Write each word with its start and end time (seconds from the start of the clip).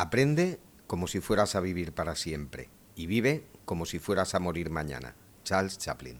Aprende 0.00 0.58
como 0.86 1.06
si 1.06 1.20
fueras 1.20 1.54
a 1.56 1.60
vivir 1.60 1.92
para 1.92 2.16
siempre 2.16 2.70
y 2.96 3.06
vive 3.06 3.44
como 3.66 3.84
si 3.84 3.98
fueras 3.98 4.34
a 4.34 4.38
morir 4.38 4.70
mañana. 4.70 5.14
Charles 5.44 5.76
Chaplin. 5.76 6.18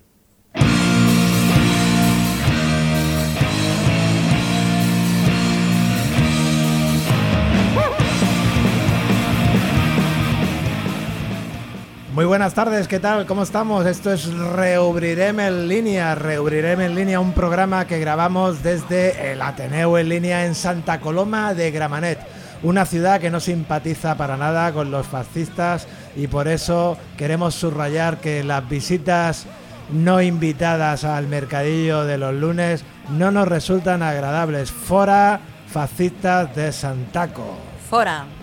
Muy 12.12 12.26
buenas 12.26 12.52
tardes, 12.52 12.86
¿qué 12.86 12.98
tal? 12.98 13.24
¿Cómo 13.24 13.44
estamos? 13.44 13.86
Esto 13.86 14.12
es 14.12 14.30
Reubrirem 14.30 15.40
en 15.40 15.68
línea. 15.68 16.14
Reubrirem 16.14 16.82
en 16.82 16.94
línea, 16.94 17.18
un 17.18 17.32
programa 17.32 17.86
que 17.86 17.98
grabamos 17.98 18.62
desde 18.62 19.32
el 19.32 19.40
Ateneo 19.40 19.96
en 19.96 20.10
línea 20.10 20.44
en 20.44 20.54
Santa 20.54 21.00
Coloma 21.00 21.54
de 21.54 21.70
Gramanet, 21.70 22.18
una 22.62 22.84
ciudad 22.84 23.20
que 23.20 23.30
no 23.30 23.40
simpatiza 23.40 24.16
para 24.16 24.36
nada 24.36 24.72
con 24.72 24.90
los 24.90 25.06
fascistas 25.06 25.86
y 26.16 26.26
por 26.26 26.48
eso 26.48 26.96
queremos 27.16 27.54
subrayar 27.54 28.18
que 28.18 28.44
las 28.44 28.68
visitas 28.68 29.46
no 29.92 30.20
invitadas 30.20 31.04
al 31.04 31.26
mercadillo 31.26 32.04
de 32.04 32.18
los 32.18 32.34
lunes 32.34 32.84
no 33.10 33.30
nos 33.30 33.48
resultan 33.48 34.02
agradables. 34.02 34.70
Fora 34.70 35.40
fascistas 35.66 36.54
de 36.54 36.72
Santaco. 36.72 37.56
Fora. 37.88 38.39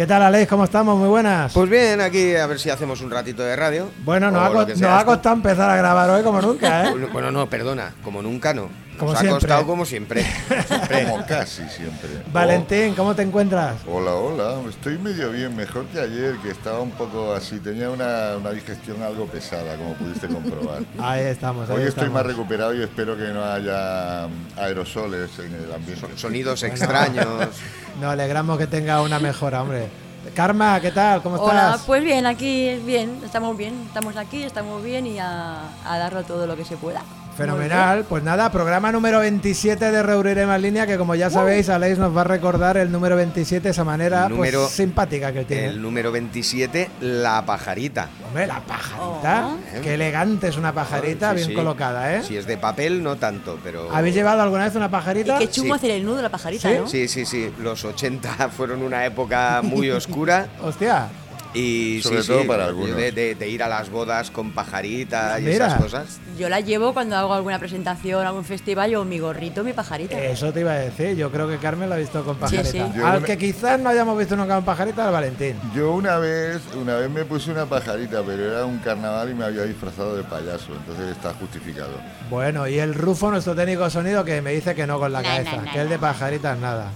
¿Qué 0.00 0.06
tal, 0.06 0.22
Alex? 0.22 0.48
¿Cómo 0.48 0.64
estamos? 0.64 0.96
Muy 0.98 1.08
buenas. 1.08 1.52
Pues 1.52 1.68
bien, 1.68 2.00
aquí 2.00 2.34
a 2.34 2.46
ver 2.46 2.58
si 2.58 2.70
hacemos 2.70 3.02
un 3.02 3.10
ratito 3.10 3.42
de 3.42 3.54
radio. 3.54 3.90
Bueno, 4.02 4.30
nos, 4.30 4.40
ha, 4.42 4.50
co- 4.50 4.66
nos 4.66 4.82
ha 4.82 5.04
costado 5.04 5.36
empezar 5.36 5.68
a 5.68 5.76
grabar 5.76 6.08
hoy 6.08 6.22
como 6.22 6.40
nunca, 6.40 6.88
¿eh? 6.88 6.94
Bueno, 7.12 7.30
no, 7.30 7.46
perdona, 7.50 7.92
como 8.02 8.22
nunca 8.22 8.54
no. 8.54 8.70
Como 8.98 9.12
Nos 9.12 9.20
siempre. 9.20 9.36
ha 9.36 9.40
costado 9.40 9.66
como 9.66 9.84
siempre. 9.86 10.22
Siempre. 10.66 11.04
Como 11.08 11.24
casi 11.26 11.62
siempre. 11.70 12.10
Valentín, 12.32 12.94
¿cómo 12.94 13.14
te 13.14 13.22
encuentras? 13.22 13.76
Oh, 13.88 13.94
hola, 13.96 14.12
hola. 14.14 14.68
Estoy 14.68 14.98
medio 14.98 15.30
bien, 15.32 15.56
mejor 15.56 15.86
que 15.86 16.00
ayer, 16.00 16.36
que 16.42 16.50
estaba 16.50 16.80
un 16.80 16.90
poco 16.90 17.32
así. 17.32 17.60
Tenía 17.60 17.88
una, 17.88 18.36
una 18.36 18.50
digestión 18.50 19.02
algo 19.02 19.24
pesada, 19.24 19.76
como 19.76 19.94
pudiste 19.94 20.28
comprobar. 20.28 20.82
Ahí 20.98 21.22
estamos. 21.24 21.70
ahí 21.70 21.76
Hoy 21.76 21.82
estoy 21.84 22.04
estamos. 22.04 22.12
más 22.12 22.26
recuperado 22.26 22.74
y 22.74 22.82
espero 22.82 23.16
que 23.16 23.28
no 23.28 23.42
haya 23.42 24.24
aerosoles 24.58 25.30
en 25.38 25.54
el 25.54 25.72
ambiente. 25.72 26.00
Son- 26.00 26.18
Sonidos 26.18 26.62
extraños. 26.62 27.26
Nos 28.00 28.12
alegramos 28.12 28.56
que 28.56 28.66
tenga 28.66 29.02
una 29.02 29.18
mejora, 29.18 29.62
hombre. 29.62 29.88
Karma, 30.34 30.80
¿qué 30.80 30.90
tal? 30.90 31.22
¿Cómo 31.22 31.36
Hola, 31.36 31.66
estás? 31.66 31.82
pues 31.86 32.02
bien, 32.02 32.24
aquí 32.26 32.76
bien, 32.84 33.20
estamos 33.24 33.56
bien, 33.56 33.74
estamos 33.86 34.16
aquí, 34.16 34.42
estamos 34.42 34.82
bien 34.82 35.06
y 35.06 35.18
a, 35.18 35.68
a 35.84 35.98
darlo 35.98 36.22
todo 36.24 36.46
lo 36.46 36.56
que 36.56 36.64
se 36.64 36.76
pueda. 36.78 37.02
Fenomenal. 37.40 38.04
Pues 38.08 38.22
nada, 38.22 38.50
programa 38.52 38.92
número 38.92 39.20
27 39.20 39.90
de 39.90 40.02
Reubrirem 40.02 40.50
en 40.50 40.62
línea, 40.62 40.86
que 40.86 40.96
como 40.98 41.14
ya 41.14 41.30
sabéis, 41.30 41.68
Alex 41.68 41.98
nos 41.98 42.16
va 42.16 42.20
a 42.22 42.24
recordar 42.24 42.76
el 42.76 42.92
número 42.92 43.16
27 43.16 43.62
de 43.64 43.70
esa 43.70 43.84
manera 43.84 44.28
número- 44.28 44.60
pues, 44.62 44.72
simpática 44.72 45.32
que 45.32 45.44
tiene. 45.44 45.66
El 45.66 45.80
número 45.82 46.12
27, 46.12 46.90
la 47.00 47.44
pajarita. 47.46 48.08
Hombre, 48.26 48.46
la 48.46 48.60
pajarita. 48.60 49.48
Oh. 49.48 49.80
Qué 49.82 49.94
elegante 49.94 50.48
es 50.48 50.56
una 50.56 50.72
pajarita, 50.72 51.30
Sí, 51.30 51.36
bien 51.36 51.48
sí. 51.48 51.54
colocada, 51.54 52.14
¿eh? 52.16 52.22
Si 52.22 52.36
es 52.36 52.46
de 52.46 52.56
papel, 52.58 53.02
no 53.02 53.16
tanto, 53.16 53.58
pero. 53.62 53.88
¿Habéis 53.94 54.14
llevado 54.14 54.42
alguna 54.42 54.64
vez 54.64 54.74
una 54.74 54.86
Y 54.86 54.90
pajarita? 54.90 55.38
qué 55.38 55.48
chungo 55.50 55.74
Sí. 55.74 55.78
hacer 55.78 55.90
el 55.92 56.04
nudo, 56.04 56.22
la 56.22 56.28
pajarita, 56.28 56.68
¿Sí? 56.70 56.74
¿no? 56.78 56.86
Sí, 56.88 57.08
sí, 57.08 57.24
sí. 57.24 57.50
Los 57.58 57.84
80 57.84 58.48
fueron 58.56 58.82
una 58.82 59.04
época 59.06 59.60
muy 59.62 59.90
oscura. 59.90 60.46
Hostia. 60.62 61.08
Y 61.52 62.00
Sobre 62.02 62.22
sí, 62.22 62.28
todo 62.28 62.42
sí, 62.42 62.46
para 62.46 62.66
algunos. 62.66 62.96
De, 62.96 63.10
de- 63.10 63.34
de 63.34 63.48
ir 63.48 63.62
a 63.62 63.68
las 63.68 63.90
bodas 63.90 64.30
con 64.30 64.52
pajarita 64.52 65.40
y 65.40 65.42
Mira. 65.44 65.66
esas 65.66 65.80
cosas. 65.82 66.20
Yo 66.38 66.48
la 66.48 66.60
llevo 66.60 66.92
cuando 66.94 67.16
hago 67.16 67.34
alguna 67.34 67.58
presentación, 67.58 68.24
algún 68.24 68.44
festival, 68.44 68.90
yo 68.90 69.04
mi 69.04 69.18
gorrito, 69.18 69.64
mi 69.64 69.72
pajarita. 69.72 70.16
Eso 70.22 70.52
te 70.52 70.60
iba 70.60 70.72
a 70.72 70.78
decir. 70.78 71.16
Yo 71.16 71.30
creo 71.32 71.48
que 71.48 71.56
Carmen 71.58 71.88
lo 71.88 71.96
ha 71.96 71.98
visto 71.98 72.24
con 72.24 72.36
pajarita. 72.36 72.70
sí. 72.70 72.78
Al 72.78 72.92
una- 73.18 73.20
que 73.22 73.36
quizás 73.36 73.80
no 73.80 73.88
hayamos 73.88 74.16
visto 74.16 74.36
nunca 74.36 74.54
con 74.54 74.64
pajarita, 74.64 75.06
al 75.06 75.12
Valentín. 75.12 75.56
Yo 75.74 75.92
una 75.92 76.18
vez, 76.18 76.60
una 76.80 76.94
vez 76.96 77.10
me 77.10 77.24
puse 77.24 77.50
una 77.50 77.66
pajarita, 77.66 78.22
pero 78.24 78.44
era 78.44 78.64
un 78.64 78.78
carnaval 78.78 79.30
y 79.30 79.34
me 79.34 79.44
había 79.44 79.62
disfrazado 79.64 80.16
de 80.16 80.22
payaso, 80.22 80.72
entonces 80.72 81.08
está 81.10 81.34
justificado. 81.34 81.90
Bueno, 82.30 82.68
y 82.68 82.78
el 82.78 82.94
Rufo, 82.94 83.28
nuestro 83.30 83.56
técnico 83.56 83.82
de 83.84 83.90
sonido, 83.90 84.24
que 84.24 84.40
me 84.40 84.52
dice 84.52 84.74
que 84.76 84.86
no 84.86 85.00
con 85.00 85.10
la 85.12 85.20
No, 85.20 85.28
cabeza, 85.28 85.56
no, 85.56 85.62
no, 85.62 85.72
que 85.72 85.80
el 85.80 85.88
de 85.88 85.98
pajaritas 85.98 86.56
nada. 86.58 86.90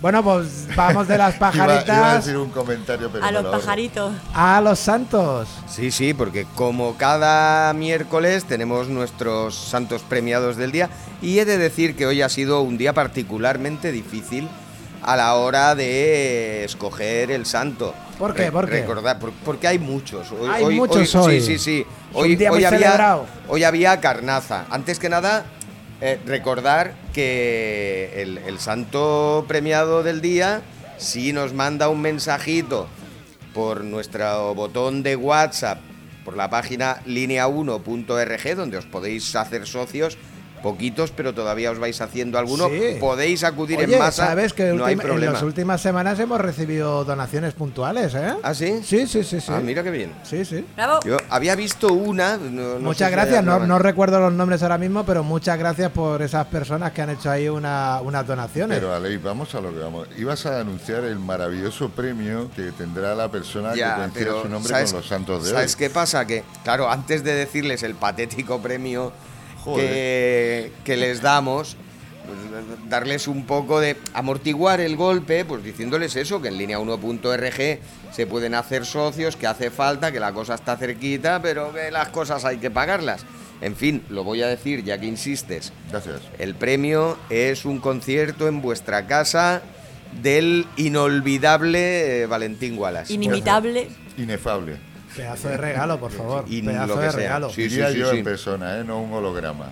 Bueno, 0.00 0.22
pues 0.22 0.68
vamos 0.76 1.08
de 1.08 1.18
las 1.18 1.34
Iba, 1.36 1.50
iba 1.54 1.64
a 1.64 1.66
pajaritas 1.66 2.24
decir 2.24 2.38
un 2.38 2.50
comentario, 2.50 3.10
pero 3.10 3.24
a 3.24 3.32
los 3.32 3.44
pajaritos. 3.46 4.12
a 4.32 4.60
los 4.60 4.78
santos. 4.78 5.48
Sí, 5.68 5.90
sí, 5.90 6.14
porque 6.14 6.46
como 6.54 6.96
cada 6.96 7.72
miércoles 7.74 8.44
tenemos 8.44 8.88
nuestros 8.88 9.56
santos 9.56 10.02
premiados 10.02 10.56
del 10.56 10.70
día 10.70 10.88
y 11.20 11.40
he 11.40 11.44
de 11.44 11.58
decir 11.58 11.96
que 11.96 12.06
hoy 12.06 12.22
ha 12.22 12.28
sido 12.28 12.60
un 12.62 12.78
día 12.78 12.92
particularmente 12.92 13.90
difícil 13.90 14.48
a 15.02 15.16
la 15.16 15.34
hora 15.34 15.74
de 15.74 16.64
escoger 16.64 17.32
el 17.32 17.44
santo. 17.44 17.92
¿Por 18.20 18.34
qué? 18.34 18.44
Re- 18.46 18.52
¿Por 18.52 18.68
qué? 18.68 18.82
recordar- 18.86 19.18
por- 19.18 19.32
porque 19.44 19.66
hay 19.66 19.78
muchos. 19.80 20.30
Hoy, 20.30 20.48
Hay 20.48 20.76
muchos 20.76 21.12
hoy. 21.16 21.40
Sí, 21.40 21.46
sí, 21.46 21.58
sí. 21.58 21.80
Es 21.80 22.16
Hoy, 22.16 22.32
un 22.32 22.38
día 22.38 22.50
hoy 22.52 22.56
muy 22.58 22.64
había, 22.64 22.78
celebrado. 22.80 23.26
hoy 23.48 23.64
había 23.64 24.00
carnaza. 24.00 24.64
Antes 24.70 24.98
que 25.00 25.08
nada, 25.08 25.44
eh, 26.00 26.20
recordar 26.26 26.94
que 27.12 28.22
el, 28.22 28.38
el 28.38 28.58
santo 28.58 29.44
premiado 29.48 30.02
del 30.02 30.20
día 30.20 30.62
sí 30.96 31.32
nos 31.32 31.54
manda 31.54 31.88
un 31.88 32.00
mensajito 32.00 32.88
por 33.54 33.82
nuestro 33.82 34.54
botón 34.54 35.02
de 35.02 35.16
WhatsApp, 35.16 35.80
por 36.24 36.36
la 36.36 36.50
página 36.50 37.02
linea1.rg, 37.06 38.56
donde 38.56 38.76
os 38.76 38.86
podéis 38.86 39.34
hacer 39.34 39.66
socios. 39.66 40.18
Poquitos, 40.58 41.10
pero 41.10 41.32
todavía 41.34 41.70
os 41.70 41.78
vais 41.78 42.00
haciendo 42.00 42.38
alguno. 42.38 42.68
Sí. 42.68 42.96
Podéis 43.00 43.44
acudir 43.44 43.78
Oye, 43.78 43.92
en 43.94 43.98
masa. 43.98 44.26
¿sabes 44.26 44.52
que 44.52 44.64
no 44.72 44.84
hay 44.84 44.92
ultima- 44.94 45.02
en 45.02 45.08
problema. 45.08 45.32
las 45.32 45.42
últimas 45.42 45.80
semanas 45.80 46.18
hemos 46.18 46.40
recibido 46.40 47.04
donaciones 47.04 47.54
puntuales, 47.54 48.14
eh? 48.14 48.34
¿Ah, 48.42 48.54
sí? 48.54 48.80
Sí, 48.84 49.06
sí, 49.06 49.24
sí, 49.24 49.40
sí. 49.40 49.46
Ah, 49.52 49.60
mira 49.62 49.82
qué 49.82 49.90
bien. 49.90 50.12
Sí, 50.22 50.44
sí. 50.44 50.64
Bravo. 50.76 51.00
Yo 51.04 51.16
había 51.30 51.54
visto 51.54 51.92
una. 51.92 52.36
no- 52.36 52.50
no 52.50 52.74
sé 52.78 52.80
muchas 52.80 53.08
si 53.08 53.12
gracias, 53.12 53.44
no, 53.44 53.52
habrá- 53.52 53.66
no 53.66 53.78
recuerdo 53.78 54.20
los 54.20 54.32
nombres 54.32 54.62
ahora 54.62 54.78
mismo, 54.78 55.04
pero 55.04 55.22
muchas 55.24 55.58
gracias 55.58 55.90
por 55.92 56.20
esas 56.22 56.46
personas 56.46 56.92
que 56.92 57.02
han 57.02 57.10
hecho 57.10 57.30
ahí 57.30 57.48
una, 57.48 58.00
unas 58.02 58.26
donaciones. 58.26 58.78
Pero 58.78 58.94
Aleix, 58.94 59.22
vamos 59.22 59.54
a 59.54 59.60
lo 59.60 59.72
que 59.72 59.78
vamos. 59.78 60.08
Ibas 60.18 60.44
a 60.46 60.60
anunciar 60.60 61.04
el 61.04 61.18
maravilloso 61.18 61.88
premio 61.90 62.50
que 62.54 62.72
tendrá 62.72 63.14
la 63.14 63.30
persona 63.30 63.74
Ya, 63.74 63.94
que 63.94 64.00
coincida 64.00 64.42
su 64.42 64.48
nombre 64.48 64.70
¿sabes, 64.72 64.92
con 64.92 65.00
los 65.00 65.08
santos 65.08 65.44
de 65.44 65.50
¿Sabes 65.52 65.74
hoy. 65.74 65.78
qué 65.78 65.90
pasa? 65.90 66.26
Que, 66.26 66.42
claro, 66.64 66.90
antes 66.90 67.22
de 67.24 67.34
decirles 67.34 67.82
el 67.82 67.94
patético 67.94 68.60
premio 68.60 69.12
que, 69.76 70.96
les 70.96 71.22
damos, 71.22 71.76
pues, 72.26 72.88
darles 72.88 73.28
un 73.28 73.46
poco 73.46 73.80
de 73.80 73.96
amortiguar 74.14 74.80
el 74.80 74.96
golpe, 74.96 75.44
pues 75.44 75.62
diciéndoles 75.64 76.16
eso, 76.16 76.40
que 76.40 76.48
en 76.48 76.58
línea 76.58 76.78
1.rg 76.78 77.78
se 78.12 78.26
pueden 78.26 78.54
hacer 78.54 78.84
socios, 78.86 79.36
que 79.36 79.46
hace 79.46 79.70
falta, 79.70 80.12
que 80.12 80.20
la 80.20 80.32
cosa 80.32 80.54
está 80.54 80.76
cerquita, 80.76 81.40
pero 81.42 81.72
que 81.72 81.90
las 81.90 82.08
cosas 82.08 82.44
hay 82.44 82.58
que 82.58 82.70
pagarlas. 82.70 83.24
En 83.60 83.74
fin, 83.74 84.02
lo 84.08 84.24
voy 84.24 84.42
a 84.42 84.46
decir 84.46 84.84
ya 84.84 84.98
que 84.98 85.06
insistes. 85.06 85.72
Gracias. 85.90 86.20
El 86.38 86.54
premio 86.54 87.16
es 87.28 87.64
un 87.64 87.80
concierto 87.80 88.46
en 88.46 88.62
vuestra 88.62 89.06
casa 89.06 89.62
del 90.22 90.66
inolvidable 90.76 92.22
eh, 92.22 92.26
Valentín 92.26 92.78
Wallace. 92.78 93.12
Inimitable. 93.12 93.88
Inefable. 94.16 94.76
Pedazo 95.18 95.48
de 95.48 95.56
regalo, 95.56 95.98
por 95.98 96.12
favor. 96.12 96.44
Y 96.48 96.62
Pedazo 96.62 96.86
lo 96.86 96.94
que 97.00 97.06
de 97.06 97.10
sea. 97.10 97.20
regalo. 97.20 97.50
Sí, 97.50 97.68
sí, 97.68 97.80
sí, 97.92 97.98
yo 97.98 98.10
sí. 98.12 98.18
en 98.18 98.24
persona, 98.24 98.78
¿eh? 98.78 98.84
no 98.84 99.00
un 99.02 99.12
holograma. 99.12 99.70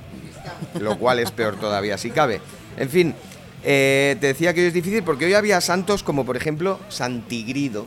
lo 0.80 0.98
cual 0.98 1.20
es 1.20 1.30
peor 1.30 1.56
todavía, 1.56 1.96
si 1.98 2.10
cabe. 2.10 2.40
En 2.76 2.88
fin, 2.90 3.14
eh, 3.62 4.16
te 4.20 4.26
decía 4.28 4.52
que 4.54 4.60
hoy 4.60 4.66
es 4.66 4.74
difícil 4.74 5.02
porque 5.02 5.24
hoy 5.26 5.34
había 5.34 5.60
santos 5.60 6.02
como 6.02 6.24
por 6.26 6.36
ejemplo 6.36 6.78
Santigrido. 6.88 7.86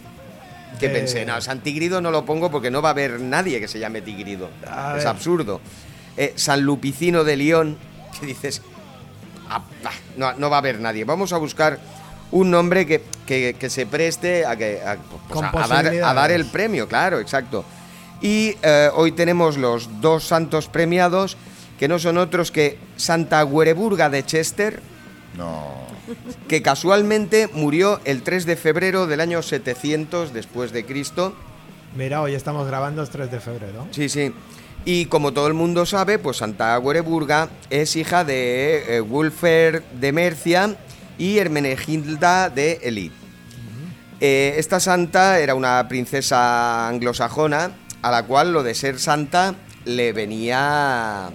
Que 0.80 0.86
Eh. 0.86 0.90
pensé, 0.90 1.26
no, 1.26 1.40
Santigrido 1.42 2.00
no 2.00 2.12
lo 2.12 2.26
pongo 2.26 2.50
porque 2.50 2.72
no 2.72 2.82
va 2.82 2.90
a 2.90 2.92
haber 2.92 3.20
nadie 3.20 3.60
que 3.60 3.68
se 3.68 3.80
llame 3.80 4.02
Tigrido. 4.02 4.50
A 4.68 4.92
es 4.92 5.00
ver. 5.00 5.08
absurdo. 5.08 5.60
Eh, 6.16 6.34
San 6.36 6.62
Lupicino 6.62 7.24
de 7.24 7.36
León, 7.38 7.78
que 8.20 8.26
dices, 8.28 8.62
ah, 9.50 9.64
bah, 9.84 9.92
no, 10.16 10.34
no 10.34 10.50
va 10.50 10.58
a 10.58 10.60
haber 10.60 10.80
nadie. 10.80 11.04
Vamos 11.06 11.34
a 11.34 11.38
buscar 11.38 11.80
un 12.32 12.52
nombre 12.52 12.86
que, 12.86 13.02
que- 13.26 13.56
que 13.60 13.70
se 13.70 13.86
preste 13.86 14.46
a, 14.46 14.56
que, 14.56 14.82
a- 14.82 14.98
pues, 14.98 15.22
Con 15.30 15.46
a- 15.46 15.52
a 15.64 15.68
dar, 15.68 15.88
a 15.88 16.14
dar 16.14 16.32
el 16.32 16.46
premio, 16.46 16.88
claro, 16.88 17.20
exacto. 17.20 17.66
Y 18.22 18.56
eh, 18.62 18.90
hoy 18.96 19.12
tenemos 19.14 19.58
los 19.58 20.02
dos 20.02 20.24
santos 20.26 20.68
premiados, 20.68 21.38
que 21.80 21.88
no 21.88 21.98
son 22.00 22.18
otros 22.18 22.52
que 22.52 22.78
Santa 22.98 23.42
Güereburga 23.44 24.10
de 24.10 24.26
Chester, 24.26 24.82
No. 25.38 25.88
que 26.48 26.62
casualmente 26.62 27.48
murió 27.54 28.02
el 28.04 28.22
3 28.24 28.46
de 28.46 28.56
febrero 28.58 29.08
del 29.08 29.22
año 29.22 29.42
700 29.42 30.34
después 30.34 30.72
de 30.74 30.86
Cristo. 30.86 31.34
Mira, 31.96 32.22
hoy 32.22 32.36
estamos 32.36 32.68
grabando 32.68 33.02
el 33.02 33.10
3 33.10 33.32
de 33.32 33.40
febrero. 33.40 33.88
Sí, 33.92 34.10
sí. 34.10 34.34
Y 34.86 35.06
como 35.06 35.32
todo 35.34 35.48
el 35.48 35.54
mundo 35.54 35.86
sabe, 35.86 36.20
pues 36.20 36.38
Santa 36.38 36.76
Güereburga 36.78 37.50
es 37.70 37.96
hija 37.96 38.24
de 38.24 38.98
eh, 38.98 39.02
Wulfer 39.02 39.84
de 39.94 40.12
Mercia 40.12 40.76
y 41.20 41.38
Hermenegilda 41.38 42.50
de 42.50 42.80
Elid. 42.82 43.12
Eh, 44.22 44.56
esta 44.58 44.80
santa 44.80 45.40
era 45.40 45.56
una 45.56 45.88
princesa 45.88 46.88
anglosajona 46.88 47.72
a 48.02 48.12
la 48.12 48.24
cual 48.24 48.52
lo 48.52 48.64
de 48.64 48.74
ser 48.74 49.00
santa 49.00 49.56
le 49.86 50.12
venía 50.14 51.30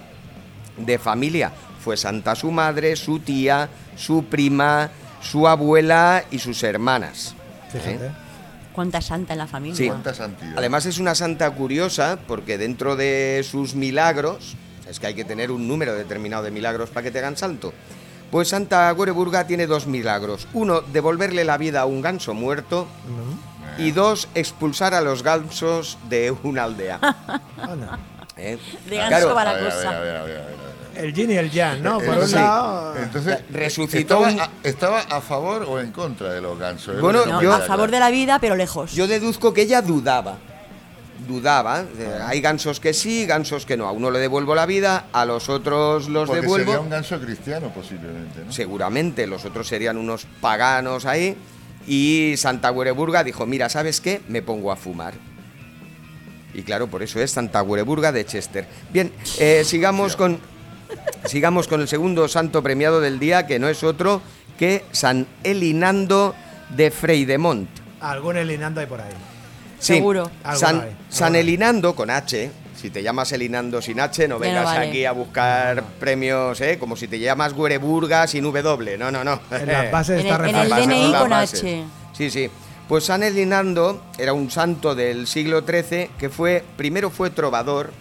de 0.77 0.99
familia. 0.99 1.51
Fue 1.79 1.97
santa 1.97 2.35
su 2.35 2.51
madre, 2.51 2.95
su 2.95 3.19
tía, 3.19 3.69
su 3.95 4.25
prima, 4.25 4.89
su 5.21 5.47
abuela 5.47 6.25
y 6.29 6.39
sus 6.39 6.61
hermanas. 6.63 7.35
Fíjate. 7.71 8.11
Cuánta 8.73 9.01
santa 9.01 9.33
en 9.33 9.39
la 9.39 9.47
familia. 9.47 9.77
Sí. 9.77 9.87
¿Cuánta 9.87 10.13
santidad? 10.13 10.53
Además 10.57 10.85
es 10.85 10.99
una 10.99 11.15
santa 11.15 11.49
curiosa 11.51 12.19
porque 12.27 12.57
dentro 12.57 12.95
de 12.95 13.45
sus 13.49 13.73
milagros, 13.73 14.57
es 14.89 14.99
que 14.99 15.07
hay 15.07 15.13
que 15.13 15.23
tener 15.23 15.49
un 15.49 15.67
número 15.67 15.93
determinado 15.95 16.43
de 16.43 16.51
milagros 16.51 16.89
para 16.89 17.03
que 17.03 17.11
te 17.11 17.19
hagan 17.19 17.37
santo. 17.37 17.73
Pues 18.31 18.49
Santa 18.49 18.91
Goreburga 18.91 19.45
tiene 19.47 19.67
dos 19.67 19.87
milagros. 19.87 20.47
Uno, 20.53 20.81
devolverle 20.81 21.43
la 21.45 21.57
vida 21.57 21.81
a 21.81 21.85
un 21.85 22.01
ganso 22.01 22.33
muerto. 22.33 22.87
Y 23.77 23.91
dos, 23.91 24.27
expulsar 24.35 24.93
a 24.93 25.01
los 25.01 25.21
gansos 25.23 25.97
de 26.09 26.33
una 26.43 26.63
aldea. 26.63 26.99
¿Eh? 28.37 28.57
De 28.89 28.95
ganso 28.97 29.09
Claro, 29.09 29.33
para 29.35 29.51
A 29.51 29.53
ver, 29.53 29.61
a 29.63 29.65
ver, 29.65 29.73
cosa. 29.75 29.89
a 29.89 29.99
ver, 29.99 30.15
a 30.15 30.23
ver, 30.23 30.37
a 30.37 30.41
ver, 30.41 30.41
a 30.41 30.45
ver. 30.45 31.05
El 31.05 31.13
yin 31.13 31.31
y 31.31 31.35
el 31.35 31.51
yang, 31.51 31.83
¿no? 31.83 31.97
Por 31.99 32.17
Eh, 32.17 32.21
un 32.23 32.31
lado. 32.31 32.95
Entonces, 32.97 33.39
Resucitó 33.49 34.25
¿estaba 34.25 34.27
un- 34.29 34.39
a, 34.41 34.49
¿estaba 34.63 34.99
a 35.01 35.19
favor 35.21 35.63
o 35.67 35.79
en 35.81 35.91
contra 35.91 36.31
de 36.33 36.39
los 36.41 36.57
gansos? 36.57 36.95
Es 36.95 37.01
Bueno, 37.01 37.25
No, 37.25 37.41
yo- 37.41 37.53
a 37.53 37.59
favor 37.59 37.91
de 37.91 37.99
la 37.99 38.09
vida, 38.11 38.39
pero 38.39 38.55
lejos. 38.55 38.93
Yo 38.93 39.05
deduzco 39.07 39.53
que 39.53 39.63
ella 39.63 39.81
dudaba. 39.81 40.37
Dudaba. 41.27 41.85
Hay 42.27 42.41
gansos 42.41 42.79
que 42.79 42.93
sí, 42.93 43.25
gansos 43.25 43.65
que 43.65 43.77
no. 43.77 43.87
A 43.87 43.91
uno 43.91 44.11
le 44.11 44.19
devuelvo 44.19 44.55
la 44.55 44.65
vida, 44.65 45.07
a 45.11 45.25
los 45.25 45.49
otros 45.49 46.07
los 46.09 46.27
Porque 46.27 46.41
devuelvo. 46.41 46.71
sería 46.71 46.81
un 46.81 46.89
ganso 46.89 47.19
cristiano 47.19 47.69
posiblemente, 47.73 48.41
¿no? 48.45 48.51
Seguramente, 48.51 49.27
los 49.27 49.45
otros 49.45 49.67
serían 49.67 49.97
unos 49.97 50.25
paganos 50.41 51.05
ahí. 51.05 51.35
Y 51.87 52.33
Santa 52.37 52.69
Güereburga 52.69 53.23
dijo, 53.23 53.45
mira, 53.45 53.69
¿sabes 53.69 54.01
qué? 54.01 54.21
Me 54.27 54.41
pongo 54.41 54.71
a 54.71 54.75
fumar. 54.75 55.13
Y 56.53 56.63
claro, 56.63 56.87
por 56.87 57.03
eso 57.03 57.19
es 57.19 57.31
Santa 57.31 57.61
Güereburga 57.61 58.11
de 58.11 58.25
Chester. 58.25 58.65
Bien, 58.91 59.11
eh, 59.39 59.63
sigamos 59.65 60.15
con, 60.15 60.39
sigamos 61.25 61.67
con 61.67 61.81
el 61.81 61.87
segundo 61.87 62.27
santo 62.27 62.63
premiado 62.63 63.01
del 63.01 63.19
día, 63.19 63.45
que 63.45 63.59
no 63.59 63.67
es 63.67 63.83
otro 63.83 64.21
que 64.57 64.85
San 64.91 65.27
Elinando 65.43 66.33
de 66.75 66.91
Freidemont. 66.91 67.69
Algún 67.99 68.37
elinando 68.37 68.79
hay 68.79 68.87
por 68.87 69.01
ahí. 69.01 69.11
Sí, 69.85 69.93
Seguro. 69.95 70.29
San, 70.55 70.87
San. 71.09 71.35
Elinando 71.35 71.95
con 71.95 72.09
H. 72.09 72.51
Si 72.75 72.89
te 72.89 73.01
llamas 73.03 73.31
Elinando 73.31 73.81
sin 73.81 73.99
H, 73.99 74.27
no 74.27 74.37
vengas 74.39 74.65
vale. 74.65 74.89
aquí 74.89 75.05
a 75.05 75.11
buscar 75.11 75.83
premios, 75.99 76.59
¿eh? 76.61 76.77
Como 76.79 76.95
si 76.95 77.07
te 77.07 77.19
llamas 77.19 77.53
Güereburga 77.53 78.27
sin 78.27 78.43
W. 78.43 78.97
No, 78.97 79.11
no, 79.11 79.23
no. 79.23 79.39
En 79.51 79.67
las 79.67 79.91
bases 79.91 80.21
En 80.21 80.27
está 80.27 80.43
el- 80.43 80.49
en 80.49 80.55
el 80.55 80.69
DNI 80.69 81.13
con 81.19 81.29
bases. 81.29 81.59
H. 81.61 81.83
Sí, 82.13 82.29
sí. 82.29 82.49
Pues 82.87 83.05
San 83.05 83.23
Elinando 83.23 84.03
era 84.17 84.33
un 84.33 84.49
santo 84.51 84.93
del 84.95 85.25
siglo 85.27 85.61
XIII 85.65 86.09
que 86.19 86.29
fue, 86.29 86.63
primero 86.77 87.09
fue 87.09 87.29
trovador 87.31 87.91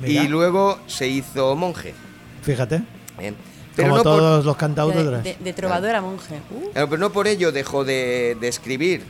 Mira, 0.00 0.22
y 0.24 0.28
luego 0.28 0.78
se 0.86 1.06
hizo 1.08 1.54
monje. 1.56 1.94
Fíjate. 2.42 2.82
¿eh? 3.20 3.32
Como 3.76 3.88
no 3.88 3.94
por- 3.94 4.02
todos 4.02 4.44
los 4.44 4.54
De, 4.54 4.60
cantautores. 4.60 5.22
de- 5.24 5.36
de 5.40 5.52
trovador 5.52 5.94
a 5.96 6.00
monje. 6.02 6.36
Uh, 6.50 6.70
pero 6.74 6.98
no 6.98 7.10
por 7.10 7.26
ello 7.26 7.52
dejó 7.52 7.84
de, 7.84 8.36
de 8.40 8.48
escribir. 8.48 9.02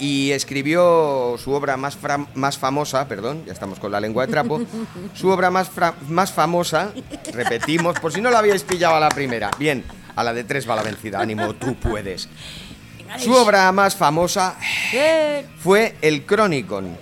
Y 0.00 0.32
escribió 0.32 1.36
su 1.38 1.52
obra 1.52 1.76
más, 1.76 1.98
más 2.34 2.58
famosa, 2.58 3.06
perdón, 3.06 3.44
ya 3.46 3.52
estamos 3.52 3.78
con 3.78 3.92
la 3.92 4.00
lengua 4.00 4.26
de 4.26 4.32
trapo, 4.32 4.62
su 5.14 5.28
obra 5.28 5.50
más, 5.50 5.70
famosa, 6.32 6.92
repetimos, 7.32 8.00
por 8.00 8.12
si 8.12 8.20
no 8.20 8.30
la 8.30 8.38
habíais 8.38 8.64
pillado 8.64 8.96
a 8.96 9.00
la 9.00 9.10
primera. 9.10 9.50
Bien, 9.58 9.84
a 10.16 10.24
la 10.24 10.32
de 10.32 10.44
tres 10.44 10.68
va 10.68 10.76
la 10.76 10.82
vencida, 10.82 11.20
ánimo, 11.20 11.54
tú 11.54 11.74
puedes. 11.74 12.28
Su 13.18 13.34
obra 13.34 13.70
más 13.72 13.94
famosa 13.94 14.56
fue 15.58 15.96
el 16.00 16.24
Chronicon, 16.26 16.96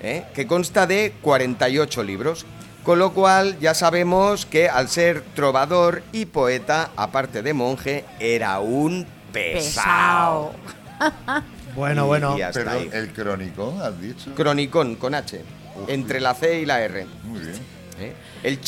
¿eh? 0.00 0.24
que 0.34 0.46
consta 0.46 0.86
de 0.86 1.14
48 1.20 2.02
libros, 2.02 2.46
con 2.82 2.98
lo 2.98 3.12
cual 3.12 3.58
ya 3.60 3.74
sabemos 3.74 4.46
que 4.46 4.68
al 4.68 4.88
ser 4.88 5.22
trovador 5.34 6.02
y 6.10 6.26
poeta, 6.26 6.90
aparte 6.96 7.42
de 7.42 7.54
monje, 7.54 8.04
era 8.18 8.58
un 8.58 9.06
pesado. 9.32 10.52
pesado. 10.98 11.42
Bueno, 11.74 12.04
Y- 12.04 12.06
bueno. 12.08 12.38
y 12.38 12.42
hasta 12.42 12.60
Perdón, 12.64 12.82
ahí. 12.82 12.90
el 12.92 13.12
crónico, 13.12 13.74
has 13.82 14.00
dicho. 14.00 14.34
Cronicón, 14.34 14.96
con 14.96 15.14
H, 15.14 15.42
entre 15.88 16.20
la 16.20 16.34
C 16.34 16.60
y 16.60 16.66
la 16.66 16.80
R. 16.82 17.06
Muy 17.24 17.40
bien. 17.40 17.54
¿eh? 18.00 18.12
El 18.42 18.58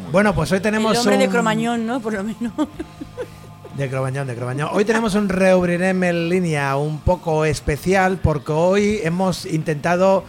muy 0.00 0.12
Bueno, 0.12 0.34
pues 0.34 0.50
hoy 0.52 0.60
tenemos 0.60 0.92
El 0.92 0.98
hombre 1.00 1.18
de 1.18 1.24
un- 1.26 1.30
Cromañón, 1.32 1.86
¿no? 1.86 2.00
Por 2.00 2.12
lo 2.14 2.22
menos. 2.24 2.52
De 3.76 3.88
Cromañón, 3.88 4.26
de 4.26 4.34
Cromañón. 4.34 4.68
Hoy 4.72 4.84
tenemos 4.84 5.14
un 5.14 5.28
Reubrirem 5.28 6.02
en 6.04 6.28
línea 6.28 6.76
un 6.76 7.00
poco 7.00 7.44
especial 7.44 8.18
porque 8.22 8.52
hoy 8.52 9.00
hemos 9.02 9.46
intentado 9.46 10.24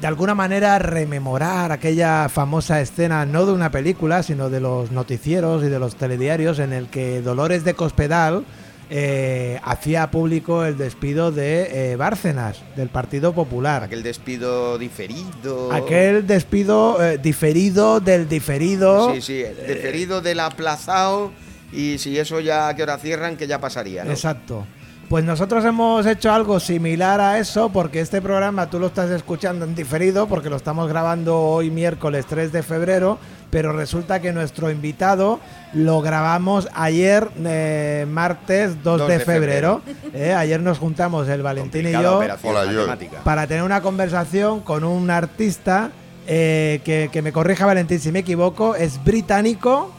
de 0.00 0.06
alguna 0.06 0.34
manera 0.34 0.78
rememorar 0.78 1.72
aquella 1.72 2.28
famosa 2.28 2.80
escena, 2.80 3.24
no 3.26 3.46
de 3.46 3.52
una 3.52 3.70
película, 3.70 4.22
sino 4.22 4.48
de 4.50 4.60
los 4.60 4.90
noticieros 4.90 5.62
y 5.64 5.68
de 5.68 5.78
los 5.78 5.96
telediarios 5.96 6.58
en 6.58 6.72
el 6.72 6.86
que 6.88 7.20
Dolores 7.20 7.64
de 7.64 7.74
Cospedal 7.74 8.44
eh, 8.90 9.60
hacía 9.62 10.10
público 10.10 10.64
el 10.64 10.78
despido 10.78 11.30
de 11.30 11.92
eh, 11.92 11.96
Bárcenas, 11.96 12.62
del 12.76 12.88
Partido 12.88 13.34
Popular. 13.34 13.84
Aquel 13.84 14.02
despido 14.02 14.78
diferido. 14.78 15.72
Aquel 15.72 16.26
despido 16.26 17.02
eh, 17.02 17.18
diferido 17.18 18.00
del 18.00 18.28
diferido. 18.28 19.14
Sí, 19.14 19.20
sí, 19.20 19.44
diferido 19.66 20.20
del 20.20 20.40
aplazado. 20.40 21.32
Y 21.70 21.98
si 21.98 22.18
eso 22.18 22.40
ya 22.40 22.68
a 22.68 22.76
qué 22.76 22.82
hora 22.82 22.96
cierran, 22.96 23.36
que 23.36 23.46
ya 23.46 23.60
pasaría, 23.60 24.04
¿no? 24.04 24.10
Exacto. 24.10 24.66
Pues 25.08 25.24
nosotros 25.24 25.64
hemos 25.64 26.04
hecho 26.04 26.30
algo 26.30 26.60
similar 26.60 27.18
a 27.18 27.38
eso 27.38 27.70
porque 27.70 28.00
este 28.00 28.20
programa 28.20 28.68
tú 28.68 28.78
lo 28.78 28.88
estás 28.88 29.10
escuchando 29.10 29.64
en 29.64 29.74
diferido 29.74 30.26
porque 30.26 30.50
lo 30.50 30.56
estamos 30.56 30.86
grabando 30.86 31.40
hoy 31.40 31.70
miércoles 31.70 32.26
3 32.26 32.52
de 32.52 32.62
febrero, 32.62 33.18
pero 33.48 33.72
resulta 33.72 34.20
que 34.20 34.34
nuestro 34.34 34.70
invitado 34.70 35.40
lo 35.72 36.02
grabamos 36.02 36.68
ayer 36.74 37.26
eh, 37.42 38.04
martes 38.06 38.82
2, 38.82 38.98
2 38.98 39.08
de, 39.08 39.18
de 39.18 39.24
febrero. 39.24 39.80
Eh, 40.12 40.34
ayer 40.34 40.60
nos 40.60 40.78
juntamos 40.78 41.26
el 41.28 41.42
Valentín 41.42 41.88
y 41.88 41.92
yo 41.92 42.18
Hola, 42.42 42.98
para 43.24 43.46
tener 43.46 43.62
una 43.62 43.80
conversación 43.80 44.60
con 44.60 44.84
un 44.84 45.08
artista 45.10 45.90
eh, 46.26 46.82
que, 46.84 47.08
que 47.10 47.22
me 47.22 47.32
corrija 47.32 47.64
Valentín 47.64 47.98
si 47.98 48.12
me 48.12 48.18
equivoco, 48.18 48.74
es 48.74 49.02
británico, 49.02 49.90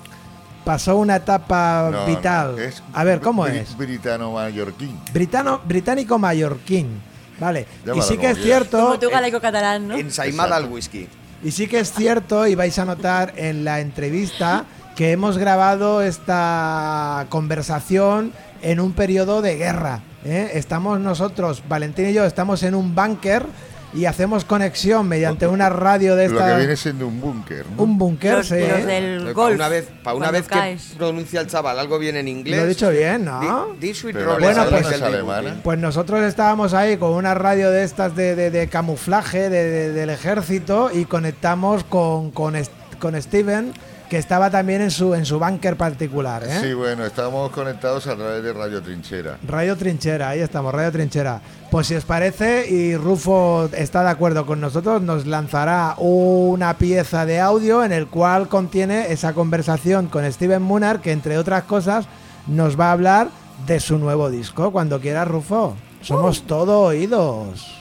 pasó 0.69 0.97
una 0.97 1.15
etapa 1.15 1.89
No, 1.91 2.05
vital. 2.05 2.59
es 2.59 2.83
a 2.93 3.03
ver, 3.03 3.21
¿cómo 3.21 3.47
es? 3.47 3.75
Britano 3.75 4.33
mallorquín. 4.33 4.99
Britano, 5.11 5.61
británico 5.65 6.19
mallorquín. 6.19 7.01
Vale. 7.39 7.65
y 7.95 8.01
sí 8.03 8.19
que 8.19 8.29
es 8.29 8.37
cierto. 8.37 8.79
Como 8.79 8.99
tú 8.99 9.09
galaico 9.09 9.41
catalán, 9.41 9.87
¿no? 9.87 9.95
Ensaimada 9.95 10.57
al 10.57 10.65
whisky. 10.65 11.07
Y 11.43 11.49
sí 11.49 11.65
que 11.65 11.79
es 11.79 11.91
cierto, 11.91 12.45
y 12.45 12.53
vais 12.53 12.77
a 12.77 12.85
notar 12.85 13.33
en 13.35 13.63
la 13.63 13.79
entrevista, 13.79 14.65
que 14.95 15.11
hemos 15.11 15.39
grabado 15.39 16.03
esta 16.03 17.25
conversación 17.29 18.31
en 18.61 18.79
un 18.79 18.93
periodo 18.93 19.41
de 19.41 19.55
guerra. 19.55 20.01
¿eh? 20.23 20.51
Estamos 20.53 20.99
nosotros, 20.99 21.63
Valentín 21.67 22.09
y 22.09 22.13
yo, 22.13 22.25
estamos 22.25 22.61
en 22.61 22.75
un 22.75 22.93
búnker 22.93 23.43
y 23.93 24.05
hacemos 24.05 24.45
conexión 24.45 25.07
mediante 25.07 25.47
una 25.47 25.69
radio 25.69 26.15
de 26.15 26.27
Lo 26.29 26.37
que 26.37 26.43
esta. 26.43 26.57
viene 26.57 26.75
siendo 26.75 27.07
un 27.07 27.19
búnker. 27.19 27.65
¿no? 27.75 27.83
Un 27.83 27.97
búnker, 27.97 28.45
sí. 28.45 28.55
los 28.59 28.85
del 28.85 29.19
Para 29.21 29.33
golf. 29.33 29.55
una 29.55 29.69
vez, 29.69 29.87
para 30.03 30.15
una 30.15 30.31
vez 30.31 30.47
caes. 30.47 30.89
que 30.91 30.97
pronuncia 30.97 31.41
el 31.41 31.47
chaval 31.47 31.79
algo 31.79 31.97
bien 31.97 32.15
en 32.17 32.27
inglés. 32.27 32.57
Lo 32.59 32.65
he 32.65 32.67
dicho 32.69 32.89
bien, 32.91 33.25
¿no? 33.25 33.39
Di- 33.79 33.91
di 33.91 34.11
Bueno, 34.39 34.65
pues- 34.69 34.91
es. 34.91 35.53
Pues 35.63 35.79
nosotros 35.79 36.21
estábamos 36.21 36.73
ahí 36.73 36.97
con 36.97 37.11
una 37.13 37.33
radio 37.33 37.71
de 37.71 37.83
estas 37.83 38.15
de, 38.15 38.35
de- 38.35 38.51
de 38.51 38.67
camuflaje 38.67 39.49
de- 39.49 39.69
de- 39.69 39.91
del 39.91 40.09
ejército 40.09 40.91
y 40.93 41.05
conectamos 41.05 41.83
con, 41.83 42.31
con, 42.31 42.53
con 42.99 43.19
Steven, 43.21 43.73
que 44.09 44.17
estaba 44.17 44.49
también 44.49 44.81
en 44.81 44.89
su, 44.91 45.13
en 45.13 45.23
su 45.25 45.37
búnker 45.39 45.75
particular. 45.77 46.43
¿eh? 46.43 46.59
Sí, 46.61 46.73
bueno, 46.73 47.05
estamos 47.05 47.51
conectados 47.51 48.07
a 48.07 48.15
través 48.15 48.43
de 48.43 48.53
Radio 48.53 48.81
Trinchera. 48.81 49.37
Radio 49.47 49.75
Trinchera, 49.77 50.29
ahí 50.29 50.39
estamos, 50.39 50.73
Radio 50.73 50.91
Trinchera. 50.91 51.39
Pues 51.71 51.85
si 51.85 51.93
os 51.93 52.03
parece 52.03 52.67
y 52.67 52.95
Rufo 52.95 53.69
está 53.73 54.01
de 54.01 54.09
acuerdo 54.09 54.47
con 54.47 54.59
nosotros, 54.59 55.03
nos 55.03 55.27
lanzará 55.27 55.93
una 55.99 56.79
pieza 56.79 57.27
de 57.27 57.39
audio 57.39 57.83
en 57.83 57.91
el 57.91 58.07
cual 58.07 58.47
contiene 58.49 59.11
esa 59.11 59.33
conversación 59.33 60.07
con 60.07 60.29
Steven 60.31 60.63
Munar, 60.63 60.99
que 60.99 61.11
entre 61.11 61.37
otras 61.37 61.65
cosas 61.65 62.07
nos 62.47 62.79
va 62.79 62.89
a 62.89 62.93
hablar 62.93 63.29
de 63.67 63.79
su 63.79 63.99
nuevo 63.99 64.31
disco. 64.31 64.71
Cuando 64.71 64.99
quieras, 64.99 65.27
Rufo. 65.27 65.75
Somos 66.01 66.41
todo 66.43 66.81
oídos. 66.81 67.79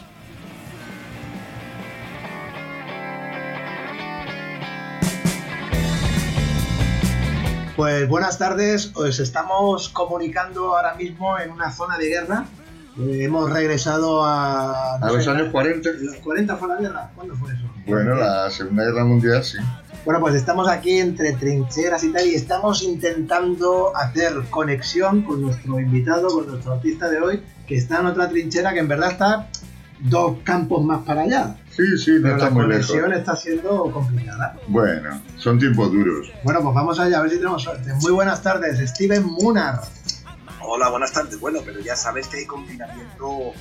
Pues 7.74 8.06
buenas 8.08 8.36
tardes, 8.38 8.92
os 8.96 9.18
estamos 9.18 9.88
comunicando 9.88 10.76
ahora 10.76 10.94
mismo 10.94 11.38
en 11.38 11.52
una 11.52 11.72
zona 11.72 11.96
de 11.96 12.08
guerra. 12.08 12.44
Eh, 12.98 13.24
hemos 13.24 13.50
regresado 13.50 14.24
a... 14.24 14.96
A 14.96 15.12
los 15.12 15.26
años 15.28 15.48
40. 15.52 15.90
¿Los 16.00 16.16
40 16.16 16.56
fue 16.56 16.68
la 16.68 16.76
guerra? 16.76 17.10
¿Cuándo 17.14 17.34
fue 17.36 17.52
eso? 17.52 17.62
Bueno, 17.86 18.14
la 18.16 18.50
Segunda 18.50 18.84
Guerra 18.84 19.04
Mundial 19.04 19.44
sí. 19.44 19.58
Bueno, 20.04 20.20
pues 20.20 20.34
estamos 20.34 20.68
aquí 20.68 20.98
entre 20.98 21.32
trincheras 21.34 22.02
y 22.04 22.12
tal 22.12 22.26
y 22.26 22.34
estamos 22.34 22.82
intentando 22.82 23.94
hacer 23.96 24.32
conexión 24.50 25.22
con 25.22 25.42
nuestro 25.42 25.78
invitado, 25.78 26.28
con 26.28 26.46
nuestro 26.48 26.72
artista 26.74 27.08
de 27.10 27.20
hoy, 27.20 27.42
que 27.66 27.76
está 27.76 28.00
en 28.00 28.06
otra 28.06 28.28
trinchera 28.28 28.72
que 28.72 28.80
en 28.80 28.88
verdad 28.88 29.12
está 29.12 29.48
dos 30.00 30.38
campos 30.44 30.84
más 30.84 31.04
para 31.04 31.22
allá. 31.22 31.56
Sí, 31.70 31.84
sí, 31.98 32.12
no 32.12 32.22
Pero 32.22 32.34
está 32.34 32.44
la 32.46 32.50
muy 32.52 32.66
lejos. 32.68 32.86
conexión 32.86 33.12
está 33.12 33.36
siendo 33.36 33.90
complicada. 33.92 34.56
Bueno, 34.68 35.20
son 35.36 35.58
tiempos 35.58 35.92
duros. 35.92 36.32
Bueno, 36.42 36.60
pues 36.62 36.74
vamos 36.74 36.98
allá, 36.98 37.18
a 37.18 37.22
ver 37.22 37.30
si 37.30 37.36
tenemos 37.36 37.62
suerte. 37.62 37.92
Muy 38.00 38.12
buenas 38.12 38.42
tardes, 38.42 38.78
Steven 38.90 39.24
Munar. 39.24 39.80
Hola, 40.70 40.90
buenas 40.90 41.12
tardes. 41.12 41.40
Bueno, 41.40 41.60
pero 41.64 41.80
ya 41.80 41.96
sabes 41.96 42.28
que 42.28 42.36
hay 42.40 42.44
confinamiento 42.44 43.52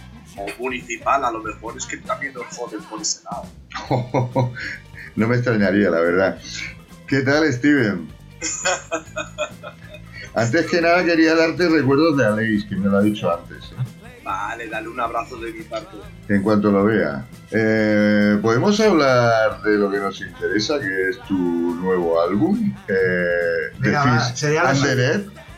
municipal, 0.59 1.23
a 1.23 1.31
lo 1.31 1.41
mejor 1.41 1.77
es 1.77 1.85
que 1.85 1.95
también 1.97 2.33
nos 2.33 2.45
joden 2.47 2.81
por 2.83 3.01
ese 3.01 3.21
lado. 3.23 3.45
no 5.15 5.27
me 5.27 5.35
extrañaría, 5.37 5.89
la 5.89 6.01
verdad. 6.01 6.37
¿Qué 7.07 7.21
tal, 7.21 7.51
Steven? 7.53 8.09
antes 10.35 10.65
que 10.65 10.81
nada 10.81 11.05
quería 11.05 11.33
darte 11.33 11.69
recuerdos 11.69 12.17
de 12.17 12.25
Aleix, 12.25 12.65
que 12.65 12.75
me 12.75 12.89
lo 12.89 12.97
ha 12.97 13.01
dicho 13.01 13.33
antes. 13.33 13.63
¿eh? 13.71 14.21
Vale, 14.25 14.67
dale 14.67 14.89
un 14.89 14.99
abrazo 14.99 15.37
de 15.37 15.53
mi 15.53 15.63
parte. 15.63 15.95
En 16.27 16.43
cuanto 16.43 16.69
lo 16.71 16.83
vea. 16.83 17.25
Eh, 17.51 18.37
Podemos 18.41 18.77
hablar 18.81 19.61
de 19.61 19.77
lo 19.77 19.89
que 19.89 19.99
nos 19.99 20.19
interesa, 20.19 20.77
que 20.77 21.09
es 21.11 21.19
tu 21.21 21.35
nuevo 21.35 22.21
álbum. 22.21 22.75
Eh, 22.89 23.73
Venga, 23.79 24.03
va, 24.03 24.19
sería 24.35 24.63
lo 24.63 24.75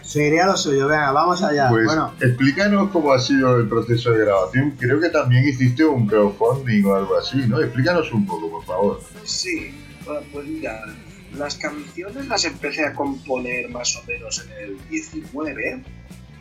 Sería 0.09 0.47
lo 0.47 0.57
suyo, 0.57 0.87
venga, 0.87 1.11
vamos 1.11 1.43
allá. 1.43 1.69
Pues 1.69 1.85
bueno, 1.85 2.15
explícanos 2.19 2.89
cómo 2.89 3.13
ha 3.13 3.19
sido 3.19 3.57
el 3.57 3.69
proceso 3.69 4.09
de 4.09 4.25
grabación. 4.25 4.71
Creo 4.71 4.99
que 4.99 5.09
también 5.09 5.47
hiciste 5.47 5.85
un 5.85 6.07
crowdfunding 6.07 6.83
o 6.85 6.95
algo 6.95 7.15
así, 7.15 7.37
¿no? 7.47 7.61
Explícanos 7.61 8.11
un 8.11 8.25
poco, 8.25 8.49
por 8.49 8.65
favor. 8.65 9.01
Sí, 9.23 9.71
bueno, 10.03 10.21
pues 10.33 10.47
mira, 10.47 10.81
las 11.37 11.55
canciones 11.57 12.27
las 12.27 12.43
empecé 12.43 12.85
a 12.85 12.95
componer 12.95 13.69
más 13.69 13.97
o 13.97 14.07
menos 14.07 14.43
en 14.43 14.51
el 14.63 14.89
19, 14.89 15.83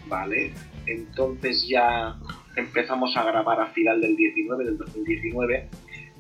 ¿vale? 0.07 0.55
Entonces 0.87 1.69
ya 1.69 2.17
empezamos 2.57 3.15
a 3.19 3.25
grabar 3.25 3.61
a 3.61 3.67
final 3.67 4.01
del 4.01 4.17
19, 4.17 4.65
del 4.65 4.79
2019, 4.79 5.69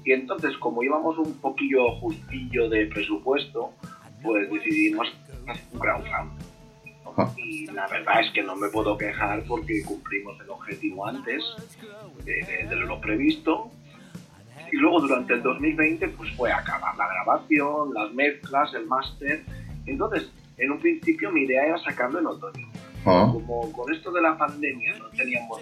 y 0.04 0.12
entonces 0.12 0.54
como 0.58 0.82
íbamos 0.82 1.16
un 1.16 1.32
poquillo 1.38 1.92
justillo 1.92 2.68
de 2.68 2.88
presupuesto, 2.88 3.72
pues 4.22 4.50
decidimos 4.50 5.08
hacer 5.46 5.64
un 5.72 5.78
crowdfunding. 5.78 6.57
Y 7.36 7.66
la 7.66 7.86
verdad 7.88 8.20
es 8.20 8.30
que 8.32 8.42
no 8.42 8.56
me 8.56 8.68
puedo 8.68 8.96
quejar 8.96 9.42
porque 9.46 9.82
cumplimos 9.84 10.40
el 10.40 10.50
objetivo 10.50 11.06
antes 11.06 11.42
de 12.24 12.76
lo 12.76 13.00
previsto. 13.00 13.70
Y 14.70 14.76
luego 14.76 15.00
durante 15.00 15.34
el 15.34 15.42
2020 15.42 16.08
pues 16.08 16.30
fue 16.36 16.52
acabar 16.52 16.96
la 16.96 17.08
grabación, 17.08 17.94
las 17.94 18.12
mezclas, 18.12 18.74
el 18.74 18.86
máster. 18.86 19.42
Entonces, 19.86 20.30
en 20.58 20.72
un 20.72 20.78
principio 20.78 21.30
mi 21.30 21.42
idea 21.42 21.66
era 21.66 21.78
sacarlo 21.78 22.18
en 22.18 22.26
otoño. 22.26 22.67
Ah, 23.06 23.30
Como 23.32 23.72
con 23.72 23.92
esto 23.94 24.10
de 24.12 24.20
la 24.20 24.36
pandemia 24.36 24.92
no 24.98 25.06
teníamos 25.16 25.60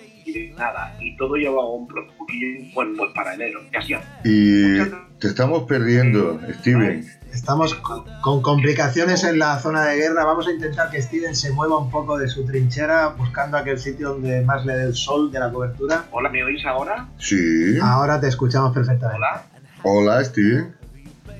nada 0.56 0.96
y 1.00 1.16
todo 1.16 1.36
llevaba 1.36 1.70
un 1.70 1.86
poquillo, 1.86 2.64
bueno, 2.74 2.92
pues 2.96 3.12
para 3.14 3.34
enero, 3.34 3.60
casi 3.70 3.94
Y 4.24 4.78
te 5.20 5.28
estamos 5.28 5.62
perdiendo, 5.64 6.40
Steven. 6.60 7.06
estamos 7.32 7.74
con, 7.76 8.04
con 8.22 8.42
complicaciones 8.42 9.22
en 9.24 9.38
la 9.38 9.58
zona 9.60 9.84
de 9.84 9.96
guerra. 9.96 10.24
Vamos 10.24 10.48
a 10.48 10.52
intentar 10.52 10.90
que 10.90 11.00
Steven 11.00 11.36
se 11.36 11.52
mueva 11.52 11.78
un 11.78 11.90
poco 11.90 12.18
de 12.18 12.26
su 12.28 12.44
trinchera, 12.44 13.08
buscando 13.08 13.56
aquel 13.58 13.78
sitio 13.78 14.10
donde 14.10 14.40
más 14.42 14.64
le 14.66 14.74
dé 14.76 14.84
el 14.86 14.94
sol 14.94 15.30
de 15.30 15.38
la 15.38 15.50
cobertura. 15.52 16.04
Hola, 16.10 16.28
¿me 16.30 16.42
oís 16.42 16.64
ahora? 16.66 17.06
Sí. 17.18 17.78
Ahora 17.82 18.18
te 18.20 18.28
escuchamos 18.28 18.72
perfectamente. 18.74 19.18
Hola. 19.18 19.44
Hola, 19.84 20.24
Steven. 20.24 20.74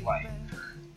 Guay. 0.03 0.27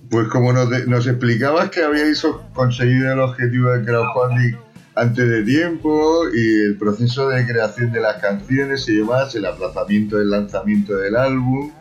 Pues 0.10 0.28
como 0.28 0.54
nos, 0.54 0.70
de- 0.70 0.86
nos 0.88 1.08
explicabas 1.08 1.70
que 1.70 1.84
habíais 1.84 2.22
conseguido 2.54 3.12
el 3.14 3.20
objetivo 3.20 3.72
del 3.72 3.86
crowdfunding 3.86 4.56
antes 5.00 5.30
de 5.30 5.44
tiempo 5.44 6.24
y 6.34 6.64
el 6.64 6.78
proceso 6.78 7.30
de 7.30 7.46
creación 7.46 7.92
de 7.92 8.02
las 8.02 8.18
canciones 8.18 8.88
y 8.90 8.98
demás, 8.98 9.34
el 9.36 9.46
aplazamiento 9.46 10.18
del 10.18 10.30
lanzamiento 10.30 10.96
del 10.98 11.16
álbum, 11.16 11.72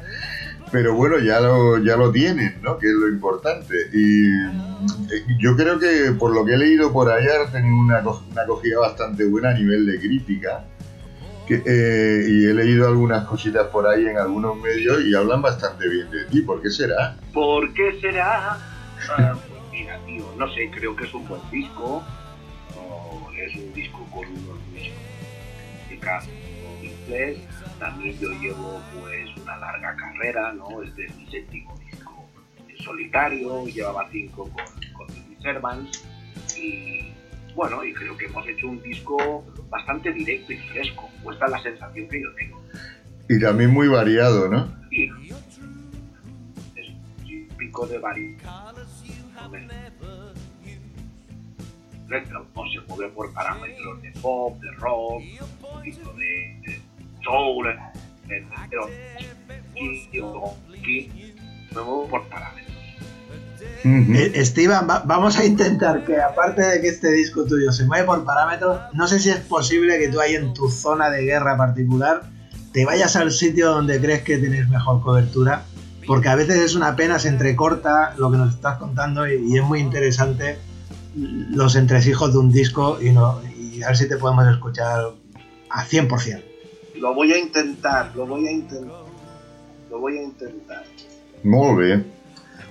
pero 0.70 0.94
bueno, 0.94 1.18
ya 1.18 1.40
lo, 1.40 1.78
ya 1.78 1.96
lo 1.96 2.12
tienen, 2.12 2.60
¿no? 2.62 2.78
Que 2.78 2.86
es 2.86 2.94
lo 2.94 3.08
importante. 3.08 3.74
Y 3.92 4.28
eh, 4.28 5.24
yo 5.40 5.56
creo 5.56 5.78
que 5.78 6.12
por 6.18 6.32
lo 6.32 6.44
que 6.44 6.54
he 6.54 6.58
leído 6.58 6.92
por 6.92 7.10
ahí 7.10 7.24
ha 7.26 7.50
tenido 7.50 7.76
una, 7.76 8.00
una 8.00 8.42
acogida 8.42 8.78
bastante 8.78 9.24
buena 9.26 9.50
a 9.50 9.54
nivel 9.54 9.86
de 9.86 9.98
crítica. 9.98 10.64
Eh, 11.50 12.24
y 12.28 12.44
he 12.44 12.52
leído 12.52 12.86
algunas 12.86 13.24
cositas 13.24 13.68
por 13.68 13.86
ahí 13.86 14.06
en 14.06 14.18
algunos 14.18 14.54
medios 14.56 15.02
y 15.02 15.14
hablan 15.14 15.40
bastante 15.40 15.88
bien 15.88 16.10
de 16.10 16.24
ti. 16.26 16.42
¿Por 16.42 16.60
qué 16.60 16.70
será? 16.70 17.16
¿Por 17.32 17.72
qué 17.72 17.98
será? 18.00 18.58
Ah, 19.08 19.34
pues 19.34 19.60
mira, 19.72 19.98
tío, 20.04 20.26
no 20.36 20.52
sé, 20.52 20.70
creo 20.70 20.94
que 20.94 21.04
es 21.04 21.14
un 21.14 21.26
buen 21.26 21.40
disco. 21.50 22.04
Es 23.48 23.56
un 23.56 23.72
disco 23.72 24.06
con 24.12 24.26
unos 24.26 24.58
músicos 24.72 26.28
inglés. 26.82 27.38
También 27.78 28.18
yo 28.18 28.30
llevo 28.40 28.80
pues 29.00 29.28
una 29.42 29.56
larga 29.58 29.96
carrera, 29.96 30.52
¿no? 30.52 30.82
Este 30.82 31.06
es 31.06 31.16
mi 31.16 31.26
séptimo 31.30 31.76
disco 31.78 32.28
en 32.68 32.76
solitario, 32.78 33.66
llevaba 33.66 34.08
cinco 34.10 34.48
con, 34.50 34.64
con 34.92 35.06
The 35.06 35.42
Servants 35.42 36.04
y 36.56 37.12
bueno, 37.54 37.84
y 37.84 37.92
creo 37.92 38.16
que 38.16 38.26
hemos 38.26 38.46
hecho 38.46 38.68
un 38.68 38.80
disco 38.82 39.44
bastante 39.68 40.12
directo 40.12 40.52
y 40.52 40.56
fresco, 40.56 41.08
o 41.24 41.32
esta 41.32 41.46
es 41.46 41.50
la 41.50 41.62
sensación 41.62 42.08
que 42.08 42.22
yo 42.22 42.34
tengo. 42.34 42.62
Y 43.28 43.40
también 43.40 43.70
muy 43.70 43.88
variado, 43.88 44.48
¿no? 44.48 44.72
Y 44.90 45.10
es 46.76 46.92
típico 47.24 47.86
de 47.86 47.98
varios. 47.98 48.40
O 52.54 52.64
se 52.66 52.80
mueve 52.88 53.12
por 53.12 53.32
parámetros 53.34 54.00
de 54.02 54.10
pop, 54.20 54.58
de 54.60 54.70
rock, 54.78 55.22
un 55.40 55.58
poquito 55.60 56.12
de, 56.14 56.60
de 56.66 56.80
soul, 57.22 57.66
de, 58.26 58.40
muevo 61.72 62.06
por 62.08 62.26
parámetros. 62.28 62.66
Ujú. 63.84 64.12
Eh, 64.14 64.32
Esteban, 64.34 64.88
va- 64.88 65.02
vamos 65.04 65.38
a 65.38 65.44
intentar 65.44 66.04
que 66.04 66.20
aparte 66.20 66.62
de 66.62 66.80
que 66.80 66.88
este 66.88 67.10
disco 67.12 67.44
tuyo 67.44 67.72
se 67.72 67.84
mueve 67.84 68.04
por 68.06 68.24
parámetros, 68.24 68.80
no 68.94 69.06
sé 69.06 69.20
si 69.20 69.28
es 69.30 69.36
posible 69.40 69.98
que 69.98 70.08
tú 70.08 70.20
ahí 70.20 70.34
en 70.34 70.54
tu 70.54 70.68
zona 70.70 71.10
de 71.10 71.22
guerra 71.24 71.56
particular 71.56 72.22
te 72.72 72.84
vayas 72.84 73.16
al 73.16 73.30
sitio 73.32 73.70
donde 73.70 74.00
crees 74.00 74.22
que 74.22 74.38
tienes 74.38 74.68
mejor 74.68 75.02
cobertura, 75.02 75.62
porque 76.06 76.28
a 76.28 76.34
veces 76.36 76.56
es 76.58 76.74
una 76.74 76.96
pena, 76.96 77.18
se 77.18 77.28
entrecorta 77.28 78.14
lo 78.16 78.30
que 78.30 78.36
nos 78.38 78.54
estás 78.54 78.78
contando 78.78 79.26
y, 79.28 79.34
y 79.52 79.58
es 79.58 79.62
muy 79.64 79.80
interesante 79.80 80.58
los 81.50 81.74
entresijos 81.76 82.32
de 82.32 82.38
un 82.38 82.52
disco 82.52 82.98
y, 83.00 83.10
no, 83.10 83.40
y 83.56 83.82
a 83.82 83.88
ver 83.88 83.96
si 83.96 84.08
te 84.08 84.16
podemos 84.16 84.46
escuchar 84.48 85.10
a 85.70 85.84
100%. 85.84 86.42
Lo 86.96 87.14
voy 87.14 87.32
a 87.32 87.38
intentar, 87.38 88.14
lo 88.16 88.26
voy 88.26 88.46
a 88.46 88.52
intentar. 88.52 88.96
Lo 89.90 89.98
voy 90.00 90.18
a 90.18 90.22
intentar. 90.22 90.84
Molt 91.44 91.78
bé. 91.78 92.04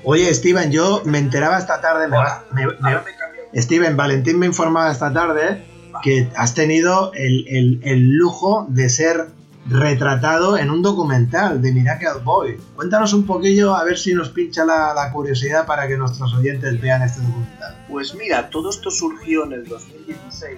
Oye, 0.03 0.33
Steven, 0.33 0.71
yo 0.71 1.01
me 1.05 1.17
enteraba 1.17 1.57
esta 1.57 1.81
tarde, 1.81 2.07
me 2.07 2.17
va- 2.17 2.43
me- 2.53 2.65
me- 2.67 2.73
Ahora 2.81 3.03
me 3.05 3.15
cambio. 3.15 3.41
Steven, 3.55 3.97
Valentín 3.97 4.37
me 4.39 4.45
informaba 4.45 4.91
esta 4.91 5.11
tarde 5.11 5.63
que 6.03 6.29
has 6.35 6.53
tenido 6.53 7.11
el, 7.13 7.47
el- 7.47 7.79
el 7.83 8.11
lujo 8.11 8.67
de 8.69 8.89
ser 8.89 9.27
retratado 9.69 10.57
en 10.57 10.69
un 10.69 10.81
documental 10.81 11.61
de 11.61 11.71
Miracle 11.73 12.21
Boy. 12.23 12.57
Cuéntanos 12.75 13.13
un 13.13 13.25
poquillo 13.25 13.75
a 13.75 13.83
ver 13.83 13.97
si 13.97 14.13
nos 14.13 14.29
pincha 14.29 14.65
la, 14.65 15.11
curiosidad 15.11 15.65
para 15.65 15.87
que 15.87 15.97
nuestros 15.97 16.33
oyentes 16.33 16.79
vean 16.79 17.01
este 17.01 17.21
documental. 17.21 17.85
Pues 17.89 18.15
mira, 18.15 18.49
todo 18.49 18.69
esto 18.69 18.89
surgió 18.89 19.45
en 19.45 19.53
el 19.53 19.65
2016 19.65 20.57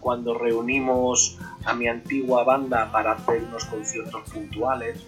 cuando 0.00 0.36
reunimos 0.36 1.38
a 1.64 1.74
mi 1.74 1.86
antigua 1.86 2.44
banda 2.44 2.90
para 2.90 3.12
hacer 3.12 3.42
unos 3.48 3.64
conciertos 3.66 4.22
puntuales. 4.30 4.98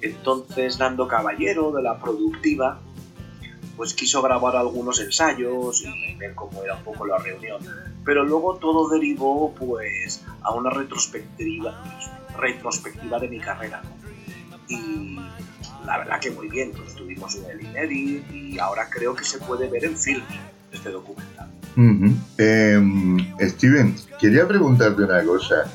Entonces, 0.00 0.78
Nando 0.78 1.08
Caballero 1.08 1.72
de 1.72 1.82
la 1.82 1.98
productiva, 1.98 2.78
pues 3.76 3.94
quiso 3.94 4.22
grabar 4.22 4.56
algunos 4.56 5.00
ensayos 5.00 5.82
y 5.82 6.14
ver 6.14 6.34
cómo 6.34 6.62
era 6.62 6.76
un 6.76 6.82
poco 6.82 7.06
la 7.06 7.18
reunión. 7.18 7.60
Pero 8.04 8.24
luego 8.24 8.56
todo 8.56 8.88
derivó 8.88 9.54
pues 9.54 10.22
a 10.42 10.52
una 10.54 10.70
retrospectiva, 10.70 11.82
retrospectiva 12.38 13.18
de 13.18 13.28
mi 13.28 13.38
carrera. 13.38 13.82
Y 14.68 15.18
la 15.84 15.98
verdad 15.98 16.20
que 16.20 16.30
muy 16.30 16.48
bien, 16.48 16.72
pues 16.72 16.88
estuvimos 16.88 17.36
en 17.36 17.50
el 17.50 17.62
Inedit 17.62 18.30
y 18.32 18.58
ahora 18.58 18.88
creo 18.90 19.14
que 19.14 19.24
se 19.24 19.38
puede 19.38 19.68
ver 19.68 19.84
en 19.84 19.96
film 19.96 20.22
este 20.72 20.90
documental. 20.90 21.48
Ujú. 21.76 22.14
Em, 22.38 23.18
Steven, 23.40 23.94
quería 24.18 24.48
preguntarte 24.48 25.02
una 25.02 25.22
cosa. 25.24 25.70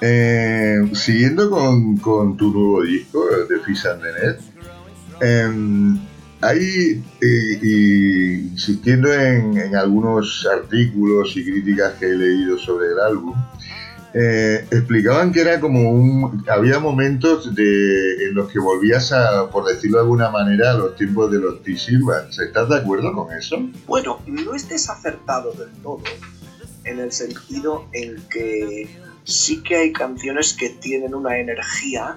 Eh, 0.00 0.90
siguiendo 0.94 1.48
con, 1.48 1.96
con 1.98 2.36
tu 2.36 2.52
nuevo 2.52 2.82
disco, 2.82 3.24
de 3.48 3.58
Fish 3.60 3.86
and 3.86 4.02
the 4.02 4.12
Net, 4.12 4.40
em, 5.20 5.98
hay, 6.42 7.02
eh, 7.20 8.40
insistiendo 8.50 9.12
en, 9.12 9.56
en 9.56 9.76
algunos 9.76 10.46
artículos 10.46 11.36
y 11.36 11.44
críticas 11.44 11.94
que 11.94 12.06
he 12.06 12.16
leído 12.16 12.58
sobre 12.58 12.88
el 12.88 12.98
álbum, 13.00 13.34
eh, 14.14 14.66
explicaban 14.70 15.32
que 15.32 15.40
era 15.40 15.58
como 15.58 15.90
un. 15.90 16.44
Había 16.48 16.78
momentos 16.78 17.54
de, 17.54 18.26
en 18.26 18.34
los 18.34 18.50
que 18.50 18.58
volvías 18.58 19.10
a, 19.12 19.48
por 19.50 19.64
decirlo 19.64 19.98
de 19.98 20.02
alguna 20.02 20.28
manera, 20.28 20.72
a 20.72 20.74
los 20.74 20.96
tiempos 20.96 21.30
de 21.30 21.38
los 21.38 21.62
T-Silvans. 21.62 22.38
¿Estás 22.38 22.68
de 22.68 22.76
acuerdo 22.76 23.12
con 23.14 23.32
eso? 23.32 23.56
Bueno, 23.86 24.20
no 24.26 24.54
es 24.54 24.68
desacertado 24.68 25.52
del 25.52 25.70
todo, 25.82 26.02
en 26.84 26.98
el 26.98 27.12
sentido 27.12 27.86
en 27.92 28.16
que 28.28 28.86
sí 29.24 29.62
que 29.62 29.76
hay 29.76 29.92
canciones 29.92 30.52
que 30.52 30.68
tienen 30.68 31.14
una 31.14 31.38
energía 31.38 32.16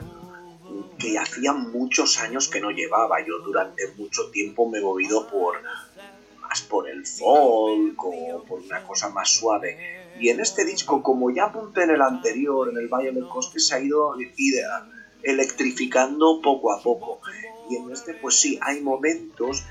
que 0.98 1.18
hacía 1.18 1.54
muchos 1.54 2.20
años 2.20 2.48
que 2.48 2.62
no 2.62 2.72
llevaba. 2.72 3.26
Yo 3.26 3.40
durante 3.40 3.88
mucho 3.98 4.30
tiempo 4.32 4.70
me 4.70 4.80
he 4.80 4.82
movido 4.82 5.28
por 5.28 5.62
más 6.42 6.62
por 6.62 6.90
el 6.90 7.06
folk 7.06 8.04
o 8.04 8.44
por 8.48 8.62
una 8.62 8.84
cosa 8.84 9.10
más 9.10 9.30
suave. 9.30 9.78
Y 10.20 10.30
en 10.30 10.40
este 10.40 10.64
disco, 10.64 11.04
como 11.04 11.30
ya 11.32 11.46
apunté 11.46 11.84
en 11.84 11.92
el 11.92 12.02
anterior, 12.02 12.70
en 12.70 12.78
el 12.78 12.88
Violet 12.88 13.28
Coste, 13.28 13.60
se 13.60 13.76
ha 13.76 13.80
ido 13.80 14.14
idea, 14.38 14.88
electrificando 15.24 16.42
poco 16.42 16.72
a 16.72 16.82
poco. 16.82 17.20
Y 17.70 17.76
en 17.76 17.92
este, 17.92 18.14
pues 18.14 18.36
sí, 18.36 18.58
hay 18.62 18.82
momentos 18.82 19.66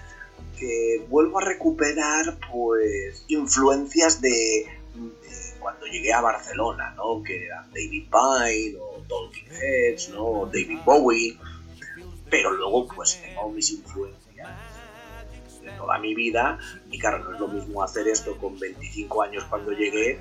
que 0.58 1.04
vuelvo 1.08 1.38
a 1.38 1.44
recuperar, 1.44 2.38
pues, 2.52 3.25
influencias 3.28 4.20
de, 4.20 4.30
de 4.94 5.58
cuando 5.61 5.87
llegué 5.87 6.12
a 6.12 6.20
Barcelona, 6.20 6.94
¿no? 6.96 7.23
Que 7.23 7.46
eran 7.46 7.70
David 7.70 8.04
Pine 8.11 8.76
o 8.78 8.93
Talking 9.08 9.46
Heads, 9.50 10.08
¿no? 10.11 10.46
David 10.46 10.78
Bowie. 10.84 11.38
Pero 12.30 12.52
luego, 12.52 12.87
pues, 12.88 13.20
tengo 13.23 13.50
mis 13.50 13.70
influencias 13.70 14.49
de 15.62 15.70
toda 15.73 15.99
mi 15.99 16.14
vida. 16.14 16.58
Y 16.90 16.99
claro, 16.99 17.25
no 17.25 17.34
es 17.34 17.40
lo 17.40 17.49
mismo 17.49 17.82
hacer 17.82 18.08
esto 18.08 18.37
con 18.38 18.58
25 18.58 19.23
años 19.23 19.44
cuando 19.49 19.73
llegué 19.73 20.18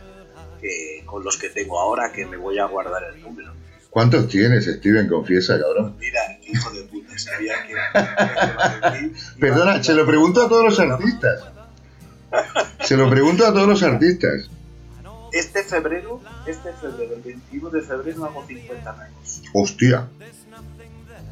que 0.62 1.04
con 1.06 1.24
los 1.24 1.38
que 1.38 1.50
tengo 1.50 1.80
ahora, 1.80 2.12
que 2.12 2.26
me 2.26 2.38
voy 2.38 2.58
a 2.60 2.66
guardar 2.66 3.04
el 3.14 3.22
número. 3.22 3.52
¿Cuántos 3.90 4.28
tienes, 4.28 4.66
Steven? 4.66 5.08
Confiesa, 5.08 5.60
cabrón. 5.60 5.96
Mira, 6.00 6.22
hijo 6.48 6.72
de 6.72 6.82
puta, 6.84 7.18
sabía 7.18 7.54
que- 7.68 9.12
Perdona, 9.40 9.84
se 9.84 9.94
lo 9.94 10.06
pregunto 10.06 10.42
a 10.42 10.50
todos 10.50 10.64
los 10.66 10.80
artistas. 10.80 11.44
Se 12.82 12.98
lo 12.98 13.10
pregunto 13.10 13.46
a 13.46 13.54
todos 13.54 13.68
los 13.68 13.84
artistas. 13.84 14.50
Este 15.34 15.64
febrero, 15.64 16.22
este 16.46 16.72
febrero, 16.74 17.16
el 17.16 17.22
21 17.22 17.70
de 17.72 17.82
febrero 17.82 18.26
hago 18.26 18.46
50 18.46 18.92
años. 18.92 19.42
Hostia. 19.52 20.08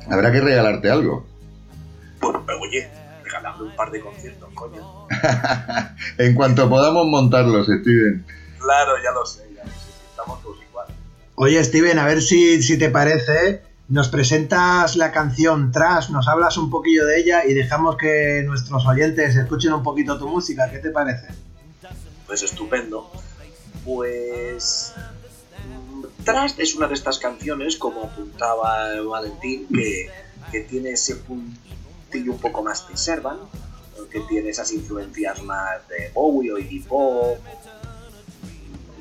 Habrá 0.10 0.31
que 0.31 0.41
regalarte 0.41 0.89
algo. 0.89 1.24
Pues, 2.20 2.36
pero, 2.48 2.60
oye, 2.62 2.89
regalando 3.24 3.63
un 3.65 3.75
par 3.75 3.91
de 3.91 4.01
conciertos, 4.01 4.50
coño. 4.55 5.08
En 6.17 6.34
cuanto 6.34 6.67
podamos 6.67 7.05
montarlos, 7.05 7.67
Steven. 7.67 8.25
Claro, 8.58 8.93
ya 9.03 9.12
lo 9.12 9.24
sé, 9.24 9.48
ya 9.55 9.63
lo 9.63 9.70
sé, 9.70 9.91
estamos 10.10 10.41
todos 10.41 10.58
igual. 10.67 10.88
Oye, 11.36 11.63
Steven, 11.63 12.00
a 12.00 12.05
ver 12.05 12.24
si, 12.24 12.63
si 12.63 12.79
te 12.79 12.89
parece, 12.89 13.62
nos 13.88 14.10
presentas 14.10 14.96
la 14.96 15.12
canción 15.12 15.72
Trash, 15.72 16.10
nos 16.10 16.27
hablas 16.27 16.58
un 16.58 16.72
poquillo 16.72 17.05
de 17.05 17.20
ella 17.20 17.46
y 17.46 17.53
dejamos 17.53 17.98
que 17.98 18.43
nuestros 18.48 18.84
oyentes 18.88 19.36
escuchen 19.36 19.74
un 19.74 19.84
poquito 19.84 20.17
tu 20.17 20.27
música. 20.27 20.72
¿Qué 20.72 20.79
te 20.79 20.89
parece? 20.89 21.27
Pues 22.25 22.41
estupendo. 22.41 23.12
Pues. 23.85 24.93
mm, 25.67 26.23
Trust 26.23 26.59
es 26.59 26.75
una 26.75 26.88
de 26.88 26.93
estas 26.93 27.19
canciones, 27.19 27.77
como 27.77 28.03
apuntaba 28.03 29.01
Valentín, 29.01 29.67
que, 29.67 30.09
que 30.51 30.61
tiene 30.61 30.91
ese 30.91 31.15
puntillo 31.15 32.33
un 32.33 32.39
poco 32.39 32.63
más 32.63 32.88
de 32.88 32.97
Servan, 32.97 33.39
que 34.11 34.19
tiene 34.21 34.50
esas 34.50 34.71
influencias 34.71 35.41
más 35.43 35.88
de 35.88 36.11
Bowie 36.13 36.51
o 36.51 36.57
Iggy 36.57 36.79
Pop. 36.81 37.38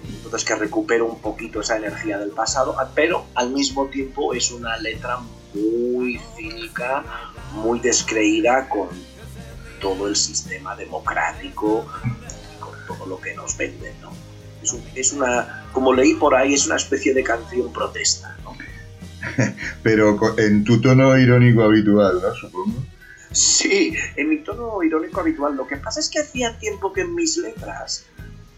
Entonces 0.04 0.44
que 0.44 0.54
recupera 0.54 1.04
un 1.04 1.20
poquito 1.20 1.60
esa 1.60 1.76
energía 1.76 2.18
del 2.18 2.30
pasado, 2.30 2.76
pero 2.94 3.26
al 3.34 3.50
mismo 3.50 3.86
tiempo 3.86 4.34
es 4.34 4.50
una 4.50 4.76
letra 4.76 5.18
muy 5.54 6.20
cínica, 6.36 7.04
muy 7.52 7.80
descreída 7.80 8.68
con 8.68 8.88
todo 9.80 10.06
el 10.06 10.14
sistema 10.14 10.76
democrático 10.76 11.86
y 12.04 12.60
con 12.60 12.74
todo 12.86 13.06
lo 13.06 13.20
que 13.20 13.34
nos 13.34 13.56
venden, 13.56 14.00
¿no? 14.00 14.29
Es, 14.62 14.72
un- 14.72 14.84
es 14.94 15.12
una, 15.12 15.64
como 15.72 15.92
leí 15.94 16.14
por 16.14 16.34
ahí, 16.34 16.54
es 16.54 16.66
una 16.66 16.76
especie 16.76 17.14
de 17.14 17.22
canción 17.24 17.72
protesta, 17.72 18.36
¿no? 18.44 18.56
Pero 19.82 20.16
en 20.38 20.64
tu 20.64 20.80
tono 20.80 21.16
irónico 21.18 21.62
habitual, 21.62 22.20
¿no? 22.22 22.34
Supongo. 22.34 22.82
Sí, 23.32 23.94
en 24.16 24.28
mi 24.28 24.38
tono 24.38 24.82
irónico 24.82 25.20
habitual. 25.20 25.56
Lo 25.56 25.66
que 25.66 25.76
pasa 25.76 26.00
es 26.00 26.08
que 26.08 26.20
hacía 26.20 26.58
tiempo 26.58 26.92
que 26.92 27.02
en 27.02 27.14
mis 27.14 27.36
letras 27.36 28.06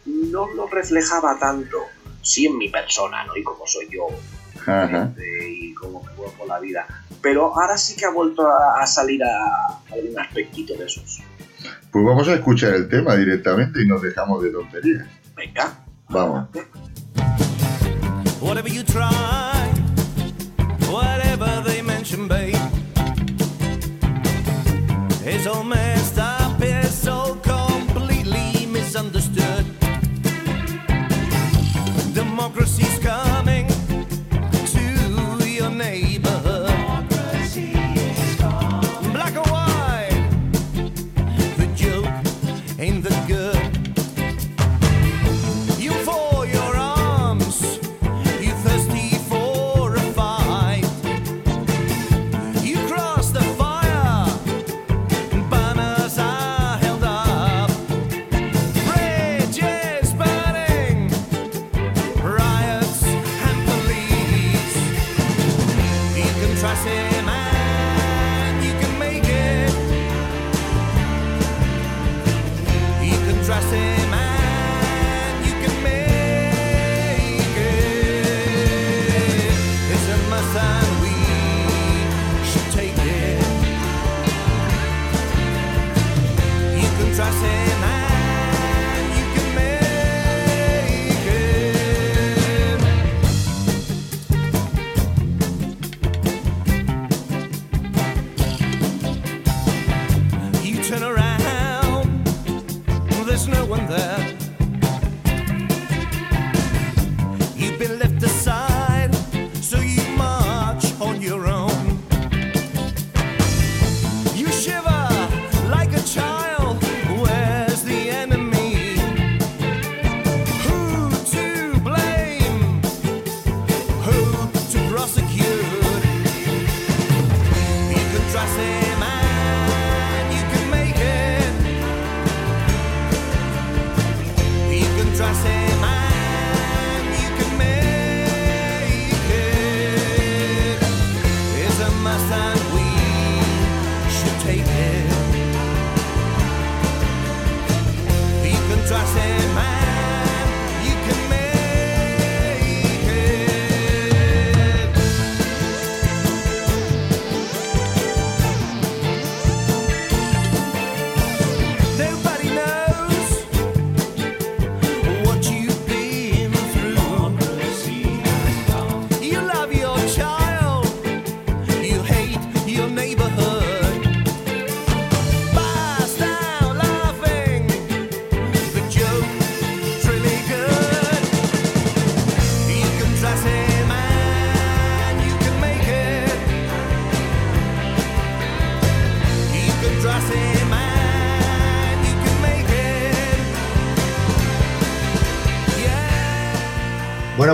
no 0.06 0.46
lo 0.54 0.66
reflejaba 0.68 1.38
tanto. 1.38 1.78
Sí 2.22 2.46
en 2.46 2.56
mi 2.56 2.68
persona, 2.68 3.24
¿no? 3.24 3.36
Y 3.36 3.42
como 3.42 3.66
soy 3.66 3.88
yo 3.90 4.06
Ajá. 4.66 5.12
y 5.18 5.74
cómo 5.74 6.02
me 6.04 6.12
por 6.38 6.46
la 6.46 6.60
vida. 6.60 6.86
Pero 7.20 7.52
ahora 7.54 7.76
sí 7.76 7.96
que 7.96 8.04
ha 8.06 8.10
vuelto 8.10 8.46
a, 8.46 8.80
a 8.80 8.86
salir 8.86 9.22
a, 9.24 9.82
algún 9.92 10.18
aspectito 10.18 10.74
de 10.74 10.86
esos. 10.86 11.20
Pues 11.90 12.04
vamos 12.04 12.28
a 12.28 12.34
escuchar 12.34 12.74
el 12.74 12.88
tema 12.88 13.16
directamente 13.16 13.82
y 13.82 13.86
nos 13.86 14.00
dejamos 14.02 14.42
de 14.42 14.50
tonterías. 14.50 15.06
Venga. 15.36 15.84
Vamos. 16.12 16.46
Whatever 18.40 18.68
you 18.68 18.82
try, 18.82 19.72
whatever 20.90 21.62
they 21.64 21.80
mention, 21.80 22.28
babe, 22.28 22.54
is 25.24 25.46
all 25.46 25.64
messed 25.64 26.18
up, 26.18 26.31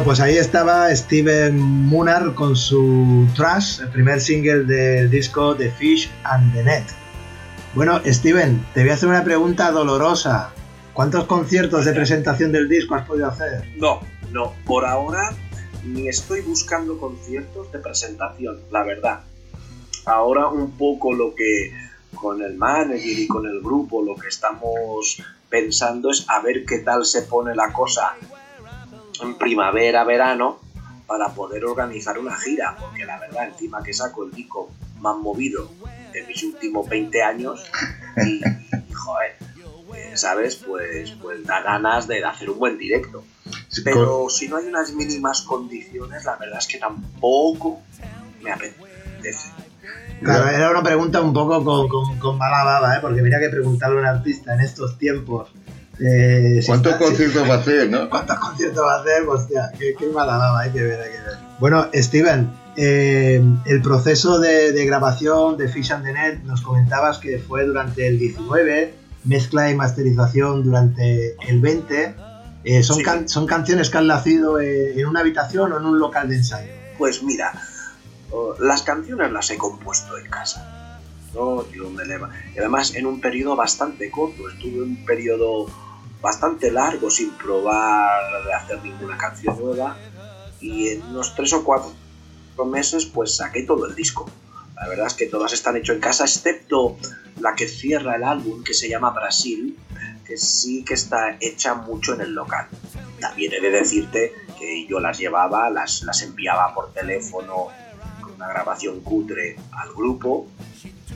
pues 0.09 0.21
ahí 0.21 0.39
estaba 0.39 0.89
Steven 0.97 1.61
Munar 1.61 2.33
con 2.33 2.57
su 2.57 3.29
Trash, 3.37 3.83
el 3.83 3.91
primer 3.91 4.23
single 4.23 4.65
del 4.65 5.11
disco 5.11 5.55
The 5.55 5.71
Fish 5.71 6.11
and 6.25 6.51
the 6.55 6.65
Net. 6.65 6.85
Bueno, 7.75 8.01
Steven, 8.07 8.65
te 8.73 8.81
voy 8.81 8.89
a 8.89 8.95
hacer 8.95 9.11
una 9.11 9.23
pregunta 9.23 9.71
dolorosa. 9.71 10.55
¿Cuántos 10.95 11.25
conciertos 11.25 11.85
de 11.85 11.93
presentación 11.93 12.53
del 12.53 12.71
disco 12.71 12.95
has 12.95 13.07
podido 13.07 13.27
hacer? 13.27 13.69
No, 13.77 14.01
no, 14.33 14.55
por 14.65 14.87
ahora 14.87 15.37
ni 15.85 16.09
estoy 16.09 16.41
buscando 16.41 16.99
conciertos 16.99 17.71
de 17.71 17.79
presentación, 17.79 18.61
la 18.71 18.85
verdad. 18.85 19.21
Ahora 20.07 20.49
un 20.49 20.71
poco 20.71 21.13
lo 21.13 21.35
que 21.35 21.71
con 22.15 22.41
el 22.41 22.55
manager 22.55 23.19
y 23.19 23.27
con 23.27 23.47
el 23.47 23.61
grupo 23.61 24.03
lo 24.03 24.15
que 24.15 24.29
estamos 24.29 25.23
pensando 25.51 26.11
es 26.11 26.25
a 26.31 26.41
ver 26.41 26.65
qué 26.65 26.79
tal 26.79 27.05
se 27.05 27.21
pone 27.23 27.55
la 27.55 27.75
cosa 27.75 28.17
en 29.39 29.47
primavera, 29.47 30.05
verano, 30.05 30.59
para 31.07 31.29
poder 31.29 31.65
organizar 31.65 32.19
una 32.19 32.37
gira, 32.37 32.77
porque 32.79 33.05
la 33.05 33.19
verdad, 33.19 33.49
encima 33.49 33.83
que 33.83 33.95
saco 33.95 34.25
el 34.25 34.33
disco 34.33 34.71
más 35.01 35.17
movido 35.17 35.71
de 36.13 36.23
mis 36.27 36.43
últimos 36.43 36.89
20 36.89 37.23
años, 37.23 37.65
y, 38.27 38.41
y, 38.41 38.93
joder, 38.93 39.37
eh, 39.95 40.17
¿sabes? 40.17 40.57
Pues, 40.57 41.13
pues 41.23 41.45
da 41.45 41.63
ganas 41.63 42.09
de 42.09 42.25
hacer 42.25 42.51
un 42.51 42.59
buen 42.59 42.79
directo. 42.79 43.25
Pero 43.85 44.29
si 44.29 44.49
no 44.49 44.57
hay 44.57 44.67
unas 44.67 44.93
mínimas 44.93 45.43
condiciones, 45.43 46.25
la 46.25 46.37
verdad 46.37 46.59
es 46.59 46.67
que 46.67 46.79
tampoco 46.79 47.81
me 48.43 48.51
apetece. 48.51 49.51
Claro, 50.21 50.49
era 50.49 50.71
una 50.71 50.83
pregunta 50.83 51.21
un 51.21 51.33
poco 51.33 51.63
con, 51.65 51.89
con, 51.89 52.19
con 52.19 52.39
mala 52.39 52.65
baba, 52.65 52.97
¿eh? 52.97 52.99
porque 53.01 53.23
mira 53.23 53.39
que 53.39 53.51
preguntarle 53.51 53.99
a 53.99 54.01
un 54.01 54.07
artista 54.07 54.53
en 54.55 54.61
estos 54.61 54.99
tiempos. 54.99 55.53
Eh, 56.01 56.61
¿Cuántos 56.67 56.93
si- 56.95 56.99
conciertos 56.99 57.49
va 57.49 57.55
a 57.55 57.59
hacer, 57.59 57.91
no? 57.91 58.09
¿Cuántos 58.11 58.39
conciertos 58.39 58.85
va 58.85 58.95
a 58.97 59.01
hacer? 59.01 59.23
Hostia, 59.29 59.73
qué, 59.79 59.95
qué 59.99 60.07
mala 60.09 60.37
baba, 60.37 60.61
hay 60.61 60.71
que 60.71 60.83
ver, 60.83 61.01
hay 61.01 61.11
que 61.11 61.17
ver. 61.21 61.39
Bueno, 61.59 61.89
Steven, 61.95 62.51
eh, 62.77 63.43
el 63.67 63.83
proceso 63.83 64.39
de, 64.39 64.73
de 64.73 64.85
grabación 64.87 65.57
de 65.57 65.69
Fish 65.69 65.93
and 65.93 66.05
the 66.05 66.13
Net 66.13 66.43
nos 66.45 66.61
comentabas 66.63 67.19
que 67.19 67.39
fue 67.39 67.65
durante 67.65 68.07
el 68.07 68.19
19, 68.19 68.95
mezcla 69.25 69.71
y 69.71 69.75
masterización 69.75 70.63
durante 70.65 71.35
el 71.49 71.61
20. 71.61 72.15
Eh, 72.65 72.83
son, 72.83 72.97
Sí. 72.99 73.03
can- 73.03 73.29
¿Son 73.29 73.47
canciones 73.47 73.91
que 73.91 73.99
han 73.99 74.07
nacido 74.07 74.61
eh, 74.61 74.99
en 75.01 75.07
una 75.07 75.21
habitación 75.21 75.73
o 75.73 75.79
en 75.79 75.85
un 75.87 75.99
local 75.99 76.29
de 76.29 76.37
ensayo? 76.37 76.73
Pues 76.99 77.23
mira, 77.23 77.53
las 78.61 78.83
canciones 78.83 79.33
las 79.33 79.51
he 79.51 79.57
compuesto 79.59 80.17
en 80.19 80.29
casa. 80.31 80.99
¿no? 81.35 81.71
Yo 81.73 81.91
me 81.91 82.05
leva- 82.05 82.31
Y 82.55 82.59
además 82.59 82.95
en 82.95 83.07
un 83.07 83.21
periodo 83.21 83.55
bastante 83.55 84.11
corto, 84.11 84.49
estuve 84.49 84.83
un 84.83 85.05
periodo 85.05 85.67
bastante 86.21 86.71
largo 86.71 87.11
sin 87.11 87.31
probar 87.33 88.45
de 88.45 88.53
hacer 88.53 88.83
ninguna 88.83 89.17
canción 89.17 89.59
nueva 89.59 89.97
y 90.61 90.89
en 90.89 91.03
unos 91.03 91.35
tres 91.35 91.53
o 91.53 91.65
cuatro 91.65 91.95
meses 92.67 93.07
pues 93.07 93.37
saqué 93.37 93.63
todo 93.63 93.87
el 93.87 93.95
disco. 93.95 94.29
La 94.75 94.89
verdad 94.89 95.07
es 95.07 95.15
que 95.15 95.27
todas 95.27 95.53
están 95.53 95.77
hechas 95.77 95.97
en 95.97 96.01
casa, 96.01 96.25
excepto 96.25 96.97
la 97.41 97.55
que 97.55 97.69
cierra 97.69 98.17
el 98.17 98.25
álbum, 98.25 98.63
que 98.63 98.75
se 98.75 98.89
llama 98.89 99.11
Brasil, 99.11 99.77
que 100.25 100.37
sí 100.37 100.85
que 100.85 100.95
está 100.95 101.37
hecha 101.41 101.75
mucho 101.75 102.15
en 102.15 102.21
el 102.21 102.33
local. 102.33 102.69
También 103.21 103.53
he 103.55 103.61
de 103.61 103.71
decirte 103.71 104.33
que 104.59 104.87
yo 104.87 105.01
las 105.01 105.19
llevaba, 105.19 105.71
las, 105.71 106.03
las 106.03 106.23
enviaba 106.23 106.75
por 106.75 106.93
teléfono 106.93 107.69
con 108.21 108.35
una 108.35 108.49
grabación 108.49 109.01
cutre 109.01 109.57
al 109.73 109.93
grupo, 109.93 110.47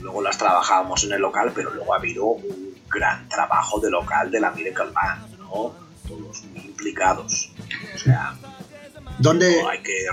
luego 0.01 0.21
las 0.21 0.37
trabajábamos 0.37 1.03
en 1.05 1.13
el 1.13 1.21
local, 1.21 1.51
pero 1.55 1.73
luego 1.73 1.93
ha 1.93 1.97
habido 1.97 2.25
un 2.25 2.72
gran 2.93 3.27
trabajo 3.29 3.79
de 3.79 3.89
local 3.89 4.31
de 4.31 4.39
la 4.39 4.51
Miracle 4.51 4.91
Band, 4.91 5.39
¿no? 5.39 5.73
Todos 6.07 6.43
muy 6.45 6.65
implicados. 6.65 7.51
O 7.95 7.97
sea, 7.97 8.35
¿Dónde, 9.19 9.61
no 9.61 9.69
hay 9.69 9.81
que 9.81 10.05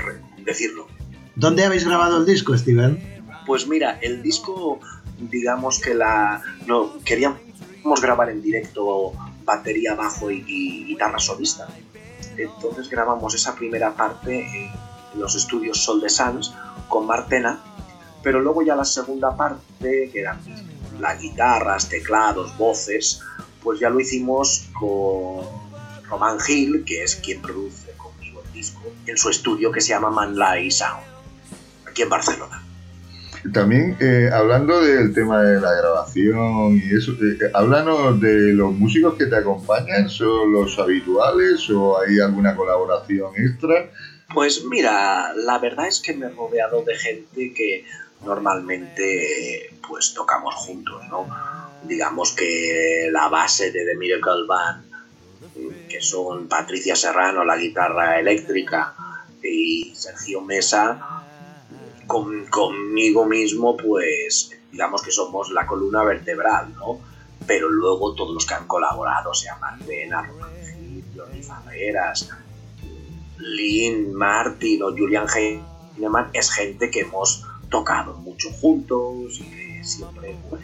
decirlo. 0.45 0.87
¿Dónde 1.35 1.65
habéis 1.65 1.87
grabado 1.87 2.19
el 2.19 2.27
disco, 2.27 2.57
Steven? 2.57 3.23
Pues 3.47 3.67
mira, 3.67 3.99
el 4.01 4.23
disco, 4.23 4.81
digamos 5.19 5.81
que 5.81 5.95
la. 5.95 6.43
No, 6.67 6.99
queríamos 7.05 8.01
grabar 8.01 8.31
en 8.31 8.43
directo 8.43 9.13
batería, 9.45 9.95
bajo 9.95 10.31
y, 10.31 10.45
y 10.47 10.85
guitarra 10.85 11.19
solista. 11.19 11.69
Entonces 12.37 12.89
grabamos 12.89 13.35
esa 13.35 13.55
primera 13.55 13.95
parte 13.95 14.47
en 15.13 15.21
los 15.21 15.35
estudios 15.35 15.83
Sol 15.83 16.01
de 16.01 16.09
Sans 16.09 16.55
con 16.89 17.07
Martena, 17.07 17.61
pero 18.23 18.41
luego 18.41 18.63
ya 18.63 18.77
la 18.77 18.85
segunda 18.85 19.37
parte, 19.37 20.11
que 20.13 20.21
eran 20.21 20.41
las 21.01 21.21
guitarras, 21.21 21.89
teclados, 21.89 22.57
voces, 22.57 23.23
pues 23.63 23.81
ya 23.81 23.91
lo 23.91 24.01
hicimos 24.01 24.69
con 24.79 25.45
Román 26.09 26.41
Gil, 26.41 26.85
que 26.85 27.03
es 27.03 27.17
quien 27.17 27.41
produce 27.41 27.93
conmigo 27.97 28.43
el 28.47 28.53
disco, 28.53 28.83
en 29.07 29.17
su 29.17 29.31
estudio 29.31 29.71
que 29.71 29.81
se 29.81 29.91
llama 29.91 30.11
Manlay 30.11 30.71
Sound, 30.71 31.05
aquí 31.87 32.03
en 32.03 32.09
Barcelona. 32.09 32.63
También, 33.55 33.97
eh, 34.01 34.29
hablando 34.33 34.83
del 34.83 35.15
tema 35.15 35.43
de 35.43 35.61
la 35.61 35.73
grabación 35.73 36.77
y 36.77 36.95
eso, 36.95 37.13
eh, 37.13 37.51
háblanos 37.55 38.21
de 38.21 38.53
los 38.53 38.73
músicos 38.73 39.15
que 39.15 39.27
te 39.27 39.37
acompañan, 39.37 40.11
¿son 40.11 40.53
los 40.53 40.79
habituales 40.79 41.69
o 41.71 41.99
hay 41.99 42.21
alguna 42.21 42.55
colaboración 42.55 43.33
extra? 43.37 43.91
Pues 44.35 44.65
mira, 44.65 45.33
la 45.35 45.59
verdad 45.59 45.89
es 45.89 46.01
que 46.01 46.13
me 46.13 46.27
he 46.27 46.31
rodeado 46.31 46.85
de 46.85 46.95
gente 46.97 47.55
que 47.55 47.85
normalmente 48.25 49.71
pues 49.87 50.13
tocamos 50.15 50.55
juntos, 50.55 51.03
¿no? 51.09 51.29
Digamos 51.83 52.33
que 52.33 53.09
la 53.11 53.29
base 53.29 53.71
de 53.73 53.85
The 53.87 53.97
Miracle 53.97 54.47
Band, 54.47 54.85
que 55.89 56.01
son 56.01 56.47
Patricia 56.49 56.95
Serrano, 56.95 57.45
la 57.45 57.57
guitarra 57.57 58.21
eléctrica, 58.21 58.95
y 59.43 59.93
Sergio 59.95 60.43
Mesa, 60.43 61.01
con- 62.07 62.47
conmigo 62.47 63.25
mismo, 63.25 63.77
pues 63.77 64.51
digamos 64.71 65.03
que 65.03 65.11
somos 65.11 65.51
la 65.51 65.67
columna 65.67 66.05
vertebral, 66.05 66.75
¿no? 66.75 67.01
Pero 67.47 67.69
luego 67.71 68.15
todos 68.15 68.35
los 68.35 68.45
que 68.47 68.55
han 68.55 68.67
colaborado, 68.67 69.33
sea 69.35 69.57
Martena, 69.57 70.31
Jordi 71.17 71.43
Ferreras, 71.43 72.29
Lynn, 73.39 74.13
Martin 74.13 74.83
o 74.83 74.91
Julian 74.91 75.27
Heinemann 75.35 76.29
es 76.35 76.51
gente 76.53 76.91
que 76.91 77.01
hemos 77.01 77.45
tocado 77.71 78.15
mucho 78.19 78.51
juntos 78.51 79.39
y 79.41 79.45
que 79.45 79.81
siempre, 79.85 80.37
pues, 80.51 80.63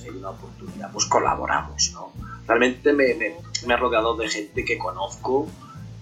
si 0.00 0.08
hay 0.08 0.16
una 0.16 0.30
oportunidad, 0.30 0.90
pues 0.92 1.04
colaboramos, 1.06 1.92
¿no? 1.94 2.12
Realmente 2.48 2.92
me, 2.92 3.14
me- 3.14 3.34
me 3.66 3.74
he 3.74 3.76
rodeado 3.76 4.16
de 4.16 4.28
gente 4.28 4.64
que 4.64 4.78
conozco 4.78 5.48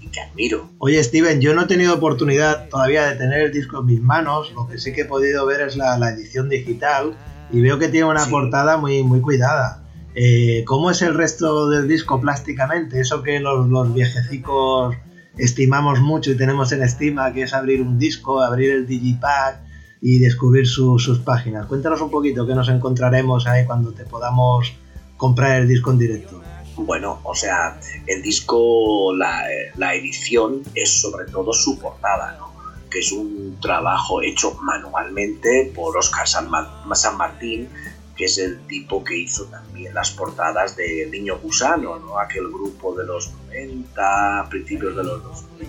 y 0.01 0.09
que 0.09 0.21
admiro. 0.21 0.71
Oye, 0.79 1.03
Steven, 1.03 1.41
yo 1.41 1.55
no 1.55 1.63
he 1.63 1.67
tenido 1.67 1.95
oportunidad 1.95 2.69
todavía 2.69 3.07
de 3.07 3.17
tener 3.17 3.41
el 3.43 3.53
disco 3.53 3.81
en 3.81 3.87
mis 3.87 4.01
manos. 4.01 4.53
Lo 4.53 4.67
que 4.69 4.79
sí 4.79 4.93
que 4.93 5.03
he 5.03 5.05
podido 5.07 5.45
ver 5.47 5.61
es 5.63 5.77
la, 5.77 5.99
la 5.99 6.11
edición 6.11 6.49
digital 6.49 7.17
y 7.51 7.61
veo 7.61 7.79
que 7.79 7.89
tiene 7.89 8.07
una 8.07 8.25
Sí. 8.25 8.31
portada 8.31 8.77
muy, 8.77 9.03
muy 9.03 9.21
cuidada. 9.21 9.83
Eh, 10.15 10.63
¿Cómo 10.67 10.91
es 10.91 11.03
el 11.03 11.15
resto 11.15 11.69
del 11.71 11.89
disco 11.89 12.21
plásticamente? 12.21 13.01
Eso 13.01 13.23
que 13.23 13.41
los, 13.41 13.67
los 13.69 13.93
viejecicos 13.95 14.95
estimamos 15.37 16.01
mucho 16.01 16.31
y 16.31 16.37
tenemos 16.37 16.71
en 16.73 16.83
estima, 16.83 17.33
que 17.33 17.43
es 17.43 17.53
abrir 17.55 17.83
un 17.83 17.99
disco, 17.99 18.41
abrir 18.41 18.71
el 18.71 18.87
digipack 18.87 19.59
y 20.07 20.19
descubrir 20.19 20.67
su- 20.69 20.99
sus 20.99 21.21
páginas. 21.21 21.65
Cuéntanos 21.67 21.99
un 22.03 22.11
poquito 22.11 22.47
qué 22.47 22.55
nos 22.55 22.69
encontraremos 22.69 23.47
ahí 23.47 23.65
cuando 23.65 23.91
te 23.93 24.05
podamos 24.05 24.71
comprar 25.17 25.63
el 25.63 25.67
disco 25.67 25.93
en 25.93 25.99
directo. 25.99 26.43
Bueno, 26.77 27.21
o 27.23 27.35
sea, 27.35 27.81
el 28.07 28.21
disco, 28.21 29.15
la, 29.17 29.45
la 29.79 29.95
edición 29.95 30.61
es 30.75 31.01
sobre 31.01 31.25
todo 31.31 31.55
su 31.55 31.79
portada, 31.79 32.37
¿no? 32.39 32.53
que 32.91 32.99
es 32.99 33.13
un 33.13 33.57
trabajo 33.63 34.21
hecho 34.21 34.55
manualmente 34.61 35.73
por 35.75 35.97
Oscar 35.97 36.29
San, 36.29 36.51
Ma- 36.51 36.85
San 36.95 37.17
Martín, 37.17 37.69
que 38.15 38.27
es 38.27 38.37
el 38.39 38.59
tipo 38.67 39.03
que 39.03 39.17
hizo 39.17 39.45
también 39.47 39.95
las 39.95 40.11
portadas 40.11 40.77
de 40.77 41.09
Niño 41.11 41.39
Gusano, 41.43 41.99
¿no? 41.99 42.19
aquel 42.19 42.47
grupo 42.49 42.95
de 42.95 43.07
los 43.07 43.31
90, 43.49 44.49
principios 44.51 44.95
de 44.97 45.03
los 45.03 45.23
2000. 45.23 45.69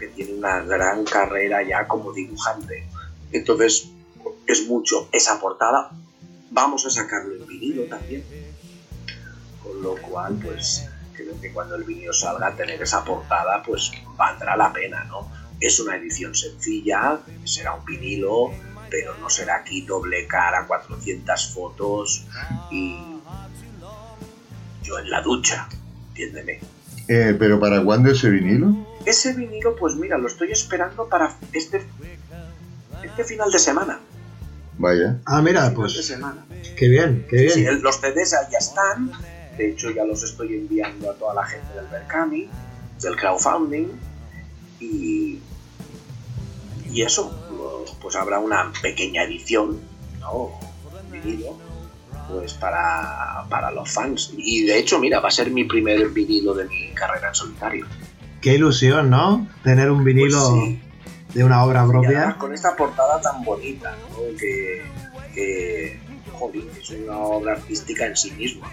Que 0.00 0.08
tiene 0.08 0.32
una 0.32 0.62
gran 0.62 1.04
carrera 1.04 1.62
ya 1.62 1.86
como 1.86 2.12
dibujante. 2.12 2.88
Entonces, 3.30 3.90
es 4.46 4.66
mucho 4.66 5.08
esa 5.12 5.38
portada. 5.38 5.90
Vamos 6.50 6.84
a 6.86 6.90
sacarlo 6.90 7.36
en 7.36 7.46
vinilo 7.46 7.84
también 7.84 8.24
con 9.62 9.82
lo 9.82 9.96
cual 9.96 10.38
pues 10.42 10.88
creo 11.14 11.38
que 11.40 11.52
cuando 11.52 11.76
el 11.76 11.84
vinilo 11.84 12.12
salga 12.12 12.54
tener 12.54 12.80
esa 12.82 13.04
portada 13.04 13.62
pues 13.62 13.92
valdrá 14.16 14.56
la 14.56 14.72
pena, 14.72 15.04
¿no? 15.04 15.30
Es 15.60 15.78
una 15.80 15.96
edición 15.96 16.34
sencilla, 16.34 17.20
será 17.44 17.74
un 17.74 17.84
vinilo, 17.84 18.50
pero 18.88 19.16
no 19.18 19.28
será 19.28 19.56
aquí 19.56 19.82
doble 19.82 20.26
cara, 20.26 20.66
400 20.66 21.52
fotos 21.52 22.24
y 22.70 22.98
yo 24.82 24.98
en 24.98 25.10
la 25.10 25.20
ducha, 25.20 25.68
entiéndeme. 26.08 26.60
Eh, 27.08 27.36
¿Pero 27.38 27.60
para 27.60 27.82
cuándo 27.84 28.10
ese 28.10 28.30
vinilo? 28.30 28.74
Ese 29.04 29.32
vinilo 29.34 29.76
pues 29.76 29.94
mira, 29.96 30.18
lo 30.18 30.26
estoy 30.28 30.52
esperando 30.52 31.08
para 31.08 31.36
este, 31.52 31.82
este 33.02 33.24
final 33.24 33.50
de 33.50 33.58
semana. 33.58 34.00
Vaya. 34.78 35.18
Ah, 35.26 35.42
mira, 35.42 35.60
Final 35.60 35.70
de 35.70 35.76
pues 35.76 36.06
semana. 36.06 36.44
qué 36.76 36.88
bien, 36.88 37.26
qué 37.28 37.36
bien. 37.36 37.50
Sí, 37.52 37.64
los 37.82 37.96
CDs 38.00 38.34
ya 38.50 38.58
están, 38.58 39.12
de 39.56 39.70
hecho 39.70 39.90
ya 39.90 40.04
los 40.04 40.22
estoy 40.22 40.54
enviando 40.54 41.10
a 41.10 41.14
toda 41.14 41.34
la 41.34 41.44
gente 41.44 41.74
del 41.74 41.86
Berkami 41.86 42.48
del 43.02 43.16
crowdfunding 43.16 43.88
y, 44.80 45.38
y 46.90 47.02
eso, 47.02 47.32
pues 48.00 48.16
habrá 48.16 48.38
una 48.38 48.72
pequeña 48.82 49.22
edición, 49.24 49.80
¿no? 50.20 50.50
Vinilo, 51.10 51.56
pues 52.28 52.54
para, 52.54 53.44
para 53.48 53.70
los 53.70 53.90
fans. 53.90 54.32
Y 54.36 54.64
de 54.64 54.78
hecho, 54.78 54.98
mira, 54.98 55.20
va 55.20 55.28
a 55.28 55.32
ser 55.32 55.50
mi 55.50 55.64
primer 55.64 56.08
vinilo 56.10 56.54
de 56.54 56.66
mi 56.66 56.90
carrera 56.92 57.28
en 57.28 57.34
solitario. 57.34 57.86
Qué 58.40 58.54
ilusión, 58.54 59.10
¿no? 59.10 59.46
Tener 59.62 59.90
un 59.90 60.02
vinilo 60.04 60.50
Pues 60.50 60.62
sí. 60.64 60.80
de 61.34 61.44
una 61.44 61.62
obra 61.64 61.84
Y 61.86 61.88
propia. 61.90 62.18
además 62.18 62.34
con 62.36 62.54
esta 62.54 62.74
portada 62.76 63.20
tan 63.20 63.44
bonita, 63.44 63.94
¿no? 64.10 64.16
Que, 64.38 64.82
que 65.34 66.00
joder, 66.32 66.62
es 66.80 66.90
una 66.90 67.18
obra 67.18 67.52
artística 67.52 68.06
en 68.06 68.16
sí 68.16 68.30
misma. 68.32 68.68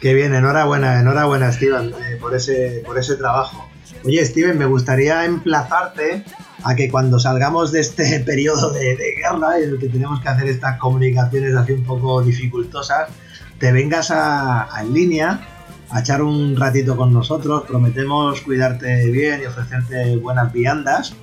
Qué 0.00 0.14
bien, 0.14 0.34
enhorabuena, 0.34 0.98
enhorabuena, 1.00 1.52
Steven, 1.52 1.90
eh, 1.90 2.16
por, 2.20 2.34
ese, 2.34 2.82
por 2.84 2.98
ese 2.98 3.16
trabajo. 3.16 3.68
Oye, 4.04 4.24
Steven, 4.24 4.58
me 4.58 4.64
gustaría 4.66 5.24
emplazarte 5.26 6.24
a 6.64 6.74
que 6.74 6.90
cuando 6.90 7.20
salgamos 7.20 7.70
de 7.70 7.80
este 7.80 8.18
periodo 8.26 8.72
de, 8.72 8.96
de 8.96 9.14
guerra 9.16 9.58
en 9.58 9.70
el 9.70 9.78
que 9.78 9.88
tenemos 9.88 10.20
que 10.20 10.28
hacer 10.28 10.48
estas 10.48 10.78
comunicaciones 10.78 11.54
así 11.54 11.72
un 11.72 11.84
poco 11.84 12.22
dificultosas, 12.22 13.10
te 13.58 13.70
vengas 13.70 14.10
a, 14.10 14.74
a 14.74 14.82
en 14.82 14.92
línea 14.92 15.48
a 15.92 16.00
echar 16.00 16.22
un 16.22 16.56
ratito 16.56 16.96
con 16.96 17.12
nosotros. 17.12 17.64
Prometemos 17.66 18.40
cuidarte 18.42 19.10
bien 19.10 19.42
y 19.42 19.46
ofrecerte 19.46 20.16
buenas 20.16 20.52
viandas 20.52 21.14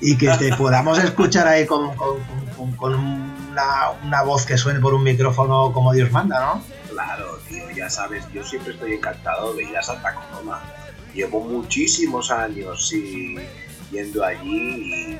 y 0.00 0.16
que 0.16 0.28
te 0.38 0.54
podamos 0.56 0.98
escuchar 1.02 1.48
ahí 1.48 1.66
con, 1.66 1.94
con- 1.96 2.18
con- 2.56 2.72
con 2.76 2.94
una, 2.94 3.90
una 4.04 4.22
voz 4.22 4.44
que 4.46 4.56
suene 4.58 4.80
por 4.80 4.94
un 4.94 5.02
micrófono 5.02 5.72
como 5.72 5.92
Dios 5.92 6.10
manda, 6.12 6.40
¿no? 6.40 6.62
Claro, 6.90 7.38
tío, 7.48 7.64
ya 7.76 7.90
sabes, 7.90 8.24
yo 8.32 8.44
siempre 8.44 8.74
estoy 8.74 8.92
encantado 8.94 9.54
de 9.54 9.64
ir 9.64 9.76
a 9.76 9.82
Santa 9.82 10.14
Coloma. 10.14 10.62
Llevo 11.14 11.40
muchísimos 11.40 12.30
años 12.30 12.88
sí, 12.88 13.36
yendo 13.90 14.24
allí 14.24 15.16
y 15.16 15.18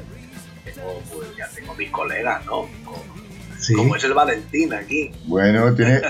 tengo, 0.65 1.01
pues, 1.13 1.29
ya 1.37 1.49
tengo 1.55 1.75
mis 1.75 1.91
colegas, 1.91 2.45
¿no? 2.47 2.67
Sí. 3.67 3.75
como 3.75 3.97
es 3.97 4.05
el 4.05 4.15
Valentín 4.15 4.73
aquí. 4.75 5.11
Bueno, 5.27 5.73
tiene, 5.75 6.01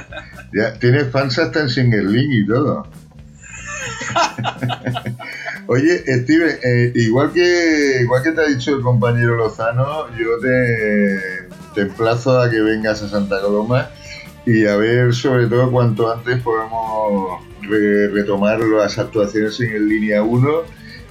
ya, 0.52 0.74
tiene 0.78 1.04
fans 1.04 1.38
hasta 1.38 1.60
en 1.60 1.68
Singerling 1.70 2.32
y 2.32 2.46
todo. 2.46 2.86
Oye, 5.66 6.02
Steve, 6.22 6.58
eh, 6.62 6.92
igual, 6.94 7.32
que, 7.32 7.98
igual 8.02 8.22
que 8.22 8.32
te 8.32 8.40
ha 8.42 8.46
dicho 8.46 8.74
el 8.76 8.82
compañero 8.82 9.36
Lozano, 9.36 10.08
yo 10.16 10.38
te, 10.40 11.18
te 11.74 11.80
emplazo 11.82 12.38
a 12.40 12.50
que 12.50 12.60
vengas 12.60 13.02
a 13.02 13.08
Santa 13.08 13.40
Coloma 13.40 13.88
y 14.46 14.66
a 14.66 14.76
ver 14.76 15.14
sobre 15.14 15.46
todo 15.46 15.70
cuanto 15.70 16.12
antes 16.12 16.40
podemos 16.42 17.40
re- 17.62 18.08
retomar 18.08 18.60
las 18.60 18.98
actuaciones 18.98 19.58
en 19.60 19.72
el 19.74 19.88
línea 19.88 20.22
1 20.22 20.48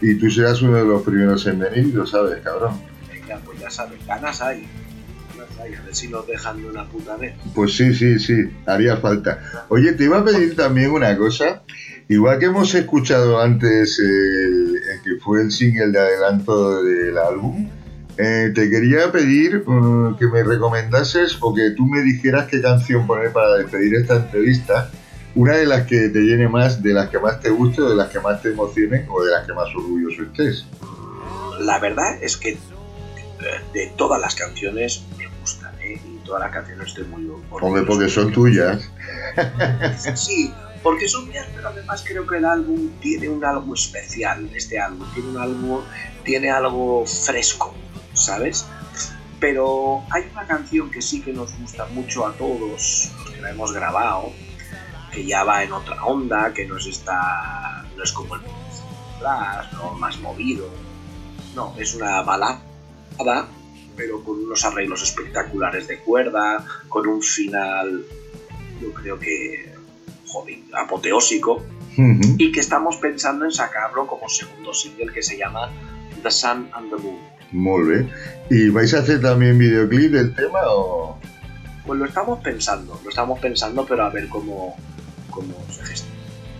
y 0.02 0.16
tú 0.20 0.30
serás 0.30 0.62
uno 0.62 0.78
de 0.78 0.86
los 0.86 1.02
primeros 1.02 1.48
en 1.48 1.58
venir, 1.60 1.88
lo 1.96 2.06
sabes, 2.06 2.40
cabrón. 2.44 2.80
Venga, 3.12 3.40
pues 3.44 3.60
ya 3.60 3.72
sabes, 3.72 4.06
ganas 4.06 4.40
hay. 4.42 4.68
Ganas 5.36 5.60
hay, 5.60 5.74
a 5.74 5.82
ver 5.82 5.96
si 5.96 6.08
nos 6.08 6.28
dejan 6.28 6.62
de 6.62 6.70
una 6.70 6.86
puta 6.86 7.16
vez. 7.18 7.36
Pues 7.54 7.76
sí, 7.76 7.94
sí, 7.94 8.20
sí, 8.20 8.52
haría 8.66 8.98
falta. 8.98 9.66
Oye, 9.70 9.94
te 9.94 10.06
iba 10.06 10.20
a 10.20 10.24
pedir 10.24 10.56
también 10.56 10.92
una 10.92 11.18
cosa. 11.18 11.64
Igual 12.10 12.40
que 12.40 12.46
hemos 12.46 12.74
escuchado 12.76 13.42
antes 13.42 14.00
el, 14.00 14.76
el 14.76 15.02
que 15.04 15.22
fue 15.24 15.42
el 15.42 15.52
single 15.52 15.92
de 15.92 16.00
adelanto 16.00 16.84
del 16.84 17.18
álbum, 17.18 17.70
eh, 18.18 18.52
te 18.54 18.70
quería 18.70 19.12
pedir 19.12 19.64
eh, 19.68 20.16
que 20.20 20.28
me 20.28 20.44
recomendases 20.44 21.38
o 21.42 21.54
que 21.54 21.72
tú 21.72 21.86
me 21.88 22.02
dijeras 22.02 22.48
qué 22.48 22.62
canción 22.62 23.08
poner 23.08 23.32
para 23.32 23.56
despedir 23.56 23.96
esta 23.96 24.18
entrevista. 24.18 24.92
Una 25.36 25.56
de 25.58 25.66
las 25.66 25.88
que 25.88 26.10
te 26.10 26.20
llene 26.20 26.48
más, 26.48 26.84
de 26.84 26.94
las 26.94 27.10
que 27.10 27.18
más 27.18 27.40
te 27.40 27.50
guste, 27.50 27.82
o 27.82 27.90
de 27.90 27.96
las 27.96 28.10
que 28.10 28.20
más 28.20 28.40
te 28.44 28.50
emocionen, 28.50 29.08
o 29.10 29.24
de 29.24 29.32
las 29.32 29.48
que 29.48 29.54
más 29.54 29.68
orgulloso 29.76 30.22
estés. 30.24 30.68
La 31.60 31.80
verdad 31.80 32.22
es 32.22 32.38
que 32.38 32.50
eh, 32.52 32.58
de 33.74 33.92
todas 33.98 34.22
las 34.22 34.36
canciones 34.36 35.04
todas 36.24 36.42
las 36.42 36.52
canciones 36.52 36.88
estoy 36.88 37.06
muy. 37.06 37.30
Hombre, 37.50 37.84
porque 37.84 38.10
son 38.10 38.32
tuyas. 38.32 38.90
Sí, 40.16 40.54
porque 40.84 41.08
son 41.08 41.28
mías, 41.30 41.48
pero 41.56 41.70
además 41.70 42.04
creo 42.06 42.28
que 42.28 42.38
el 42.38 42.46
álbum 42.46 42.90
tiene 43.00 43.30
un 43.30 43.44
algo 43.44 43.74
especial. 43.74 44.50
Este 44.54 44.80
álbum 44.80 45.08
tiene 45.14 45.30
un 45.30 45.38
algo, 45.38 45.84
tiene 46.24 46.52
algo 46.52 47.06
fresco, 47.06 47.74
¿sabes? 48.14 48.66
Pero 49.40 50.04
hay 50.12 50.30
una 50.32 50.46
canción 50.46 50.92
que 50.92 51.02
sí 51.02 51.22
que 51.22 51.34
nos 51.34 51.58
gusta 51.58 51.86
mucho 51.88 52.28
a 52.28 52.34
todos, 52.34 53.12
los 53.26 53.34
que 53.34 53.42
la 53.42 53.52
hemos 53.52 53.74
grabado, 53.74 54.32
que 55.12 55.26
ya 55.26 55.44
va 55.44 55.64
en 55.64 55.72
otra 55.72 56.04
onda, 56.04 56.54
que 56.54 56.66
no 56.66 56.78
es 56.78 56.86
esta, 56.86 57.86
no 57.96 58.04
es 58.04 58.12
como 58.12 58.36
el 58.36 58.42
Flash, 59.20 59.74
¿no? 59.74 59.94
más 59.94 60.20
movido. 60.20 60.70
No, 61.56 61.74
es 61.78 61.94
una 61.96 62.22
balada, 62.24 62.62
pero 63.96 64.24
con 64.24 64.44
unos 64.44 64.64
arreglos 64.66 65.04
espectaculares 65.04 65.88
de 65.88 66.00
cuerda, 66.00 66.66
con 66.90 67.08
un 67.08 67.22
final, 67.22 68.04
yo 68.82 68.94
creo 68.94 69.20
que 69.20 69.74
joder, 70.28 70.58
apoteósico 70.74 71.64
y 72.38 72.52
que 72.52 72.60
estamos 72.60 72.98
pensando 72.98 73.46
en 73.46 73.52
sacarlo 73.52 74.08
como 74.08 74.28
segundo 74.28 74.74
single 74.74 75.14
que 75.14 75.22
se 75.22 75.38
llama 75.38 75.72
The 76.24 76.32
Sun 76.32 76.70
and 76.74 76.90
the 76.90 76.96
Moon. 76.96 77.20
Molt 77.52 77.88
bé. 77.88 78.10
¿Y 78.50 78.70
vais 78.70 78.94
a 78.96 79.00
hacer 79.00 79.22
también 79.22 79.58
videoclip 79.60 80.12
del 80.12 80.34
tema 80.34 80.60
o...? 80.66 81.20
Pues 81.86 82.00
lo 82.00 82.06
estamos 82.06 82.40
pensando, 82.40 83.00
lo 83.04 83.10
estamos 83.10 83.40
pensando, 83.40 83.86
pero 83.86 84.06
a 84.06 84.10
ver 84.10 84.28
cómo, 84.30 84.76
cómo 85.30 85.54
se 85.70 85.84
gestiona. 85.84 86.13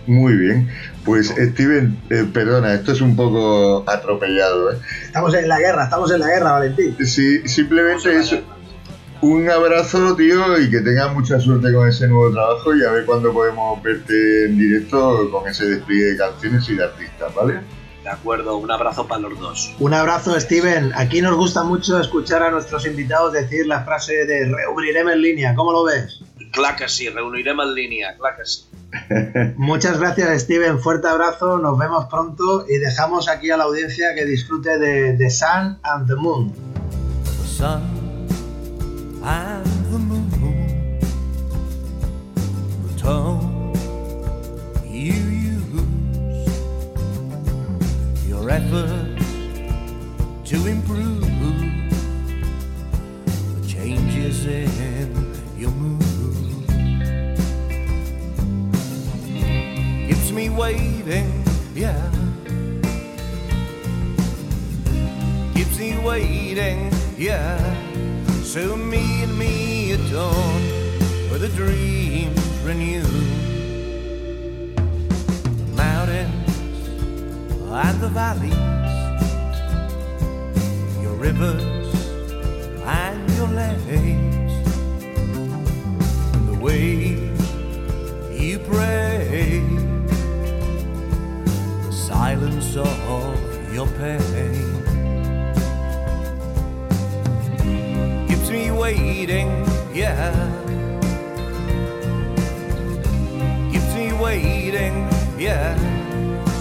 Muy 0.06 0.36
bien. 0.36 0.68
Pues 1.04 1.28
Steven, 1.28 1.98
eh, 2.10 2.26
perdona, 2.32 2.74
esto 2.74 2.92
es 2.92 3.00
un 3.00 3.16
poco 3.16 3.84
atropellado. 3.88 4.72
¿eh? 4.72 4.78
Estamos 5.04 5.34
en 5.34 5.48
la 5.48 5.58
guerra, 5.58 5.84
estamos 5.84 6.12
en 6.12 6.20
la 6.20 6.28
guerra, 6.28 6.52
Valentín. 6.52 6.96
Sí, 7.04 7.46
simplemente 7.48 8.16
es 8.16 8.34
un 9.20 9.48
abrazo, 9.48 10.14
tío, 10.16 10.58
y 10.60 10.70
que 10.70 10.80
tengas 10.80 11.14
mucha 11.14 11.40
suerte 11.40 11.72
con 11.72 11.88
ese 11.88 12.06
nuevo 12.08 12.30
trabajo 12.30 12.74
y 12.74 12.84
a 12.84 12.90
ver 12.90 13.06
cuándo 13.06 13.32
podemos 13.32 13.82
verte 13.82 14.46
en 14.46 14.58
directo 14.58 15.30
con 15.30 15.48
ese 15.48 15.66
despliegue 15.66 16.12
de 16.12 16.16
canciones 16.18 16.68
y 16.68 16.74
de 16.74 16.84
artistas, 16.84 17.34
¿vale? 17.34 17.60
De 18.02 18.10
acuerdo, 18.10 18.58
un 18.58 18.70
abrazo 18.70 19.08
para 19.08 19.22
los 19.22 19.40
dos. 19.40 19.74
Un 19.78 19.94
abrazo, 19.94 20.38
Steven. 20.38 20.92
Aquí 20.94 21.22
nos 21.22 21.36
gusta 21.36 21.64
mucho 21.64 21.98
escuchar 21.98 22.42
a 22.42 22.50
nuestros 22.50 22.84
invitados 22.84 23.32
decir 23.32 23.66
la 23.66 23.82
frase 23.82 24.26
de 24.26 24.44
reubriremos 24.44 25.14
en 25.14 25.22
línea. 25.22 25.54
¿Cómo 25.54 25.72
lo 25.72 25.84
ves? 25.84 26.20
Clar 26.54 26.76
que 26.76 26.88
sí, 26.88 27.08
reuniremos 27.08 27.66
en 27.66 27.74
línea, 27.74 28.16
clar 28.16 28.36
que 28.36 28.44
sí. 28.46 28.64
Muchas 29.56 29.98
gracias, 29.98 30.42
Steven. 30.42 30.78
Fuerte 30.80 31.08
abrazo. 31.08 31.58
Nos 31.58 31.76
vemos 31.78 32.06
pronto 32.06 32.64
y 32.68 32.78
dejamos 32.78 33.28
aquí 33.28 33.50
a 33.50 33.56
la 33.56 33.64
audiencia 33.64 34.14
que 34.14 34.24
disfrute 34.24 34.78
de 34.78 35.14
The 35.18 35.30
Sun 35.30 35.78
and 35.82 36.06
the 36.06 36.14
Moon. 36.14 36.74
the 37.44 37.50
sun 37.50 37.82
and 39.22 39.66
the 39.92 39.98
moon, 39.98 40.98
the 42.86 42.98
tone 42.98 43.74
you 44.86 45.12
use, 45.12 46.48
your 48.26 48.50
efforts 48.50 49.26
to 50.48 50.66
improve, 50.66 51.20
the 53.26 53.68
changes 53.68 54.46
in 54.46 54.83
waiting, 60.56 61.44
yeah. 61.74 62.10
keeps 65.54 65.78
me 65.78 65.98
waiting, 65.98 66.92
yeah. 67.16 67.58
So 68.42 68.76
meet 68.76 69.26
me 69.26 69.92
at 69.92 70.10
dawn 70.12 70.62
with 71.30 71.42
a 71.44 71.48
dream 71.48 72.32
renewed. 72.62 73.04
The 74.76 75.76
mountains 75.76 76.88
and 77.70 78.00
the 78.00 78.08
valleys, 78.08 78.54
your 81.02 81.14
rivers 81.14 81.73
pain. 94.04 94.20
keeps 98.28 98.50
me 98.50 98.70
waiting, 98.70 99.48
yeah. 99.94 100.32
Keeps 103.72 103.94
me 103.94 104.12
waiting, 104.12 104.94
yeah. 105.38 105.74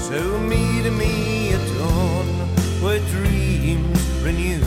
So 0.07 0.39
meet 0.39 0.85
me 1.01 1.53
at 1.53 1.65
dawn 1.77 2.27
where 2.83 2.99
dreams 3.13 4.01
renew. 4.23 4.63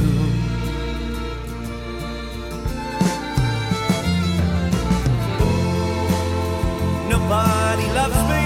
Nobody 7.09 7.87
loves 8.01 8.21
me 8.31 8.46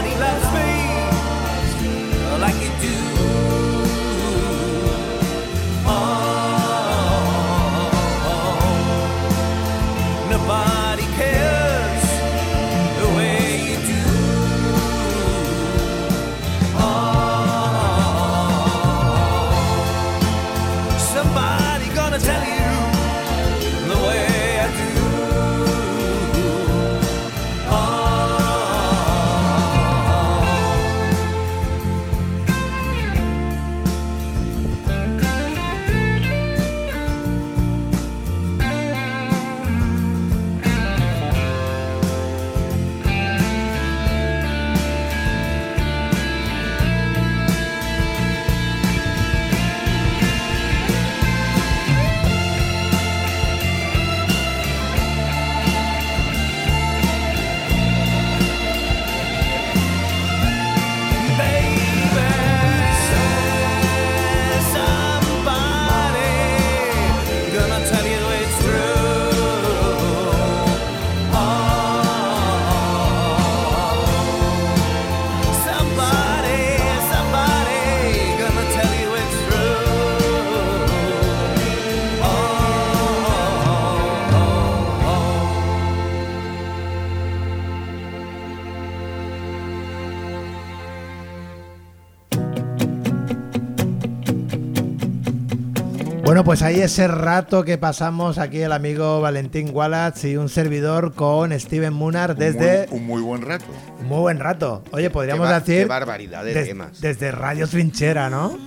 Bueno, 96.41 96.53
pues 96.57 96.63
ahí 96.63 96.81
ese 96.81 97.07
rato 97.07 97.63
que 97.63 97.77
pasamos 97.77 98.39
aquí 98.39 98.61
el 98.63 98.71
amigo 98.71 99.21
Valentín 99.21 99.69
Wallace 99.71 100.31
y 100.31 100.37
un 100.37 100.49
servidor 100.49 101.13
con 101.13 101.51
Steven 101.59 101.93
Munar 101.93 102.35
desde... 102.35 102.87
Un 102.89 103.05
muy, 103.05 103.21
un 103.21 103.21
muy 103.21 103.21
buen 103.21 103.41
rato. 103.43 103.65
Un 103.99 104.07
muy 104.07 104.19
buen 104.21 104.39
rato. 104.39 104.83
Oye, 104.91 105.11
podríamos 105.11 105.47
Qué 105.47 105.53
decir... 105.53 105.77
qué 105.83 105.85
barbaridad 105.85 106.43
de 106.43 106.55
des- 106.55 106.67
temas. 106.67 106.99
Desde 106.99 107.31
Radio 107.31 107.67
Trinchera, 107.67 108.31
¿no? 108.31 108.57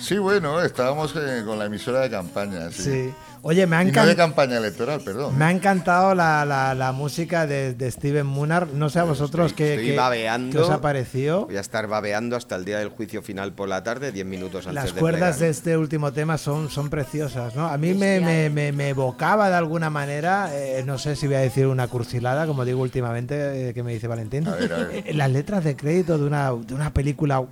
Sí, 0.00 0.16
bueno, 0.16 0.62
estábamos 0.62 1.14
eh, 1.14 1.42
con 1.44 1.58
la 1.58 1.66
emisora 1.66 2.00
de 2.00 2.08
campaña. 2.08 2.70
Sí. 2.70 2.84
Sí. 2.84 3.14
Oye, 3.42 3.66
me 3.66 3.76
ha, 3.76 3.82
Y 3.84 3.90
no 3.90 4.06
de 4.06 4.16
campaña 4.16 4.58
electoral, 4.58 5.00
perdón. 5.00 5.36
me 5.38 5.44
ha 5.46 5.50
encantado 5.50 6.14
la, 6.14 6.44
la- 6.44 6.74
la 6.74 6.92
música 6.92 7.46
de, 7.46 7.74
de 7.74 7.90
Steven 7.90 8.26
Munar. 8.26 8.68
No 8.74 8.90
sé 8.90 8.98
a 8.98 9.04
vosotros 9.04 9.52
Estoy- 9.52 9.56
qué, 9.56 9.74
estoy 9.74 9.86
qué- 9.90 9.96
babeando. 9.96 10.52
qué 10.52 10.58
os 10.62 10.70
ha 10.70 10.80
parecido. 10.80 11.46
Voy 11.46 11.56
a 11.56 11.60
estar 11.60 11.86
babeando 11.86 12.36
hasta 12.36 12.56
el 12.56 12.64
día 12.64 12.78
del 12.78 12.88
juicio 12.90 13.22
final 13.22 13.52
por 13.52 13.68
la 13.68 13.82
tarde, 13.82 14.12
10 14.12 14.26
minutos 14.26 14.66
antes 14.66 14.82
Las 14.84 14.92
cuerdas 14.92 15.38
de 15.38 15.48
este 15.48 15.76
último 15.76 16.12
tema 16.12 16.36
son, 16.38 16.68
son 16.70 16.90
preciosas, 16.90 17.56
¿no? 17.56 17.66
A 17.66 17.78
mí 17.78 17.94
me, 17.94 18.20
me, 18.20 18.50
me- 18.50 18.72
me 18.72 18.88
evocaba 18.90 19.48
de 19.48 19.56
alguna 19.56 19.88
manera, 19.90 20.50
eh, 20.54 20.82
no 20.84 20.98
sé 20.98 21.16
si 21.16 21.26
voy 21.26 21.36
a 21.36 21.40
decir 21.40 21.66
una 21.66 21.88
cursilada, 21.88 22.46
como 22.46 22.64
digo 22.64 22.80
últimamente, 22.82 23.70
eh, 23.70 23.74
que 23.74 23.82
me 23.82 23.92
dice 23.92 24.06
Valentín, 24.06 24.46
A 24.46 24.54
ver, 24.56 24.72
a 24.72 24.76
ver. 24.78 25.02
Eh, 25.06 25.14
las 25.14 25.30
letras 25.30 25.64
de 25.64 25.76
crédito 25.76 26.18
de 26.18 26.24
una, 26.24 26.50
de 26.52 26.74
una 26.74 26.92
película 26.92 27.42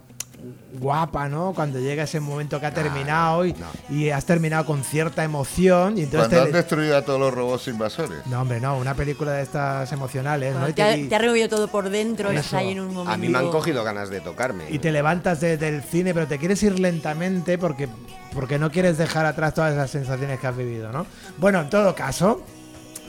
guapa, 0.79 1.29
¿no? 1.29 1.53
Cuando 1.55 1.79
llega 1.81 2.05
ese 2.05 2.21
momento 2.21 2.61
que 2.61 2.67
ha 2.67 2.75
terminado 2.75 3.45
y, 3.47 3.55
y 3.89 4.11
has 4.11 4.25
terminado 4.25 4.65
con 4.67 4.85
cierta 4.85 5.25
emoción 5.25 5.99
y 5.99 6.03
entonces 6.03 6.29
Cuando 6.29 6.37
te- 6.37 6.49
han 6.49 6.53
destruido 6.53 6.97
a 6.97 7.03
todos 7.03 7.19
los 7.19 7.33
robots 7.35 7.69
invasores. 7.69 8.19
No, 8.27 8.43
hombre, 8.43 8.61
no, 8.61 8.77
una 8.77 8.95
película 8.95 9.33
de 9.33 9.43
estas 9.43 9.91
emocionales, 9.93 10.55
¿no? 10.55 10.73
Te, 10.73 10.83
ha, 10.83 10.95
te- 10.95 11.07
te 11.09 11.15
ha 11.15 11.19
removido 11.19 11.49
todo 11.49 11.69
por 11.69 11.89
dentro 11.91 12.31
y 12.33 12.37
Eso. 12.37 12.45
estás 12.45 12.61
ahí 12.61 12.73
en 12.73 12.81
un 12.81 12.89
momento. 12.95 13.11
A 13.13 13.17
mí 13.17 13.29
me 13.29 13.39
han 13.39 13.51
cogido 13.51 13.83
ganas 13.83 14.11
de 14.11 14.21
tocarme. 14.21 14.65
y 14.71 14.79
te 14.79 14.93
levantas 14.93 15.41
de- 15.41 15.57
del 15.57 15.83
cine, 15.83 16.15
pero 16.15 16.27
te 16.27 16.39
quieres 16.39 16.63
ir 16.63 16.79
lentamente 16.79 17.59
porque, 17.59 17.89
porque 18.35 18.59
no 18.59 18.71
quieres 18.71 18.99
dejar 18.99 19.27
atrás 19.27 19.55
todas 19.55 19.73
esas 19.73 19.91
sensaciones 19.91 20.39
que 20.39 20.47
has 20.47 20.57
vivido, 20.57 20.93
¿no? 20.93 21.07
Bueno, 21.39 21.61
en 21.63 21.71
todo 21.71 21.95
caso, 21.95 22.43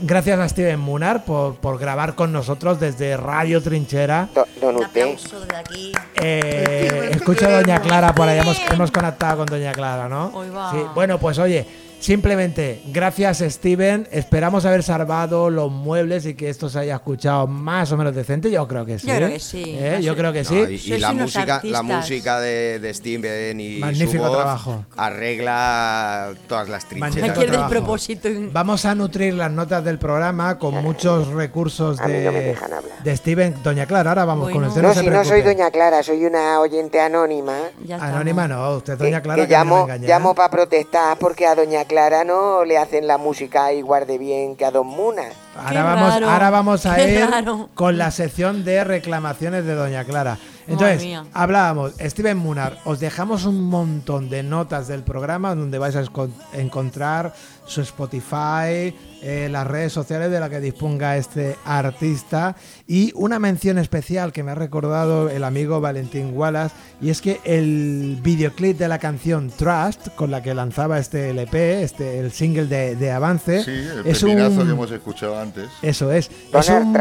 gracias 0.02 0.38
a 0.38 0.48
Steven 0.48 0.80
Munar 0.80 1.24
por, 1.24 1.56
por 1.56 1.78
grabar 1.78 2.14
con 2.14 2.32
nosotros 2.32 2.80
desde 2.80 3.16
Radio 3.16 3.62
Trinchera. 3.62 4.28
Un 4.60 4.84
aplauso 4.84 5.40
de 5.40 5.56
aquí. 5.56 5.92
Eh, 6.16 7.10
escucho 7.14 7.46
a 7.46 7.60
Doña 7.60 7.80
Clara 7.80 8.14
por 8.14 8.28
ahí, 8.28 8.38
hemos, 8.38 8.58
hemos 8.70 8.90
conectado 8.90 9.38
con 9.38 9.46
Doña 9.46 9.72
Clara, 9.72 10.08
¿no? 10.08 10.26
Hoy 10.34 10.50
va. 10.50 10.70
Sí, 10.72 10.78
bueno, 10.94 11.18
pues 11.18 11.38
oye, 11.38 11.66
simplemente, 12.00 12.82
gracias 12.86 13.38
Steven, 13.38 14.08
esperamos 14.10 14.64
haber 14.64 14.82
salvado 14.82 15.50
los 15.50 15.70
muebles 15.70 16.26
y 16.26 16.34
que 16.34 16.48
esto 16.48 16.68
se 16.68 16.78
haya 16.80 16.96
escuchado 16.96 17.46
más 17.46 17.92
o 17.92 17.96
menos 17.96 18.14
decente, 18.14 18.50
yo 18.50 18.66
creo 18.66 18.84
que 18.86 18.98
sí. 18.98 19.06
Yo 19.06 19.14
creo 19.16 19.28
que 19.30 19.38
sí, 19.40 19.62
¿Eh? 19.66 19.92
no 19.96 20.00
Yo 20.00 20.12
sé. 20.12 20.18
creo 20.18 20.32
que 20.32 20.42
No, 20.42 20.48
sí. 20.78 20.92
y, 20.92 20.98
la 20.98 21.12
música, 21.12 21.60
la 21.64 21.82
música 21.82 22.40
de, 22.40 22.78
de 22.80 22.94
Steven 22.94 23.60
y 23.60 23.78
Magnífico 23.78 24.24
su 24.24 24.28
voz 24.30 24.36
trabajo. 24.36 24.84
arregla 24.96 26.32
todas 26.48 26.68
las 26.68 26.86
trincheras. 26.86 27.30
Aquí 27.30 27.42
el 27.44 27.50
despropósito. 27.50 28.28
Vamos 28.52 28.84
a 28.84 28.94
nutrir 28.94 29.34
las 29.34 29.50
notas 29.50 29.84
del 29.84 29.98
programa 29.98 30.58
con 30.58 30.74
muchos 30.82 31.28
recursos 31.28 31.98
de, 31.98 32.56
no 33.04 33.16
Steven. 33.16 33.54
Doña 33.62 33.86
Clara, 33.86 34.10
ahora 34.10 34.24
vamos 34.24 34.44
con 34.50 34.54
Bueno. 34.54 34.68
usted. 34.68 34.82
No, 34.82 34.94
se 34.94 35.00
si 35.00 35.06
no 35.10 35.24
soy 35.24 35.42
doña 35.42 35.70
Clara, 35.70 36.02
soy 36.02 36.24
una 36.24 36.60
oyente 36.60 37.00
anónima. 37.00 37.54
Ya. 37.84 37.96
Anónima 37.96 38.48
no, 38.48 38.76
usted 38.76 38.96
Doña 38.96 39.20
Clara. 39.20 39.42
que 39.42 39.48
que 39.48 39.54
no 39.56 39.64
me 39.64 39.70
llamo, 39.70 39.88
¿eh? 39.92 39.98
llamo 40.00 40.34
para 40.34 40.48
protestar 40.50 41.18
porque 41.18 41.46
a 41.46 41.54
doña 41.54 41.84
Clara 41.84 41.89
no 42.24 42.64
le 42.64 42.78
hacen 42.78 43.06
la 43.06 43.18
música 43.18 43.72
igual 43.72 44.06
de 44.06 44.18
bien 44.18 44.56
que 44.56 44.64
a 44.64 44.70
don 44.70 44.86
Muna. 44.86 45.24
Ahora 45.56 45.82
vamos, 45.82 46.14
raro, 46.14 46.30
ahora 46.30 46.50
vamos 46.50 46.86
a 46.86 46.96
qué 46.96 47.14
ir 47.14 47.26
raro. 47.28 47.68
con 47.74 47.98
la 47.98 48.10
sección 48.10 48.64
de 48.64 48.84
reclamaciones 48.84 49.64
de 49.64 49.74
Doña 49.74 50.04
Clara. 50.04 50.38
Entonces, 50.68 51.18
hablábamos, 51.32 51.94
Steven 51.98 52.36
Munar, 52.36 52.78
os 52.84 53.00
dejamos 53.00 53.44
un 53.44 53.68
montón 53.68 54.30
de 54.30 54.44
notas 54.44 54.86
del 54.86 55.02
programa 55.02 55.54
donde 55.54 55.78
vais 55.78 55.96
a 55.96 56.04
encontrar 56.52 57.34
su 57.66 57.80
Spotify, 57.80 58.94
eh, 59.22 59.48
las 59.50 59.66
redes 59.66 59.92
sociales 59.92 60.30
de 60.30 60.40
las 60.40 60.50
que 60.50 60.60
disponga 60.60 61.16
este 61.16 61.56
artista 61.64 62.56
y 62.86 63.12
una 63.14 63.38
mención 63.38 63.78
especial 63.78 64.32
que 64.32 64.42
me 64.42 64.52
ha 64.52 64.54
recordado 64.54 65.28
el 65.28 65.44
amigo 65.44 65.80
Valentín 65.80 66.32
Wallace 66.34 66.74
y 67.00 67.10
es 67.10 67.20
que 67.20 67.40
el 67.44 68.18
videoclip 68.22 68.78
de 68.78 68.88
la 68.88 68.98
canción 68.98 69.50
Trust 69.50 70.08
con 70.16 70.30
la 70.30 70.42
que 70.42 70.54
lanzaba 70.54 70.98
este 70.98 71.30
LP, 71.30 71.82
este 71.82 72.18
el 72.20 72.32
single 72.32 72.66
de, 72.66 72.96
de 72.96 73.10
avance, 73.10 73.62
Sí, 73.64 73.70
el 73.70 74.06
es 74.06 74.22
un 74.22 74.36
que 74.36 74.44
hemos 74.44 74.90
escuchado 74.90 75.38
antes. 75.38 75.68
eso 75.82 76.10
es. 76.12 76.30
Es 76.52 76.68
un, 76.68 76.96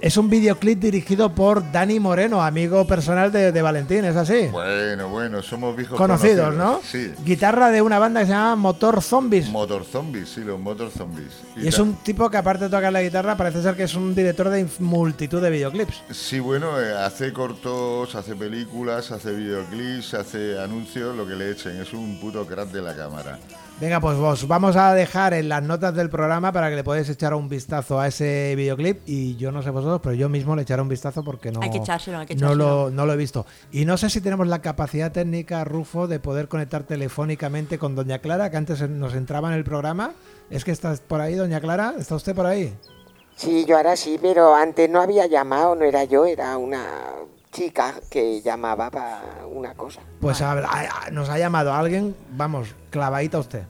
es 0.00 0.16
un 0.16 0.30
videoclip 0.30 0.78
dirigido 0.78 1.34
por 1.34 1.72
Dani 1.72 1.98
Moreno, 1.98 2.40
amigo 2.42 2.86
personal 2.86 3.32
de, 3.32 3.50
de 3.50 3.62
Valentín, 3.62 4.04
¿es 4.04 4.14
así? 4.14 4.46
Bueno, 4.52 5.08
bueno, 5.08 5.42
somos 5.42 5.74
viejos 5.76 5.98
Conocidos, 5.98 6.54
¿no? 6.54 6.80
Sí. 6.84 7.12
Guitarra 7.24 7.70
de 7.70 7.82
una 7.82 7.98
banda 7.98 8.20
que 8.20 8.26
se 8.26 8.32
llama 8.32 8.54
Motor 8.54 9.02
Zombies. 9.02 9.48
Motor 9.48 9.84
Zombies, 9.84 10.28
sí, 10.28 10.42
los 10.42 10.60
Motor 10.60 10.90
Zombies. 10.90 11.32
Y 11.62 11.68
es 11.68 11.78
un 11.78 11.94
tipo 11.96 12.30
que 12.30 12.36
aparte 12.36 12.64
de 12.64 12.70
tocar 12.70 12.92
la 12.92 13.02
guitarra 13.02 13.36
parece 13.36 13.62
ser 13.62 13.76
que 13.76 13.84
es 13.84 13.94
un 13.94 14.14
director 14.14 14.48
de 14.48 14.66
multitud 14.80 15.40
de 15.40 15.50
videoclips. 15.50 16.02
Sí, 16.10 16.38
bueno, 16.38 16.80
eh, 16.80 16.92
hace 16.96 17.32
cortos, 17.32 18.14
hace 18.14 18.34
películas, 18.34 19.10
hace 19.10 19.32
videoclips, 19.32 20.14
hace 20.14 20.58
anuncios, 20.60 21.16
lo 21.16 21.26
que 21.26 21.34
le 21.34 21.50
echen. 21.50 21.80
Es 21.80 21.92
un 21.92 22.20
puto 22.20 22.46
crack 22.46 22.70
de 22.70 22.82
la 22.82 22.94
cámara. 22.94 23.38
Venga, 23.80 24.00
pues 24.00 24.18
vos, 24.18 24.48
vamos 24.48 24.74
a 24.74 24.92
dejar 24.92 25.34
en 25.34 25.48
las 25.48 25.62
notas 25.62 25.94
del 25.94 26.10
programa 26.10 26.50
para 26.50 26.68
que 26.68 26.74
le 26.74 26.82
podáis 26.82 27.08
echar 27.08 27.32
un 27.34 27.48
vistazo 27.48 28.00
a 28.00 28.08
ese 28.08 28.54
videoclip 28.56 29.02
y 29.06 29.36
yo 29.36 29.52
no 29.52 29.62
sé 29.62 29.70
vosotros, 29.70 30.00
pero 30.02 30.16
yo 30.16 30.28
mismo 30.28 30.56
le 30.56 30.62
echaré 30.62 30.82
un 30.82 30.88
vistazo 30.88 31.22
porque 31.22 31.52
no, 31.52 31.60
Hay 31.62 31.70
que 31.70 31.78
echárselo, 31.78 32.18
hay 32.18 32.26
que 32.26 32.34
no, 32.34 32.56
lo, 32.56 32.64
echárselo. 32.64 32.90
no 32.90 33.06
lo 33.06 33.12
he 33.12 33.16
visto. 33.16 33.46
Y 33.70 33.84
no 33.84 33.96
sé 33.96 34.10
si 34.10 34.20
tenemos 34.20 34.48
la 34.48 34.62
capacidad 34.62 35.12
técnica, 35.12 35.62
Rufo, 35.62 36.08
de 36.08 36.18
poder 36.18 36.48
conectar 36.48 36.82
telefónicamente 36.82 37.78
con 37.78 37.94
Doña 37.94 38.18
Clara, 38.18 38.50
que 38.50 38.56
antes 38.56 38.80
nos 38.90 39.14
entraba 39.14 39.48
en 39.48 39.54
el 39.54 39.62
programa. 39.62 40.10
¿Es 40.50 40.64
que 40.64 40.70
estás 40.70 41.00
por 41.00 41.20
ahí, 41.20 41.34
Doña 41.34 41.60
Clara? 41.60 41.94
¿Está 41.98 42.14
usted 42.14 42.34
por 42.34 42.46
ahí? 42.46 42.74
Sí, 43.36 43.64
yo 43.66 43.76
ahora 43.76 43.96
sí, 43.96 44.18
pero 44.20 44.54
antes 44.54 44.88
no 44.90 45.00
había 45.00 45.26
llamado, 45.26 45.74
no 45.74 45.84
era 45.84 46.04
yo, 46.04 46.24
era 46.24 46.56
una 46.56 46.84
chica 47.52 47.94
que 48.10 48.40
llamaba 48.40 48.90
para 48.90 49.20
una 49.50 49.74
cosa. 49.74 50.00
Pues 50.20 50.40
a 50.42 50.52
a- 50.52 51.10
nos 51.10 51.28
ha 51.28 51.38
llamado 51.38 51.72
alguien, 51.72 52.16
vamos, 52.30 52.74
clavadita 52.90 53.38
usted. 53.38 53.62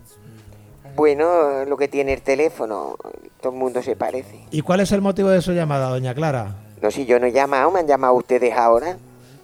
Bueno, 0.96 1.64
lo 1.64 1.76
que 1.76 1.86
tiene 1.88 2.12
el 2.14 2.22
teléfono, 2.22 2.96
todo 3.40 3.52
el 3.52 3.58
mundo 3.58 3.82
se 3.82 3.94
parece. 3.94 4.46
¿Y 4.50 4.62
cuál 4.62 4.80
es 4.80 4.90
el 4.92 5.00
motivo 5.00 5.28
de 5.28 5.42
su 5.42 5.52
llamada, 5.52 5.90
doña 5.90 6.14
Clara? 6.14 6.56
No, 6.80 6.90
si 6.90 7.06
yo 7.06 7.18
no 7.20 7.26
he 7.26 7.32
llamado, 7.32 7.70
me 7.70 7.80
han 7.80 7.86
llamado 7.86 8.14
ustedes 8.14 8.52
ahora. 8.56 8.96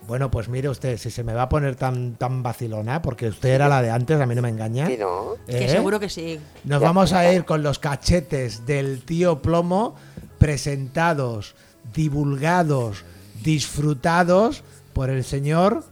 Bueno, 0.07 0.31
pues 0.31 0.49
mire 0.49 0.69
usted, 0.69 0.99
si 0.99 1.11
se 1.11 1.25
me 1.25 1.33
va 1.33 1.43
a 1.43 1.49
poner 1.49 1.77
tan, 1.77 2.17
tan 2.17 2.43
vacilona, 2.43 3.01
porque 3.01 3.29
usted 3.29 3.51
era 3.51 3.69
la 3.69 3.81
de 3.81 3.91
antes, 3.91 4.21
a 4.21 4.27
mí 4.27 4.35
no 4.35 4.43
me 4.43 4.51
engaña. 4.51 4.87
Que 4.87 4.99
no. 4.99 5.37
Que 5.47 5.65
¿eh? 5.65 5.69
seguro 5.69 5.99
que 5.99 6.09
sí. 6.09 6.39
Nos 6.65 6.81
Ya 6.81 6.87
vamos 6.87 7.13
a 7.13 7.33
ir 7.33 7.45
con 7.45 7.63
los 7.63 7.79
cachetes 7.79 8.67
del 8.67 9.03
tío 9.03 9.41
Plomo 9.41 9.95
presentados, 10.39 11.55
divulgados, 11.95 13.05
disfrutados 13.43 14.63
por 14.93 15.09
el 15.09 15.25
señor 15.25 15.85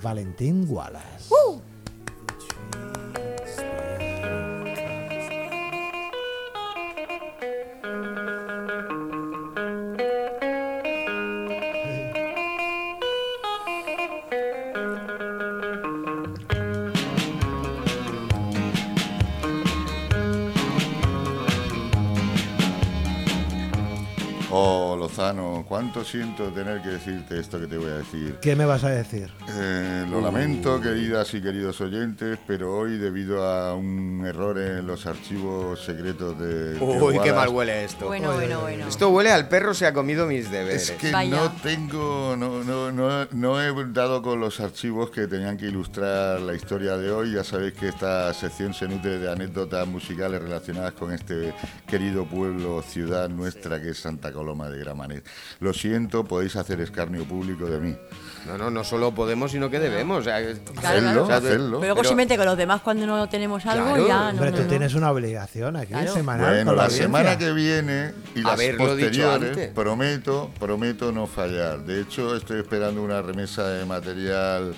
Valentín 0.00 0.66
Wallace. 0.68 1.26
Oh, 1.30 1.60
siento 26.06 26.52
tener 26.52 26.80
que 26.82 26.90
decirte 26.90 27.38
esto 27.40 27.60
que 27.60 27.66
te 27.66 27.76
voy 27.76 27.90
a 27.90 27.98
decir. 27.98 28.36
¿Qué 28.40 28.54
me 28.54 28.64
vas 28.64 28.84
a 28.84 28.90
decir? 28.90 29.30
Eh, 29.48 30.06
lo 30.08 30.20
lamento, 30.20 30.80
queridas 30.80 31.34
y 31.34 31.42
queridos 31.42 31.80
oyentes, 31.80 32.38
pero 32.46 32.78
hoy, 32.78 32.96
debido 32.96 33.44
a 33.44 33.74
un 33.74 34.24
error 34.24 34.58
en 34.58 34.86
los 34.86 35.06
archivos 35.06 35.84
secretos 35.84 36.38
de. 36.38 36.74
de 36.74 36.80
Uy, 36.80 37.14
qué 37.14 37.32
Wallace, 37.32 37.32
mal 37.32 37.48
huele 37.48 37.84
esto. 37.84 38.06
Bueno, 38.06 38.32
bueno, 38.34 38.60
bueno. 38.60 38.86
Esto 38.86 39.10
huele 39.10 39.32
al 39.32 39.48
perro 39.48 39.74
se 39.74 39.86
ha 39.86 39.92
comido 39.92 40.26
mis 40.26 40.50
deberes. 40.50 40.90
Es 40.90 40.96
que 40.96 41.10
Vaya. 41.10 41.36
no 41.36 41.52
tengo, 41.62 42.36
no, 42.38 42.62
no, 42.62 42.92
no, 42.92 43.26
no 43.32 43.62
he 43.62 43.72
dado 43.92 44.22
con 44.22 44.38
los 44.40 44.60
archivos 44.60 45.10
que 45.10 45.26
tenían 45.26 45.56
que 45.56 45.66
ilustrar 45.66 46.40
la 46.40 46.54
historia 46.54 46.96
de 46.96 47.10
hoy. 47.10 47.32
Ya 47.32 47.42
sabéis 47.42 47.74
que 47.74 47.88
esta 47.88 48.32
sección 48.32 48.74
se 48.74 48.86
nutre 48.86 49.18
de 49.18 49.30
anécdotas 49.30 49.86
musicales 49.88 50.40
relacionadas 50.40 50.92
con 50.92 51.12
este 51.12 51.52
querido 51.86 52.24
pueblo, 52.26 52.82
ciudad 52.82 53.28
nuestra 53.28 53.80
que 53.80 53.90
es 53.90 53.98
Santa 53.98 54.32
Coloma 54.32 54.68
de 54.68 54.78
Gramanet. 54.78 55.26
Lo 55.60 55.72
siento, 55.72 55.95
podéis 56.24 56.56
hacer 56.56 56.80
escarnio 56.80 57.24
público 57.24 57.66
de 57.66 57.78
mí. 57.80 57.96
No, 58.46 58.56
no, 58.56 58.70
no 58.70 58.84
solo 58.84 59.12
podemos, 59.12 59.50
sino 59.50 59.68
que 59.70 59.80
debemos. 59.80 60.20
o 60.20 60.22
sea, 60.22 60.38
Claro, 60.40 60.56
Hacedlo, 60.98 61.26
claro. 61.26 61.34
hacedlo. 61.46 61.80
Pero 61.80 61.94
luego 61.94 62.04
se 62.08 62.14
mete 62.14 62.36
con 62.36 62.46
los 62.46 62.56
demás 62.56 62.80
cuando 62.80 63.04
no 63.06 63.28
tenemos 63.28 63.66
algo 63.66 63.86
Claro, 63.88 64.06
ya 64.06 64.18
no. 64.24 64.28
Hombre, 64.30 64.50
no, 64.52 64.56
tú 64.58 64.62
no. 64.62 64.68
tienes 64.68 64.94
una 64.94 65.10
obligación 65.10 65.76
aquí 65.76 65.88
Claro. 65.88 66.12
semanal 66.14 66.46
Bueno, 66.54 66.70
con 66.70 66.76
la, 66.76 66.84
la 66.84 66.90
semana 66.90 67.38
que 67.38 67.52
viene 67.52 68.12
y 68.36 68.42
las 68.42 68.52
Haberlo 68.52 68.86
posteriores, 68.86 69.68
prometo, 69.74 70.50
prometo 70.60 71.10
no 71.10 71.26
fallar. 71.26 71.80
De 71.80 72.00
hecho, 72.00 72.36
estoy 72.36 72.60
esperando 72.60 73.02
una 73.02 73.20
remesa 73.20 73.66
de 73.68 73.84
material 73.84 74.74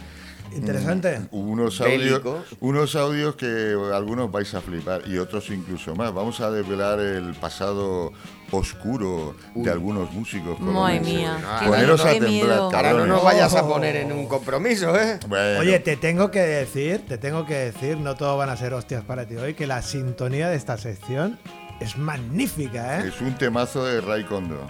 Interesante. 0.55 1.21
unos 1.31 1.81
audios, 1.81 2.23
unos 2.61 2.97
audios 2.97 3.37
que 3.37 3.77
algunos 3.93 4.31
vais 4.31 4.53
a 4.55 4.61
flipar 4.61 5.03
y 5.07 5.19
otros 5.19 5.49
incluso 5.51 5.95
más. 5.95 6.13
Vamos 6.13 6.41
a 6.41 6.51
desvelar 6.51 7.01
el 7.01 7.35
pasado 7.35 8.13
oscuro 8.51 9.35
de 9.55 9.71
algunos 9.71 10.11
músicos. 10.13 10.59
Madre 10.61 11.01
mía, 11.01 11.39
Poneros 11.65 12.05
a 12.05 12.11
temblar. 12.11 12.59
Ahora 12.59 12.93
no 12.93 13.07
nos 13.07 13.23
vayas 13.23 13.55
a 13.55 13.67
poner 13.67 13.97
en 13.97 14.13
un 14.13 14.27
compromiso, 14.27 14.99
¿eh? 14.99 15.19
Bueno, 15.29 15.61
Oye, 15.61 15.79
te 15.81 15.97
tengo 15.97 16.31
que 16.31 16.41
decir, 16.41 17.05
te 17.07 17.19
tengo 17.19 17.47
que 17.47 17.55
decir, 17.55 17.99
no 17.99 18.15
todo 18.15 18.37
van 18.37 18.51
a 18.51 18.57
ser 18.57 18.75
hostias 18.75 19.05
para 19.05 19.27
ti 19.27 19.37
hoy, 19.37 19.55
que 19.55 19.67
la 19.67 19.83
sintonía 19.83 20.49
de 20.49 20.57
esta 20.57 20.77
sección 20.79 21.39
es 21.81 21.97
magnífica, 21.97 23.01
¿eh? 23.01 23.09
es 23.09 23.21
un 23.21 23.37
temazo 23.37 23.85
de 23.85 24.01
Ray 24.01 24.25
Kondo. 24.25 24.67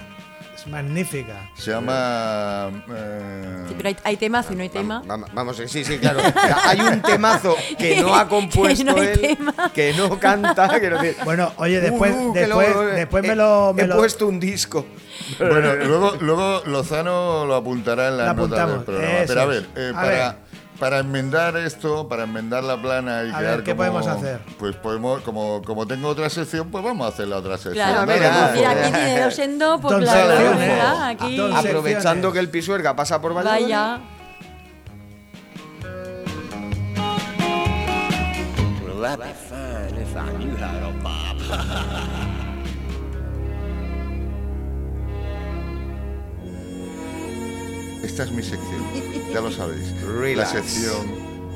Magnífica. 0.71 1.51
Se 1.55 1.71
llama... 1.71 2.71
eh, 2.91 3.65
Sí, 3.69 3.75
pero 3.77 3.89
hay, 3.89 3.97
hay 4.05 4.17
temazo 4.17 4.53
y 4.53 4.57
no 4.57 4.63
hay 4.63 4.69
tema. 4.69 5.03
Vamos, 5.07 5.31
vamos, 5.33 5.57
sí, 5.67 5.85
sí, 5.85 5.99
claro. 5.99 6.21
Hay 6.65 6.81
un 6.81 7.01
temazo 7.03 7.57
que 7.79 8.01
no 8.01 8.15
ha 8.15 8.29
compuesto 8.29 8.85
Que 8.85 8.93
no 8.93 8.97
hay 9.01 9.09
él, 9.09 9.21
tema. 9.21 9.55
que 9.75 9.93
no 9.95 10.19
canta. 10.19 10.81
Que 10.81 10.91
no 10.91 11.01
tiene- 11.01 11.17
Bueno, 11.25 11.53
oye, 11.57 11.81
después, 11.81 12.15
Uh, 12.15 12.31
uh, 12.31 12.33
después, 12.35 12.75
lo- 12.75 12.83
después 12.87 13.25
he- 13.25 13.29
me 13.29 13.35
lo... 13.37 13.73
me 13.75 13.83
he 13.83 13.87
lo- 13.87 13.97
puesto 13.97 14.27
un 14.27 14.39
disco. 14.41 14.87
Bueno, 15.39 15.75
luego, 15.77 16.17
luego 16.21 16.63
Lozano 16.67 17.45
lo 17.45 17.55
apuntará 17.57 18.09
en 18.09 18.17
Lo 18.19 18.25
las 18.25 18.37
notas 18.37 18.69
del 18.69 18.81
programa. 18.85 19.19
eso 19.19 19.27
Pero 19.29 19.41
a 19.41 19.45
ver, 19.47 19.67
eh, 19.77 19.91
A 19.95 19.95
para, 20.01 20.09
ver. 20.09 20.35
Para 20.79 20.99
enmendar 21.01 21.57
esto, 21.57 22.09
para 22.09 22.23
enmendar 22.25 22.63
la 22.63 22.81
plana 22.81 23.25
y 23.25 23.31
A 23.33 23.39
quedar 23.39 23.57
ver, 23.57 23.65
¿qué 23.65 23.71
como- 23.73 23.79
podemos 23.91 24.07
hacer? 24.07 24.41
Pues 24.59 24.77
podemos, 24.77 25.23
como, 25.23 25.61
como 25.63 25.87
tengo 25.87 26.09
otra 26.09 26.31
sección, 26.31 26.71
pues 26.71 26.85
vamos 26.85 27.05
a 27.07 27.09
hacer 27.09 27.27
la 27.29 27.39
otra 27.39 27.57
sección. 27.59 27.75
Claro, 27.75 28.03
mira, 28.13 28.19
mira, 28.53 28.53
mira. 28.55 28.71
aquí 28.71 28.93
tiene 28.93 29.21
dos 29.23 29.39
endo, 29.39 29.81
pues 29.81 29.93
Don 29.93 30.03
claro. 30.03 31.05
Aquí. 31.05 31.41
Aprovechando 31.55 32.33
que 32.33 32.39
el 32.39 32.49
pisuerga 32.49 32.95
pasa 32.95 33.21
por 33.21 33.35
Valladolid. 33.35 33.65
Vaya. 33.65 33.99
Well, 38.85 39.01
that'd 39.03 39.25
be 39.25 39.33
fine 39.33 40.01
if 40.03 40.17
I 40.17 40.33
knew 40.37 40.57
how 40.57 40.79
to 40.79 40.93
bob. 41.03 42.09
Esta 48.03 48.23
es 48.25 48.31
mi 48.33 48.43
sección, 48.43 48.83
ya 49.33 49.41
lo 49.41 49.51
sabéis. 49.51 49.93
Relax. 50.21 50.55
La 50.55 50.61
sección 50.61 51.07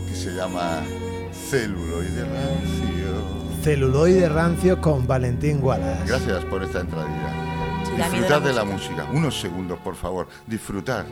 que 0.09 0.15
se 0.15 0.31
llama 0.35 0.81
Celuloide 1.51 2.25
Rancio. 2.25 3.43
Celuloide 3.63 4.29
rancio 4.29 4.81
con 4.81 5.07
Valentín 5.07 5.61
Wallace. 5.63 6.05
Gracias 6.07 6.45
por 6.47 6.65
esta 6.65 6.81
entradilla. 6.81 7.31
Sí, 7.85 7.93
Disfrutad 7.97 8.41
la 8.43 8.49
de 8.49 8.53
la 8.55 8.65
música. 8.65 9.07
Unos 9.13 9.41
segundos, 9.41 9.79
por 9.79 9.95
favor. 9.95 10.27
Disfrutad. 10.47 11.05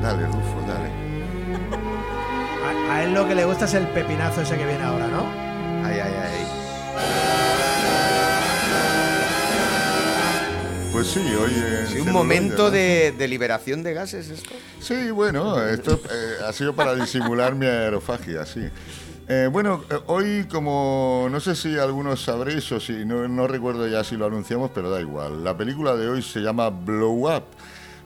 Dale, 0.00 0.26
Rufo, 0.26 0.60
dale. 0.68 0.90
A, 2.88 2.94
a 2.94 3.02
él 3.04 3.14
lo 3.14 3.26
que 3.26 3.34
le 3.34 3.44
gusta 3.44 3.64
es 3.64 3.74
el 3.74 3.86
pepinazo 3.88 4.42
ese 4.42 4.56
que 4.56 4.64
viene 4.64 4.84
ahora, 4.84 5.08
¿no? 5.08 5.22
Ay, 5.84 5.98
ay, 6.00 6.12
ay. 6.22 7.53
Pues 10.94 11.08
sí, 11.08 11.18
hoy 11.18 11.52
en 11.52 11.86
Sí, 11.88 11.98
un 11.98 12.12
momento 12.12 12.70
de, 12.70 13.12
de 13.18 13.26
liberación 13.26 13.82
de 13.82 13.94
gases 13.94 14.28
esto. 14.30 14.54
Sí, 14.80 15.10
bueno, 15.10 15.60
esto 15.60 16.00
eh, 16.08 16.34
ha 16.46 16.52
sido 16.52 16.72
para 16.72 16.94
disimular 16.94 17.56
mi 17.56 17.66
aerofagia, 17.66 18.46
sí. 18.46 18.60
Eh, 19.26 19.48
bueno, 19.50 19.82
eh, 19.90 19.96
hoy 20.06 20.44
como 20.48 21.26
no 21.32 21.40
sé 21.40 21.56
si 21.56 21.76
algunos 21.76 22.22
sabréis 22.22 22.70
o 22.70 22.78
si 22.78 23.04
no, 23.04 23.26
no 23.26 23.48
recuerdo 23.48 23.88
ya 23.88 24.04
si 24.04 24.16
lo 24.16 24.26
anunciamos, 24.26 24.70
pero 24.72 24.88
da 24.88 25.00
igual. 25.00 25.42
La 25.42 25.56
película 25.56 25.96
de 25.96 26.08
hoy 26.08 26.22
se 26.22 26.38
llama 26.38 26.70
Blow 26.70 27.28
Up. 27.28 27.42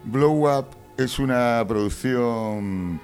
Blow 0.04 0.48
Up 0.58 0.68
es 0.96 1.18
una 1.18 1.62
producción 1.68 3.02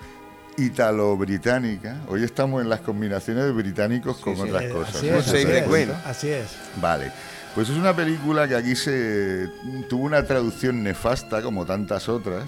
italo-británica. 0.56 2.00
Hoy 2.08 2.24
estamos 2.24 2.62
en 2.62 2.70
las 2.70 2.80
combinaciones 2.80 3.44
de 3.44 3.52
británicos 3.52 4.16
con 4.16 4.40
otras 4.40 4.62
Eh, 4.62 4.68
cosas. 4.70 4.96
Así 4.96 5.10
¿no? 5.10 5.18
es, 5.18 5.24
¿Se 5.26 5.42
así 5.42 5.46
es, 5.52 5.90
así 6.06 6.28
es. 6.30 6.46
Vale. 6.80 7.12
Pues 7.54 7.68
es 7.68 7.76
una 7.76 7.94
película 7.94 8.48
que 8.48 8.56
aquí 8.56 8.74
se 8.74 9.48
tuvo 9.88 10.04
una 10.04 10.24
traducción 10.26 10.82
nefasta 10.82 11.40
como 11.42 11.64
tantas 11.64 12.08
otras. 12.08 12.44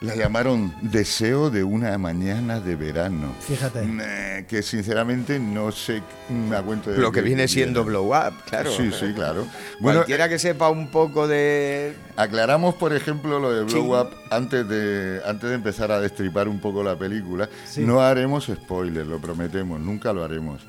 La 0.00 0.16
llamaron 0.16 0.74
Deseo 0.82 1.48
de 1.48 1.64
una 1.64 1.96
mañana 1.96 2.60
de 2.60 2.74
verano. 2.76 3.32
Fíjate. 3.40 3.86
Eh, 4.02 4.44
que 4.46 4.62
sinceramente 4.62 5.38
no 5.38 5.72
sé 5.72 6.02
me 6.28 6.60
cuento 6.60 6.90
de 6.90 6.98
Lo 6.98 7.10
que 7.10 7.22
viene 7.22 7.48
siendo 7.48 7.84
viene. 7.84 7.98
blow 8.00 8.14
up, 8.14 8.34
claro. 8.46 8.70
Sí, 8.70 8.90
sí, 8.92 9.12
claro. 9.14 9.46
Bueno, 9.80 10.00
Cualquiera 10.00 10.28
que 10.28 10.38
sepa 10.38 10.68
un 10.68 10.88
poco 10.88 11.26
de. 11.26 11.94
Aclaramos, 12.16 12.74
por 12.74 12.92
ejemplo, 12.92 13.38
lo 13.38 13.50
de 13.52 13.62
Blow 13.64 13.84
Sí. 13.84 13.88
Up 13.88 14.10
antes 14.30 14.68
de, 14.68 15.22
antes 15.24 15.48
de 15.48 15.54
empezar 15.54 15.90
a 15.92 16.00
destripar 16.00 16.48
un 16.48 16.60
poco 16.60 16.82
la 16.82 16.98
película. 16.98 17.48
Sí. 17.66 17.82
No 17.82 18.02
haremos 18.02 18.46
spoilers, 18.46 19.06
lo 19.06 19.20
prometemos, 19.20 19.80
nunca 19.80 20.12
lo 20.12 20.22
haremos. 20.24 20.60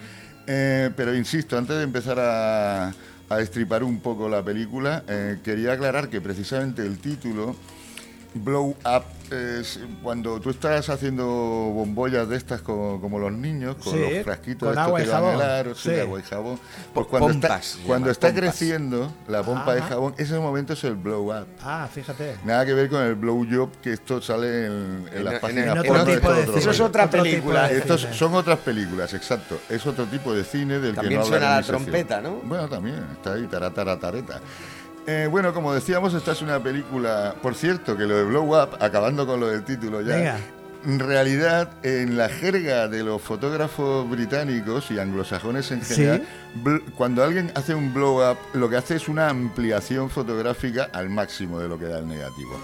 Eh, 0.47 0.91
pero 0.95 1.13
insisto, 1.13 1.57
antes 1.57 1.76
de 1.76 1.84
empezar 1.84 2.19
a, 2.19 2.93
a 3.30 3.38
destripar 3.38 3.84
un 3.84 3.99
poco 3.99 4.30
la 4.30 4.43
película, 4.43 5.03
eh, 5.07 5.39
quería 5.43 5.73
aclarar 5.73 6.09
que 6.09 6.21
precisamente 6.21 6.86
el 6.86 6.99
título, 6.99 7.55
Blow 8.36 8.75
Up, 8.83 9.03
es 9.33 9.79
cuando 10.03 10.39
tú 10.41 10.49
estás 10.49 10.89
haciendo 10.89 11.25
bombollas 11.25 12.27
de 12.27 12.36
estas 12.36 12.61
co- 12.61 12.99
como, 13.01 13.17
los 13.17 13.31
niños, 13.31 13.77
con 13.77 13.93
Sí, 13.93 13.99
los 13.99 14.23
frasquitos 14.25 14.67
con 14.67 14.77
estos 14.77 14.86
agua 14.86 14.99
que 14.99 15.07
van 15.39 15.41
aro, 15.41 15.73
sí, 15.73 15.95
agua 15.99 16.19
y 16.19 16.23
jabón. 16.23 16.59
Pues 16.93 17.07
cuando 17.07 17.29
pompas, 17.29 17.65
está, 17.75 17.83
cuando 17.88 18.11
está 18.11 18.27
pompas. 18.27 18.43
creciendo 18.43 19.13
la 19.29 19.41
pompa 19.41 19.73
de 19.73 19.81
jabón, 19.83 20.13
ese 20.17 20.38
momento 20.38 20.73
es 20.73 20.83
el 20.83 20.95
blow 20.95 21.31
up. 21.33 21.47
Ah, 21.63 21.88
fíjate. 21.91 22.36
Nada 22.43 22.65
que 22.65 22.73
ver 22.73 22.89
con 22.89 23.01
el 23.01 23.15
blow 23.15 23.47
job 23.49 23.69
que 23.81 23.93
esto 23.93 24.21
sale 24.21 24.65
en, 24.65 25.07
en 25.11 25.17
En- 25.17 25.23
las 25.23 25.39
páginas 25.39 25.65
en 25.67 25.77
otro 25.91 26.03
tipo 26.05 26.33
de. 26.33 26.59
Eso 26.59 26.71
es 26.71 26.79
otra 26.81 27.09
película. 27.09 27.69
de- 27.69 27.77
Estos 27.77 28.01
cine. 28.01 28.13
son 28.13 28.36
otras 28.36 28.59
películas, 28.59 29.13
exacto. 29.13 29.59
Es 29.69 29.86
otro 29.88 30.05
tipo 30.05 30.33
de 30.33 30.43
cine 30.43 30.79
del 30.79 30.93
También 30.93 31.13
que 31.21 31.25
no 31.25 31.25
suena 31.25 31.49
la 31.55 31.61
trompeta, 31.63 32.19
¿no? 32.21 32.41
Bueno, 32.43 32.67
también, 32.67 33.01
está 33.13 33.33
ahí, 33.33 33.47
tarataratareta. 33.47 34.41
Eh, 35.07 35.27
bueno, 35.29 35.53
como 35.53 35.73
decíamos, 35.73 36.13
esta 36.13 36.31
es 36.31 36.41
una 36.41 36.61
película. 36.61 37.35
Por 37.41 37.55
cierto, 37.55 37.95
que 37.95 38.05
lo 38.05 38.17
de 38.17 38.23
Blow 38.23 38.55
Up, 38.55 38.77
acabando 38.79 39.27
con 39.27 39.39
lo 39.39 39.47
del 39.47 39.63
título 39.63 40.01
ya. 40.01 40.15
Venga. 40.15 40.37
En 40.85 40.99
realidad, 40.99 41.71
en 41.81 42.15
la 42.15 42.29
jerga 42.29 42.87
de 42.87 43.03
los 43.03 43.19
fotógrafos 43.19 44.07
británicos 44.07 44.91
y 44.91 44.99
anglosajones 44.99 45.71
en 45.71 45.81
general, 45.81 46.27
cuando 46.95 47.23
alguien 47.23 47.51
hace 47.55 47.73
un 47.73 47.91
blow 47.91 48.21
up, 48.29 48.37
lo 48.53 48.69
que 48.69 48.77
hace 48.77 48.95
es 48.95 49.09
una 49.09 49.29
ampliación 49.29 50.11
fotográfica 50.11 50.89
al 50.93 51.09
máximo 51.09 51.59
de 51.59 51.69
lo 51.69 51.79
que 51.79 51.85
da 51.85 51.97
el 51.97 52.07
negativo. 52.07 52.59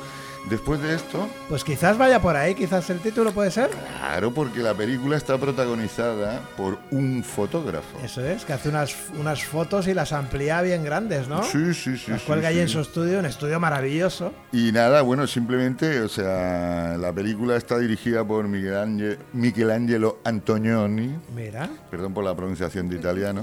Después 0.50 0.82
de 0.82 0.96
esto, 0.96 1.30
Pues 1.50 1.64
quizás 1.64 1.98
vaya 1.98 2.20
por 2.22 2.36
ahí, 2.36 2.56
quizás 2.56 2.90
el 2.90 3.00
título 3.00 3.32
puede 3.32 3.52
ser. 3.52 3.70
claro, 3.70 4.34
porque 4.34 4.60
la 4.60 4.74
película 4.74 5.16
está 5.16 5.38
protagonizada 5.38 6.42
por 6.58 6.80
un 6.90 7.24
fotógrafo. 7.24 8.00
Eso 8.04 8.26
es, 8.26 8.44
que 8.44 8.54
hace 8.54 8.70
unas, 8.70 8.96
unas 9.20 9.44
fotos 9.44 9.88
y 9.88 9.94
las 9.94 10.12
amplía 10.14 10.62
bien 10.62 10.84
grandes, 10.84 11.28
¿no? 11.28 11.44
Sí, 11.44 11.74
sí, 11.74 11.96
sí. 11.98 12.12
Las 12.12 12.22
sí, 12.22 12.28
cuelga 12.28 12.48
ahí 12.50 12.56
sí. 12.56 12.62
en 12.62 12.70
su 12.70 12.80
estudio, 12.80 13.20
un 13.20 13.26
estudio 13.28 13.60
maravilloso. 13.60 14.34
Y 14.52 14.72
nada, 14.72 15.04
bueno, 15.04 15.28
simplemente, 15.28 16.02
o 16.02 16.10
sea, 16.10 16.98
la 16.98 17.14
película 17.14 17.56
está 17.56 17.78
dirigida 17.78 18.26
por 18.26 18.48
Michelangelo 18.48 20.20
Antonioni, 20.24 21.16
Mira. 21.36 21.70
perdón 21.90 22.14
por 22.14 22.24
la 22.24 22.36
pronunciación 22.36 22.90
de 22.90 22.96
italiano. 22.98 23.42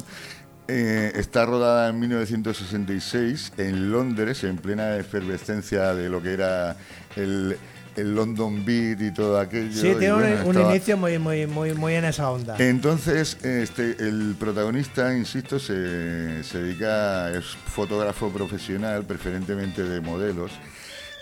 Eh, 0.71 1.12
está 1.14 1.47
rodada 1.47 1.89
en 1.89 1.99
1966 1.99 3.53
en 3.57 3.91
Londres, 3.91 4.45
en 4.45 4.57
plena 4.59 4.97
efervescencia 4.97 5.95
de 5.95 6.11
lo 6.11 6.23
que 6.23 6.35
era 6.35 6.77
el, 7.16 7.57
el 7.97 8.14
London 8.14 8.64
Beat 8.66 9.01
y 9.01 9.11
todo 9.14 9.41
aquello. 9.41 9.73
Sí, 9.73 9.95
tiene 9.99 10.12
un, 10.12 10.21
bueno, 10.21 10.43
un 10.45 10.51
estaba- 10.57 10.71
inicio 10.77 10.97
muy, 10.99 11.19
muy, 11.19 11.47
muy, 11.47 11.73
muy 11.73 11.95
en 11.95 12.05
esa 12.05 12.31
onda. 12.31 12.57
entonces, 12.59 13.39
este, 13.45 13.97
el 13.99 14.37
protagonista, 14.39 15.16
insisto, 15.16 15.59
se, 15.59 16.45
se 16.45 16.62
dedica, 16.62 17.31
es 17.33 17.47
fotógrafo 17.47 18.31
profesional, 18.31 19.05
preferentemente 19.05 19.83
de 19.83 20.01
modelos, 20.03 20.51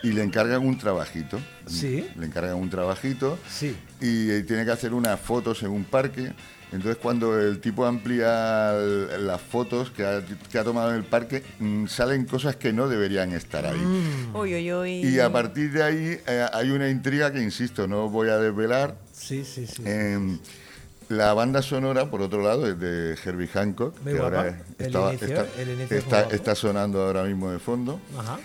y 0.03 0.11
le 0.11 0.25
encargan 0.25 0.67
un 0.67 0.77
trabajito. 0.77 1.39
Sí. 1.67 2.05
Le 2.17 2.27
encargan 2.27 2.57
un 2.57 2.69
trabajito 2.69 3.39
Sí. 3.49 3.77
y, 4.01 4.29
eh, 4.31 4.43
tiene 4.43 4.65
que 4.65 4.73
hacer 4.73 4.93
unas 4.93 5.21
fotos 5.21 5.63
en 5.63 5.71
un 5.71 5.85
parque. 5.85 6.33
Entonces, 6.77 6.99
cuando 7.03 7.39
el 7.41 7.61
tipo 7.61 7.85
amplía 7.85 8.73
el- 8.75 9.27
las 9.27 9.41
fotos 9.41 9.91
que 9.91 10.05
ha, 10.05 10.23
que 10.51 10.59
ha 10.59 10.65
tomado 10.65 10.91
en 10.91 10.97
el 10.97 11.05
parque, 11.05 11.43
mm, 11.59 11.87
salen 11.87 12.25
cosas 12.27 12.57
que 12.57 12.73
no 12.73 12.89
deberían 12.89 13.33
estar 13.33 13.67
ahí. 13.67 13.81
Uy, 14.35 14.55
uy, 14.55 14.73
uy. 14.73 14.91
Y 15.07 15.19
a 15.19 15.31
partir 15.33 15.73
de 15.73 15.83
ahí 15.83 16.19
eh, 16.27 16.47
hay 16.53 16.71
una 16.71 16.89
intriga 16.89 17.33
que, 17.33 17.43
insisto, 17.43 17.87
no 17.89 18.09
voy 18.09 18.29
a 18.29 18.37
desvelar, 18.39 18.95
Sí, 19.13 19.45
sí, 19.45 19.67
sí. 19.67 19.83
eh, 19.85 20.39
la 21.09 21.33
banda 21.35 21.63
sonora, 21.63 22.11
por 22.11 22.21
otro 22.23 22.43
lado, 22.43 22.67
es 22.69 22.79
de 22.79 23.17
Herbie 23.25 23.47
Hancock, 23.49 23.99
Muy 24.03 24.13
que 24.13 24.19
guapa. 24.19 24.37
ahora 24.39 24.63
El 24.79 24.87
estaba- 24.87 25.15
inicio- 25.15 25.29
está, 25.43 25.63
el 25.63 25.69
inicio 25.71 25.97
es 25.97 26.03
está- 26.05 26.17
muy 26.17 26.23
guapo. 26.25 26.35
está 26.35 26.55
sonando 26.55 27.03
ahora 27.03 27.23
mismo 27.25 27.51
de 27.51 27.59
fondo. 27.59 28.01
Ajá. 28.19 28.39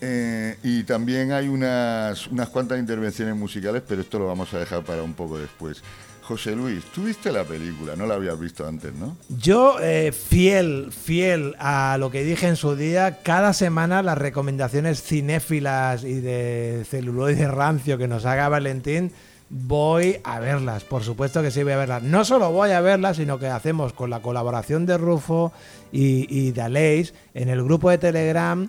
Eh, 0.00 0.58
y 0.62 0.82
también 0.84 1.32
hay 1.32 1.48
unas, 1.48 2.26
unas 2.26 2.48
cuantas 2.50 2.78
intervenciones 2.78 3.34
musicales, 3.34 3.82
pero 3.86 4.02
esto 4.02 4.18
lo 4.18 4.26
vamos 4.26 4.52
a 4.52 4.58
dejar 4.58 4.82
para 4.84 5.02
un 5.02 5.14
poco 5.14 5.38
después. 5.38 5.82
José 6.26 6.56
Luis, 6.56 6.82
tú 6.92 7.04
viste 7.04 7.30
la 7.30 7.44
película, 7.44 7.94
no 7.94 8.04
la 8.04 8.14
habías 8.14 8.38
visto 8.38 8.66
antes, 8.66 8.92
¿no? 8.94 9.16
Yo, 9.28 9.76
eh, 9.80 10.10
fiel, 10.10 10.90
fiel 10.90 11.54
a 11.60 11.96
lo 12.00 12.10
que 12.10 12.24
dije 12.24 12.48
en 12.48 12.56
su 12.56 12.74
día, 12.74 13.18
cada 13.22 13.52
semana 13.52 14.02
las 14.02 14.18
recomendaciones 14.18 15.02
cinéfilas 15.02 16.02
y 16.02 16.14
de 16.14 16.84
celuloide 16.90 17.46
rancio 17.46 17.96
que 17.96 18.08
nos 18.08 18.24
haga 18.24 18.48
Valentín, 18.48 19.12
voy 19.50 20.18
a 20.24 20.40
verlas. 20.40 20.82
Por 20.82 21.04
supuesto 21.04 21.42
que 21.42 21.52
sí 21.52 21.62
voy 21.62 21.74
a 21.74 21.76
verlas. 21.76 22.02
No 22.02 22.24
solo 22.24 22.50
voy 22.50 22.70
a 22.70 22.80
verlas, 22.80 23.18
sino 23.18 23.38
que 23.38 23.46
hacemos 23.46 23.92
con 23.92 24.10
la 24.10 24.20
colaboración 24.20 24.84
de 24.84 24.98
Rufo 24.98 25.52
y, 25.92 26.26
y 26.28 26.50
de 26.50 26.62
Aleix 26.62 27.14
en 27.34 27.50
el 27.50 27.62
grupo 27.62 27.88
de 27.88 27.98
Telegram. 27.98 28.68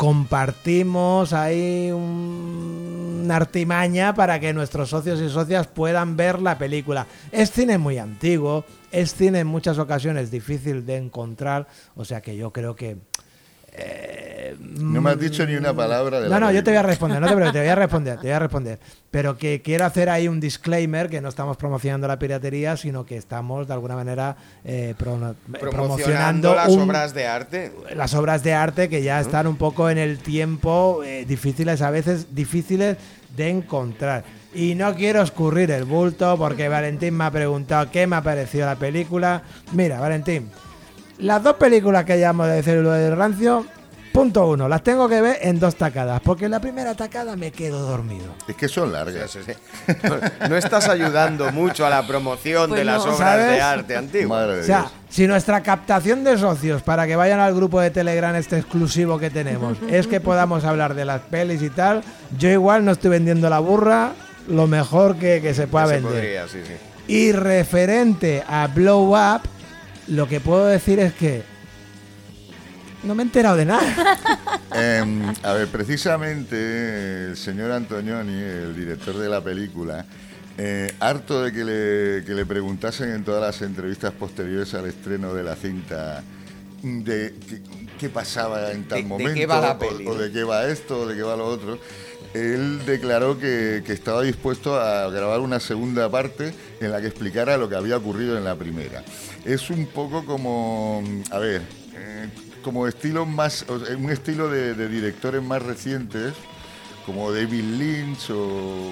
Compartimos 0.00 1.34
ahí 1.34 1.90
un- 1.92 3.20
una 3.24 3.36
artimaña 3.36 4.14
para 4.14 4.40
que 4.40 4.54
nuestros 4.54 4.88
socios 4.88 5.20
y 5.20 5.28
socias 5.28 5.66
puedan 5.66 6.16
ver 6.16 6.40
la 6.40 6.56
película. 6.56 7.06
Es 7.30 7.50
cine 7.50 7.76
muy 7.76 7.98
antiguo, 7.98 8.64
es 8.90 9.14
cine 9.14 9.40
en 9.40 9.46
muchas 9.46 9.76
ocasiones 9.78 10.30
difícil 10.30 10.86
de 10.86 10.96
encontrar, 10.96 11.66
o 11.96 12.06
sea 12.06 12.22
que 12.22 12.34
yo 12.34 12.50
creo 12.50 12.74
que... 12.74 12.96
eh, 14.52 14.56
No 14.60 15.00
me 15.00 15.10
has 15.10 15.18
dicho 15.18 15.44
ni 15.46 15.54
una 15.54 15.72
palabra 15.74 16.20
de 16.20 16.28
la 16.28 16.38
no, 16.38 16.46
no, 16.46 16.52
yo 16.52 16.62
te 16.64 16.70
voy 16.70 16.78
a 16.78 16.82
responder, 16.82 17.20
no 17.20 17.26
te 17.28 17.34
preocupes, 17.34 17.52
te 17.54 17.60
voy 17.60 17.68
a 17.68 17.74
responder, 17.76 18.14
te 18.16 18.22
voy 18.22 18.30
a 18.32 18.38
responder. 18.38 18.78
Pero 19.10 19.36
que 19.38 19.60
quiero 19.62 19.84
hacer 19.84 20.08
ahí 20.08 20.28
un 20.28 20.38
disclaimer, 20.40 21.08
que 21.10 21.20
no 21.20 21.28
estamos 21.28 21.56
promocionando 21.56 22.06
la 22.08 22.18
piratería, 22.18 22.76
sino 22.76 23.04
que 23.06 23.16
estamos 23.16 23.66
de 23.66 23.72
alguna 23.74 23.96
manera 23.96 24.36
eh, 24.64 24.94
prono- 24.98 25.34
Promocionando 25.58 25.70
promocionando 25.70 26.54
las 26.54 26.68
un- 26.68 26.80
obras 26.82 27.14
de 27.14 27.26
arte. 27.26 27.72
las 27.94 28.14
obras 28.14 28.42
de 28.42 28.52
arte 28.54 28.88
que 28.88 29.02
ya 29.02 29.20
están 29.20 29.46
un 29.46 29.56
poco 29.56 29.90
en 29.90 29.98
el 29.98 30.18
tiempo, 30.18 31.02
eh, 31.04 31.24
difíciles 31.26 31.82
a 31.82 31.90
veces, 31.90 32.34
difíciles 32.34 32.96
de 33.36 33.48
encontrar. 33.48 34.24
Y 34.52 34.74
no 34.74 34.94
quiero 34.96 35.22
escurrir 35.22 35.70
el 35.70 35.84
bulto 35.84 36.36
porque 36.36 36.68
Valentín 36.68 37.16
me 37.16 37.24
ha 37.24 37.30
preguntado 37.30 37.88
qué 37.90 38.06
me 38.08 38.16
ha 38.16 38.22
parecido 38.22 38.66
la 38.66 38.74
película. 38.76 39.42
Mira, 39.72 40.00
Valentín, 40.00 40.50
las 41.18 41.42
dos 41.42 41.54
películas 41.54 42.04
que 42.04 42.16
llamo 42.16 42.46
de 42.46 42.62
Célula 42.62 42.94
del 42.96 43.16
Rancio, 43.16 43.64
punto 44.12 44.46
uno, 44.48 44.68
las 44.68 44.82
tengo 44.82 45.08
que 45.08 45.20
ver 45.20 45.38
en 45.42 45.58
dos 45.60 45.76
tacadas, 45.76 46.20
porque 46.20 46.46
en 46.46 46.50
la 46.50 46.60
primera 46.60 46.94
tacada 46.94 47.36
me 47.36 47.50
quedo 47.52 47.80
dormido. 47.80 48.26
Es 48.48 48.56
que 48.56 48.68
son 48.68 48.92
largas. 48.92 49.30
Sí, 49.30 49.38
sí, 49.46 49.52
sí. 49.86 49.92
No, 50.02 50.48
no 50.48 50.56
estás 50.56 50.88
ayudando 50.88 51.50
mucho 51.52 51.86
a 51.86 51.90
la 51.90 52.06
promoción 52.06 52.68
Pues 52.70 52.80
de 52.80 52.84
las 52.84 52.98
no. 52.98 53.14
obras 53.14 53.18
¿Sabes? 53.18 53.50
de 53.50 53.60
arte 53.60 53.96
antiguas. 53.96 54.48
O 54.48 54.62
sea, 54.64 54.80
Dios. 54.80 54.92
si 55.10 55.26
nuestra 55.26 55.62
captación 55.62 56.24
de 56.24 56.36
socios 56.38 56.82
para 56.82 57.06
que 57.06 57.16
vayan 57.16 57.40
al 57.40 57.54
grupo 57.54 57.80
de 57.80 57.90
Telegram 57.90 58.34
este 58.34 58.58
exclusivo 58.58 59.18
que 59.18 59.30
tenemos 59.30 59.78
es 59.90 60.06
que 60.06 60.20
podamos 60.20 60.64
hablar 60.64 60.94
de 60.94 61.04
las 61.04 61.20
pelis 61.22 61.62
y 61.62 61.70
tal, 61.70 62.02
yo 62.38 62.48
igual 62.48 62.84
no 62.84 62.92
estoy 62.92 63.10
vendiendo 63.10 63.48
la 63.48 63.58
burra 63.60 64.12
lo 64.48 64.66
mejor 64.66 65.16
que, 65.16 65.40
que 65.40 65.54
se 65.54 65.66
pueda 65.68 65.86
Se 65.86 65.92
vender. 65.94 66.12
podría, 66.12 66.48
sí, 66.48 66.58
sí. 66.66 66.72
Y 67.06 67.32
referente 67.32 68.42
a 68.48 68.66
Blow 68.68 69.14
Up, 69.14 69.42
lo 70.08 70.26
que 70.28 70.40
puedo 70.40 70.66
decir 70.66 70.98
es 70.98 71.12
que 71.12 71.42
no 73.02 73.14
me 73.14 73.22
he 73.22 73.26
enterado 73.26 73.56
de 73.56 73.64
nada. 73.64 73.82
Em, 74.72 75.22
a 75.42 75.52
ver, 75.52 75.68
precisamente 75.68 77.26
el 77.28 77.36
señor 77.36 77.72
Antonioni, 77.72 78.32
el 78.40 78.76
director 78.76 79.16
de 79.18 79.28
la 79.28 79.42
película, 79.42 80.04
eh, 80.58 80.94
harto 81.00 81.42
de 81.42 81.52
que 81.52 81.64
le, 81.64 82.24
que 82.24 82.34
le 82.34 82.44
preguntasen 82.46 83.10
en 83.12 83.24
todas 83.24 83.42
las 83.42 83.62
entrevistas 83.62 84.12
posteriores 84.12 84.72
al 84.74 84.86
estreno 84.86 85.32
de 85.34 85.42
la 85.42 85.56
cinta 85.56 86.22
de 86.82 87.34
qué, 87.48 87.60
qué 87.98 88.08
pasaba 88.08 88.70
en 88.72 88.84
tal 88.84 88.98
De- 88.98 89.02
de 89.02 89.08
momento, 89.08 89.34
qué 89.34 89.46
va 89.46 89.60
la 89.60 89.72
o- 89.72 89.78
peli, 89.78 90.06
o, 90.06 90.14
¿no? 90.14 90.18
de 90.20 90.30
qué 90.32 90.44
va 90.44 90.66
esto, 90.66 91.00
o 91.00 91.06
de 91.06 91.16
qué 91.16 91.22
va 91.22 91.36
lo 91.36 91.46
otro, 91.46 91.78
él 92.34 92.80
declaró 92.86 93.38
que, 93.38 93.82
que 93.84 93.92
estaba 93.92 94.22
dispuesto 94.22 94.78
a 94.80 95.10
grabar 95.10 95.40
una 95.40 95.58
segunda 95.60 96.08
parte 96.10 96.54
en 96.80 96.90
la 96.92 97.00
que 97.00 97.08
explicara 97.08 97.56
lo 97.56 97.68
que 97.68 97.74
había 97.76 97.96
ocurrido 97.96 98.38
en 98.38 98.44
la 98.44 98.54
primera. 98.56 99.02
Es 99.44 99.68
un 99.70 99.86
poco 99.86 100.24
como, 100.24 101.02
a 101.30 101.38
ver, 101.38 101.62
eh, 101.96 102.28
como 102.62 102.86
estilo 102.86 103.26
más, 103.26 103.64
o 103.68 103.78
sea, 103.84 103.96
un 103.96 104.10
estilo 104.10 104.48
de, 104.48 104.74
de 104.74 104.88
directores 104.88 105.42
más 105.42 105.62
recientes, 105.62 106.34
como 107.06 107.32
David 107.32 107.62
Lynch 107.78 108.30
o 108.30 108.90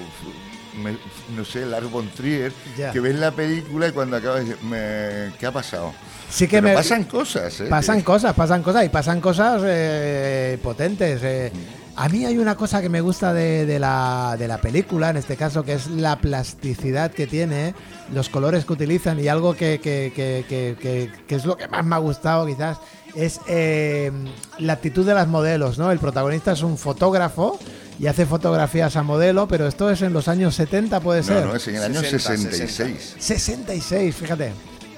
me- 0.83 0.97
no 1.35 1.45
sé, 1.45 1.65
Lars 1.65 1.89
von 1.89 2.07
Trier, 2.09 2.51
Ya. 2.77 2.91
que 2.91 2.99
ven 2.99 3.19
la 3.19 3.31
película 3.31 3.87
y 3.87 3.91
cuando 3.91 4.17
acabas 4.17 4.47
de 4.47 4.55
me, 4.63 5.33
¿qué 5.39 5.45
ha 5.45 5.51
pasado? 5.51 5.93
Sí 6.29 6.47
que 6.47 6.61
me 6.61 6.73
pasan 6.73 7.05
cosas, 7.05 7.59
¿eh? 7.61 7.65
pasan 7.69 8.01
cosas, 8.01 8.33
pasan 8.35 8.61
cosas 8.61 8.85
y 8.85 8.89
pasan 8.89 9.19
cosas 9.21 9.61
eh, 9.65 10.57
potentes. 10.61 11.21
eh. 11.23 11.51
A 11.95 12.07
mí 12.07 12.23
hay 12.25 12.37
una 12.37 12.55
cosa 12.55 12.81
que 12.81 12.87
me 12.87 13.01
gusta 13.01 13.33
de, 13.33 13.65
de 13.65 13.77
la, 13.77 14.35
de 14.39 14.47
la 14.47 14.59
película, 14.61 15.09
en 15.09 15.17
este 15.17 15.35
caso, 15.35 15.63
que 15.63 15.73
es 15.73 15.87
la 15.87 16.15
plasticidad 16.17 17.11
que 17.11 17.27
tiene, 17.27 17.73
los 18.13 18.29
colores 18.29 18.63
que 18.63 18.71
utilizan 18.73 19.19
y 19.19 19.27
algo 19.27 19.53
que- 19.53 19.79
que- 19.83 20.13
que- 20.15 21.11
que 21.27 21.35
es 21.35 21.45
lo 21.45 21.57
que 21.57 21.67
más 21.67 21.83
me 21.85 21.95
ha 21.95 21.99
gustado 21.99 22.45
quizás, 22.45 22.77
es 23.15 23.39
eh, 23.47 24.11
la 24.59 24.73
actitud 24.73 25.05
de 25.05 25.13
las 25.13 25.27
modelos. 25.27 25.77
¿no? 25.77 25.91
El 25.91 25.99
protagonista 25.99 26.51
es 26.53 26.61
un 26.61 26.77
fotógrafo 26.77 27.59
y 27.99 28.07
hace 28.07 28.25
fotografías 28.25 28.95
a 28.95 29.03
modelo, 29.03 29.47
pero 29.47 29.67
esto 29.67 29.89
es 29.89 30.01
en 30.01 30.13
los 30.13 30.27
años 30.27 30.55
70, 30.55 30.99
puede 31.01 31.23
ser. 31.23 31.41
No, 31.43 31.49
no, 31.51 31.55
es 31.55 31.67
en 31.67 31.75
el 31.75 31.83
año 31.83 32.01
60, 32.01 32.51
66. 32.51 33.15
66, 33.19 34.15
fíjate. 34.15 34.53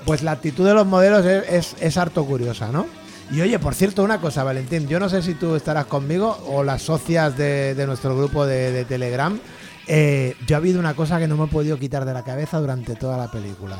Pues 0.05 0.23
la 0.23 0.31
actitud 0.31 0.65
de 0.65 0.73
los 0.73 0.85
modelos 0.87 1.25
es, 1.25 1.43
es, 1.49 1.75
es 1.79 1.97
harto 1.97 2.25
curiosa, 2.25 2.71
¿no? 2.71 2.85
Y 3.31 3.39
oye, 3.39 3.57
por 3.59 3.75
cierto, 3.75 4.03
una 4.03 4.19
cosa, 4.19 4.43
Valentín, 4.43 4.87
yo 4.87 4.99
no 4.99 5.07
sé 5.07 5.21
si 5.21 5.35
tú 5.35 5.55
estarás 5.55 5.85
conmigo 5.85 6.37
o 6.47 6.63
las 6.63 6.81
socias 6.81 7.37
de, 7.37 7.75
de 7.75 7.87
nuestro 7.87 8.17
grupo 8.17 8.45
de, 8.45 8.71
de 8.71 8.83
Telegram. 8.83 9.39
eh, 9.87 10.35
yo 10.45 10.55
ha 10.55 10.57
habido 10.57 10.79
una 10.79 10.95
cosa 10.95 11.17
que 11.17 11.27
no 11.27 11.37
me 11.37 11.45
he 11.45 11.47
podido 11.47 11.77
quitar 11.79 12.03
de 12.03 12.13
la 12.13 12.23
cabeza 12.23 12.59
durante 12.59 12.95
toda 12.95 13.15
la 13.17 13.31
película. 13.31 13.77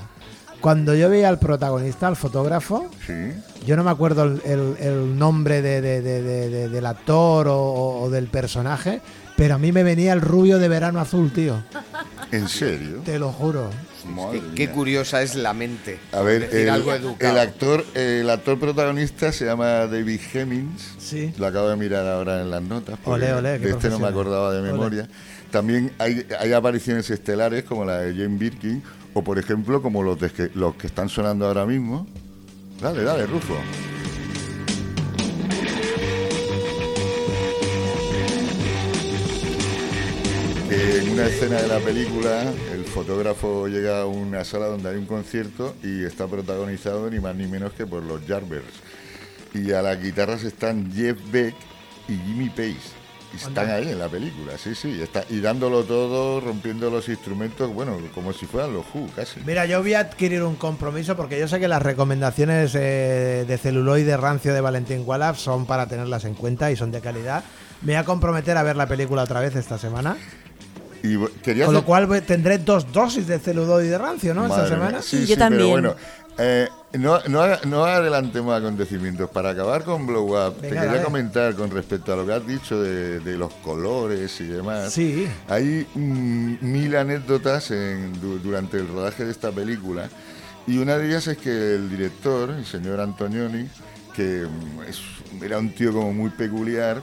Cuando 0.61 0.93
yo 0.95 1.09
veía 1.09 1.27
al 1.29 1.39
protagonista, 1.39 2.07
al 2.07 2.15
fotógrafo, 2.15 2.89
Sí. 3.05 3.13
yo 3.65 3.75
no 3.75 3.83
me 3.83 3.89
acuerdo 3.91 4.23
el, 4.23 4.41
el- 4.45 4.75
el 4.79 5.17
nombre 5.17 5.61
de- 5.61 5.81
de- 5.81 6.01
de- 6.01 6.21
de- 6.21 6.49
de- 6.49 6.69
del 6.69 6.85
actor 6.85 7.47
o, 7.47 8.01
o 8.01 8.09
del 8.09 8.27
personaje, 8.27 9.01
pero 9.35 9.55
a 9.55 9.57
mí 9.57 9.71
me 9.71 9.83
venía 9.83 10.13
el 10.13 10.21
rubio 10.21 10.59
de 10.59 10.67
verano 10.69 10.99
azul, 10.99 11.31
tío. 11.33 11.63
¿En 12.31 12.47
serio? 12.47 13.01
Te 13.03 13.17
lo 13.19 13.31
juro. 13.31 13.69
Madre 14.15 14.41
Qué, 14.55 14.69
curiosa 14.69 15.21
es 15.21 15.35
la 15.35 15.53
mente. 15.53 15.99
A 16.11 16.21
ver, 16.21 16.41
decir 16.41 16.61
el, 16.61 16.69
algo 16.69 16.91
el 16.93 17.01
educado. 17.03 17.39
actor, 17.39 17.85
el 17.93 18.29
actor 18.29 18.59
protagonista 18.59 19.31
se 19.31 19.45
llama 19.45 19.85
David 19.87 20.19
Hemmings. 20.33 20.95
Sí. 20.97 21.33
Lo 21.37 21.45
acabo 21.47 21.69
de 21.69 21.75
mirar 21.75 22.07
ahora 22.07 22.41
en 22.41 22.49
las 22.49 22.61
notas. 22.63 22.97
ole, 23.03 23.27
qué 23.59 23.67
de 23.67 23.69
este 23.71 23.89
no 23.89 23.99
me 23.99 24.07
acordaba 24.07 24.53
de 24.53 24.61
memoria. 24.61 25.07
También 25.51 25.91
hay, 25.99 26.25
hay 26.39 26.53
apariciones 26.53 27.09
estelares 27.11 27.63
como 27.63 27.83
la 27.85 27.99
de 27.99 28.13
Jane 28.13 28.37
Birkin 28.37 28.81
o, 29.13 29.23
por 29.23 29.37
ejemplo, 29.37 29.81
como 29.81 30.03
los, 30.03 30.17
que, 30.17 30.51
están 30.83 31.09
sonando 31.09 31.45
ahora 31.45 31.65
mismo. 31.65 32.07
Dale, 32.79 33.03
dale, 33.03 33.25
Rufo. 33.25 33.55
en 40.73 41.09
una 41.09 41.25
escena 41.25 41.61
de 41.61 41.67
la 41.67 41.79
película 41.79 42.43
el 42.71 42.85
fotógrafo 42.85 43.67
llega 43.67 44.01
a 44.01 44.05
una 44.05 44.45
sala 44.45 44.67
donde 44.67 44.89
hay 44.89 44.95
un 44.95 45.05
concierto 45.05 45.75
y 45.83 46.05
está 46.05 46.27
protagonizado 46.27 47.09
ni 47.09 47.19
más 47.19 47.35
ni 47.35 47.45
menos 47.45 47.73
que 47.73 47.85
por 47.85 48.03
los 48.03 48.21
Jarvers. 48.25 48.79
Y 49.53 49.73
a 49.73 49.81
las 49.81 50.01
guitarras 50.01 50.43
están 50.43 50.91
Jeff 50.93 51.17
Beck 51.29 51.55
y 52.07 52.15
Jimmy 52.15 52.49
Pace. 52.49 53.00
Están 53.35 53.69
ahí 53.69 53.89
en 53.89 53.99
la 53.99 54.07
película, 54.09 54.57
sí, 54.57 54.75
sí. 54.75 54.89
Y, 54.89 55.01
está, 55.01 55.23
y 55.29 55.39
dándolo 55.39 55.83
todo, 55.83 56.41
rompiendo 56.41 56.89
los 56.89 57.07
instrumentos, 57.09 57.73
bueno, 57.73 57.97
como 58.13 58.33
si 58.33 58.45
fueran 58.45 58.73
los 58.73 58.85
Who, 58.93 59.07
casi. 59.15 59.39
Mira, 59.45 59.65
yo 59.65 59.81
voy 59.81 59.93
a 59.93 59.99
adquirir 60.01 60.43
un 60.43 60.55
compromiso 60.55 61.15
porque 61.15 61.39
yo 61.39 61.47
sé 61.47 61.59
que 61.59 61.67
las 61.67 61.81
recomendaciones 61.81 62.75
eh, 62.75 63.45
de 63.47 63.57
celuloide 63.57 64.17
rancio 64.17 64.53
de 64.53 64.61
Valentín 64.61 65.03
Wallaf 65.05 65.37
son 65.37 65.65
para 65.65 65.87
tenerlas 65.87 66.25
en 66.25 66.33
cuenta 66.33 66.71
y 66.71 66.75
son 66.75 66.91
de 66.91 67.01
calidad. 67.01 67.43
Me 67.81 67.93
voy 67.93 67.99
a 68.01 68.03
comprometer 68.05 68.57
a 68.57 68.63
ver 68.63 68.75
la 68.75 68.87
película 68.87 69.23
otra 69.23 69.39
vez 69.39 69.55
esta 69.55 69.77
semana. 69.77 70.17
Y 71.03 71.17
quería 71.41 71.65
Con 71.65 71.73
lo 71.73 71.83
cual 71.83 72.21
tendré 72.23 72.59
dos 72.59 72.91
dosis 72.91 73.25
de 73.25 73.39
celuloide 73.39 73.97
rancio, 73.97 74.33
¿no? 74.35 74.47
Madre 74.47 74.63
esta 74.65 74.75
mía, 74.75 74.85
semana. 74.85 75.01
Sí, 75.01 75.09
Sí, 75.09 75.17
sí, 75.23 75.27
yo 75.29 75.35
pero 75.35 75.45
también. 75.49 75.69
bueno, 75.71 75.95
eh, 76.37 76.67
no, 76.93 77.19
no, 77.65 77.85
adelantemos 77.85 78.53
acontecimientos. 78.57 79.29
Para 79.29 79.51
acabar 79.51 79.83
con 79.83 80.05
Blow 80.05 80.35
Up, 80.47 80.55
te 80.61 80.69
quería 80.69 81.03
comentar 81.03 81.55
con 81.55 81.69
respecto 81.71 82.11
a 82.13 82.15
lo 82.17 82.25
que 82.25 82.33
has 82.33 82.45
dicho 82.45 82.81
de, 82.81 83.19
de 83.21 83.37
los 83.37 83.53
colores 83.55 84.39
y 84.41 84.45
demás. 84.45 84.91
Sí. 84.93 85.27
Hay 85.47 85.87
mm, 85.95 86.55
mil 86.61 86.95
anécdotas 86.95 87.71
en- 87.71 88.13
durante 88.43 88.77
el 88.77 88.87
rodaje 88.87 89.23
de 89.25 89.31
esta 89.31 89.51
película 89.51 90.09
y 90.67 90.77
una 90.79 90.97
de 90.97 91.07
ellas 91.07 91.27
es 91.27 91.37
que 91.37 91.75
el 91.75 91.89
director, 91.89 92.49
el 92.51 92.65
señor 92.65 92.99
Antonioni, 92.99 93.67
que 94.13 94.45
mm, 94.45 94.81
es- 94.87 95.01
era 95.43 95.57
un 95.59 95.73
tío 95.73 95.93
como 95.93 96.11
muy 96.13 96.29
peculiar, 96.31 97.01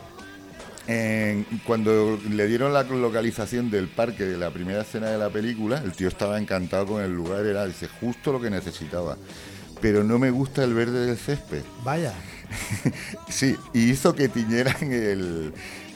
cuando 1.67 2.19
le 2.31 2.47
dieron 2.47 2.73
la 2.73 2.83
localización 2.83 3.71
del 3.71 3.89
parque 3.89 4.25
de 4.25 4.39
la 4.39 4.51
primera 4.51 4.83
escena 4.83 5.09
de 5.09 5.19
la 5.19 5.29
película, 5.29 5.83
el 5.85 5.93
tío 5.93 6.09
estaba 6.09 6.39
encantado 6.39 6.87
con 6.87 7.03
el 7.03 7.13
lugar, 7.13 7.45
era 7.45 7.67
dice, 7.67 7.89
justo 8.01 8.33
lo 8.33 8.41
que 8.41 8.49
necesitaba. 8.49 9.17
Pero 9.81 10.03
no 10.05 10.19
me 10.19 10.31
gusta 10.31 10.65
el 10.65 10.75
verde 10.75 11.07
del 11.07 11.17
césped. 11.19 11.63
Vaya. 11.85 12.13
Sí, 13.29 13.57
y 13.75 13.91
hizo 13.91 14.15
que 14.15 14.29
tiñeran 14.29 14.77
el, 14.93 15.53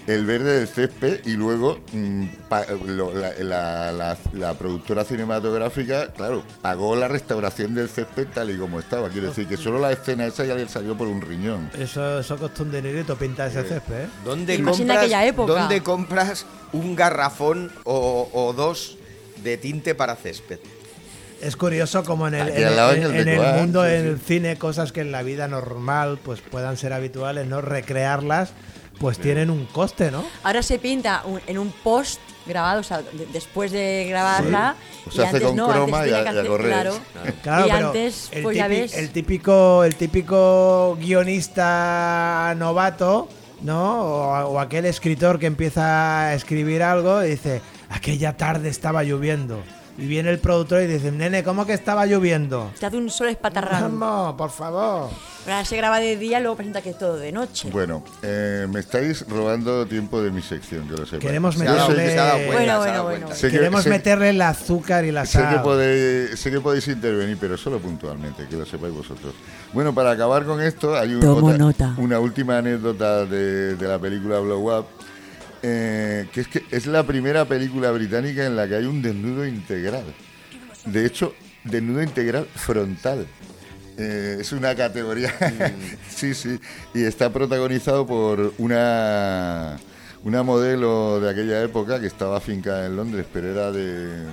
el 0.07 0.26
verde 0.26 0.59
del 0.59 0.68
césped 0.68 1.20
y 1.24 1.30
luego 1.33 1.78
mm, 1.93 2.26
pa- 2.49 2.66
lo- 2.87 3.14
la, 3.14 3.33
la- 3.39 3.93
la- 3.93 4.18
la 4.35 4.55
productora 4.55 5.05
cinematográfica, 5.05 6.12
claro, 6.12 6.43
pagó 6.61 6.95
la 6.95 7.09
restauración 7.09 7.74
del 7.74 7.89
césped 7.89 8.26
tal 8.35 8.51
y 8.51 8.59
como 8.59 8.78
estaba. 8.80 9.09
Quiero 9.09 9.28
decir 9.28 9.47
que 9.49 9.57
solo 9.57 9.78
la 9.78 9.93
escena 9.93 10.26
esa 10.26 10.45
ya 10.45 10.55
le 10.55 10.68
salió 10.68 10.97
por 10.97 11.09
un 11.09 11.22
riñón. 11.22 11.70
Eso, 11.78 12.20
eso 12.20 12.37
costó 12.37 12.64
un 12.64 12.72
dinerito 12.72 13.16
pintar 13.16 13.49
ese 13.49 13.64
césped, 13.64 14.03
¿eh? 14.05 14.09
¿Dónde 14.24 14.62
compras, 14.62 14.99
aquella 14.99 15.26
época. 15.26 15.53
¿Dónde 15.55 15.83
compras 15.83 16.47
un 16.74 16.95
garrafón 16.95 17.72
o, 17.85 18.28
o 18.33 18.53
dos 18.53 18.99
de 19.43 19.57
tinte 19.57 19.95
para 19.95 20.16
césped? 20.16 20.59
Es 21.43 21.57
curioso 21.57 22.05
como 22.05 22.28
en 22.28 22.34
el, 22.34 22.43
Aquí 22.43 22.61
en 22.62 22.68
al 22.68 22.76
lado 22.76 22.90
el- 22.93 22.99
en 22.99 23.05
el 23.05 23.11
en 23.12 23.18
el 23.18 23.24
Decoar, 23.24 23.55
mundo, 23.57 23.84
sí, 23.84 23.90
en 23.93 24.03
sí. 24.03 24.09
el 24.09 24.20
cine, 24.20 24.57
cosas 24.59 24.93
que 24.93 25.01
en 25.01 25.11
la 25.11 25.22
vida 25.22 25.49
normal 25.49 26.18
pues 26.24 26.40
puedan 26.40 26.76
ser 26.76 26.93
habituales, 26.93 27.47
no 27.49 27.61
recrearlas, 27.61 28.53
pues 29.01 29.18
tienen 29.18 29.51
un 29.51 29.66
coste, 29.66 30.12
¿no? 30.12 30.24
Ahora 30.45 30.62
se 30.62 30.78
pinta 30.78 31.22
un- 31.24 31.40
en 31.49 31.59
un 31.59 31.72
post 31.82 32.20
grabado, 32.47 32.80
o 32.80 32.82
sea, 32.84 32.99
de- 33.03 33.26
después 33.32 33.72
de 33.72 34.07
grabarla. 34.09 34.76
Sea, 35.11 35.24
y 35.24 35.26
hace 35.26 35.36
antes 35.36 35.43
con 35.49 35.57
no, 35.57 35.68
croma 35.68 35.99
antes 35.99 36.12
y 36.12 36.14
a- 36.14 36.16
tenía 36.18 36.18
que 36.18 36.24
y 36.24 36.26
a 36.26 36.40
hacer- 36.40 36.47
correr. 36.51 36.68
Claro. 36.70 36.95
Claro, 37.43 37.66
y 37.66 37.70
pero 37.72 37.86
antes, 37.88 38.28
el, 38.32 38.43
pues 38.45 38.57
ya 38.57 38.66
típi- 38.68 38.80
ves. 38.80 38.95
el 38.97 39.11
típico, 39.11 39.84
el 39.84 39.95
típico 39.97 40.97
guionista 41.01 42.55
novato, 42.57 43.28
¿no? 43.62 44.01
O, 44.03 44.45
o 44.53 44.61
aquel 44.61 44.84
escritor 44.86 45.38
que 45.40 45.47
empieza 45.47 46.28
a 46.28 46.34
escribir 46.34 46.82
algo 46.84 47.24
y 47.24 47.30
dice, 47.30 47.61
aquella 47.90 48.36
tarde 48.36 48.68
estaba 48.68 49.03
lloviendo. 49.03 49.61
Y 50.03 50.07
viene 50.09 50.31
el 50.31 50.41
productor 50.41 50.83
y 50.83 50.89
dice, 50.89 51.13
nene, 51.13 51.45
¿cómo 51.45 51.65
que 51.65 51.75
estaba 51.75 52.07
lloviendo? 52.07 52.73
Te 52.81 52.87
hace 52.87 52.97
un 52.97 53.09
sol 53.09 53.29
espatarrado. 53.29 53.85
Vamos, 53.89 54.35
por 54.35 54.51
favor. 54.51 55.11
Ahora 55.47 55.65
se 55.65 55.77
graba 55.77 56.01
de 56.01 56.17
día, 56.17 56.41
luego 56.41 56.57
presenta 56.57 56.83
que 56.83 56.91
es 56.91 56.99
todo 56.99 57.17
de 57.19 57.31
noche. 57.31 57.69
Bueno, 57.71 58.03
eh, 58.23 58.67
me 58.69 58.81
estáis 58.81 59.25
robando 59.29 59.87
tiempo 59.87 60.21
de 60.21 60.33
mi 60.33 60.43
sección, 60.43 60.89
que 60.89 60.97
lo 60.97 61.07
sepa. 61.07 61.21
Queremos 61.21 61.55
Se 61.55 61.69
ha 61.69 61.73
dado- 61.73 61.91
meterle- 61.91 62.13
se 62.13 62.19
ha 62.19 62.25
dado 62.25 62.37
cuenta, 62.39 62.53
Bueno, 62.53 62.65
se 62.67 62.73
ha 62.73 62.79
bueno, 62.79 62.93
dado 62.93 63.05
bueno. 63.05 63.27
cuenta. 63.27 63.37
Sé 63.41 63.47
que- 63.51 63.57
Queremos 63.59 63.83
sé- 63.85 63.91
meterle 63.91 64.31
el 64.31 64.43
azúcar 64.43 65.05
y 65.05 65.13
la 65.13 65.25
Sé 65.25 65.39
que, 65.39 65.45
sal. 65.45 65.63
podéis, 65.63 66.41
sé 66.41 66.51
que 66.51 66.61
podéis 66.61 66.89
intervenir, 66.89 67.37
pero 67.41 67.57
solo 67.57 67.79
puntualmente, 67.79 68.49
que 68.49 68.57
lo 68.57 68.67
sepáis 68.67 68.93
vosotros. 68.95 69.35
Bueno, 69.73 69.95
para 69.95 70.11
acabar 70.11 70.45
con 70.45 70.61
esto, 70.61 70.97
hay 70.97 71.15
un- 71.15 71.21
Tomo 71.21 71.47
otra- 71.47 71.59
nota. 71.59 71.95
una 71.99 72.19
última 72.19 72.59
anécdota 72.59 73.25
de, 73.25 73.77
de 73.77 73.89
la 73.89 74.01
película 74.01 74.41
Blow 74.41 74.79
Up, 74.81 74.87
eh, 75.63 76.27
que 76.33 76.41
es 76.43 76.49
que 76.49 76.65
es 76.71 76.87
la 76.87 77.05
primera 77.07 77.45
película 77.47 77.91
británica 77.93 78.45
en 78.47 78.57
la 78.57 78.67
que 78.69 78.77
hay 78.77 78.85
un 78.85 79.01
desnudo 79.03 79.47
integral. 79.47 80.05
De 80.87 81.07
hecho, 81.07 81.35
desnudo 81.65 82.03
integral 82.03 82.47
frontal. 82.55 83.27
Eh, 83.99 84.39
es 84.41 84.53
una 84.53 84.75
categoría, 84.75 85.33
sí, 86.09 86.33
sí, 86.35 86.59
y 86.95 87.03
está 87.05 87.31
protagonizado 87.31 88.07
por 88.07 88.55
una, 88.57 89.79
una 90.25 90.43
modelo 90.43 91.21
de 91.21 91.31
aquella 91.31 91.63
época 91.63 92.01
que 92.01 92.07
estaba 92.07 92.39
afincada 92.39 92.87
en 92.87 92.97
Londres, 92.97 93.27
pero 93.31 93.51
era 93.53 93.71
de, 93.71 94.25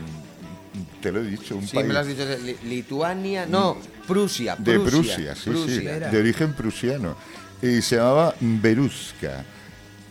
te 1.02 1.12
lo 1.12 1.20
he 1.20 1.24
dicho, 1.26 1.58
un 1.58 1.68
Sí, 1.68 1.76
país 1.76 1.88
me 1.88 1.94
lo 1.94 2.00
has 2.00 2.08
dicho. 2.08 2.24
Li- 2.44 2.58
Lituania, 2.70 3.46
no, 3.46 3.78
Prusia. 4.08 4.56
de 4.58 4.80
Prusia, 4.80 5.36
sí, 5.36 5.42
sí, 5.44 5.50
Prusia. 5.50 6.00
de 6.10 6.18
origen 6.18 6.54
prusiano, 6.54 7.18
y 7.62 7.82
se 7.82 7.98
llamaba 7.98 8.34
Beruska. 8.40 9.44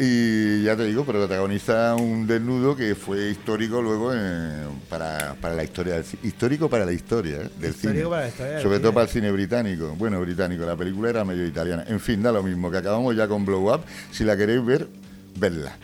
Y 0.01 0.63
ya 0.63 0.77
te 0.77 0.85
digo, 0.85 1.05
protagoniza 1.05 1.97
un 1.97 2.25
desnudo 2.27 2.77
que 2.77 2.95
fue 2.95 3.31
histórico 3.31 3.83
luego 3.83 4.13
eh, 4.15 4.65
para, 4.89 5.35
para 5.41 5.55
la 5.57 5.65
historia 5.65 5.95
del 5.95 6.05
ci- 6.05 6.19
histórico 6.23 6.71
para 6.71 6.87
la 6.87 6.93
historia 6.93 7.39
eh, 7.39 7.51
del 7.59 7.71
Histórico 7.73 8.05
cine. 8.05 8.09
para 8.09 8.23
la 8.23 8.29
historia 8.29 8.53
del 8.53 8.63
Sobre 8.63 8.79
todo 8.79 8.89
cine. 8.91 8.95
para 8.95 9.05
el 9.07 9.11
cine 9.11 9.33
británico. 9.33 9.95
Bueno, 9.99 10.21
británico, 10.21 10.65
la 10.65 10.77
película 10.77 11.11
era 11.11 11.25
medio 11.25 11.45
italiana. 11.47 11.85
En 11.89 11.99
fin, 11.99 12.23
da 12.23 12.31
lo 12.31 12.45
mismo, 12.45 12.71
que 12.71 12.77
acabamos 12.77 13.17
ya 13.17 13.27
con 13.27 13.45
Blow 13.45 13.75
Up. 13.75 13.81
Si 14.13 14.23
la 14.23 14.37
queréis 14.37 14.65
ver, 14.65 14.87
vedla. 15.37 15.77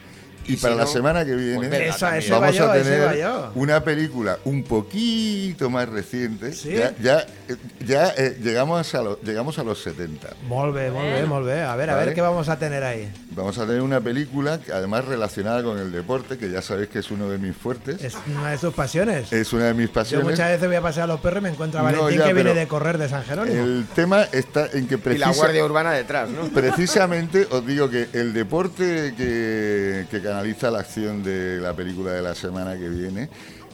Y, 0.47 0.55
Y 0.55 0.57
para 0.57 0.75
si 0.75 0.79
la 0.79 0.85
no, 0.85 0.91
semana 0.91 1.25
que 1.25 1.35
viene 1.35 1.69
pues 1.69 2.01
vamos 2.31 2.55
yo, 2.55 2.71
a 2.71 2.75
tener 2.75 3.19
yo. 3.19 3.51
una 3.55 3.83
película 3.83 4.39
un 4.45 4.63
poquito 4.63 5.71
más 5.71 5.89
reciente. 5.89 6.53
Sí. 6.53 6.71
Ya, 6.75 6.95
ya, 7.01 7.21
eh, 7.49 7.57
ya, 7.87 8.09
eh, 8.17 8.39
llegamos, 8.43 8.95
a 8.95 9.03
los, 9.03 9.23
llegamos 9.23 9.59
a 9.59 9.65
los 9.65 9.83
70. 9.83 10.29
Molt 10.49 10.75
bé, 10.75 10.91
molt 10.91 11.07
bé, 11.07 11.25
molt 11.27 11.47
bé. 11.47 11.63
A 11.63 11.77
ver, 11.77 11.91
a 11.91 11.97
ver 11.97 12.15
qué 12.15 12.21
vamos 12.21 12.49
a 12.49 12.59
tener 12.59 12.83
ahí. 12.85 13.11
Vamos 13.31 13.59
a 13.59 13.67
tener 13.67 13.83
una 13.83 14.01
película 14.01 14.61
que 14.61 14.73
además 14.73 15.05
relacionada 15.05 15.63
con 15.63 15.79
el 15.79 15.91
deporte, 15.91 16.39
que 16.39 16.51
ya 16.51 16.63
sabéis 16.63 16.89
que 16.89 17.01
es 17.01 17.11
uno 17.11 17.29
de 17.29 17.39
mis 17.39 17.57
fuertes. 17.57 18.03
Es 18.03 18.17
una 18.27 18.51
de 18.51 18.59
sus 18.59 18.73
pasiones. 18.75 19.33
Es 19.33 19.53
una 19.53 19.65
de 19.67 19.75
mis 19.75 19.89
Yo 19.89 19.93
pasiones. 19.93 20.27
muchas 20.31 20.51
veces 20.51 20.67
voy 20.67 20.77
a 20.77 20.83
pasear 20.83 21.05
a 21.05 21.13
los 21.13 21.21
perros 21.21 21.41
y 21.41 21.43
me 21.45 21.49
encuentro 21.51 21.81
a 21.81 21.83
No, 21.83 22.03
Valentín 22.03 22.19
ya, 22.21 22.27
que 22.27 22.35
viene 22.35 22.55
de 22.55 22.69
correr 22.69 22.99
de 22.99 23.09
San 23.09 23.25
Jerónimo. 23.25 23.63
El 23.65 23.87
tema 23.95 24.23
está 24.33 24.69
en 24.73 24.87
que 24.87 24.95
Y 24.95 24.99
la 24.99 25.03
precisa- 25.05 25.33
Guardia 25.35 25.65
Urbana 25.65 25.93
detrás, 25.93 26.29
¿no? 26.31 26.49
Precisamente 26.55 27.47
os 27.51 27.67
digo 27.67 27.91
que 27.91 28.09
el 28.13 28.33
deporte 28.33 29.15
que, 29.17 30.07
que 30.11 30.21
canaliza 30.35 30.69
la 30.69 30.81
acción 30.81 31.23
de 31.23 31.61
la 31.61 31.75
película 31.75 32.11
de 32.11 32.21
la 32.21 32.35
semana 32.35 32.77
que 32.77 32.89
viene 32.89 33.29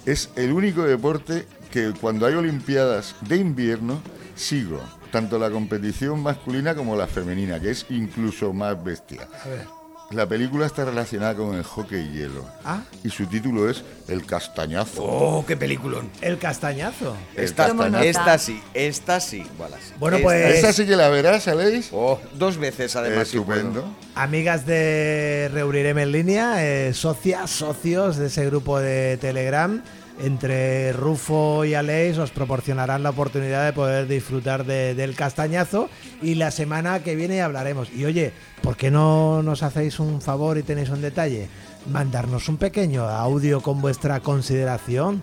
es 0.05 0.29
el 0.37 0.53
único 0.53 0.83
deporte 0.83 1.47
que 1.71 1.95
cuando 1.99 2.27
hay 2.27 2.35
Olimpiadas 2.35 3.15
de 3.23 3.37
invierno 3.39 4.03
sigo, 4.35 4.79
tanto 5.11 5.39
la 5.39 5.51
competición 5.51 6.23
masculina 6.23 6.75
como 6.75 6.97
la 6.97 7.07
femenina, 7.07 7.59
que 7.59 7.71
es 7.71 7.87
incluso 7.89 8.53
más 8.53 8.85
bestia. 8.85 9.27
La 10.11 10.27
película 10.27 10.67
está 10.67 10.85
relacionada 10.85 11.37
con 11.37 11.55
el 11.55 11.63
hockey 11.63 12.11
hielo 12.11 12.45
Ah, 12.65 12.83
y 13.05 13.11
su 13.11 13.27
título 13.27 13.71
es 13.71 13.85
El 14.09 14.27
Castañazo. 14.27 15.05
¡Oh, 15.05 15.45
qué 15.47 15.57
peliculón! 15.57 16.11
el 16.21 16.37
castañazo. 16.37 17.17
Esta, 17.37 17.73
nota. 17.73 18.05
esta 18.05 18.37
sí, 18.39 18.61
esta 18.75 19.21
sí. 19.21 19.47
Bueno, 20.01 20.17
Esta 20.17 20.25
pues- 20.25 20.55
Esa 20.57 20.73
sí 20.73 20.85
que 20.85 20.97
la 20.97 21.09
verás, 21.11 21.45
¿sabéis? 21.45 21.91
Oh, 21.93 22.19
dos 22.35 22.57
veces 22.57 22.97
además. 22.97 23.29
Estupendo. 23.29 23.85
Amigas 24.17 24.67
de 24.67 25.49
Reunirem 25.53 25.99
en 25.99 26.11
línea, 26.11 26.67
eh, 26.67 26.93
socias, 26.93 27.49
socios 27.51 28.17
de 28.17 28.27
ese 28.27 28.45
grupo 28.47 28.81
de 28.81 29.17
Telegram, 29.21 29.81
entre 30.23 30.93
Rufo 30.93 31.65
y 31.65 31.75
Aleix 31.75 32.19
os 32.19 32.31
proporcionarán 32.31 33.03
la 33.03 33.11
oportunidad 33.11 33.65
de 33.67 33.73
poder 33.73 34.07
disfrutar 34.07 34.65
de- 34.65 34.95
del 34.95 35.15
castañazo 35.15 35.89
y 36.23 36.35
la 36.35 36.51
semana 36.51 37.03
que 37.03 37.17
viene 37.17 37.43
hablaremos. 37.43 37.89
Y 37.93 38.05
oye, 38.05 38.33
¿por 38.63 38.77
qué 38.77 38.91
no 38.91 39.43
nos 39.43 39.63
hacéis 39.63 39.99
un 40.01 40.21
favor 40.21 40.59
y 40.59 40.63
tenéis 40.63 40.91
un 40.91 41.03
detalle? 41.03 41.49
mandarnos 41.91 42.47
un 42.51 42.59
pequeño 42.59 43.05
audio 43.09 43.63
con 43.63 43.81
vuestra 43.81 44.21
consideración. 44.21 45.23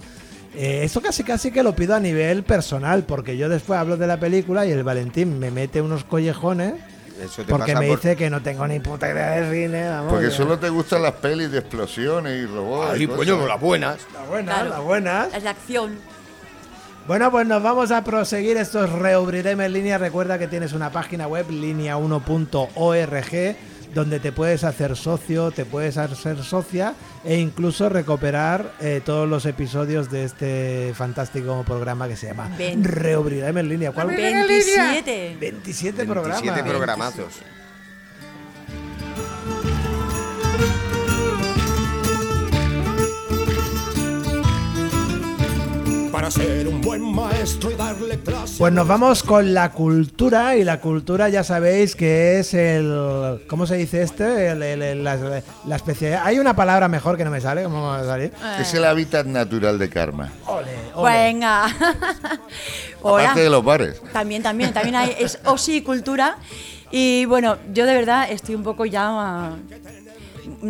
Eh, 0.56 0.82
eso 0.84 1.02
casi 1.02 1.24
casi 1.24 1.52
que 1.52 1.62
lo 1.62 1.76
pido 1.76 1.94
a 1.94 2.00
nivel 2.00 2.42
personal, 2.44 3.04
porque 3.04 3.38
yo 3.38 3.48
después 3.48 3.80
hablo 3.80 3.96
de 3.96 4.08
la 4.08 4.20
película 4.20 4.66
y 4.66 4.72
el 4.72 4.84
Valentín 4.84 5.38
me 5.38 5.52
mete 5.52 5.84
unos 5.84 6.04
collejones 6.04 6.74
Eso 7.22 7.44
te 7.44 7.50
porque 7.52 7.74
pasa 7.74 7.80
me 7.82 7.88
por- 7.88 7.98
dice 7.98 8.16
que 8.16 8.30
no 8.30 8.42
tengo 8.42 8.68
ni 8.68 8.80
puta 8.80 9.10
idea 9.12 9.32
de 9.42 9.52
cine. 9.68 9.90
vamos, 9.90 10.12
Porque 10.14 10.26
que- 10.28 10.32
solo 10.32 10.58
te 10.60 10.70
gustan 10.70 11.02
las 11.02 11.14
pelis 11.14 11.52
de 11.52 11.60
explosiones 11.60 12.44
y 12.44 12.46
robots. 12.46 12.98
y 12.98 13.02
Ay, 13.02 13.08
cosas. 13.08 13.18
coño, 13.26 13.48
las 13.48 13.60
buenas. 13.60 13.98
Las 14.14 14.28
buenas, 14.28 14.56
Claro. 14.56 14.70
las 14.70 14.82
buenas. 14.82 15.34
Es 15.34 15.44
de 15.44 15.50
acción. 15.50 15.98
Bueno, 17.08 17.32
pues 17.32 17.48
nos 17.48 17.64
vamos 17.64 17.92
a 17.92 18.04
proseguir. 18.04 18.58
Esto 18.58 18.84
es 18.84 18.92
en 19.66 19.74
línea. 19.74 19.98
Recuerda 19.98 20.38
que 20.38 20.48
tienes 20.48 20.74
una 20.74 20.92
página 20.92 21.28
web, 21.28 21.48
línea1.org, 21.50 23.56
donde 23.94 24.20
te 24.20 24.32
puedes 24.32 24.64
hacer 24.64 24.96
socio, 24.96 25.52
te 25.52 25.66
puedes 25.66 25.98
hacer 25.98 26.44
socia 26.44 26.94
e 27.24 27.38
incluso 27.38 27.90
recuperar 27.90 28.74
eh, 28.80 29.02
todos 29.04 29.28
los 29.28 29.46
episodios 29.46 30.12
de 30.12 30.24
este 30.26 30.94
fantástico 30.96 31.64
programa 31.66 32.08
que 32.08 32.16
se 32.16 32.28
llama 32.28 32.50
Ven. 32.58 32.84
Reubrirem 32.84 33.58
en 33.58 33.70
línea. 33.70 33.92
¿Cuál? 33.92 34.08
27. 34.08 35.38
27 35.40 36.06
programas. 36.06 36.42
27 36.42 36.70
programazos. 36.70 37.42
Para 46.18 46.32
ser 46.32 46.68
un 46.68 46.82
buen 46.82 47.00
maestro 47.04 47.70
y 47.70 47.76
darle 47.76 48.18
clase. 48.18 48.56
Pues 48.58 48.74
nos 48.74 48.88
vamos 48.88 49.22
con 49.22 49.54
la 49.54 49.72
cultura 49.72 50.56
y 50.56 50.64
la 50.64 50.80
cultura 50.82 51.30
ya 51.30 51.44
sabéis 51.44 51.96
que 51.96 52.40
es 52.40 52.56
el 52.56 53.42
¿cómo 53.48 53.68
se 53.68 53.76
dice 53.76 54.02
este? 54.02 54.48
El- 54.48 54.64
el- 54.64 54.82
el- 54.82 55.04
la, 55.04 55.44
la 55.68 55.76
especialidad. 55.76 56.24
Hay 56.26 56.40
una 56.40 56.56
palabra 56.56 56.88
mejor 56.88 57.18
que 57.18 57.24
no 57.24 57.30
me 57.30 57.40
sale, 57.40 57.62
¿cómo 57.66 57.84
va 57.84 58.00
a 58.00 58.04
salir? 58.04 58.34
Es 58.60 58.74
el 58.74 58.86
hábitat 58.86 59.28
natural 59.28 59.78
de 59.78 59.90
Karma. 59.92 60.32
Ole, 60.48 60.66
ole. 60.96 61.12
Venga. 61.12 61.66
Hola. 63.04 63.24
Aparte 63.26 63.42
de 63.42 63.50
los 63.52 63.64
bares. 63.64 64.02
También, 64.12 64.42
también, 64.42 64.74
también 64.74 64.96
hay, 64.96 65.16
es 65.20 65.38
osicultura. 65.46 66.38
Y 66.90 67.26
bueno, 67.26 67.58
yo 67.72 67.86
de 67.86 67.94
verdad 67.94 68.28
estoy 68.32 68.56
un 68.56 68.64
poco 68.64 68.86
ya. 68.86 69.52
mm, 70.64 70.66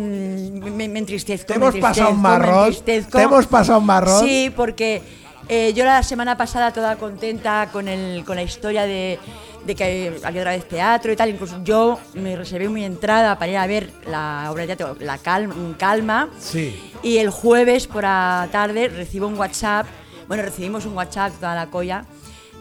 me, 0.76 0.88
me 0.90 0.98
entristezco. 0.98 1.46
Te 1.54 1.58
me 1.58 1.68
hemos 1.68 1.80
pasado 1.80 2.10
un 2.10 2.16
me 2.16 2.22
marrón. 2.22 2.74
Te 2.84 3.02
hemos 3.14 3.46
pasado 3.46 3.78
un 3.78 3.86
marrón. 3.86 4.22
Sí, 4.26 4.52
porque 4.54 5.00
eh, 5.48 5.72
yo 5.74 5.84
la 5.84 6.02
semana 6.02 6.36
pasada 6.36 6.72
toda 6.72 6.96
contenta 6.96 7.68
con, 7.72 7.88
el, 7.88 8.24
con 8.24 8.36
la 8.36 8.42
historia 8.42 8.84
de, 8.84 9.18
de 9.66 9.74
que 9.74 10.18
había 10.24 10.40
otra 10.42 10.52
vez 10.52 10.68
teatro 10.68 11.12
y 11.12 11.16
tal. 11.16 11.30
Incluso 11.30 11.62
yo 11.64 11.98
me 12.14 12.36
reservé 12.36 12.68
mi 12.68 12.84
entrada 12.84 13.38
para 13.38 13.50
ir 13.52 13.58
a 13.58 13.66
ver 13.66 13.90
la 14.06 14.48
obra 14.50 14.66
de 14.66 14.76
teatro 14.76 14.96
La 15.00 15.18
Calma. 15.18 15.54
Calma 15.78 16.28
Sí. 16.38 16.92
y 17.02 17.18
el 17.18 17.30
jueves 17.30 17.86
por 17.86 18.02
la 18.02 18.48
tarde 18.52 18.88
recibo 18.88 19.26
un 19.26 19.38
WhatsApp, 19.38 19.86
bueno, 20.26 20.42
recibimos 20.42 20.84
un 20.86 20.94
WhatsApp 20.96 21.32
toda 21.40 21.54
la 21.54 21.66
colla, 21.68 22.04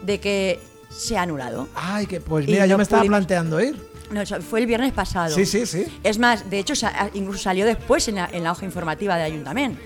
de 0.03 0.19
que 0.19 0.59
se 0.89 1.17
ha 1.17 1.23
anulado. 1.23 1.67
Ay, 1.75 2.05
que 2.07 2.21
pues 2.21 2.47
Y 2.47 2.51
mira, 2.51 2.65
yo 2.65 2.73
no 2.73 2.77
me 2.77 2.83
estaba 2.83 3.01
pudimos- 3.01 3.17
planteando 3.19 3.61
ir. 3.61 3.97
No, 4.09 4.25
fue 4.41 4.61
el 4.61 4.67
viernes 4.67 4.93
pasado. 4.93 5.35
Sí, 5.35 5.45
sí, 5.45 5.65
sí. 5.65 5.85
Es 6.01 6.17
más, 6.17 6.49
de 6.49 6.59
hecho, 6.59 6.73
incluso 7.13 7.39
salió 7.43 7.65
después 7.65 8.07
en 8.07 8.15
la, 8.15 8.29
en 8.31 8.41
la 8.45 8.53
hoja 8.53 8.63
informativa 8.63 9.17
del 9.17 9.25
ayuntamiento. 9.25 9.81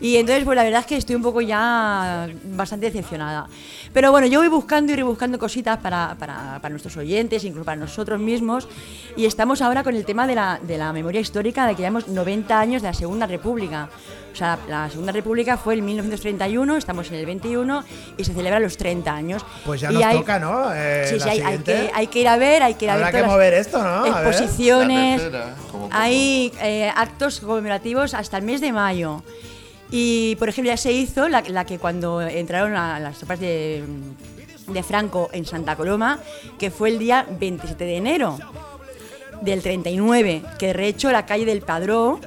Y 0.00 0.16
entonces, 0.16 0.44
pues 0.44 0.56
la 0.56 0.64
verdad 0.64 0.80
es 0.80 0.86
que 0.86 0.96
estoy 0.96 1.16
un 1.16 1.22
poco 1.22 1.40
ya 1.40 2.28
bastante 2.44 2.86
decepcionada. 2.86 3.46
Pero 3.92 4.10
bueno, 4.10 4.26
yo 4.26 4.40
voy 4.40 4.48
buscando 4.48 4.92
y 4.92 4.96
rebuscando 4.96 5.38
cositas 5.38 5.78
para, 5.78 6.16
para, 6.18 6.58
para 6.60 6.70
nuestros 6.70 6.96
oyentes, 6.96 7.44
incluso 7.44 7.64
para 7.64 7.76
nosotros 7.76 8.18
mismos. 8.20 8.68
Y 9.16 9.24
estamos 9.26 9.62
ahora 9.62 9.82
con 9.84 9.94
el 9.94 10.04
tema 10.04 10.26
de 10.26 10.34
la, 10.34 10.58
de 10.62 10.78
la 10.78 10.92
memoria 10.92 11.20
histórica 11.20 11.66
de 11.66 11.74
que 11.74 11.82
llevamos 11.82 12.08
90 12.08 12.58
años 12.58 12.82
de 12.82 12.88
la 12.88 12.94
Segunda 12.94 13.26
República. 13.26 13.88
O 14.32 14.36
sea, 14.36 14.58
la 14.68 14.90
Segunda 14.90 15.12
República 15.12 15.56
fue 15.56 15.74
en 15.74 15.84
1931, 15.84 16.76
estamos 16.76 17.08
en 17.08 17.14
el 17.14 17.26
21 17.26 17.84
y 18.16 18.24
se 18.24 18.34
celebra 18.34 18.58
los 18.58 18.76
30 18.76 19.14
años. 19.14 19.46
Pues 19.64 19.80
ya 19.80 19.92
Y 19.92 19.94
nos 19.94 20.02
hay- 20.02 20.16
toca, 20.18 20.38
¿no? 20.40 20.74
Eh, 20.74 21.06
Sí, 21.08 21.20
sí, 21.20 21.28
hay, 21.28 21.40
hay 21.40 21.58
que, 21.58 21.90
hay 21.94 22.06
que 22.08 22.20
ir 22.20 22.26
a 22.28 22.36
ver, 22.36 22.62
hay 22.64 22.74
que 22.74 22.86
ir 22.86 22.90
a 22.90 22.94
Habrá 22.94 23.06
ver 23.06 23.14
que 23.14 23.18
todas 23.20 23.28
las 23.28 23.34
mover 23.36 23.54
esto, 23.54 23.78
¿no? 23.84 24.12
A 24.12 24.20
ver. 24.22 24.32
Exposiciones, 24.34 25.22
La 25.22 25.30
tercera, 25.30 25.54
hay 25.92 26.52
eh, 26.60 26.90
actos 26.96 27.38
conmemorativos 27.38 28.12
hasta 28.14 28.38
el 28.38 28.42
mes 28.42 28.60
de 28.60 28.72
mayo. 28.72 29.22
Y, 29.96 30.34
por 30.40 30.48
ejemplo, 30.48 30.72
ya 30.72 30.76
se 30.76 30.90
hizo 30.90 31.28
la, 31.28 31.64
que 31.64 31.78
cuando 31.78 32.20
entraron 32.20 32.72
las 32.72 33.16
tropas 33.16 33.38
de, 33.38 33.84
Franco 34.82 35.28
en 35.32 35.46
Santa 35.46 35.76
Coloma, 35.76 36.18
que 36.58 36.72
fue 36.72 36.88
el 36.88 36.98
día 36.98 37.24
27 37.38 37.84
de 37.84 37.96
enero 37.96 38.36
del 39.42 39.62
39, 39.62 40.42
que 40.58 40.74
de 40.74 40.88
hecho 40.88 41.12
la 41.12 41.26
calle 41.26 41.44
del 41.44 41.62
Padró 41.62 42.18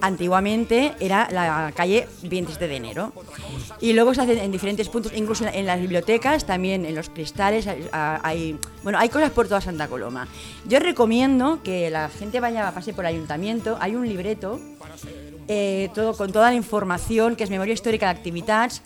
Antiguamente 0.00 0.94
era 1.00 1.28
la 1.30 1.72
calle 1.74 2.06
27 2.22 2.68
de 2.68 2.76
enero. 2.76 3.12
Y 3.80 3.92
luego 3.94 4.12
se 4.14 4.20
hacen 4.22 4.38
en 4.38 4.52
diferentes 4.52 4.88
puntos, 4.88 5.12
incluso 5.14 5.44
en, 5.44 5.50
la- 5.52 5.56
en 5.58 5.66
las 5.66 5.80
bibliotecas, 5.80 6.44
también 6.44 6.84
en 6.84 6.94
los 6.94 7.08
cristales, 7.08 7.66
hay, 7.92 8.58
bueno, 8.82 8.98
hay 8.98 9.08
cosas 9.08 9.30
por 9.30 9.46
toda 9.48 9.60
Santa 9.60 9.88
Coloma. 9.88 10.28
Yo 10.66 10.78
recomiendo 10.80 11.62
que 11.62 11.88
la 11.90 12.08
gente 12.08 12.40
vaya 12.40 12.70
pase 12.72 12.92
por 12.92 13.04
el 13.06 13.14
ayuntamiento, 13.14 13.78
hay 13.80 13.94
un 13.94 14.06
libreto 14.06 14.60
eh, 15.48 15.88
todo, 15.94 16.16
con 16.16 16.30
toda 16.32 16.50
la 16.50 16.56
información, 16.56 17.34
que 17.36 17.44
es 17.44 17.50
Memoria 17.50 17.74
Histórica 17.74 18.06
de 18.06 18.12
Activitats, 18.18 18.82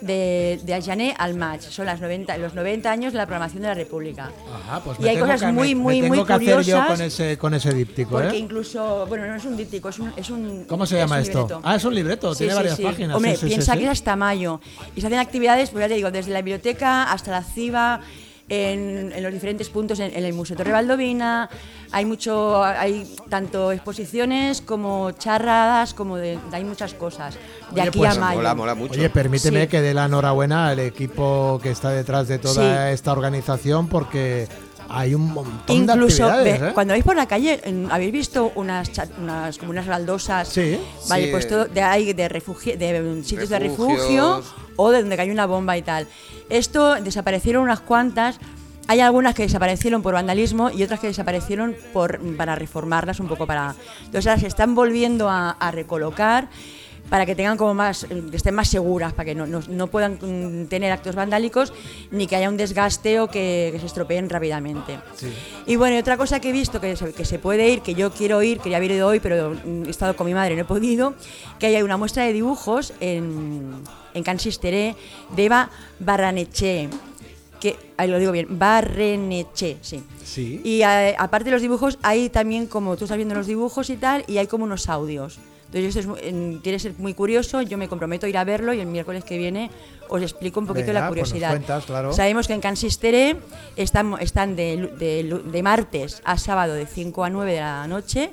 de, 0.00 0.60
de 0.62 0.74
al 1.18 1.34
Match. 1.34 1.62
Son 1.62 1.86
las 1.86 2.00
90, 2.00 2.36
los 2.38 2.54
90 2.54 2.90
años 2.90 3.12
de 3.12 3.18
la 3.18 3.26
programación 3.26 3.62
de 3.62 3.68
la 3.68 3.74
República. 3.74 4.30
Ajá, 4.64 4.80
pues 4.84 4.98
Y 5.00 5.08
hay 5.08 5.14
tengo 5.16 5.26
cosas 5.26 5.40
que- 5.42 5.52
muy, 5.52 5.74
me- 5.74 5.74
me 5.74 5.80
muy, 5.82 6.02
muy 6.08 6.24
que 6.26 6.32
hacer 6.32 6.46
yo 6.48 6.56
curiosas. 6.56 6.86
con 6.86 7.00
ese, 7.02 7.38
con 7.38 7.54
ese 7.54 7.72
díptico, 7.74 8.10
Porque 8.10 8.28
¿eh? 8.36 8.38
incluso, 8.38 9.06
bueno, 9.06 9.26
no 9.26 9.34
es 9.36 9.44
un 9.44 9.56
díptico, 9.56 9.88
es 9.88 9.98
un... 9.98 10.12
Es 10.16 10.30
un 10.30 10.64
¿Cómo 10.64 10.86
se 10.86 10.96
es 10.96 11.00
llama 11.02 11.16
un 11.16 11.22
esto? 11.22 11.38
libreto. 11.42 11.60
Ah, 11.64 11.76
es 11.76 11.84
un 11.84 11.94
libreto, 11.94 12.34
Sí, 12.34 12.38
tiene 12.38 12.52
sí, 12.52 12.56
varias 12.56 12.76
sí. 12.76 12.82
páginas. 12.82 13.16
Hombre, 13.16 13.38
piensa 13.38 13.76
que 13.76 13.84
es 13.84 13.90
hasta 13.90 14.16
mayo. 14.16 14.60
Y 14.96 15.00
se 15.00 15.06
hacen 15.06 15.18
actividades, 15.18 15.70
pues 15.70 15.82
ya 15.84 15.88
te 15.88 15.94
digo, 15.94 16.10
desde 16.10 16.32
la 16.32 16.38
biblioteca 16.42 17.10
hasta 17.12 17.30
la 17.30 17.42
CIVA, 17.42 18.00
en, 18.48 19.12
en 19.14 19.22
los 19.22 19.32
diferentes 19.32 19.68
puntos, 19.68 20.00
en, 20.00 20.14
en 20.14 20.24
el 20.24 20.32
Museo 20.32 20.56
Torre 20.56 20.72
Valdovina. 20.72 21.48
Hay 21.92 22.04
mucho, 22.04 22.62
hay 22.64 23.16
tanto 23.28 23.72
exposiciones 23.72 24.60
como 24.60 25.10
charradas, 25.12 25.94
como 25.94 26.16
de, 26.16 26.38
hay 26.52 26.64
muchas 26.64 26.94
cosas. 26.94 27.34
De 27.70 27.80
Oye, 27.80 27.88
aquí 27.88 27.98
pues, 27.98 28.16
a 28.16 28.20
mayo. 28.20 28.36
Mola, 28.38 28.54
mola 28.54 28.74
mucho. 28.74 28.94
Oye, 28.94 29.10
permíteme 29.10 29.62
Sí. 29.62 29.68
que 29.68 29.80
dé 29.80 29.94
la 29.94 30.04
enhorabuena 30.06 30.68
al 30.68 30.78
equipo 30.80 31.58
que 31.62 31.70
está 31.70 31.90
detrás 31.90 32.28
de 32.28 32.38
toda 32.38 32.88
Sí. 32.88 32.92
esta 32.94 33.12
organización 33.12 33.88
porque 33.88 34.48
hay 34.88 35.14
un 35.14 35.32
montón 35.32 35.76
Incluso 35.76 36.26
de 36.26 36.32
actividades, 36.32 36.60
ve- 36.60 36.68
¿eh? 36.68 36.72
cuando 36.74 36.92
vais 36.94 37.04
por 37.04 37.16
la 37.16 37.26
calle, 37.26 37.60
habéis 37.90 38.12
visto 38.12 38.52
unas, 38.54 38.90
unas 39.20 39.58
como 39.58 39.70
unas 39.72 39.86
baldosas, 39.86 40.48
Sí. 40.48 40.78
vale, 41.08 41.26
Sí. 41.26 41.30
pues 41.30 41.48
todo 41.48 41.66
de 41.66 41.82
ahí 41.82 42.12
de 42.12 42.28
refugio, 42.28 42.76
de 42.76 43.22
sitios 43.24 43.48
de 43.48 43.58
refugio 43.58 44.42
o 44.76 44.90
de 44.90 45.00
donde 45.00 45.16
cayó 45.16 45.32
una 45.32 45.46
bomba 45.46 45.76
y 45.76 45.82
tal. 45.82 46.06
Esto 46.48 46.94
desaparecieron 46.96 47.62
unas 47.64 47.80
cuantas. 47.80 48.38
Hay 48.90 49.00
algunas 49.00 49.34
que 49.34 49.42
desaparecieron 49.42 50.00
por 50.00 50.14
vandalismo 50.14 50.70
y 50.70 50.82
otras 50.82 50.98
que 51.00 51.08
desaparecieron 51.08 51.76
por, 51.92 52.18
para 52.36 52.54
reformarlas 52.54 53.20
un 53.20 53.28
poco 53.28 53.46
para. 53.46 53.74
Entonces 54.06 54.26
ahora 54.26 54.40
se 54.40 54.46
están 54.46 54.74
volviendo 54.74 55.28
a, 55.28 55.50
a 55.50 55.70
recolocar 55.70 56.48
para 57.10 57.24
que 57.26 57.34
tengan 57.34 57.56
como 57.56 57.74
más, 57.74 58.06
que 58.30 58.36
estén 58.36 58.54
más 58.54 58.68
seguras, 58.68 59.12
para 59.12 59.24
que 59.26 59.34
no, 59.34 59.46
no- 59.46 59.62
no 59.68 59.86
puedan 59.86 60.18
mm, 60.20 60.66
tener 60.66 60.92
actos 60.92 61.14
vandálicos 61.14 61.72
ni 62.10 62.26
que 62.26 62.36
haya 62.36 62.48
un 62.48 62.56
desgaste 62.56 63.20
o 63.20 63.28
que, 63.28 63.70
que 63.72 63.80
se 63.80 63.86
estropeen 63.86 64.28
rápidamente. 64.28 64.98
Y 65.66 65.76
bueno, 65.76 65.96
y 65.96 65.98
otra 65.98 66.16
cosa 66.16 66.40
que 66.40 66.50
he 66.50 66.52
visto 66.52 66.80
que 66.80 66.96
se, 66.96 67.12
que 67.12 67.24
se 67.24 67.38
puede 67.38 67.68
ir, 67.70 67.80
que 67.82 67.94
yo 67.94 68.10
quiero 68.12 68.42
ir, 68.42 68.58
quería 68.60 68.76
haber 68.76 68.90
ido 68.90 69.06
hoy, 69.08 69.20
pero 69.20 69.50
mm, 69.64 69.86
he 69.86 69.90
estado 69.90 70.14
con 70.16 70.26
mi 70.26 70.34
madre 70.34 70.52
y 70.52 70.56
no 70.56 70.62
he 70.62 70.66
podido, 70.66 71.14
que 71.58 71.66
hay 71.68 71.82
una 71.82 71.96
muestra 71.96 72.24
de 72.24 72.32
dibujos 72.32 72.92
en, 73.00 73.72
en 74.14 74.22
Can 74.22 74.38
Sisteré 74.38 74.94
de 75.34 75.44
Eva 75.44 75.70
Barraneche, 76.00 76.88
que, 77.60 77.76
ahí 77.96 78.08
lo 78.08 78.18
digo 78.18 78.32
bien, 78.32 78.46
Barreneche, 78.58 79.78
sí. 79.80 80.02
Sí. 80.24 80.60
Y 80.64 80.82
eh, 80.82 81.14
aparte 81.18 81.46
de 81.46 81.52
los 81.52 81.62
dibujos, 81.62 81.98
hay 82.02 82.28
también 82.28 82.66
como 82.66 82.96
tú 82.96 83.04
estás 83.04 83.16
viendo 83.16 83.34
los 83.34 83.46
dibujos 83.46 83.90
y 83.90 83.96
tal, 83.96 84.24
y 84.28 84.38
hay 84.38 84.46
como 84.46 84.64
unos 84.64 84.88
audios. 84.88 85.38
Entonces, 85.72 85.96
esto 85.96 86.16
es, 86.16 86.22
en- 86.26 86.60
que 86.62 86.78
ser 86.78 86.94
muy 86.98 87.12
curioso. 87.14 87.60
Yo 87.62 87.76
me 87.76 87.88
comprometo 87.88 88.26
a 88.26 88.28
ir 88.28 88.38
a 88.38 88.44
verlo 88.44 88.72
y 88.72 88.80
el 88.80 88.86
miércoles 88.86 89.22
que 89.24 89.36
viene 89.36 89.70
os 90.08 90.22
explico 90.22 90.60
un 90.60 90.66
poquito 90.66 90.86
Venga, 90.86 91.00
la 91.00 91.08
pues 91.08 91.20
curiosidad. 91.20 91.50
cuentas, 91.50 91.84
claro. 91.84 92.12
Sabemos 92.12 92.46
que 92.46 92.54
en 92.54 92.60
Cansistere 92.60 93.36
están, 93.76 94.14
están 94.20 94.56
de, 94.56 95.60
martes 95.62 96.22
a 96.24 96.38
sábado 96.38 96.72
de 96.74 96.86
5 96.86 97.24
a 97.24 97.30
9 97.30 97.52
de 97.52 97.60
la 97.60 97.86
noche 97.86 98.30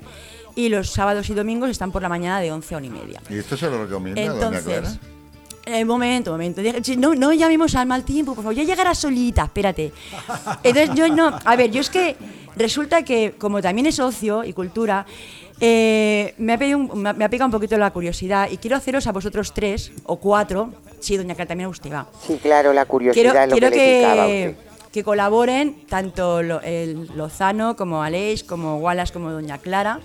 y 0.54 0.70
los 0.70 0.90
sábados 0.90 1.28
y 1.28 1.34
domingos 1.34 1.68
están 1.68 1.92
por 1.92 2.00
la 2.00 2.08
mañana 2.08 2.40
de 2.40 2.50
11 2.50 2.74
a 2.74 2.78
1 2.78 2.86
y 2.86 2.90
media. 2.90 3.20
¿Y 3.28 3.38
esto 3.38 3.56
se 3.56 3.68
lo 3.68 3.84
recomienda, 3.84 4.22
doña 4.32 4.60
Clara? 4.62 4.78
Entonces, 4.78 4.98
eh, 5.66 5.84
momento, 5.84 6.30
momento. 6.30 6.62
No 6.96 7.32
llamemos 7.34 7.74
al 7.74 7.86
mal 7.86 8.04
tiempo, 8.04 8.34
por 8.34 8.44
favor. 8.44 8.54
Ya 8.54 8.62
llegará 8.62 8.94
solita, 8.94 9.42
espérate. 9.44 9.92
Entonces, 10.62 10.94
yo 10.94 11.08
no. 11.08 11.38
A 11.44 11.56
ver, 11.56 11.70
yo 11.72 11.80
es 11.80 11.90
que 11.90 12.16
resulta 12.54 13.02
que, 13.04 13.34
como 13.36 13.60
también 13.60 13.86
es 13.86 13.98
ocio 13.98 14.44
y 14.44 14.52
cultura, 14.52 15.04
eh, 15.60 16.34
me, 16.38 16.52
ha 16.54 16.58
pedido 16.58 16.78
un- 16.78 17.02
me 17.02 17.24
ha- 17.24 17.28
pegado 17.28 17.46
un 17.46 17.52
poquito 17.52 17.76
la 17.78 17.90
curiosidad 17.90 18.48
y 18.50 18.58
quiero 18.58 18.76
haceros 18.76 19.06
a 19.06 19.12
vosotros 19.12 19.52
tres 19.54 19.92
o 20.04 20.16
cuatro. 20.16 20.72
Sí, 21.00 21.16
doña 21.16 21.34
Clara, 21.34 21.48
también 21.48 21.66
a 21.66 21.70
usted 21.70 21.92
va. 21.92 22.06
Sí, 22.26 22.38
claro, 22.42 22.72
la 22.72 22.84
curiosidad 22.84 23.22
Quiero, 23.32 23.38
es 23.40 23.48
lo 23.48 23.52
quiero 23.52 23.70
que, 23.70 23.76
le 23.76 23.98
picaba 23.98 24.22
a 24.22 24.26
que, 24.26 24.48
usted. 24.58 24.90
que 24.92 25.04
colaboren 25.04 25.86
tanto 25.88 26.42
lo- 26.42 26.60
el 26.62 27.08
Lozano 27.16 27.76
como 27.76 28.02
Aleix, 28.02 28.44
como 28.44 28.78
Wallace, 28.78 29.12
como 29.12 29.30
Doña 29.30 29.58
Clara, 29.58 30.00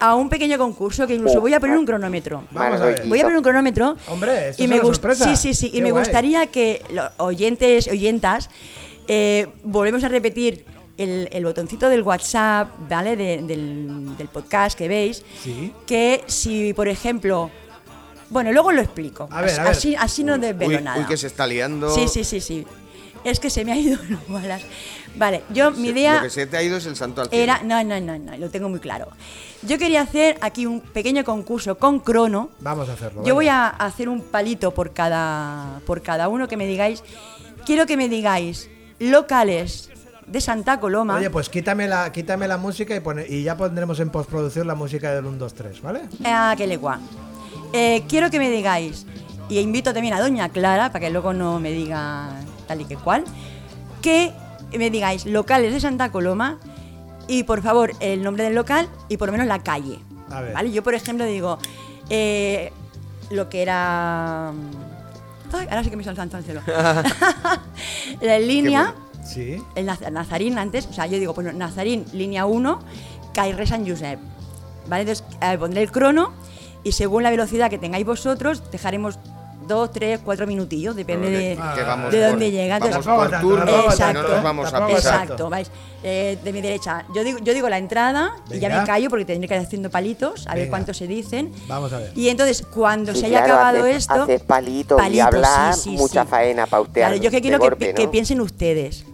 a 0.00 0.14
un 0.16 0.28
pequeño 0.28 0.58
concurso 0.58 1.06
que 1.06 1.14
incluso 1.14 1.40
voy 1.40 1.54
a 1.54 1.60
poner 1.60 1.78
un 1.78 1.86
cronómetro. 1.86 2.42
Vamos 2.50 2.80
a 2.80 2.86
ver. 2.86 3.06
Voy 3.06 3.20
a 3.20 3.22
poner 3.22 3.36
un 3.38 3.44
cronómetro. 3.44 3.96
Hombre, 4.08 4.48
esto 4.50 4.62
y 4.62 4.64
es 4.64 4.70
me 4.70 4.80
una 4.80 4.84
sorpresa. 4.86 5.24
Sí, 5.24 5.36
sí, 5.36 5.54
sí. 5.54 5.70
Qué 5.70 5.78
Y 5.78 5.82
me 5.82 5.92
guay. 5.92 6.02
gustaría 6.04 6.46
que 6.48 6.82
los 6.90 7.10
oyentes, 7.18 7.86
oyentas, 7.88 8.50
eh, 9.06 9.46
volvemos 9.62 10.02
a 10.02 10.08
repetir 10.08 10.64
el, 10.96 11.28
el 11.32 11.44
botoncito 11.44 11.88
del 11.88 12.02
WhatsApp, 12.02 12.68
¿vale? 12.88 13.16
De- 13.16 13.42
del, 13.42 14.16
del 14.16 14.28
podcast 14.28 14.76
que 14.78 14.88
veis. 14.88 15.24
Sí. 15.42 15.72
Que 15.86 16.22
si, 16.26 16.72
por 16.74 16.88
ejemplo. 16.88 17.50
Bueno, 18.30 18.52
luego 18.52 18.72
lo 18.72 18.80
explico. 18.80 19.28
A 19.30 19.42
ver, 19.42 19.58
a 19.60 19.64
ver. 19.64 19.72
Así, 19.72 19.94
así 19.96 20.24
no 20.24 20.38
desvelo 20.38 20.80
nada. 20.80 20.98
uy, 21.00 21.06
que 21.06 21.16
se 21.16 21.26
está 21.26 21.46
liando. 21.46 21.90
Sí, 21.90 22.08
sí, 22.08 22.24
sí, 22.24 22.40
sí. 22.40 22.66
Es 23.22 23.40
que 23.40 23.48
se 23.48 23.64
me 23.64 23.72
ha 23.72 23.76
ido 23.76 23.98
el 24.08 24.18
balas. 24.28 24.62
Vale, 25.16 25.42
yo 25.50 25.70
mi 25.70 25.88
idea 25.88 26.16
Lo 26.16 26.22
que 26.22 26.30
se 26.30 26.46
te 26.46 26.56
ha 26.56 26.62
ido 26.62 26.76
es 26.76 26.86
el 26.86 26.96
santo 26.96 27.22
al 27.22 27.28
cielo. 27.28 27.42
era. 27.44 27.62
No, 27.62 27.82
no, 27.84 28.00
no, 28.00 28.18
no, 28.18 28.36
lo 28.36 28.50
tengo 28.50 28.68
muy 28.68 28.80
claro. 28.80 29.08
Yo 29.62 29.78
quería 29.78 30.02
hacer 30.02 30.36
aquí 30.40 30.66
un 30.66 30.80
pequeño 30.80 31.22
concurso 31.24 31.78
con 31.78 32.00
crono. 32.00 32.50
Vamos 32.60 32.88
a 32.88 32.94
hacerlo. 32.94 33.24
Yo 33.24 33.34
voy 33.34 33.48
a 33.48 33.68
hacer 33.68 34.08
un 34.08 34.20
palito 34.22 34.72
por 34.74 34.92
cada, 34.92 35.80
por 35.86 36.02
cada 36.02 36.28
uno 36.28 36.48
que 36.48 36.56
me 36.56 36.66
digáis. 36.66 37.02
Quiero 37.64 37.86
que 37.86 37.96
me 37.96 38.08
digáis 38.08 38.68
locales 38.98 39.90
de 40.34 40.40
Santa 40.40 40.80
Coloma. 40.80 41.14
Oye, 41.14 41.30
pues 41.30 41.48
quítame 41.48 41.86
la, 41.86 42.10
quítame 42.10 42.48
la 42.48 42.58
música 42.58 42.92
y, 42.96 42.98
pone- 42.98 43.24
y 43.28 43.44
ya 43.44 43.56
pondremos 43.56 44.00
en 44.00 44.10
postproducción 44.10 44.66
la 44.66 44.74
música 44.74 45.14
del 45.14 45.24
1, 45.24 45.38
2, 45.38 45.54
3, 45.54 45.80
¿vale? 45.80 46.00
Ah, 46.24 46.54
que 46.56 46.66
legua. 46.66 46.98
Eh, 47.72 48.02
quiero 48.08 48.30
que 48.30 48.40
me 48.40 48.50
digáis, 48.50 49.06
y 49.48 49.60
invito 49.60 49.94
también 49.94 50.12
a 50.14 50.20
Doña 50.20 50.48
Clara, 50.48 50.90
para 50.90 51.04
que 51.04 51.10
luego 51.10 51.32
no 51.32 51.60
me 51.60 51.70
diga 51.70 52.30
tal 52.66 52.80
y 52.80 52.84
que 52.84 52.96
cual, 52.96 53.22
que 54.02 54.32
me 54.76 54.90
digáis 54.90 55.24
locales 55.24 55.72
de 55.72 55.78
Santa 55.78 56.10
Coloma 56.10 56.58
y 57.28 57.44
por 57.44 57.62
favor 57.62 57.92
el 58.00 58.24
nombre 58.24 58.42
del 58.42 58.56
local 58.56 58.88
y 59.08 59.18
por 59.18 59.28
lo 59.28 59.32
menos 59.32 59.46
la 59.46 59.62
calle. 59.62 60.00
A 60.30 60.40
ver. 60.40 60.52
¿Vale? 60.52 60.72
Yo, 60.72 60.82
por 60.82 60.94
ejemplo, 60.94 61.24
digo 61.26 61.58
eh, 62.10 62.72
lo 63.30 63.48
que 63.48 63.62
era. 63.62 64.48
Ay, 65.52 65.68
ahora 65.70 65.84
sí 65.84 65.90
que 65.90 65.96
me 65.96 66.04
al 66.04 66.44
cielo. 66.44 66.60
la 68.20 68.38
línea, 68.40 68.94
Sí. 69.24 69.62
el 69.74 69.86
Naz- 69.86 70.10
Nazarín 70.10 70.58
antes, 70.58 70.86
o 70.86 70.92
sea, 70.92 71.06
yo 71.06 71.18
digo, 71.18 71.34
pues 71.34 71.54
Nazarín, 71.54 72.04
línea 72.12 72.46
1, 72.46 72.80
Cairre 73.32 73.66
San 73.66 73.88
Josep. 73.88 74.18
¿Vale? 74.86 75.02
Entonces 75.02 75.24
eh, 75.40 75.56
pondré 75.58 75.82
el 75.82 75.90
crono 75.90 76.32
y 76.82 76.92
según 76.92 77.22
la 77.22 77.30
velocidad 77.30 77.70
que 77.70 77.78
tengáis 77.78 78.04
vosotros, 78.04 78.62
dejaremos 78.70 79.18
dos, 79.66 79.90
tres, 79.92 80.20
cuatro 80.22 80.46
minutillos, 80.46 80.94
depende 80.94 81.30
de, 81.30 81.54
que- 81.74 81.82
vamos 81.82 82.12
de 82.12 82.20
por- 82.20 82.28
dónde 82.32 82.50
llega. 82.50 82.78
Vamos 82.78 82.88
Entonces, 82.96 83.06
Tampoco 83.06 83.30
por 83.30 83.40
turnos, 83.40 83.96
tampoco 83.96 84.28
no 84.28 84.34
nos 84.34 84.42
vamos 84.42 84.74
a 84.74 84.86
pisar. 84.86 85.22
Exacto, 85.22 85.48
vais. 85.48 85.70
Eh, 86.06 86.36
de 86.44 86.52
mi 86.52 86.60
derecha, 86.60 87.06
yo 87.14 87.24
digo, 87.24 87.38
yo 87.38 87.54
digo 87.54 87.66
la 87.70 87.78
entrada 87.78 88.32
y 88.50 88.58
ya 88.58 88.68
me 88.68 88.84
callo 88.86 89.08
porque 89.08 89.24
tendré 89.24 89.48
que 89.48 89.54
ir 89.54 89.60
haciendo 89.62 89.88
palitos, 89.88 90.46
a 90.46 90.54
ver 90.54 90.68
cuántos 90.68 90.98
se 90.98 91.06
dicen. 91.06 91.50
Vamos 91.66 91.90
a 91.94 91.98
ver. 92.00 92.12
Y 92.14 92.28
entonces, 92.28 92.60
cuando 92.66 93.14
Sí, 93.14 93.20
se 93.20 93.26
haya 93.28 93.38
claro, 93.42 93.54
acabado 93.54 93.86
esto. 93.86 94.12
hacer 94.24 94.44
palitos 94.44 95.00
y 95.10 95.18
hablar, 95.20 95.74
mucha 95.86 96.26
faena 96.26 96.66
pa' 96.66 96.82
usted 96.82 97.00
Claro, 97.00 97.14
al- 97.14 97.20
yo 97.22 97.30
que 97.30 97.40
quiero 97.40 97.58
que, 97.58 97.66
golpe, 97.70 97.94
que 97.94 98.04
¿no? 98.04 98.10
piensen 98.10 98.42
ustedes. 98.42 99.06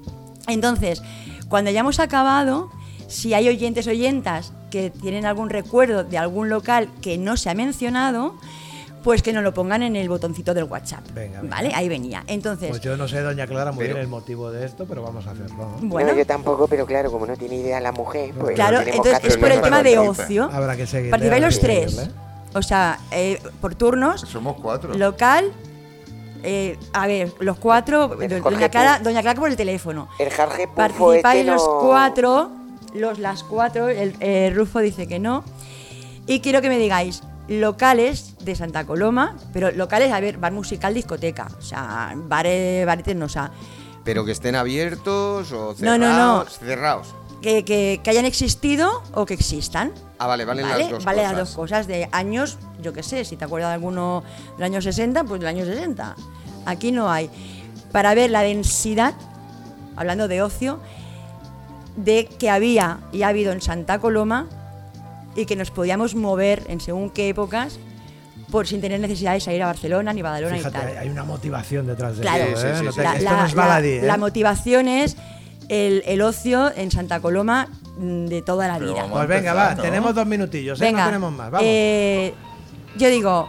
Entonces, 0.49 1.03
cuando 1.49 1.71
hayamos 1.71 2.01
acabado, 2.01 2.71
si 3.09 3.35
hay 3.35 3.49
oyentes 3.49 3.87
oyentas 3.87 4.53
que 4.71 4.91
tienen 4.91 5.27
algún 5.27 5.51
recuerdo 5.51 6.05
de 6.05 6.19
algún 6.19 6.49
local 6.49 6.89
que 7.03 7.19
no 7.19 7.37
se 7.37 7.51
ha 7.51 7.55
mencionado, 7.55 8.35
pues 9.03 9.23
que 9.23 9.33
nos 9.33 9.43
lo 9.43 9.55
pongan 9.55 9.83
en 9.83 9.97
el 9.97 10.09
botoncito 10.11 10.53
del 10.53 10.65
WhatsApp. 10.65 11.03
Venga, 11.15 11.41
venga. 11.41 11.57
¿Vale? 11.57 11.73
Ahí 11.75 11.89
venía. 11.89 12.23
Entonces, 12.27 12.69
Pues 12.69 12.83
yo 12.83 12.97
no 12.99 13.09
sé, 13.09 13.21
doña 13.21 13.47
Clara, 13.47 13.73
muy 13.73 13.85
Pero- 13.85 13.95
bien 13.95 14.05
el 14.05 14.09
motivo 14.11 14.51
de 14.53 14.67
esto, 14.67 14.85
pero 14.87 15.03
vamos 15.03 15.27
a 15.27 15.31
hacerlo. 15.31 15.57
¿no? 15.81 15.89
bueno. 15.89 16.13
No, 16.13 16.19
yo 16.19 16.27
tampoco, 16.27 16.67
pero 16.69 16.85
claro, 16.87 17.11
como 17.11 17.27
no 17.27 17.35
tiene 17.37 17.57
idea 17.57 17.81
la 17.81 17.93
mujer, 17.93 18.33
pues 18.39 18.55
Claro, 18.55 18.81
entonces 18.81 19.19
es 19.25 19.37
por 19.39 19.51
el 19.51 19.61
tema 19.63 19.83
de 19.83 19.99
ocio. 19.99 20.51
Habrá 20.53 20.77
que 20.77 20.87
seguirle, 20.87 21.11
Participáis 21.13 21.43
los 21.43 21.61
tres. 21.61 21.93
seguirle. 21.95 22.15
O 22.53 22.63
sea, 22.63 22.99
eh, 23.11 23.41
por 23.61 23.75
turnos, 23.75 24.21
Somos 24.23 24.57
cuatro. 24.61 24.93
local. 24.95 25.51
Eh, 26.43 26.79
a 26.93 27.07
ver, 27.07 27.33
los 27.41 27.59
cuatro. 27.59 28.21
El 28.21 28.29
Doña 28.29 28.43
Jorge 28.43 28.71
Clara. 28.71 28.99
Doña 29.01 29.21
Clara 29.23 29.39
por 29.41 29.51
el 29.51 29.57
teléfono. 29.57 30.09
El 30.19 30.29
Pufo 30.29 30.75
Participáis 30.75 31.41
este 31.41 31.51
los 31.53 31.63
no- 31.65 31.79
cuatro, 31.81 32.51
los 32.95 33.19
las 33.19 33.43
cuatro, 33.45 33.89
el 33.89 34.17
eh, 34.21 34.53
Rufo 34.55 34.79
dice 34.81 35.07
que 35.07 35.19
no. 35.19 35.45
Y 36.27 36.41
quiero 36.41 36.61
que 36.61 36.69
me 36.69 36.79
digáis 36.79 37.23
locales 37.49 38.37
de 38.41 38.55
Santa 38.55 38.85
Coloma, 38.85 39.37
pero 39.53 39.71
locales, 39.73 40.13
a 40.13 40.21
ver, 40.21 40.39
bar 40.39 40.53
musical, 40.53 40.95
discoteca, 40.95 41.49
o 41.59 41.63
sea, 41.63 42.13
bares, 42.15 42.87
baretes 42.87 43.17
no, 43.17 43.25
o 43.27 43.29
sea, 43.29 43.51
Pero 44.05 44.25
que 44.25 44.33
estén 44.33 44.55
abiertos 44.55 45.51
o 45.53 45.71
No, 45.71 45.75
cerrados. 45.75 46.01
no, 46.01 46.39
no. 46.45 46.45
Cerrados. 46.51 47.15
Que, 47.43 47.65
que- 47.65 48.01
que 48.03 48.11
hayan 48.11 48.25
existido 48.27 49.03
o 49.15 49.25
que 49.27 49.35
existan. 49.35 49.93
Ah, 50.19 50.27
vale, 50.27 50.45
valen 50.45 50.67
¿Vale? 50.69 50.83
las 50.85 50.91
dos 50.93 51.05
Vale 51.05 51.19
cosas. 51.23 51.33
las 51.33 51.41
dos 51.49 51.57
cosas 51.57 51.87
de 51.87 52.09
años, 52.13 52.59
yo 52.83 52.93
qué 52.93 53.03
sé, 53.03 53.25
si 53.25 53.37
te 53.37 53.45
acuerdas 53.45 53.71
de 53.71 53.75
alguno 53.75 54.23
del 54.57 54.65
año 54.65 54.83
60, 54.83 55.25
pues 55.25 55.41
del 55.41 55.49
año 55.49 55.65
60. 55.65 56.17
Aquí 56.67 56.93
no 56.93 57.11
hay. 57.11 57.31
Para 57.93 58.15
ver 58.15 58.31
la 58.31 58.43
densidad, 58.43 59.15
hablando 59.97 60.29
de 60.29 60.43
ocio, 60.43 60.79
de 61.97 62.27
que 62.27 62.51
había 62.51 63.01
y 63.13 63.23
ha 63.23 63.29
habido 63.29 63.53
en 63.53 63.61
Santa 63.61 63.99
Coloma 63.99 64.47
y 65.35 65.47
que 65.47 65.57
nos 65.57 65.71
podíamos 65.71 66.15
mover 66.15 66.65
en 66.69 66.81
según 66.81 67.11
qué 67.11 67.29
épocas 67.29 67.79
por 68.51 68.67
sin 68.67 68.81
tener 68.81 69.01
necesidad 69.01 69.33
de 69.35 69.41
salir 69.41 69.63
a 69.63 69.67
Barcelona 69.67 70.13
ni 70.13 70.23
Badalona 70.23 70.57
Fíjate, 70.57 70.77
y 70.79 70.81
hay, 70.81 70.87
tal. 70.95 70.99
hay 70.99 71.09
una 71.09 71.25
motivación 71.25 71.87
detrás 71.87 72.17
de 72.17 72.23
Claro. 72.23 72.45
esto, 72.45 72.61
Sí, 72.61 72.67
¿eh? 72.67 72.75
sí, 72.79 72.85
No 72.85 72.93
sí, 72.93 73.01
te- 73.01 73.07
sí. 73.09 73.17
esto 73.19 73.37
no 73.37 73.45
es 73.47 73.55
baladí, 73.55 73.89
¿eh? 73.91 74.03
la 74.03 74.17
motivación 74.17 74.89
es 74.89 75.17
el, 75.71 76.03
el 76.05 76.21
ocio 76.21 76.71
en 76.77 76.91
Santa 76.91 77.21
Coloma 77.21 77.69
mm, 77.97 78.27
de 78.27 78.43
toda 78.43 78.67
la 78.69 78.75
Pero 78.79 78.93
vida. 78.93 79.03
vamos 79.03 79.17
Pues 79.19 79.29
venga, 79.29 79.55
va, 79.55 79.63
empezar, 79.71 79.77
¿no? 79.77 79.83
tenemos 79.83 80.15
dos 80.15 80.27
minutillos, 80.27 80.81
¿eh? 80.81 80.85
Venga, 80.85 81.01
no 81.03 81.07
tenemos 81.07 81.33
más, 81.33 81.51
vamos. 81.51 81.67
eh, 81.67 82.35
yo 82.97 83.09
digo, 83.09 83.49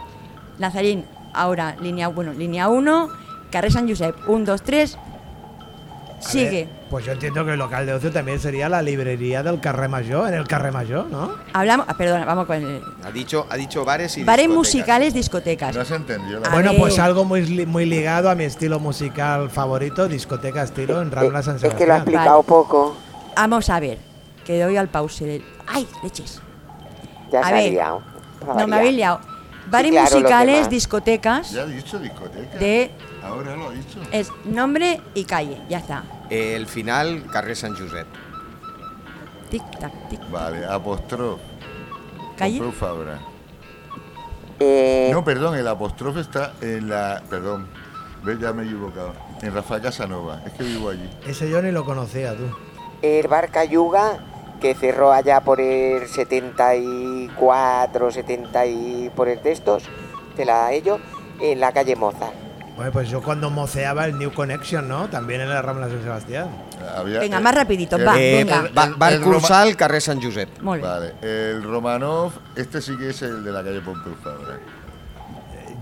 Nazarín, 0.58 1.04
ahora, 1.34 1.76
línea, 1.80 2.08
bueno, 2.08 2.32
línea 2.32 2.68
1, 2.68 3.08
Carré 3.50 3.70
San 3.70 3.88
Josep, 3.88 4.14
1, 4.28 4.44
2, 4.46 4.62
3, 4.62 4.96
A 4.96 6.20
sigue. 6.20 6.68
Pues 6.92 7.06
yo 7.06 7.12
entiendo 7.12 7.42
que 7.46 7.52
el 7.52 7.58
local 7.58 7.86
de 7.86 7.94
ocio 7.94 8.12
también 8.12 8.38
sería 8.38 8.68
la 8.68 8.82
librería 8.82 9.42
del 9.42 9.60
Carré 9.60 9.88
Mayor, 9.88 10.28
en 10.28 10.34
el 10.34 10.46
Carré 10.46 10.70
Mayor, 10.70 11.06
¿no? 11.06 11.36
Hablamos, 11.54 11.86
ah, 11.88 11.94
perdona, 11.96 12.26
vamos 12.26 12.46
con 12.46 12.56
el... 12.56 12.82
Ha 13.02 13.10
dicho, 13.10 13.46
ha 13.48 13.56
dicho 13.56 13.82
bares 13.82 14.18
y 14.18 14.24
Bares 14.24 14.44
discotecas. 14.46 14.56
musicales, 14.76 15.14
discotecas. 15.14 15.74
No 15.74 15.84
se 15.86 15.94
entendió 15.94 16.38
la 16.38 16.50
bueno, 16.50 16.72
ver. 16.72 16.78
pues 16.80 16.98
algo 16.98 17.24
muy, 17.24 17.64
muy 17.64 17.86
ligado 17.86 18.28
a 18.28 18.34
mi 18.34 18.44
estilo 18.44 18.78
musical 18.78 19.48
favorito, 19.48 20.06
discoteca 20.06 20.62
estilo 20.62 21.00
en 21.00 21.10
Rambla 21.10 21.42
San 21.42 21.56
Eh, 21.56 21.60
Es 21.62 21.74
que 21.74 21.86
lo 21.86 21.94
ha 21.94 21.96
Sebastián. 21.96 21.98
explicado 22.00 22.36
Vale. 22.36 22.46
poco. 22.46 22.96
Vamos 23.36 23.70
a 23.70 23.80
ver, 23.80 23.98
que 24.44 24.62
doy 24.62 24.76
al 24.76 24.88
pause. 24.88 25.40
¡Ay, 25.66 25.88
leches! 26.02 26.42
Ya 27.32 27.40
A 27.40 27.44
se 27.44 27.48
ha 27.48 27.52
ver, 27.54 27.70
liado. 27.72 28.02
Pa' 28.46 28.54
No 28.54 28.66
me 28.68 28.76
habéis 28.76 28.96
liado. 28.96 29.18
Bares 29.70 29.90
claro, 29.92 30.10
musicales, 30.16 30.68
discotecas, 30.68 31.50
Ya 31.52 31.62
ha 31.62 31.66
dicho 31.66 31.98
discoteca. 31.98 32.58
de... 32.58 32.90
Ahora 33.22 33.56
lo 33.56 33.68
ha 33.68 33.72
dicho. 33.72 34.00
Es 34.10 34.30
nombre 34.44 35.00
y 35.14 35.24
calle, 35.24 35.60
ya 35.68 35.78
está. 35.78 36.02
El 36.30 36.66
final, 36.66 37.24
Carrer 37.30 37.56
Sant 37.56 37.78
Josep. 37.78 38.06
Tic, 39.50 39.62
tac, 39.78 39.92
tic. 40.08 40.30
Vale, 40.30 40.64
apóstrofe. 40.64 41.42
Calle. 42.36 42.60
Fabra. 42.72 43.20
Eh, 44.58 45.10
No, 45.12 45.24
perdón, 45.24 45.56
el 45.56 45.66
apóstrofe 45.68 46.20
está 46.20 46.52
en 46.60 46.88
la. 46.88 47.22
Perdón, 47.28 47.68
ve, 48.24 48.38
ya 48.40 48.52
me 48.52 48.62
he 48.62 48.66
equivocado. 48.66 49.12
En 49.42 49.54
Rafael 49.54 49.82
Casanova. 49.82 50.42
Es 50.46 50.52
que 50.54 50.62
vivo 50.64 50.88
allí. 50.90 51.08
Ese 51.26 51.48
yo 51.50 51.60
ni 51.62 51.70
lo 51.70 51.84
conocía, 51.84 52.34
tú. 52.34 52.44
el 53.02 53.26
bar 53.28 53.50
Cayuga, 53.50 54.18
que 54.62 54.74
cerró 54.74 55.12
allá 55.12 55.40
por 55.40 55.60
el 55.60 56.06
74, 56.08 58.10
70 58.10 58.66
y 58.66 59.10
por 59.14 59.28
el 59.28 59.40
textos, 59.40 59.84
de 60.36 60.44
la 60.44 60.72
ello, 60.72 60.98
en 61.40 61.60
la 61.60 61.72
calle 61.72 61.96
Moza. 61.96 62.30
Bueno, 62.76 62.90
pues 62.92 63.10
yo 63.10 63.20
cuando 63.20 63.50
moceaba 63.50 64.06
el 64.06 64.18
New 64.18 64.32
Connection, 64.32 64.88
¿no? 64.88 65.08
También 65.10 65.42
en 65.42 65.50
la 65.50 65.60
Rambla 65.60 65.88
San 65.88 66.02
Sebastián. 66.02 66.48
Había- 66.96 67.20
Venga, 67.20 67.38
eh, 67.38 67.40
más 67.40 67.54
rapidito, 67.54 67.96
el- 67.96 68.06
va, 68.08 68.18
Eh, 68.18 68.44
venga. 68.44 68.60
el- 68.66 68.72
ba- 68.72 68.84
el- 68.84 68.94
bar 68.94 69.12
el 69.12 69.20
Cursal, 69.20 69.76
Carrer 69.76 70.00
Sant 70.00 70.22
Josep. 70.24 70.48
Vale, 70.62 71.12
el 71.20 71.62
Romanov, 71.62 72.32
este 72.56 72.80
sí 72.80 72.96
que 72.96 73.10
es 73.10 73.20
el 73.22 73.44
de 73.44 73.52
la 73.52 73.62
calle 73.62 73.80
Pompeu 73.82 74.14
Fabra. 74.22 74.58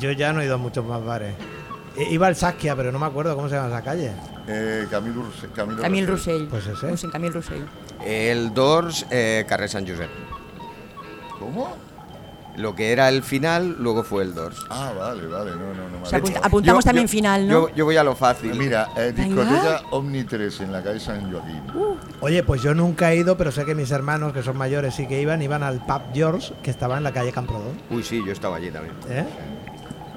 Yo 0.00 0.10
ya 0.12 0.32
no 0.32 0.40
he 0.40 0.46
ido 0.46 0.54
a 0.54 0.58
muchos 0.58 0.84
más 0.84 1.04
bares. 1.04 1.34
Eh, 1.96 2.06
Iba 2.10 2.26
al 2.28 2.36
Saskia, 2.36 2.74
pero 2.74 2.90
no 2.90 2.98
me 2.98 3.06
acuerdo 3.06 3.34
cómo 3.36 3.48
se 3.48 3.54
llama 3.56 3.68
esa 3.68 3.82
calle. 3.82 4.12
Eh, 4.48 4.86
Camilo 4.90 5.22
Russell. 5.22 5.50
Camilo 5.54 5.82
Camil 5.82 6.06
Russell. 6.06 6.48
Russell. 6.48 6.48
Pues 6.48 6.66
ese. 6.66 6.96
Sé, 6.96 7.10
Camil 7.10 7.32
Russell. 7.32 7.62
El 8.04 8.54
Dors, 8.54 9.06
eh, 9.10 9.44
Carrer 9.48 9.68
Sant 9.68 9.88
Josep. 9.88 10.08
¿Cómo? 11.38 11.76
Lo 12.56 12.74
que 12.74 12.92
era 12.92 13.08
el 13.08 13.22
final, 13.22 13.76
luego 13.78 14.02
fue 14.02 14.22
el 14.24 14.34
Dors. 14.34 14.66
Ah, 14.68 14.92
vale, 14.98 15.26
vale, 15.28 15.52
no, 15.52 15.72
no, 15.72 15.88
no. 15.88 16.02
O 16.02 16.06
sea, 16.06 16.18
apuntamos 16.42 16.84
Yo- 16.84 16.88
también 16.88 17.06
yo- 17.06 17.10
final, 17.10 17.46
¿no? 17.48 17.68
Yo, 17.68 17.74
yo 17.76 17.84
voy 17.84 17.96
a 17.96 18.04
lo 18.04 18.14
fácil. 18.16 18.54
Mira, 18.54 18.88
eh, 18.96 19.12
discoteca 19.16 19.82
Omni 19.92 20.24
3 20.24 20.60
en 20.60 20.72
la 20.72 20.82
calle 20.82 21.00
San 21.00 21.30
Joaquín. 21.32 21.62
Oye, 22.20 22.42
pues 22.42 22.60
yo 22.60 22.74
nunca 22.74 23.12
he 23.12 23.16
ido, 23.16 23.36
pero 23.38 23.50
sé 23.52 23.64
que 23.64 23.74
mis 23.74 23.90
hermanos, 23.92 24.32
que 24.32 24.42
son 24.42 24.58
mayores, 24.58 24.94
sí 24.94 25.06
que 25.06 25.20
iban. 25.22 25.40
Iban 25.40 25.62
al 25.62 25.78
pub 25.84 26.02
George, 26.12 26.52
que 26.62 26.70
estaba 26.70 26.98
en 26.98 27.04
la 27.04 27.12
calle 27.12 27.32
Camprodón. 27.32 27.80
Uy, 27.88 28.02
sí, 28.02 28.20
yo 28.26 28.32
estaba 28.32 28.56
allí 28.56 28.70
también. 28.70 28.94
¿Eh? 29.08 29.24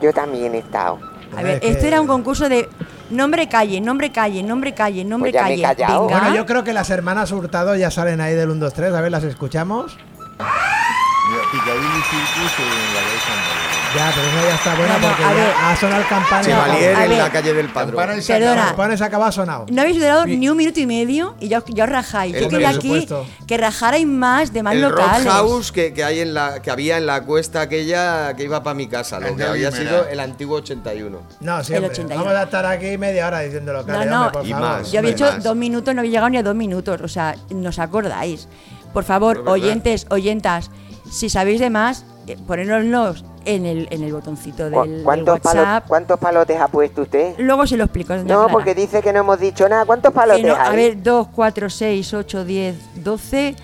Yo 0.02 0.12
también 0.12 0.54
he 0.56 0.60
estado. 0.60 1.00
A 1.38 1.42
ver, 1.44 1.56
es 1.56 1.62
que- 1.62 1.70
esto 1.70 1.86
era 1.86 2.02
un 2.02 2.08
concurso 2.08 2.50
de 2.50 2.68
nombre 3.10 3.48
calle, 3.48 3.82
nombre 3.82 4.12
calle, 4.12 4.44
nombre 4.44 4.74
calle, 4.74 5.04
nombre 5.04 5.32
Pues 5.32 5.44
calle. 5.44 5.56
Venga. 5.78 5.98
Bueno, 6.00 6.36
yo 6.36 6.46
creo 6.46 6.64
que 6.64 6.74
las 6.74 6.90
hermanas 6.90 7.32
Hurtado 7.32 7.76
ya 7.76 7.92
salen 7.92 8.22
ahí 8.22 8.34
del 8.36 8.50
1, 8.50 8.60
2, 8.60 8.74
3. 8.74 8.94
A 8.94 9.02
ver, 9.02 9.12
las 9.12 9.24
escuchamos. 9.24 9.98
Mira, 10.40 11.44
Piccadilly 11.52 12.02
Circus 12.10 12.60
en 12.60 12.94
la 12.94 13.83
Ya, 13.96 14.12
pero 14.16 14.28
eso 14.28 14.48
ya 14.48 14.56
está 14.56 14.76
bueno 14.76 14.94
No, 14.94 15.00
no, 15.00 15.08
porque 15.08 15.24
a 15.24 15.28
ya 15.30 15.34
ver. 15.36 15.54
ha 15.56 15.76
sonado 15.76 16.02
el 16.02 16.08
campana. 16.08 16.44
Chevalier 16.44 16.96
a 16.96 17.04
en 17.04 17.10
ver. 17.10 17.18
la 17.20 17.30
calle 17.32 17.54
del 17.54 17.70
Padrón. 17.70 17.96
Campana 17.96 18.22
se 18.22 18.34
Perdona. 18.34 18.62
El 18.62 18.68
campana 18.70 18.98
se 18.98 19.04
acaba 19.04 19.28
ha 19.28 19.32
sonado. 19.32 19.66
No 19.72 19.82
habéis 19.82 19.98
durado 19.98 20.26
ni 20.26 20.50
un 20.50 20.58
minuto 20.58 20.80
y 20.80 20.86
medio 20.88 21.36
y 21.40 21.48
ya, 21.50 21.60
os- 21.60 21.66
ya 21.68 21.84
os 21.84 21.90
rajáis. 21.90 22.34
Yo 22.34 22.40
El- 22.46 22.48
quería 22.50 22.70
aquí 22.70 22.82
supuesto. 22.82 23.26
que 23.48 23.58
rajarais 23.58 24.08
más 24.08 24.52
de 24.54 24.64
más 24.64 24.74
el 24.74 24.82
locales. 24.82 25.26
Rockhouse 25.26 25.72
que, 25.72 25.94
que 25.94 26.04
hay 26.04 26.20
en 26.22 26.34
la 26.34 26.62
que 26.62 26.72
había 26.72 26.98
en 26.98 27.06
la 27.06 27.22
cuesta 27.22 27.62
aquella 27.62 28.36
que 28.36 28.44
iba 28.44 28.64
para 28.64 28.74
mi 28.74 28.88
casa, 28.88 29.20
lo 29.20 29.28
El 29.28 29.36
que 29.36 29.44
había 29.44 29.72
sido 29.72 30.08
el 30.08 30.20
antiguo 30.20 30.58
81. 30.58 31.20
No, 31.42 31.64
siempre. 31.64 31.90
81. 31.92 32.24
Vamos 32.26 32.40
a 32.40 32.44
estar 32.44 32.66
aquí 32.66 32.98
media 32.98 33.28
hora 33.28 33.40
diciéndolo. 33.42 33.84
No, 33.84 34.06
no, 34.06 34.32
por 34.32 34.46
y 34.46 34.52
favor. 34.52 34.68
más. 34.68 34.92
Yo 34.92 35.00
había 35.00 35.12
Hombre, 35.12 35.26
hecho 35.26 35.36
más. 35.36 35.44
dos 35.44 35.56
minutos, 35.56 35.94
no 35.94 36.02
había 36.02 36.12
llegado 36.12 36.30
ni 36.30 36.38
a 36.38 36.44
dos 36.44 36.56
minutos. 36.56 37.02
O 37.02 37.08
sea, 37.08 37.36
¿nos 37.52 37.78
acordáis? 37.80 38.48
Por 38.94 39.04
favor, 39.04 39.44
oyentes, 39.48 40.06
oyentas, 40.10 40.70
si 41.14 41.30
sabéis 41.30 41.60
de 41.60 41.70
más, 41.70 42.06
eh, 42.28 42.38
ponérnoslos 42.48 43.24
en 43.46 43.66
el, 43.66 43.88
en 43.92 44.04
el 44.04 44.14
botoncito 44.14 44.70
¿Cu- 44.72 44.82
del, 44.82 44.92
del 44.96 45.04
¿Cuántos, 45.04 45.40
palo- 45.42 45.62
WhatsApp. 45.62 45.86
¿Cuántos 45.88 46.20
palotes 46.20 46.60
ha 46.60 46.68
puesto 46.70 47.02
usted? 47.04 47.36
Luego 47.38 47.68
se 47.68 47.78
lo 47.78 47.84
explico. 47.84 48.14
doña 48.14 48.24
No, 48.34 48.40
Clara. 48.42 48.52
porque 48.54 48.74
dice 48.76 49.02
que 49.02 49.12
no 49.14 49.20
hemos 49.20 49.40
dicho 49.40 49.68
nada. 49.68 49.86
¿Cuántos 49.86 50.14
palotes 50.14 50.46
no, 50.46 50.56
a 50.56 50.70
hay? 50.70 50.76
ver, 50.76 51.04
2, 51.04 51.28
4, 51.36 51.70
6, 51.70 52.14
8, 52.14 52.46
10, 52.46 52.76
12, 53.04 53.56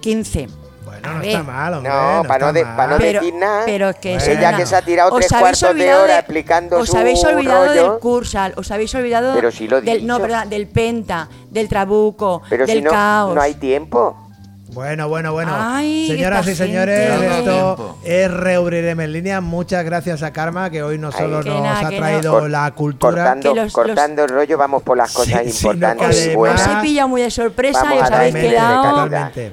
15. 0.00 0.48
Bueno, 0.84 1.08
A 1.08 1.12
no 1.14 1.18
ver. 1.20 1.28
está 1.28 1.42
mal, 1.42 1.74
hombre. 1.74 1.90
No, 1.92 2.22
para 2.28 2.46
no, 2.46 2.52
de- 2.52 2.64
mal. 2.64 2.76
pa' 2.76 2.86
no 2.86 2.98
Pero- 2.98 3.20
decir 3.20 3.34
nada. 3.34 3.62
pero 3.66 3.88
es 3.88 3.96
que 3.96 4.14
Bueno. 4.16 4.32
Ella 4.32 4.52
no. 4.52 4.58
que 4.58 4.66
se 4.66 4.76
ha 4.76 4.82
tirado 4.82 5.16
tres 5.16 5.32
cuartos 5.32 5.74
de 5.74 5.94
hora 5.94 6.12
de- 6.14 6.18
explicando 6.20 6.78
Os 6.78 6.88
su 6.88 6.96
habéis 6.96 7.24
olvidado 7.24 7.66
rollo. 7.66 7.90
del 7.92 7.98
Cursal, 8.00 8.54
os 8.56 8.70
habéis 8.70 8.94
olvidado 8.94 9.34
Pero 9.34 9.50
sí 9.50 9.66
lo 9.66 9.80
del, 9.80 10.06
no, 10.06 10.20
perdón, 10.20 10.48
del 10.50 10.68
Penta, 10.68 11.28
del 11.50 11.68
Trabuco, 11.68 12.42
Pero 12.48 12.66
del 12.66 12.76
si 12.78 12.82
no, 12.82 12.90
Caos. 12.90 13.34
no 13.34 13.40
hay 13.40 13.54
tiempo. 13.54 14.16
Bueno, 14.74 15.08
bueno, 15.08 15.32
bueno. 15.32 15.52
Ay, 15.56 16.08
Señoras 16.08 16.46
y 16.48 16.54
señores, 16.54 17.08
gente. 17.10 17.38
Esto 17.38 17.98
es 18.02 18.30
Reubrireme 18.30 19.04
en 19.04 19.12
línea. 19.12 19.40
Muchas 19.40 19.84
gracias 19.84 20.22
a 20.22 20.32
Karma, 20.32 20.68
que 20.68 20.82
hoy 20.82 20.98
no 20.98 21.12
solo 21.12 21.42
nos 21.42 21.62
nada, 21.62 21.86
ha 21.86 21.90
traído 21.90 22.40
no. 22.40 22.48
La 22.48 22.70
cultura. 22.72 23.14
Cortando, 23.14 23.54
Que 23.54 23.60
los- 23.60 23.72
cortando 23.72 24.24
el 24.24 24.28
rollo, 24.30 24.58
vamos 24.58 24.82
por 24.82 24.96
las 24.96 25.10
Sí, 25.10 25.16
cosas 25.16 25.40
sí, 25.44 25.44
no, 25.66 25.72
importantes 25.72 26.26
y 26.26 26.34
buenas. 26.34 26.66
Os 26.66 26.74
he 26.76 26.80
pillado 26.82 27.08
muy 27.08 27.22
de 27.22 27.30
sorpresa 27.30 27.82
Vamos 27.84 27.94
y 27.98 28.02
os 28.02 28.10
a 28.10 28.16
habéis 28.16 28.34
darle 28.34 28.48
quedado 28.50 28.74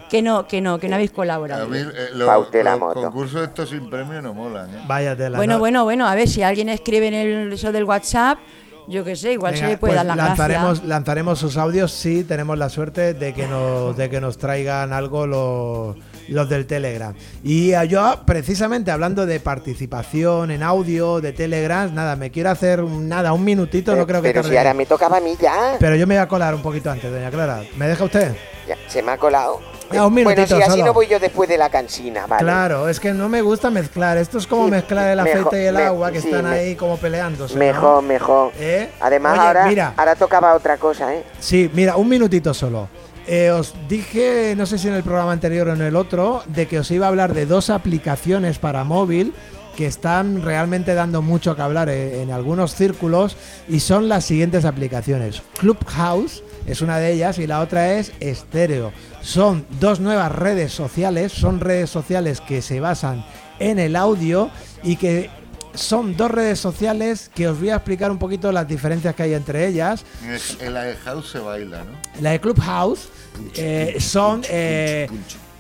que 0.10 0.22
no, 0.22 0.48
que 0.48 0.62
no, 0.62 0.80
que 0.80 0.90
no 0.90 0.96
habéis 0.96 1.12
colaborado. 1.12 1.66
A 1.66 1.68
mí, 1.68 1.78
eh, 1.78 2.10
lo- 2.16 2.26
Paute 2.26 2.64
la 2.64 2.76
los 2.76 2.94
concursos 2.94 3.44
estos 3.44 3.70
sin 3.70 3.90
premio 3.90 4.22
no 4.22 4.34
molan, 4.34 4.70
¿eh? 4.74 4.80
Vaya 4.88 5.16
tela. 5.16 5.38
Bueno, 5.38 5.54
¿no? 5.54 5.60
bueno, 5.60 5.84
bueno, 5.84 6.08
a 6.08 6.16
ver 6.16 6.28
si 6.28 6.42
alguien 6.42 6.70
escribe 6.70 7.08
en 7.08 7.14
el, 7.14 7.54
eso 7.54 7.72
del 7.72 7.84
WhatsApp, 7.84 8.40
yo 8.88 9.04
qué 9.04 9.16
sé, 9.16 9.34
igual 9.34 9.54
Venga, 9.54 9.66
se 9.66 9.72
le 9.72 9.78
puede 9.78 9.94
pues 9.94 10.06
dar 10.06 10.06
la 10.18 10.24
lanzaremos, 10.28 10.70
gracia. 10.80 10.88
lanzaremos 10.88 11.40
sus 11.40 11.58
audios 11.58 11.92
si 11.92 12.24
tenemos 12.24 12.58
la 12.58 12.70
suerte 12.70 13.14
de 13.14 13.34
que 13.34 13.48
nos, 13.48 13.96
de 13.96 14.10
que 14.10 14.20
nos 14.22 14.38
traigan 14.38 14.92
algo 14.94 15.26
los, 15.28 15.96
los 16.28 16.50
del 16.50 16.66
Telegram. 16.66 17.14
Y 17.44 17.72
yo, 17.88 18.22
precisamente 18.26 18.92
hablando 18.92 19.26
de 19.26 19.40
participación 19.40 20.52
en 20.52 20.64
audio, 20.64 21.22
de 21.22 21.32
Telegram, 21.34 21.94
nada, 21.94 22.16
me 22.16 22.32
quiero 22.32 22.50
hacer 22.50 22.82
un- 22.82 23.08
nada, 23.08 23.34
un 23.34 23.44
minutito, 23.44 23.96
no 23.96 24.06
creo 24.06 24.22
que 24.22 24.30
Pero 24.30 24.42
tarde. 24.42 24.54
si 24.54 24.58
ahora 24.58 24.74
me 24.74 24.86
tocaba 24.86 25.18
a 25.18 25.22
mí 25.22 25.36
ya. 25.40 25.76
Pero 25.80 25.96
yo 25.96 26.06
me 26.08 26.16
voy 26.16 26.22
a 26.24 26.28
colar 26.28 26.54
un 26.56 26.62
poquito 26.62 26.90
antes, 26.92 27.12
doña 27.12 27.30
Clara. 27.32 27.64
¿Me 27.78 27.88
deja 27.88 28.04
usted? 28.04 28.36
Ya, 28.68 28.76
se 28.88 29.02
me 29.02 29.12
ha 29.12 29.18
colado. 29.18 29.60
Ya, 29.94 30.06
un 30.06 30.14
bueno, 30.24 30.42
así 30.42 30.54
solo. 30.72 30.86
no 30.86 30.94
voy 30.94 31.08
yo 31.08 31.20
después 31.20 31.48
de 31.50 31.58
la 31.58 31.70
cansina, 31.70 32.26
¿vale? 32.28 32.44
Claro, 32.44 32.88
es 32.90 33.00
que 33.00 33.14
no 33.14 33.30
me 33.30 33.42
gusta 33.42 33.70
mezclar. 33.70 34.18
Esto 34.18 34.38
es 34.38 34.48
como 34.48 34.66
Sí, 34.66 34.72
mezclar 34.72 35.10
el 35.12 35.22
mejor- 35.24 35.40
aceite 35.48 35.64
y 35.64 35.66
el 35.68 35.76
me- 35.76 35.84
agua 35.84 36.12
que 36.12 36.22
sí, 36.22 36.28
están 36.30 36.46
me- 36.46 36.52
ahí 36.52 36.76
como 36.76 36.98
peleándose. 36.98 37.54
¿no? 37.56 37.60
Mejor, 37.60 38.04
mejor. 38.04 38.52
¿Eh? 38.60 38.90
Además, 39.00 39.38
Oye, 39.40 39.48
ahora, 39.48 39.66
mira. 39.68 39.94
ahora 39.98 40.16
tocaba 40.16 40.54
otra 40.54 40.78
cosa, 40.78 41.14
¿eh? 41.14 41.24
Sí, 41.40 41.70
mira, 41.74 41.96
un 41.98 42.08
minutito 42.10 42.54
solo. 42.54 42.88
Eh, 43.28 43.52
os 43.52 43.74
dije, 43.88 44.56
no 44.58 44.66
sé 44.66 44.78
si 44.80 44.88
en 44.88 44.96
el 44.96 45.04
programa 45.04 45.32
anterior 45.32 45.68
o 45.70 45.74
en 45.74 45.82
el 45.82 45.96
otro, 45.96 46.44
de 46.48 46.68
que 46.68 46.80
os 46.80 46.90
iba 46.92 47.06
a 47.06 47.10
hablar 47.10 47.34
de 47.34 47.46
dos 47.46 47.70
aplicaciones 47.70 48.58
para 48.58 48.84
móvil 48.84 49.34
que 49.78 49.86
están 49.86 50.42
realmente 50.44 50.94
dando 50.96 51.22
mucho 51.22 51.56
que 51.56 51.62
hablar 51.62 51.88
eh, 51.88 52.22
en, 52.24 52.32
algunos 52.32 52.76
círculos 52.76 53.38
y 53.70 53.80
son 53.80 54.10
las 54.10 54.26
siguientes 54.26 54.66
aplicaciones. 54.66 55.42
Clubhouse 55.60 56.44
es 56.66 56.82
una 56.82 56.98
de 56.98 57.12
ellas 57.14 57.38
y 57.40 57.48
la 57.48 57.60
otra 57.62 57.94
es 57.94 58.12
Stereo. 58.22 58.92
Son 59.22 59.66
dos 59.80 60.00
nuevas 60.00 60.32
redes 60.32 60.72
sociales, 60.74 61.32
son 61.32 61.60
redes 61.60 61.90
sociales 61.90 62.42
que 62.42 62.62
se 62.62 62.80
basan 62.80 63.26
en 63.60 63.80
el 63.80 63.96
audio 63.96 64.50
y 64.84 64.96
que 64.96 65.30
son 65.74 66.18
dos 66.18 66.30
redes 66.32 66.60
sociales 66.60 67.32
que 67.34 67.48
os 67.48 67.58
voy 67.60 67.70
a 67.70 67.76
explicar 67.76 68.12
un 68.12 68.18
poquito 68.18 68.52
las 68.52 68.68
diferencias 68.68 69.16
que 69.16 69.24
hay 69.24 69.34
entre 69.34 69.68
ellas. 69.68 70.04
En- 70.24 70.68
En 70.68 70.74
la 70.74 70.84
de 70.84 70.96
House 70.98 71.30
se 71.32 71.40
baila, 71.40 71.84
¿no? 71.84 71.92
La 72.22 72.32
de 72.32 72.42
Clubhouse 72.42 73.08
eh, 73.56 73.96
son 74.00 74.42
eh, 74.50 75.08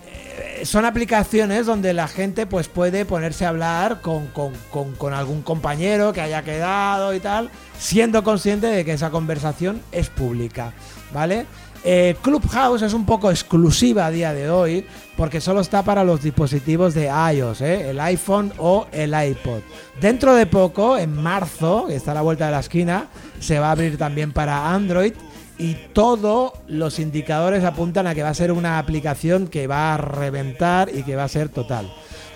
eh, 0.07 0.65
son 0.65 0.85
aplicaciones 0.85 1.65
donde 1.65 1.93
la 1.93 2.07
gente 2.07 2.45
pues 2.45 2.67
puede 2.67 3.05
ponerse 3.05 3.45
a 3.45 3.49
hablar 3.49 4.01
con, 4.01 4.27
con- 4.27 4.53
con- 4.69 4.93
con 4.95 5.13
algún 5.13 5.41
compañero 5.43 6.11
que 6.13 6.21
haya 6.21 6.43
quedado 6.43 7.13
y 7.13 7.19
tal, 7.19 7.49
siendo 7.79 8.23
consciente 8.23 8.67
de 8.67 8.83
que 8.83 8.93
esa 8.93 9.09
conversación 9.11 9.81
es 9.91 10.09
pública, 10.09 10.73
¿vale? 11.13 11.45
Eh, 11.83 12.15
Clubhouse 12.21 12.83
es 12.83 12.93
un 12.93 13.05
poco 13.05 13.31
exclusiva 13.31 14.05
a 14.05 14.11
día 14.11 14.33
de 14.33 14.51
hoy 14.51 14.85
porque 15.17 15.41
solo 15.41 15.61
está 15.61 15.81
para 15.81 16.03
los 16.03 16.21
dispositivos 16.21 16.93
de 16.93 17.09
iOS, 17.33 17.61
¿eh? 17.61 17.89
el 17.89 17.99
iPhone 17.99 18.53
o 18.59 18.87
el 18.91 19.13
iPod. 19.13 19.61
Dentro 19.99 20.35
de 20.35 20.45
poco, 20.45 20.97
en 20.97 21.15
marzo, 21.15 21.85
que 21.87 21.95
está 21.95 22.11
a 22.11 22.15
la 22.15 22.21
vuelta 22.21 22.45
de 22.45 22.51
la 22.51 22.59
esquina, 22.59 23.07
se 23.39 23.59
va 23.59 23.69
a 23.69 23.71
abrir 23.71 23.97
también 23.97 24.31
para 24.31 24.73
Android 24.73 25.13
y 25.57 25.75
todos 25.93 26.53
los 26.67 26.99
indicadores 26.99 27.63
apuntan 27.63 28.07
a 28.07 28.15
que 28.15 28.23
va 28.23 28.29
a 28.29 28.33
ser 28.33 28.51
una 28.51 28.79
aplicación 28.79 29.47
que 29.47 29.67
va 29.67 29.93
a 29.93 29.97
reventar 29.97 30.89
y 30.93 31.03
que 31.03 31.15
va 31.15 31.23
a 31.23 31.27
ser 31.27 31.49
total. 31.49 31.91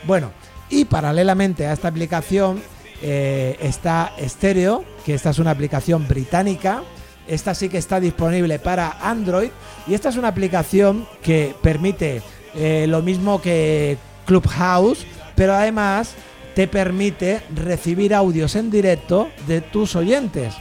Bueno, 0.06 0.32
y 0.70 0.86
paralelamente 0.86 1.66
a 1.66 1.74
esta 1.74 1.88
aplicación 1.88 2.62
eh, 3.02 3.58
está 3.62 4.12
Stereo, 4.20 4.84
que 5.06 5.14
esta 5.14 5.32
es 5.32 5.40
una 5.40 5.52
aplicación 5.52 6.08
británica. 6.08 6.84
Esta 7.28 7.56
sí 7.56 7.70
que 7.70 7.78
está 7.78 8.00
disponible 8.00 8.60
para 8.60 8.98
Android 9.02 9.50
y 9.88 9.94
esta 9.94 10.10
es 10.10 10.18
una 10.18 10.28
aplicación 10.28 11.08
que 11.24 11.56
permite 11.62 12.22
eh, 12.56 12.86
lo 12.88 13.02
mismo 13.02 13.42
que 13.42 13.98
Clubhouse, 14.26 15.06
pero 15.36 15.54
además 15.54 16.16
te 16.56 16.68
permite 16.68 17.42
recibir 17.54 18.14
audios 18.14 18.56
en 18.56 18.72
directo 18.72 19.30
de 19.48 19.62
tus 19.62 19.96
oyentes 19.96 20.54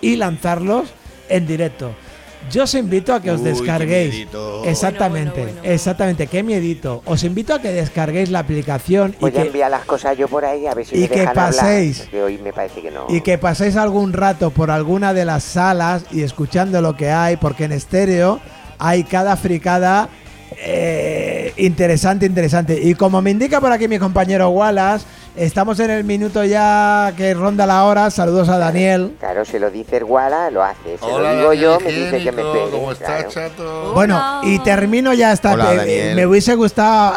y 0.00 0.16
lanzarlos 0.16 0.88
en 1.28 1.46
directo. 1.46 1.94
Yo 2.50 2.64
os 2.64 2.74
invito 2.74 3.12
a 3.14 3.20
que 3.20 3.30
os 3.30 3.40
Uy, 3.40 3.46
descarguéis. 3.50 4.26
Exactamente, 4.64 5.30
Bueno, 5.30 5.44
bueno, 5.46 5.60
bueno. 5.62 5.74
exactamente, 5.74 6.26
qué 6.26 6.42
miedito. 6.42 7.02
Os 7.06 7.24
invito 7.24 7.54
a 7.54 7.60
que 7.60 7.72
descarguéis 7.72 8.30
la 8.30 8.40
aplicación 8.40 9.14
y 9.18 9.20
Voy 9.20 9.30
a 9.30 9.34
que, 9.34 9.46
enviar 9.48 9.70
las 9.70 9.84
cosas 9.84 10.16
yo 10.16 10.28
por 10.28 10.44
ahí 10.44 10.66
a 10.66 10.74
ver 10.74 10.86
si 10.86 10.96
y 10.96 11.00
me 11.00 11.08
que 11.08 11.20
dejan 11.20 11.34
paséis. 11.34 11.98
hablar. 12.00 12.10
Que 12.10 12.22
hoy 12.22 12.38
me 12.38 12.52
parece 12.52 12.80
que 12.82 12.90
no. 12.90 13.06
y 13.08 13.20
que 13.22 13.38
paséis 13.38 13.76
algún 13.76 14.12
rato 14.12 14.50
por 14.50 14.70
alguna 14.70 15.12
de 15.14 15.24
las 15.24 15.42
salas 15.44 16.04
y 16.10 16.22
escuchando 16.22 16.80
lo 16.80 16.96
que 16.96 17.10
hay, 17.10 17.36
porque 17.36 17.64
en 17.64 17.72
estéreo 17.72 18.40
hay 18.78 19.04
cada 19.04 19.36
fricada 19.36 20.08
eh, 20.58 21.52
interesante, 21.56 22.26
interesante. 22.26 22.78
Y 22.80 22.94
como 22.94 23.20
me 23.22 23.30
indica 23.30 23.60
por 23.60 23.72
aquí 23.72 23.88
mi 23.88 23.98
compañero 23.98 24.50
Wallace, 24.50 25.04
estamos 25.36 25.80
en 25.80 25.90
el 25.90 26.04
minuto 26.04 26.44
ya 26.44 27.12
que 27.16 27.34
ronda 27.34 27.66
la 27.66 27.84
hora. 27.84 28.10
Saludos 28.10 28.48
a 28.48 28.58
Daniel. 28.58 29.16
Claro, 29.18 29.44
se 29.44 29.58
lo 29.58 29.70
dice 29.70 29.98
el 29.98 30.04
Guala, 30.04 30.50
lo 30.50 30.62
hace. 30.62 30.98
Se 30.98 31.04
Hola, 31.04 31.32
lo 31.32 31.38
digo 31.38 31.52
yo, 31.54 31.80
me 31.80 31.92
dice 31.92 32.22
que 32.22 32.32
me 32.32 32.42
pegue. 32.42 32.70
¿Cómo 32.70 32.92
estás, 32.92 33.24
claro. 33.24 33.30
chato? 33.30 33.92
Bueno, 33.94 34.40
y 34.44 34.58
termino 34.60 35.12
ya 35.12 35.32
esta. 35.32 35.54
Hola, 35.54 35.74
eh, 35.74 35.76
Daniel. 35.76 36.16
me 36.16 36.26
hubiese 36.26 36.54
gustado 36.54 37.14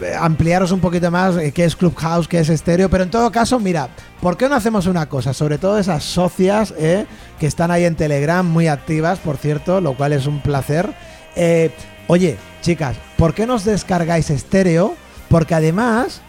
eh, 0.00 0.14
ampliaros 0.18 0.72
un 0.72 0.80
poquito 0.80 1.10
más 1.10 1.36
eh, 1.36 1.52
qué 1.52 1.64
es 1.64 1.76
Clubhouse, 1.76 2.28
qué 2.28 2.40
es 2.40 2.48
estéreo, 2.48 2.88
pero 2.88 3.04
en 3.04 3.10
todo 3.10 3.30
caso, 3.30 3.58
mira, 3.58 3.88
¿por 4.20 4.36
qué 4.36 4.48
no 4.48 4.54
hacemos 4.54 4.86
una 4.86 5.08
cosa? 5.08 5.32
Sobre 5.32 5.58
todo 5.58 5.78
esas 5.78 6.04
socias 6.04 6.74
eh, 6.78 7.06
que 7.38 7.46
están 7.46 7.70
ahí 7.70 7.84
en 7.84 7.96
Telegram, 7.96 8.46
muy 8.46 8.68
activas, 8.68 9.18
por 9.18 9.36
cierto, 9.36 9.80
lo 9.80 9.96
cual 9.96 10.12
es 10.12 10.26
un 10.26 10.40
placer. 10.40 10.92
Eh, 11.34 11.70
oye, 12.06 12.36
chicas, 12.62 12.96
¿por 13.16 13.34
qué 13.34 13.46
nos 13.46 13.64
descargáis 13.64 14.30
estéreo? 14.30 14.94
Porque 15.28 15.54
además, 15.54 16.22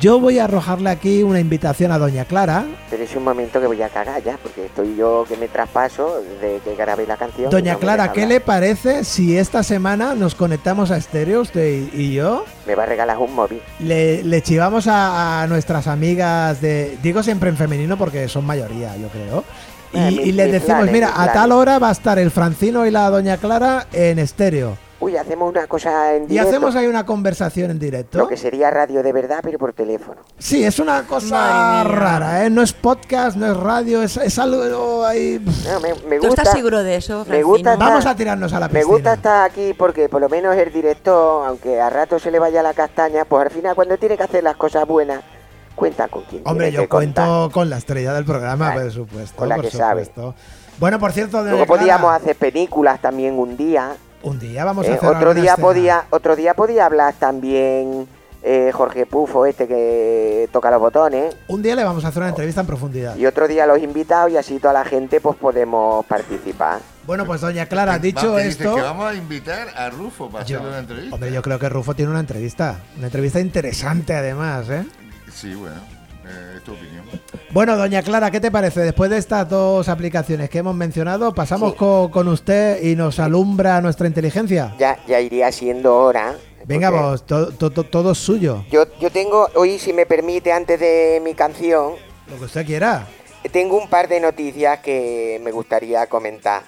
yo 0.00 0.18
voy 0.20 0.38
a 0.38 0.44
arrojarle 0.44 0.90
aquí 0.90 1.22
una 1.22 1.40
invitación 1.40 1.92
a 1.92 1.98
Doña 1.98 2.24
Clara. 2.24 2.64
Pero 2.90 3.02
es 3.02 3.14
un 3.16 3.24
momento 3.24 3.60
que 3.60 3.66
voy 3.66 3.80
a 3.82 3.88
cagar 3.88 4.22
ya, 4.22 4.36
porque 4.42 4.66
estoy 4.66 4.96
yo 4.96 5.24
que 5.28 5.36
me 5.36 5.48
traspaso 5.48 6.20
de 6.40 6.60
que 6.64 6.74
grabé 6.74 7.06
la 7.06 7.16
canción. 7.16 7.50
Doña 7.50 7.74
no 7.74 7.78
Clara, 7.78 8.12
¿qué 8.12 8.26
le 8.26 8.40
parece 8.40 9.04
si 9.04 9.36
esta 9.38 9.62
semana 9.62 10.14
nos 10.14 10.34
conectamos 10.34 10.90
a 10.90 10.96
estéreo, 10.96 11.40
usted 11.42 11.88
y- 11.92 12.12
yo? 12.14 12.44
Me 12.66 12.74
va 12.74 12.82
a 12.84 12.86
regalar 12.86 13.18
un 13.18 13.34
móvil. 13.34 13.60
Le, 13.80 14.22
le 14.22 14.42
chivamos 14.42 14.86
a, 14.86 15.42
a 15.42 15.46
nuestras 15.46 15.86
amigas 15.86 16.60
de. 16.60 16.98
Digo 17.02 17.22
siempre 17.22 17.50
en 17.50 17.56
femenino 17.56 17.96
porque 17.96 18.28
son 18.28 18.44
mayoría, 18.44 18.96
yo 18.96 19.08
creo. 19.08 19.44
Y, 19.92 19.98
Eh, 19.98 20.10
y 20.26 20.32
les 20.32 20.46
mis 20.46 20.52
decimos: 20.54 20.76
planes, 20.82 20.92
mira, 20.92 21.12
a 21.14 21.32
tal 21.32 21.52
hora 21.52 21.78
va 21.78 21.88
a 21.88 21.92
estar 21.92 22.18
el 22.18 22.30
Francino 22.30 22.84
y 22.86 22.90
la 22.90 23.08
Doña 23.10 23.36
Clara 23.38 23.86
en 23.92 24.18
estéreo. 24.18 24.76
Uy, 25.00 25.16
hacemos 25.16 25.50
una 25.50 25.66
cosa 25.66 26.14
en 26.14 26.24
Y 26.24 26.26
directo. 26.28 26.48
hacemos 26.50 26.76
ahí 26.76 26.86
una 26.86 27.04
conversación 27.04 27.70
en 27.72 27.78
directo. 27.78 28.16
Lo 28.18 28.28
que 28.28 28.36
sería 28.36 28.70
radio 28.70 29.02
de 29.02 29.12
verdad, 29.12 29.40
pero 29.42 29.58
por 29.58 29.72
teléfono. 29.72 30.20
Sí, 30.38 30.64
es 30.64 30.78
una 30.78 31.02
cosa 31.02 31.82
rara, 31.84 32.44
¿eh? 32.46 32.50
No 32.50 32.62
es 32.62 32.72
podcast, 32.72 33.36
no 33.36 33.50
es 33.50 33.56
radio, 33.56 34.02
es, 34.02 34.16
es 34.16 34.38
algo 34.38 35.04
ahí... 35.04 35.44
No, 35.70 35.80
me, 35.80 35.88
me 36.08 36.16
¿Tú 36.20 36.26
gusta, 36.28 36.42
estás 36.42 36.54
seguro 36.54 36.82
de 36.82 36.96
eso, 36.96 37.26
me 37.28 37.42
gusta 37.42 37.72
estar- 37.74 37.88
Vamos 37.88 38.06
a 38.06 38.14
tirarnos 38.14 38.52
a 38.52 38.60
la 38.60 38.68
Me 38.68 38.74
piscina. 38.80 38.92
gusta 38.94 39.14
estar 39.14 39.50
aquí 39.50 39.74
porque 39.74 40.08
por 40.08 40.20
lo 40.22 40.28
menos 40.28 40.56
el 40.56 40.72
director, 40.72 41.48
aunque 41.48 41.80
a 41.80 41.90
rato 41.90 42.18
se 42.18 42.30
le 42.30 42.38
vaya 42.38 42.62
la 42.62 42.72
castaña, 42.72 43.24
pues 43.24 43.46
al 43.46 43.50
final 43.50 43.74
cuando 43.74 43.98
tiene 43.98 44.16
que 44.16 44.22
hacer 44.22 44.42
las 44.44 44.56
cosas 44.56 44.86
buenas, 44.86 45.22
cuenta 45.74 46.06
con 46.08 46.22
quien 46.22 46.42
Hombre, 46.46 46.70
yo 46.70 46.82
que 46.82 46.88
contar. 46.88 47.26
cuento 47.26 47.50
con 47.52 47.68
la 47.68 47.78
estrella 47.78 48.14
del 48.14 48.24
programa, 48.24 48.72
Claro, 48.72 48.82
por 48.82 48.92
supuesto. 48.92 49.36
con 49.36 49.48
la 49.48 49.56
por 49.56 49.64
que 49.64 49.70
sabe. 49.72 50.08
Bueno, 50.78 50.98
por 51.00 51.12
cierto, 51.12 51.38
doña 51.38 51.50
Luego 51.50 51.66
podíamos 51.66 52.12
hacer 52.14 52.36
películas 52.36 53.00
también 53.02 53.36
un 53.38 53.56
día. 53.56 53.92
Un 54.24 54.38
día 54.38 54.64
vamos 54.64 54.86
a 54.86 54.90
eh, 54.90 54.94
hacer 54.94 55.08
otro 55.08 55.18
alguna 55.30 55.34
día 55.40 55.52
escena. 55.52 55.66
podía, 55.66 56.04
otro 56.10 56.36
día 56.36 56.54
podía 56.54 56.86
hablar 56.86 57.14
también 57.18 58.06
eh, 58.42 58.70
Jorge 58.74 59.06
Pufo, 59.06 59.46
este 59.46 59.66
que 59.66 60.48
toca 60.52 60.70
los 60.70 60.80
botones. 60.80 61.34
Un 61.48 61.62
día 61.62 61.74
le 61.74 61.84
vamos 61.84 62.04
a 62.04 62.08
hacer 62.08 62.20
una 62.22 62.28
entrevista 62.30 62.60
en 62.60 62.66
profundidad. 62.66 63.16
Y 63.16 63.24
otro 63.26 63.48
día 63.48 63.66
los 63.66 63.78
invitados 63.78 64.30
y 64.32 64.36
así 64.36 64.58
toda 64.58 64.74
la 64.74 64.84
gente 64.84 65.20
pues 65.20 65.36
podemos 65.36 66.04
participar. 66.06 66.80
Bueno, 67.06 67.24
pues 67.26 67.40
doña 67.40 67.66
Clara, 67.66 67.98
dicho 67.98 68.38
esto... 68.38 68.74
que 68.76 68.80
vamos 68.82 69.10
a 69.10 69.14
invitar 69.14 69.68
a 69.76 69.90
Rufo 69.90 70.30
para 70.30 70.44
yo- 70.44 70.56
hacerle 70.58 70.70
una 70.70 70.78
entrevista. 70.80 71.14
hombre, 71.14 71.32
yo 71.32 71.42
creo 71.42 71.58
que 71.58 71.68
Rufo 71.68 71.94
tiene 71.94 72.10
una 72.10 72.20
entrevista. 72.20 72.80
Una 72.96 73.06
entrevista 73.06 73.40
interesante, 73.40 74.14
además, 74.14 74.68
¿eh? 74.70 74.84
Sí, 75.32 75.54
bueno, 75.54 75.76
eh, 76.26 76.54
es 76.56 76.62
tu 76.64 76.72
opinión. 76.72 77.04
Bueno, 77.50 77.76
doña 77.76 78.02
Clara, 78.02 78.30
¿qué 78.30 78.40
te 78.40 78.50
parece? 78.50 78.80
Después 78.80 79.10
de 79.10 79.18
estas 79.18 79.48
dos 79.48 79.88
aplicaciones 79.88 80.50
que 80.50 80.58
hemos 80.58 80.74
mencionado, 80.74 81.32
pasamos 81.34 81.72
Sí. 81.72 81.78
co- 81.78 82.10
con 82.10 82.28
usted 82.28 82.82
y 82.82 82.96
nos 82.96 83.18
alumbra 83.20 83.80
nuestra 83.80 84.06
inteligencia. 84.06 84.74
Ya, 84.78 84.98
ya 85.06 85.20
iría 85.20 85.52
siendo 85.52 85.96
hora. 85.96 86.34
Venga, 86.66 86.90
vos, 86.90 87.24
to- 87.26 87.52
to- 87.52 87.70
to- 87.70 87.84
todo 87.84 88.12
es 88.12 88.18
suyo. 88.18 88.64
Yo, 88.70 88.84
yo 88.98 89.10
tengo, 89.10 89.48
hoy 89.54 89.78
si 89.78 89.92
me 89.92 90.06
permite, 90.06 90.50
antes 90.52 90.80
de 90.80 91.20
mi 91.22 91.34
canción, 91.34 91.92
Lo 92.28 92.38
que 92.38 92.44
usted 92.44 92.64
quiera. 92.66 93.06
tengo 93.52 93.76
un 93.76 93.88
par 93.88 94.08
de 94.08 94.18
noticias 94.20 94.78
que 94.80 95.40
me 95.44 95.50
gustaría 95.52 96.06
comentar. 96.06 96.62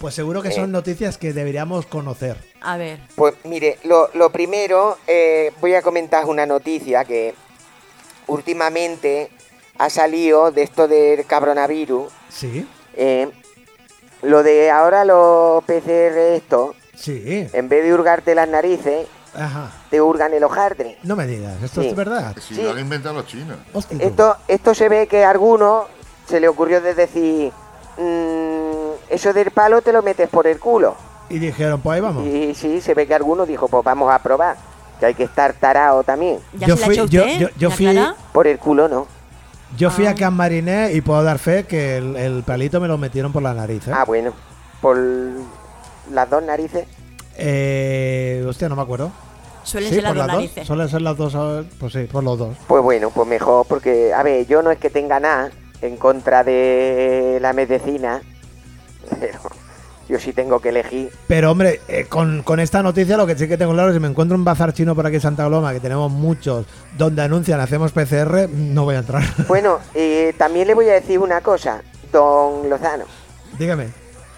Pues 0.00 0.14
seguro 0.14 0.40
que 0.42 0.48
Eh. 0.48 0.52
son 0.52 0.72
noticias 0.72 1.18
que 1.18 1.32
deberíamos 1.32 1.84
conocer. 1.86 2.36
A 2.60 2.76
ver, 2.76 3.00
Pues 3.16 3.34
mire, 3.44 3.78
lo, 3.84 4.08
lo 4.14 4.30
primero, 4.30 4.96
eh, 5.06 5.52
voy 5.60 5.74
a 5.74 5.82
comentar 5.82 6.24
una 6.24 6.46
noticia 6.46 7.04
que 7.04 7.34
últimamente 8.28 9.30
ha 9.78 9.90
salido 9.90 10.50
de 10.52 10.62
esto 10.62 10.86
del 10.88 11.24
cabronavirus. 11.26 12.12
Sí, 12.28 12.66
eh, 12.94 13.28
lo 14.22 14.42
de 14.42 14.70
ahora 14.70 15.04
los 15.04 15.62
PCR 15.64 16.34
estos, 16.36 16.76
sí. 16.94 17.48
en 17.52 17.68
vez 17.68 17.84
de 17.84 17.94
hurgarte 17.94 18.34
las 18.34 18.48
narices, 18.48 19.06
Ajá. 19.34 19.70
te 19.90 20.00
hurgan 20.00 20.32
el 20.34 20.42
ojardre. 20.44 20.98
No 21.04 21.14
me 21.16 21.26
digas, 21.26 21.62
esto 21.62 21.82
Sí. 21.82 21.88
es 21.88 21.94
verdad. 21.96 22.34
Si 22.40 22.54
Sí. 22.56 22.62
lo 22.62 22.70
han 22.70 22.78
inventado 22.78 23.14
los 23.14 23.26
chinos. 23.26 23.56
Hostia. 23.72 23.98
Esto, 24.00 24.36
esto 24.48 24.74
se 24.74 24.88
ve 24.88 25.06
que 25.06 25.24
a 25.24 25.30
alguno 25.30 25.86
se 26.28 26.40
le 26.40 26.48
ocurrió 26.48 26.80
de 26.80 26.94
decir, 26.94 27.52
"Mm, 27.96 28.90
eso 29.10 29.32
del 29.32 29.50
palo 29.50 29.82
te 29.82 29.92
lo 29.92 30.02
metes 30.02 30.28
por 30.28 30.46
el 30.46 30.58
culo. 30.58 30.96
Y 31.30 31.38
dijeron, 31.38 31.80
pues 31.80 31.96
ahí 31.96 32.00
vamos. 32.00 32.24
Y 32.26 32.54
sí, 32.54 32.80
se 32.80 32.94
ve 32.94 33.06
que 33.06 33.14
alguno 33.14 33.44
dijo, 33.46 33.68
pues 33.68 33.84
vamos 33.84 34.10
a 34.12 34.18
probar, 34.18 34.56
que 34.98 35.06
hay 35.06 35.14
que 35.14 35.24
estar 35.24 35.52
tarao 35.54 36.02
también. 36.02 36.38
¿ya 36.54 36.66
Yo 36.68 36.74
se 36.76 36.80
la 36.80 36.86
fui- 36.86 36.96
yo- 36.96 37.04
usted? 37.04 37.38
yo- 37.38 37.48
yo 37.58 37.68
¿La 37.68 37.74
fui-? 37.74 37.98
Por 38.32 38.46
el 38.46 38.58
culo 38.58 38.88
no. 38.88 39.06
Yo 39.76 39.90
fui 39.90 40.06
Ah. 40.06 40.10
a 40.10 40.14
Can 40.14 40.34
Mariné 40.34 40.92
y 40.92 41.00
puedo 41.02 41.22
dar 41.22 41.38
fe 41.38 41.64
que 41.64 41.98
el, 41.98 42.16
el 42.16 42.42
palito 42.42 42.80
me 42.80 42.88
lo 42.88 42.96
metieron 42.98 43.32
por 43.32 43.42
la 43.42 43.52
nariz. 43.54 43.86
¿eh? 43.88 43.92
Ah, 43.94 44.04
bueno, 44.06 44.32
por 44.80 44.96
las 46.10 46.30
dos 46.30 46.42
narices. 46.42 46.86
Eh, 47.36 48.44
hostia, 48.48 48.68
no 48.68 48.76
me 48.76 48.82
acuerdo. 48.82 49.12
Suelen 49.62 49.90
Sí, 49.90 49.96
ser 49.96 50.04
las 50.04 50.10
por 50.12 50.16
dos 50.18 50.26
las 50.26 50.34
dos. 50.36 50.42
narices. 50.42 50.66
Suelen 50.66 50.88
ser 50.88 51.02
las 51.02 51.16
dos. 51.16 51.34
ah, 51.36 51.62
Pues 51.78 51.92
sí, 51.92 52.04
por 52.10 52.24
los 52.24 52.38
dos. 52.38 52.56
Pues 52.66 52.82
bueno, 52.82 53.10
pues 53.10 53.28
mejor, 53.28 53.66
porque, 53.66 54.12
a 54.14 54.22
ver, 54.22 54.46
yo 54.46 54.62
no 54.62 54.70
es 54.70 54.78
que 54.78 54.88
tenga 54.90 55.20
nada 55.20 55.50
en 55.82 55.96
contra 55.98 56.42
de 56.44 57.38
la 57.42 57.52
medicina, 57.52 58.22
pero 59.20 59.38
yo 60.08 60.18
sí 60.18 60.32
tengo 60.32 60.60
que 60.60 60.70
elegir. 60.70 61.10
Pero 61.26 61.50
hombre, 61.50 61.80
eh, 61.88 62.06
con, 62.08 62.42
con 62.42 62.60
esta 62.60 62.82
noticia 62.82 63.16
lo 63.16 63.26
que 63.26 63.36
sí 63.36 63.46
que 63.48 63.56
tengo 63.58 63.72
claro 63.72 63.88
es 63.90 63.92
que 63.94 63.98
si 63.98 64.02
me 64.02 64.08
encuentro 64.08 64.36
un 64.36 64.44
bazar 64.44 64.72
chino 64.72 64.94
por 64.94 65.06
aquí 65.06 65.16
en 65.16 65.22
Santa 65.22 65.44
Coloma, 65.44 65.72
que 65.72 65.80
tenemos 65.80 66.10
muchos, 66.10 66.66
donde 66.96 67.22
anuncian 67.22 67.60
hacemos 67.60 67.92
PCR, 67.92 68.48
no 68.50 68.84
voy 68.84 68.94
a 68.96 68.98
entrar. 68.98 69.22
Bueno, 69.48 69.78
eh, 69.94 70.34
también 70.38 70.66
le 70.66 70.74
voy 70.74 70.88
a 70.88 70.94
decir 70.94 71.18
una 71.18 71.40
cosa, 71.40 71.82
don 72.12 72.68
Lozano. 72.70 73.04
dígame, 73.58 73.88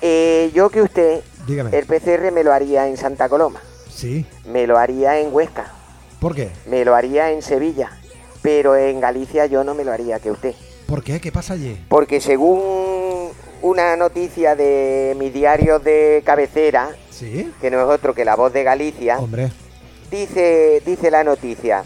Eh, 0.03 0.51
yo 0.55 0.71
que 0.71 0.83
usted, 0.83 1.21
dígame. 1.47 1.77
el 1.77 1.87
PCR 1.87 2.33
me 2.33 2.43
lo 2.45 2.53
haría 2.53 2.89
en 2.89 2.97
Santa 2.97 3.29
Coloma, 3.29 3.61
Sí, 3.89 4.25
me 4.47 4.67
lo 4.67 4.79
haría 4.79 5.19
en 5.21 5.33
Huesca, 5.35 5.73
¿por 6.21 6.35
qué? 6.35 6.51
me 6.67 6.85
lo 6.85 6.95
haría 6.95 7.31
en 7.33 7.43
Sevilla, 7.43 7.91
pero 8.43 8.77
en 8.77 9.01
Galicia 9.01 9.47
yo 9.47 9.63
no 9.65 9.75
me 9.75 9.85
lo 9.85 9.93
haría 9.93 10.19
que 10.21 10.31
usted. 10.31 10.55
¿Por 10.87 11.03
qué? 11.05 11.21
¿Qué 11.21 11.31
pasa 11.31 11.55
allí? 11.55 11.79
Porque 11.89 12.21
según 12.21 13.29
una 13.63 13.97
noticia 13.97 14.55
de 14.57 15.15
mi 15.19 15.31
diario 15.31 15.79
de 15.79 16.23
cabecera, 16.25 16.91
Sí, 17.11 17.53
que 17.61 17.71
no 17.71 17.81
es 17.83 17.87
otro 17.89 18.15
que 18.15 18.25
la 18.25 18.35
voz 18.35 18.53
de 18.53 18.63
Galicia, 18.63 19.19
hombre. 19.19 19.51
dice, 20.11 20.83
dice 20.87 21.11
la 21.11 21.23
noticia, 21.23 21.85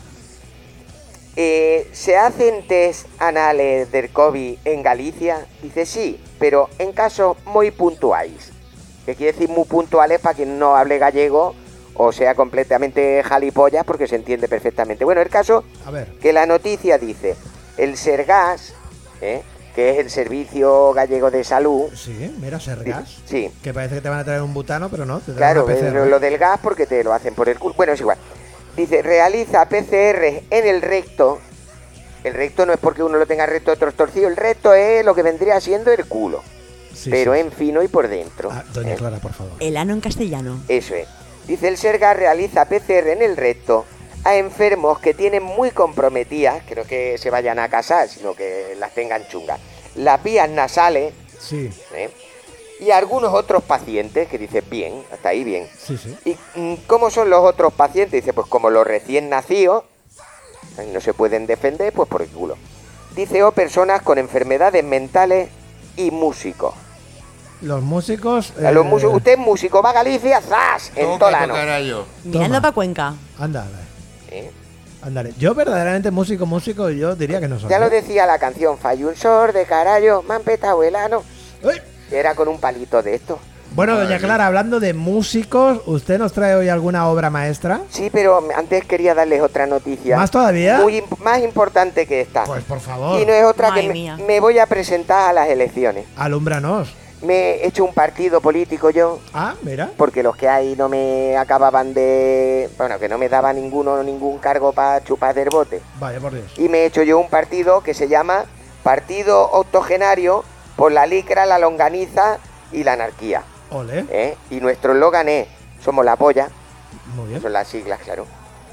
eh, 1.37 1.89
¿se 1.93 2.17
hacen 2.17 2.67
test 2.69 3.07
anales 3.19 3.91
del 3.91 4.11
COVID 4.11 4.59
en 4.65 4.83
Galicia? 4.83 5.47
Dice 5.63 5.87
sí, 5.87 6.21
pero 6.39 6.69
en 6.79 6.93
casos 6.93 7.37
muy 7.47 7.71
puntuales. 7.73 8.53
Que 9.05 9.15
quiere 9.17 9.33
decir 9.33 9.49
muy 9.49 9.65
puntuales 9.65 10.21
para 10.21 10.35
quien 10.37 10.59
no 10.59 10.77
hable 10.77 10.99
gallego 10.99 11.55
o 11.97 12.11
sea 12.11 12.35
completamente 12.35 13.23
jalipollas 13.23 13.85
porque 13.85 14.07
se 14.07 14.17
entiende 14.17 14.49
perfectamente. 14.49 15.05
Bueno, 15.05 15.21
el 15.21 15.29
caso 15.29 15.65
A 15.85 15.91
ver, 15.91 16.09
que 16.21 16.33
la 16.33 16.47
noticia 16.47 16.99
dice, 16.99 17.35
el 17.77 17.97
Sergas, 17.97 18.75
¿eh? 19.21 19.43
Que 19.75 19.91
es 19.91 19.99
el 19.99 20.11
Servicio 20.11 20.93
Gallego 20.93 21.31
de 21.31 21.43
Salud, 21.45 21.91
sí, 21.95 22.33
mira, 22.41 22.61
Sergas. 22.61 23.17
sí, 23.27 23.51
Que 23.63 23.75
parece 23.75 23.97
que 23.97 24.01
te 24.01 24.09
van 24.09 24.21
a 24.21 24.25
traer 24.25 24.43
un 24.43 24.55
butano, 24.55 24.89
pero 24.89 25.05
no. 25.05 25.19
te 25.19 25.33
traen 25.33 25.37
Claro, 25.37 25.65
una 25.65 25.75
PCR. 25.75 26.07
lo 26.09 26.21
del 26.21 26.39
gas 26.39 26.61
porque 26.63 26.87
te 26.87 27.03
lo 27.03 27.13
hacen 27.13 27.35
por 27.35 27.49
el 27.49 27.59
culo. 27.59 27.75
Bueno, 27.77 27.93
es 27.93 28.01
igual. 28.01 28.19
Dice, 28.77 29.03
realiza 29.03 29.69
PCR 29.69 30.43
en 30.51 30.67
el 30.67 30.81
recto. 30.83 31.39
El 32.23 32.35
recto 32.35 32.65
no 32.67 32.73
es 32.73 32.79
porque 32.79 33.03
uno 33.03 33.19
lo 33.19 33.27
tenga 33.27 33.47
recto 33.47 33.73
otro 33.73 33.93
torcido. 33.93 34.29
El 34.29 34.37
recto 34.37 34.73
es 34.75 35.05
lo 35.05 35.15
que 35.15 35.23
vendría 35.23 35.61
siendo 35.61 35.93
el 35.93 36.07
culo. 36.07 36.43
Sí, 36.95 37.11
pero 37.11 37.35
sí. 37.35 37.41
en 37.41 37.51
fino 37.53 37.83
y 37.83 37.89
por 37.89 38.09
dentro. 38.09 38.51
Ah, 38.53 38.65
doña 38.73 38.95
¿eh? 38.95 38.97
Clara, 38.97 39.19
por 39.19 39.33
favor. 39.33 39.53
El 39.61 39.77
ano 39.77 39.93
en 39.93 40.01
castellano. 40.01 40.61
Eso 40.69 40.95
es. 40.95 41.09
Dice 41.47 41.69
el 41.69 41.77
Serga 41.77 42.15
realiza 42.15 42.65
PCR 42.65 43.09
en 43.09 43.23
el 43.23 43.37
recto 43.37 43.85
a 44.25 44.37
enfermos 44.37 44.99
que 45.01 45.13
tienen 45.13 45.43
muy 45.43 45.71
comprometidas, 45.71 46.63
que 46.65 46.75
no 46.75 46.81
es 46.83 46.89
que 46.89 47.19
se 47.19 47.29
vayan 47.29 47.59
a 47.59 47.69
casar, 47.69 48.09
sino 48.09 48.33
que 48.35 48.75
las 48.79 48.95
tengan 48.95 49.27
chungas, 49.29 49.61
las 49.97 50.23
vías 50.23 50.49
nasales 50.49 51.13
Sí, 51.39 51.71
¿eh? 51.95 52.11
y 52.81 52.91
algunos 52.91 53.33
otros 53.35 53.63
pacientes, 53.63 54.29
que 54.29 54.39
dice 54.39 54.61
bien, 54.63 55.03
hasta 55.13 55.29
ahí 55.31 55.45
bien. 55.45 55.69
sí, 55.79 55.97
sí. 55.99 56.17
¿Y 56.25 56.59
mm, 56.59 56.75
cómo 56.87 57.11
son 57.11 57.31
los 57.31 57.41
otros 57.45 57.73
pacientes? 57.73 58.23
Dice, 58.23 58.33
pues 58.33 58.47
como 58.49 58.71
los 58.71 58.87
recién 58.87 59.29
nacidos, 59.29 59.85
no 60.93 61.01
se 61.01 61.15
pueden 61.15 61.47
defender, 61.47 61.93
pues 61.93 62.09
por 62.09 62.23
el 62.23 62.29
culo. 62.29 62.57
Dice, 63.15 63.43
o 63.45 63.53
personas 63.53 64.03
con 64.03 64.19
enfermedades 64.19 64.83
mentales 64.85 65.49
y 65.97 66.11
músicos. 66.11 66.75
Los 67.61 67.83
músicos. 67.83 68.53
A 68.63 68.73
los 68.73 68.85
eh, 68.85 68.89
músicos- 68.89 69.17
usted 69.17 69.33
es 69.33 69.39
músico, 69.39 69.81
va 69.83 69.91
a 69.91 69.93
Galicia, 69.95 70.41
¡zas! 70.41 70.91
En 70.97 71.19
Tolano. 71.19 71.55
Mirando 72.25 72.61
para 72.61 72.73
Cuenca. 72.75 73.15
¿Eh? 73.41 73.84
Ándale. 75.05 75.33
Yo 75.39 75.55
verdaderamente 75.55 76.11
músico, 76.11 76.47
músico, 76.47 76.91
yo 76.91 77.15
diría 77.17 77.41
que 77.41 77.49
no 77.49 77.59
soy. 77.59 77.71
Ya 77.71 77.79
lo 77.79 77.87
¿eh? 77.87 77.91
decía 77.91 78.27
la 78.27 78.39
canción, 78.39 78.79
falló 78.79 79.09
un 79.09 79.17
sor 79.17 79.53
de 79.53 79.65
carayo, 79.67 80.23
me 80.23 80.35
han 80.35 80.43
petado 80.43 80.83
el 80.83 80.97
ano. 80.97 81.23
¡Ay! 81.65 81.79
que 82.11 82.19
Era 82.19 82.35
con 82.35 82.49
un 82.49 82.59
palito 82.61 83.03
de 83.03 83.15
esto. 83.15 83.39
Bueno, 83.75 83.97
doña. 83.99 84.19
Clara, 84.19 84.47
hablando 84.47 84.79
de 84.79 84.95
músicos, 84.95 85.81
¿usted 85.87 86.17
nos 86.19 86.33
trae 86.33 86.55
hoy 86.55 86.69
alguna 86.69 87.09
obra 87.09 87.29
maestra? 87.29 87.81
Sí, 87.91 88.09
pero 88.13 88.41
antes 88.57 88.85
quería 88.85 89.15
darles 89.15 89.41
otra 89.43 89.67
noticia. 89.67 90.17
¿Más 90.17 90.31
todavía? 90.31 90.79
Muy 90.81 91.01
imp- 91.01 91.19
más 91.19 91.41
importante 91.43 92.07
que 92.07 92.21
esta. 92.21 92.45
Pues 92.45 92.63
por 92.63 92.79
favor, 92.79 93.21
y 93.21 93.27
no 93.27 93.33
es 93.33 93.45
otra 93.45 93.71
Madre 93.71 93.93
que 93.93 94.13
me, 94.25 94.39
voy 94.39 94.61
a 94.61 94.67
presentar 94.67 95.31
a 95.31 95.33
las 95.33 95.49
elecciones. 95.49 96.07
alúmbranos. 96.17 96.95
Me 97.25 97.53
he 97.57 97.67
hecho 97.67 97.85
un 97.85 97.95
partido 97.95 98.41
político 98.41 98.91
yo, 98.91 99.19
Ah, 99.33 99.55
mira. 99.63 99.91
porque 99.97 100.23
los 100.23 100.37
que 100.37 100.49
hay 100.49 100.77
no 100.77 100.89
me 100.89 101.37
acababan 101.39 101.95
de... 101.95 102.69
Bueno, 102.77 102.99
que 102.99 103.09
no 103.09 103.17
me 103.19 103.29
daba 103.29 103.53
ninguno 103.53 104.03
ningún 104.03 104.39
cargo 104.39 104.73
para 104.73 105.03
chupar 105.03 105.35
del 105.35 105.49
bote. 105.49 105.81
Vaya 105.99 106.21
por 106.21 106.33
Dios. 106.35 106.53
Y 106.59 106.69
me 106.69 106.79
he 106.81 106.87
hecho 106.87 107.03
yo 107.03 107.19
un 107.19 107.29
partido 107.31 107.83
que 107.83 107.95
se 107.95 108.09
llama 108.09 108.45
Partido 108.83 109.51
Octogenario 109.53 110.45
por 110.77 110.93
la 110.93 111.07
licra, 111.07 111.47
la 111.47 111.59
longaniza 111.59 112.39
y 112.73 112.85
la 112.85 112.93
anarquía. 112.93 113.43
Ole. 113.71 114.05
¿eh? 114.11 114.37
Y 114.51 114.61
nuestro 114.61 114.93
eslogan 114.93 115.29
es, 115.29 115.49
somos 115.83 116.05
la 116.05 116.17
polla, 116.17 116.49
Muy 117.17 117.29
bien. 117.31 117.41
son 117.41 117.53
las 117.55 117.69
siglas, 117.69 118.01
claro. 118.01 118.27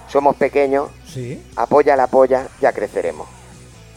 Somos 0.09 0.35
pequeños, 0.35 0.89
Sí. 1.07 1.41
apoya 1.55 1.95
la 1.95 2.07
polla, 2.07 2.47
ya 2.59 2.73
creceremos. 2.73 3.27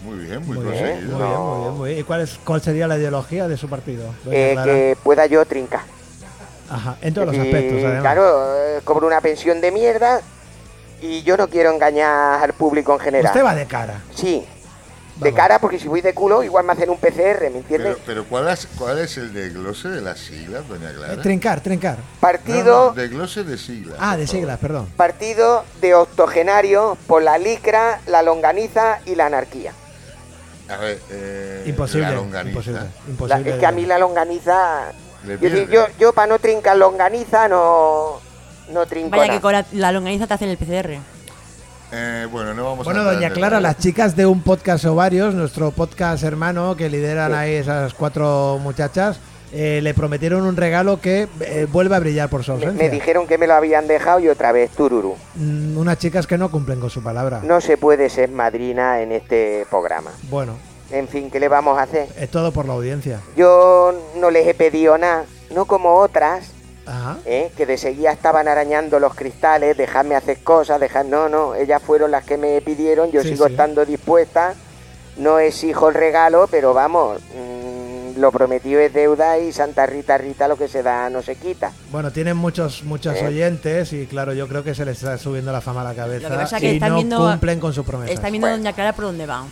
Muy 0.04 0.18
bien, 0.18 0.46
muy, 0.46 0.58
Muy 0.58 0.72
bien, 0.72 0.84
muy 0.84 1.16
bien, 1.16 1.38
muy 1.40 1.60
bien, 1.60 1.72
muy 1.76 1.88
bien. 1.90 2.00
¿Y 2.00 2.02
cuál, 2.04 2.20
es, 2.20 2.38
cuál 2.44 2.60
sería 2.60 2.86
la 2.86 2.98
ideología 2.98 3.48
de 3.48 3.56
su 3.56 3.68
partido? 3.68 4.14
doña 4.24 4.36
Eh, 4.36 4.56
que 4.64 4.96
pueda 5.02 5.26
yo 5.26 5.44
trincar. 5.46 5.80
Ajá, 6.70 6.96
en 7.02 7.14
todos 7.14 7.28
los 7.28 7.38
aspectos, 7.38 7.78
además. 7.84 8.00
Claro, 8.00 8.54
eh, 8.56 8.80
cobro 8.84 9.06
una 9.06 9.20
pensión 9.20 9.60
de 9.60 9.70
mierda 9.70 10.20
y 11.00 11.22
yo 11.22 11.36
no 11.36 11.48
quiero 11.48 11.70
engañar 11.72 12.42
al 12.42 12.52
público 12.52 12.92
en 12.94 13.00
general. 13.00 13.26
Usted 13.26 13.44
va 13.44 13.54
de 13.54 13.66
cara. 13.66 14.00
Sí, 14.14 14.46
de 15.16 15.30
Vamos. 15.30 15.36
cara 15.36 15.58
porque 15.58 15.78
si 15.78 15.86
voy 15.88 16.00
de 16.00 16.12
culo 16.14 16.42
igual 16.42 16.64
me 16.64 16.72
hacen 16.72 16.90
un 16.90 16.96
PCR, 16.98 17.50
¿me 17.52 17.58
entiendes? 17.58 17.96
Pero, 17.96 17.98
pero 18.06 18.24
¿cuál, 18.24 18.48
es, 18.48 18.66
¿cuál 18.78 18.98
es 18.98 19.16
el 19.18 19.32
desglose 19.32 19.88
de 19.88 20.00
las 20.00 20.18
siglas, 20.18 20.66
doña 20.68 20.90
Eh, 20.90 20.94
Clara? 20.96 21.22
trincar, 21.22 21.60
trincar. 21.60 21.98
No, 21.98 22.04
Partido, 22.20 22.86
no, 22.88 22.94
desglose 22.94 23.44
de 23.44 23.56
siglas. 23.58 23.96
Ah, 24.00 24.16
de 24.16 24.26
siglas, 24.26 24.58
perdón. 24.58 24.88
partido 24.96 25.64
de 25.80 25.94
octogenario 25.94 26.96
por 27.06 27.22
la 27.22 27.38
licra, 27.38 28.00
la 28.06 28.22
longaniza 28.22 28.98
y 29.06 29.14
la 29.14 29.26
anarquía. 29.26 29.72
A 30.68 30.76
ver, 30.78 30.98
eh, 31.10 31.64
Imposible. 31.66 32.06
la 32.06 32.12
longaniza. 32.12 32.48
Imposible. 32.50 32.80
La- 32.80 33.10
imposible 33.10 33.50
es 33.52 33.56
que 33.58 33.66
a 33.66 33.72
mí 33.72 33.84
la 33.86 33.98
longaniza... 33.98 34.92
Yo, 35.40 35.48
yo, 35.48 35.86
yo 35.98 36.12
para 36.12 36.26
no 36.26 36.38
trincar 36.38 36.76
longaniza 36.76 37.48
no, 37.48 38.20
no 38.70 38.86
trinco 38.86 39.10
Vaya 39.10 39.26
nada. 39.28 39.38
que 39.38 39.42
con 39.42 39.52
la, 39.52 39.64
la 39.72 39.90
longaniza 39.92 40.26
te 40.26 40.34
hacen 40.34 40.50
el 40.50 40.58
PCR. 40.58 40.98
Eh, 41.92 42.26
bueno, 42.30 42.52
no 42.54 42.64
vamos 42.64 42.84
Bueno, 42.84 43.00
a 43.00 43.04
doña 43.14 43.30
Clara, 43.30 43.60
las 43.60 43.78
chicas 43.78 44.16
de 44.16 44.26
un 44.26 44.42
podcast 44.42 44.84
ovarios, 44.84 45.32
nuestro 45.34 45.70
podcast 45.70 46.24
hermano 46.24 46.76
que 46.76 46.90
lideran 46.90 47.32
ahí 47.34 47.54
esas 47.54 47.94
cuatro 47.94 48.58
muchachas, 48.60 49.18
eh, 49.54 49.80
le 49.82 49.94
prometieron 49.94 50.42
un 50.42 50.56
regalo 50.56 51.00
que 51.00 51.28
eh, 51.40 51.66
vuelve 51.70 51.94
a 51.96 52.00
brillar 52.00 52.28
por 52.28 52.42
su 52.42 52.52
Me, 52.52 52.56
ausencia. 52.56 52.82
me 52.82 52.90
dijeron 52.90 53.26
que 53.26 53.38
me 53.38 53.46
lo 53.46 53.54
habían 53.54 53.86
dejado 53.86 54.18
y 54.20 54.28
otra 54.28 54.50
vez 54.52 54.70
tururú. 54.72 55.14
Mm, 55.36 55.78
unas 55.78 55.96
chicas 55.98 56.26
que 56.26 56.36
no 56.36 56.50
cumplen 56.50 56.80
con 56.80 56.90
su 56.90 57.02
palabra. 57.02 57.40
No 57.44 57.60
se 57.60 57.76
puede 57.76 58.10
ser 58.10 58.30
madrina 58.30 59.00
en 59.00 59.12
este 59.12 59.64
programa. 59.70 60.10
Bueno, 60.28 60.56
En 60.90 61.08
fin, 61.08 61.30
¿qué 61.30 61.40
le 61.40 61.48
vamos 61.48 61.78
a 61.78 61.82
hacer? 61.82 62.08
es 62.18 62.28
todo 62.30 62.52
por 62.52 62.66
la 62.66 62.74
audiencia. 62.74 63.20
Yo 63.36 63.94
no 64.16 64.30
les 64.30 64.46
he 64.46 64.54
pedido 64.54 64.98
nada, 64.98 65.24
no 65.54 65.64
como 65.64 65.96
otras, 65.96 66.50
Ajá. 66.86 67.16
¿eh? 67.24 67.50
que 67.56 67.64
de 67.64 67.78
seguida 67.78 68.12
estaban 68.12 68.46
arañando 68.48 68.98
los 69.00 69.14
cristales, 69.14 69.76
dejarme 69.76 70.14
hacer 70.16 70.38
cosas, 70.42 70.78
dejar... 70.80 71.06
No, 71.06 71.28
no, 71.30 71.54
ellas 71.54 71.80
fueron 71.82 72.10
las 72.10 72.24
que 72.24 72.36
me 72.36 72.60
pidieron, 72.60 73.10
yo 73.10 73.22
Sí, 73.22 73.28
sigo 73.30 73.46
sí. 73.46 73.52
estando 73.52 73.84
dispuesta, 73.86 74.54
no 75.16 75.38
exijo 75.38 75.88
el 75.88 75.94
regalo, 75.94 76.46
pero 76.50 76.74
vamos, 76.74 77.20
mm, 77.34 77.63
lo 78.16 78.30
prometido 78.32 78.80
es 78.80 78.92
deuda 78.92 79.38
y 79.38 79.52
Santa 79.52 79.86
Rita 79.86 80.16
Rita 80.18 80.48
lo 80.48 80.56
que 80.56 80.68
se 80.68 80.82
da 80.82 81.10
no 81.10 81.22
se 81.22 81.36
quita. 81.36 81.72
Bueno, 81.90 82.10
tienen 82.12 82.36
muchos 82.36 82.82
muchos 82.84 83.16
Eh. 83.16 83.26
oyentes 83.26 83.92
y 83.92 84.06
claro, 84.06 84.32
yo 84.32 84.46
creo 84.48 84.62
que 84.64 84.74
se 84.74 84.84
les 84.84 84.96
está 84.98 85.18
subiendo 85.18 85.52
la 85.52 85.60
fama 85.60 85.80
a 85.80 85.84
la 85.84 85.94
cabeza 85.94 86.28
Lo 86.28 86.34
que 86.36 86.40
pasa 86.42 86.56
es 86.56 86.62
que 86.62 86.72
y 86.72 86.74
están 86.76 86.90
no 86.90 86.96
viendo- 86.96 87.18
cumplen 87.18 87.60
con 87.60 87.72
su 87.72 87.84
promesa. 87.84 88.12
Está 88.12 88.30
viendo 88.30 88.46
Bueno. 88.46 88.58
Doña 88.58 88.72
Clara 88.72 88.92
por 88.92 89.04
dónde 89.06 89.26
va. 89.26 89.44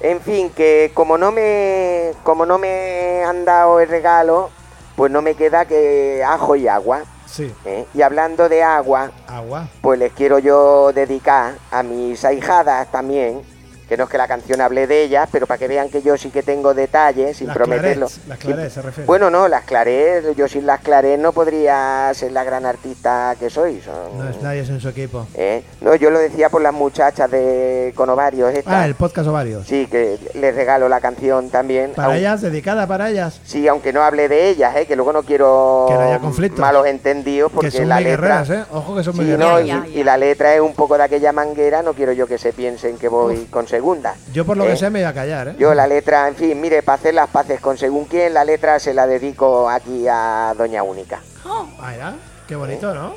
En 0.00 0.20
fin, 0.20 0.50
que 0.50 0.90
como 0.94 1.16
no 1.16 1.32
me 1.32 2.12
como 2.22 2.44
no 2.44 2.58
me 2.58 3.22
han 3.24 3.44
dado 3.44 3.80
el 3.80 3.88
regalo, 3.88 4.50
pues 4.94 5.10
no 5.10 5.22
me 5.22 5.34
queda 5.34 5.64
que 5.64 6.22
ajo 6.26 6.54
y 6.56 6.68
agua. 6.68 7.02
Sí, 7.26 7.52
¿eh? 7.64 7.86
Y 7.92 8.02
hablando 8.02 8.48
de 8.48 8.62
agua, 8.62 9.10
agua. 9.26 9.68
pues 9.80 9.98
les 9.98 10.12
quiero 10.12 10.38
yo 10.38 10.92
dedicar 10.94 11.54
a 11.70 11.82
mis 11.82 12.24
ahijadas 12.24 12.90
también, 12.92 13.40
que 13.88 13.96
no 13.96 14.04
es 14.04 14.10
que 14.10 14.18
la 14.18 14.26
canción 14.26 14.60
hable 14.60 14.86
de 14.86 15.02
ellas, 15.04 15.28
pero 15.30 15.46
para 15.46 15.58
que 15.58 15.68
vean 15.68 15.88
que 15.88 16.02
yo 16.02 16.16
sí 16.16 16.30
que 16.30 16.42
tengo 16.42 16.74
detalles, 16.74 17.36
sin 17.36 17.46
Las 17.48 17.56
prometerlo. 17.56 18.06
clarets, 18.06 18.28
las 18.28 18.38
clarets 18.38 18.74
se 18.74 18.82
refiere. 18.82 19.06
Bueno, 19.06 19.30
no, 19.30 19.46
las 19.48 19.64
Claret, 19.64 20.34
yo 20.36 20.48
sin 20.48 20.66
las 20.66 20.80
Claret 20.80 21.18
no 21.20 21.32
podría 21.32 22.10
ser 22.14 22.32
la 22.32 22.44
gran 22.44 22.66
artista 22.66 23.34
que 23.38 23.48
soy. 23.50 23.80
son- 23.80 24.18
No 24.18 24.28
es 24.28 24.40
nadie 24.42 24.60
en 24.60 24.80
su 24.80 24.88
equipo. 24.88 25.26
¿eh? 25.34 25.62
No, 25.80 25.94
yo 25.94 26.10
lo 26.10 26.18
decía 26.18 26.48
por 26.48 26.62
las 26.62 26.72
muchachas 26.72 27.30
de 27.30 27.92
con 27.96 28.08
ovarios 28.10 28.52
estas. 28.52 28.72
Ah, 28.74 28.86
el 28.86 28.94
podcast 28.94 29.28
ovarios. 29.28 29.66
Sí, 29.66 29.86
que 29.90 30.18
les 30.34 30.54
regalo 30.54 30.88
la 30.88 31.00
canción 31.00 31.50
también. 31.50 31.92
Para 31.94 32.16
ellas, 32.16 32.42
dedicada 32.42 32.86
para 32.86 33.10
ellas. 33.10 33.40
Sí, 33.44 33.66
aunque 33.68 33.92
no 33.92 34.02
hable 34.02 34.28
de 34.28 34.48
ellas, 34.50 34.74
¿eh? 34.76 34.86
que 34.86 34.96
luego 34.96 35.12
no 35.12 35.22
quiero 35.22 35.86
Que 35.88 35.94
no 35.94 36.00
haya 36.00 36.18
conflictos. 36.18 36.60
malos 36.60 36.86
entendidos 36.86 37.52
porque 37.52 37.70
que 37.70 37.76
son 37.78 37.88
la 37.88 37.96
muy 37.96 38.04
letra... 38.04 38.44
¿eh? 38.48 38.64
Ojo 38.72 38.96
que 38.96 39.04
son 39.04 39.16
muy 39.16 39.24
Sí, 39.24 39.30
guerreras. 39.30 39.62
no, 39.64 39.86
y, 39.86 39.98
y 40.00 40.04
la 40.04 40.16
letra 40.16 40.54
es 40.54 40.60
un 40.60 40.74
poco 40.74 40.96
de 40.98 41.04
aquella 41.04 41.32
manguera, 41.32 41.82
no 41.82 41.92
quiero 41.94 42.12
yo 42.12 42.26
que 42.26 42.38
se 42.38 42.52
piensen 42.52 42.98
que 42.98 43.08
voy 43.08 43.46
con 43.46 43.66
segunda. 43.76 44.14
Yo 44.32 44.44
por 44.46 44.56
lo 44.56 44.64
¿eh? 44.64 44.68
que 44.70 44.76
sé 44.76 44.88
me 44.90 45.00
voy 45.00 45.08
a 45.08 45.12
callar, 45.14 45.48
¿eh? 45.48 45.56
Yo 45.58 45.74
la 45.74 45.86
letra, 45.86 46.28
en 46.28 46.34
fin, 46.36 46.58
mire, 46.60 46.82
para 46.82 46.96
hacer 46.96 47.14
las 47.14 47.28
paces 47.28 47.60
con 47.60 47.76
según 47.76 48.06
quién, 48.06 48.32
la 48.34 48.44
letra 48.44 48.78
se 48.78 48.94
la 48.94 49.06
dedico 49.06 49.68
aquí 49.68 50.06
a 50.10 50.54
Doña 50.56 50.82
Única. 50.82 51.20
Oh, 51.44 51.66
Ah, 51.80 51.90
mira, 51.92 52.14
qué 52.48 52.56
bonito, 52.56 52.94
¿no? 52.94 53.14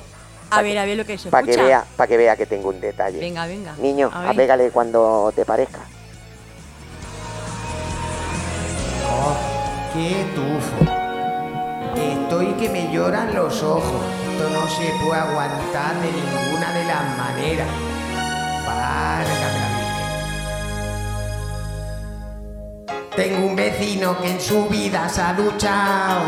a 0.52 0.62
ver, 0.64 0.78
a 0.80 0.86
ver 0.86 0.98
lo 0.98 1.06
que 1.06 1.18
se 1.18 1.30
Para 1.30 1.44
que 1.44 1.52
escucha. 1.52 1.68
vea, 1.68 1.86
para 1.96 2.08
que 2.08 2.18
vea 2.18 2.36
que 2.36 2.46
tengo 2.48 2.70
un 2.70 2.82
detalle. 2.82 3.20
Venga, 3.20 3.46
venga. 3.46 3.74
Niño, 3.78 4.10
A 4.14 4.22
ver. 4.22 4.30
apégale 4.32 4.70
cuando 4.72 5.32
te 5.36 5.46
parezca. 5.46 5.80
Oh, 9.12 9.36
qué 9.94 10.26
tufo. 10.36 10.92
Estoy 11.96 12.54
que 12.54 12.70
me 12.70 12.92
lloran 12.94 13.34
los 13.36 13.62
ojos. 13.64 14.02
Esto 14.32 14.50
no 14.50 14.68
se 14.68 14.92
puede 15.06 15.20
aguantar 15.22 15.96
de 16.02 16.12
ninguna 16.12 16.74
de 16.74 16.84
las 16.86 17.18
maneras. 17.18 17.68
Válgame 18.66 19.79
Tengo 23.20 23.48
un 23.48 23.56
vecino 23.58 24.18
que 24.22 24.32
en 24.32 24.40
su 24.40 24.70
vida 24.70 25.10
se 25.10 25.22
ha 25.22 25.34
duchado. 25.34 26.22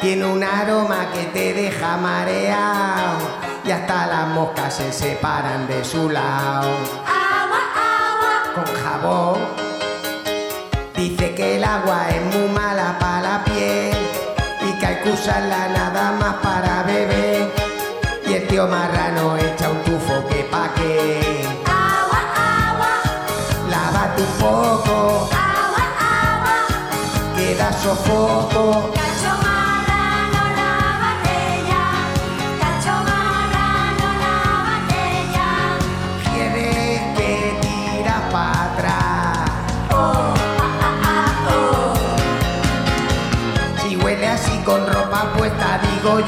Tiene 0.00 0.24
un 0.24 0.42
aroma 0.42 1.06
que 1.14 1.26
te 1.26 1.52
deja 1.54 1.96
mareado. 1.96 3.20
Y 3.64 3.70
hasta 3.70 4.08
las 4.08 4.26
moscas 4.26 4.74
se 4.74 4.92
separan 4.92 5.68
de 5.68 5.84
su 5.84 6.10
lado. 6.10 6.68
Con 8.56 8.64
jabón. 8.64 9.38
Dice 10.96 11.32
que 11.32 11.58
el 11.58 11.62
agua 11.62 12.08
es 12.10 12.36
muy 12.36 12.48
mala 12.48 12.96
para 12.98 13.20
la 13.20 13.44
piel. 13.44 13.92
Y 14.62 14.80
que 14.80 14.86
hay 14.86 14.96
que 14.96 15.10
usarla 15.10 15.68
nada 15.68 16.10
más 16.18 16.34
para 16.42 16.82
beber. 16.82 17.52
Y 18.26 18.32
el 18.34 18.48
tío 18.48 18.66
marrano 18.66 19.01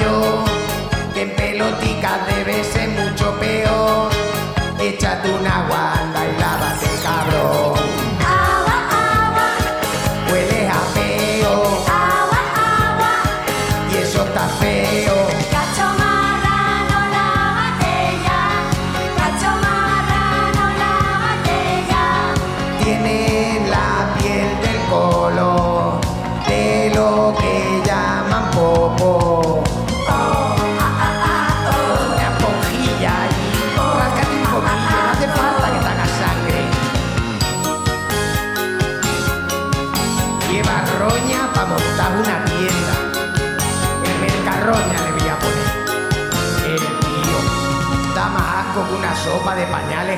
yo 0.01 0.45
que 1.13 1.23
en 1.23 1.37
pelotica 1.37 2.21
debe 2.29 2.65
ser 2.65 2.89
mucho 2.91 3.39
peor. 3.39 4.11
Échate 4.81 5.31
un 5.31 5.47
agua, 5.47 5.95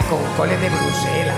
con 0.09 0.23
coles 0.37 0.61
de 0.61 0.69
Bruselas. 0.69 1.37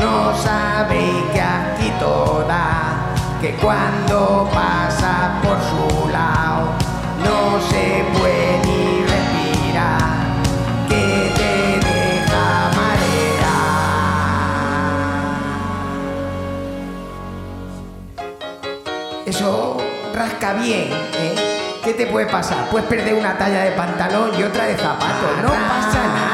No 0.00 0.36
sabéis 0.36 1.24
que 1.32 1.40
aquí 1.40 1.92
toda, 1.98 3.14
que 3.40 3.54
cuando 3.56 4.48
pasa 4.52 5.40
por 5.42 5.58
su 5.70 6.08
lado, 6.08 6.72
no 7.24 7.60
se 7.70 8.04
puede 8.18 8.47
Eso 19.38 19.76
rasca 20.16 20.54
bien, 20.54 20.90
¿eh? 20.90 21.78
¿Qué 21.84 21.94
te 21.94 22.08
puede 22.08 22.26
pasar? 22.26 22.68
Puedes 22.70 22.88
perder 22.88 23.14
una 23.14 23.38
talla 23.38 23.62
de 23.62 23.70
pantalón 23.70 24.32
y 24.36 24.42
otra 24.42 24.64
de 24.64 24.76
zapatos. 24.76 25.30
No 25.40 25.50
pasa 25.50 26.02
nada, 26.08 26.27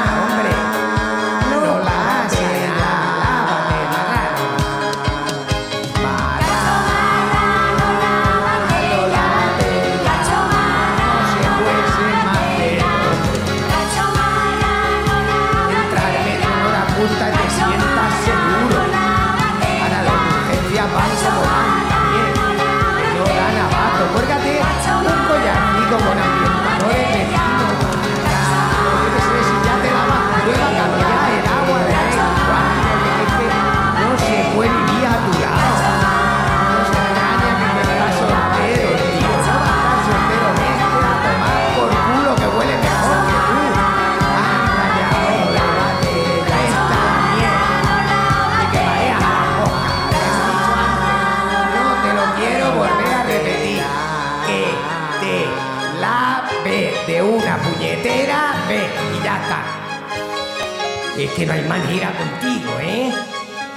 que 61.35 61.45
no 61.45 61.51
hay 61.51 61.61
manera 61.63 62.13
contigo, 62.17 62.71
¿eh? 62.81 63.11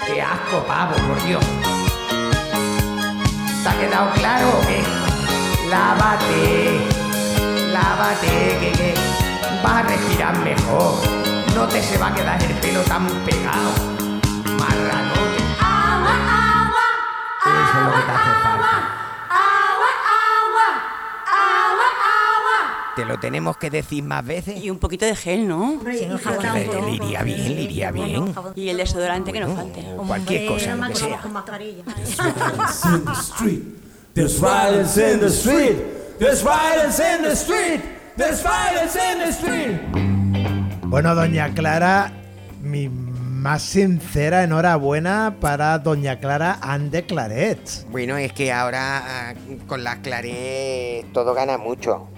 Qué 0.07 0.23
asco, 0.23 0.65
pavo, 0.67 0.95
por 1.09 1.23
Dios. 1.25 1.45
¿Te 3.63 3.69
ha 3.69 3.81
quedado 3.81 4.13
claro 4.13 4.49
o 4.49 4.67
qué? 4.67 4.83
Lávate, 5.69 6.87
lávate, 7.73 8.59
que, 8.61 8.73
que 8.73 8.95
vas 9.63 9.75
a 9.75 9.83
respirar 9.83 10.39
mejor. 10.39 10.95
No 11.57 11.67
te 11.67 11.83
se 11.83 11.99
va 11.99 12.09
a 12.09 12.15
quedar 12.15 12.43
el 12.43 12.55
pelo 12.55 12.81
tan 12.83 13.07
pegado. 13.25 13.98
Te 22.99 23.05
lo 23.05 23.17
tenemos 23.21 23.57
que 23.57 23.71
decir 23.71 24.03
más 24.03 24.27
veces. 24.27 24.61
Y 24.61 24.71
un 24.71 24.79
poquito 24.81 25.07
de 25.07 25.15
gel, 25.15 25.47
¿no? 25.47 25.81
Le, 25.85 26.09
le 26.09 26.91
iría 26.91 27.23
bien, 27.23 27.55
le 27.55 27.63
iría 27.63 27.93
bien. 27.93 28.35
Y 28.57 28.71
el 28.71 28.77
desodorante 28.77 29.33
que 29.33 29.39
no 29.39 29.55
falte. 29.55 29.87
O 29.97 30.03
cualquier 30.03 30.49
cosa, 30.49 30.75
lo 30.75 30.89
que 30.89 30.97
sea. 30.97 31.21
in 32.93 33.05
the 33.05 33.15
street. 33.15 33.63
There's 34.15 34.41
violence 34.41 34.99
in 34.99 35.21
the 35.21 35.31
street. 35.31 35.77
There's 36.19 36.43
violence 36.43 36.99
in 36.99 37.23
the 37.23 37.37
street. 37.37 37.83
There's 38.17 38.43
violence 38.43 38.97
in 38.97 39.19
the 39.21 39.31
street. 39.31 39.79
Bueno, 40.87 41.15
doña 41.15 41.55
Clara, 41.55 42.11
mi 42.61 42.89
más 42.89 43.63
sincera 43.63 44.43
enhorabuena 44.43 45.37
para 45.41 45.79
doña 45.79 46.19
Clara 46.19 46.59
Ande 46.61 47.05
Claret. 47.05 47.61
Bueno, 47.91 48.17
es 48.17 48.33
que 48.33 48.53
ahora 48.53 49.31
ah, 49.31 49.35
con 49.69 49.85
las 49.85 49.99
Claret 49.99 51.13
todo 51.13 51.33
gana 51.33 51.59
mucho. 51.59 52.09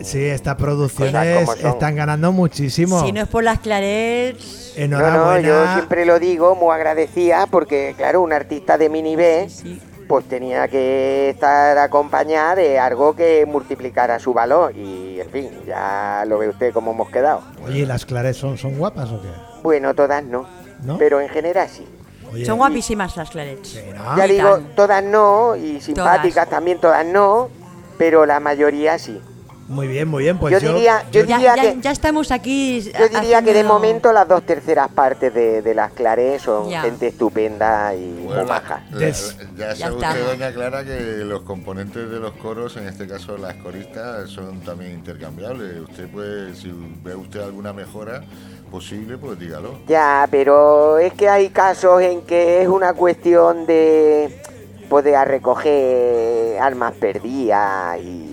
Sí, 0.00 0.24
estas 0.24 0.56
producciones 0.56 1.48
están 1.62 1.94
ganando 1.96 2.32
muchísimo. 2.32 3.00
Si 3.02 3.12
no 3.12 3.22
es 3.22 3.28
por 3.28 3.44
las 3.44 3.60
clarets, 3.60 4.74
No, 4.78 4.88
no, 4.88 4.96
Enhorabuena. 4.98 5.48
yo 5.48 5.74
siempre 5.74 6.04
lo 6.06 6.18
digo, 6.18 6.54
muy 6.56 6.74
agradecida, 6.74 7.46
porque 7.46 7.94
claro, 7.96 8.22
un 8.22 8.32
artista 8.32 8.78
de 8.78 8.88
mini 8.88 9.14
B, 9.16 9.48
sí. 9.48 9.80
pues 10.08 10.24
tenía 10.26 10.66
que 10.68 11.30
estar 11.30 11.78
acompañada 11.78 12.56
de 12.56 12.78
algo 12.78 13.14
que 13.14 13.46
multiplicara 13.46 14.18
su 14.18 14.32
valor. 14.32 14.74
Y 14.76 15.20
en 15.20 15.30
fin, 15.30 15.50
ya 15.66 16.24
lo 16.26 16.38
ve 16.38 16.48
usted 16.48 16.72
cómo 16.72 16.92
hemos 16.92 17.10
quedado. 17.10 17.42
Oye, 17.64 17.80
¿y 17.80 17.86
¿las 17.86 18.04
Claret 18.06 18.34
son, 18.34 18.58
son 18.58 18.76
guapas 18.78 19.10
o 19.10 19.20
qué? 19.22 19.28
Bueno, 19.62 19.94
todas 19.94 20.24
no, 20.24 20.46
¿No? 20.82 20.98
pero 20.98 21.20
en 21.20 21.28
general 21.28 21.68
sí. 21.68 21.86
Oye, 22.32 22.44
son 22.46 22.56
guapísimas 22.58 23.16
las 23.16 23.30
clarets. 23.30 23.78
¿no? 23.94 24.16
Ya 24.16 24.26
digo, 24.26 24.58
todas 24.74 25.04
no, 25.04 25.54
y 25.54 25.80
simpáticas 25.80 26.46
Todas. 26.46 26.48
también 26.48 26.78
todas 26.80 27.04
no, 27.06 27.50
pero 27.98 28.26
la 28.26 28.40
mayoría 28.40 28.98
sí. 28.98 29.20
Muy 29.68 29.86
bien, 29.86 30.08
muy 30.08 30.24
bien. 30.24 30.38
Pues 30.38 30.52
Yo 30.52 30.58
yo, 30.58 30.74
diría- 30.74 31.02
yo 31.10 31.20
Ya, 31.24 31.36
diría 31.36 31.56
ya- 31.56 31.62
que- 31.62 31.80
ya 31.80 31.90
estamos 31.92 32.30
aquí. 32.30 32.80
Yo 32.82 33.08
diría 33.08 33.42
que 33.42 33.54
de 33.54 33.64
momento 33.64 34.12
las 34.12 34.26
dos 34.28 34.42
terceras 34.42 34.88
partes 34.90 35.32
de, 35.32 35.62
de 35.62 35.74
las 35.74 35.92
Claret 35.92 36.40
son 36.40 36.68
Ya. 36.68 36.82
gente 36.82 37.06
estupenda 37.08 37.94
y 37.94 38.00
muy 38.00 38.24
Bueno, 38.26 38.44
maja. 38.46 38.82
la- 38.90 38.98
ya 39.00 39.08
Ya 39.56 39.74
sabe 39.76 39.94
usted, 39.96 40.26
doña 40.26 40.52
Clara, 40.52 40.84
que 40.84 41.00
los 41.24 41.42
componentes 41.42 42.10
de 42.10 42.18
los 42.20 42.32
coros, 42.32 42.76
en 42.76 42.86
este 42.88 43.06
caso 43.06 43.38
las 43.38 43.54
coristas, 43.54 44.28
son 44.30 44.60
también 44.60 44.92
intercambiables. 44.92 45.80
Usted 45.80 46.08
puede, 46.08 46.54
si 46.54 46.70
ve 47.02 47.14
usted 47.14 47.40
alguna 47.40 47.72
mejora 47.72 48.22
posible, 48.70 49.16
pues 49.16 49.38
dígalo. 49.38 49.78
Ya, 49.86 50.26
pero 50.30 50.98
es 50.98 51.12
que 51.14 51.28
hay 51.28 51.48
casos 51.50 52.02
en 52.02 52.22
que 52.22 52.62
es 52.62 52.68
una 52.68 52.94
cuestión 52.94 53.64
de 53.66 54.42
poder 54.88 55.26
recoger 55.28 56.58
almas 56.60 56.92
perdidas 56.94 57.98
y... 58.00 58.31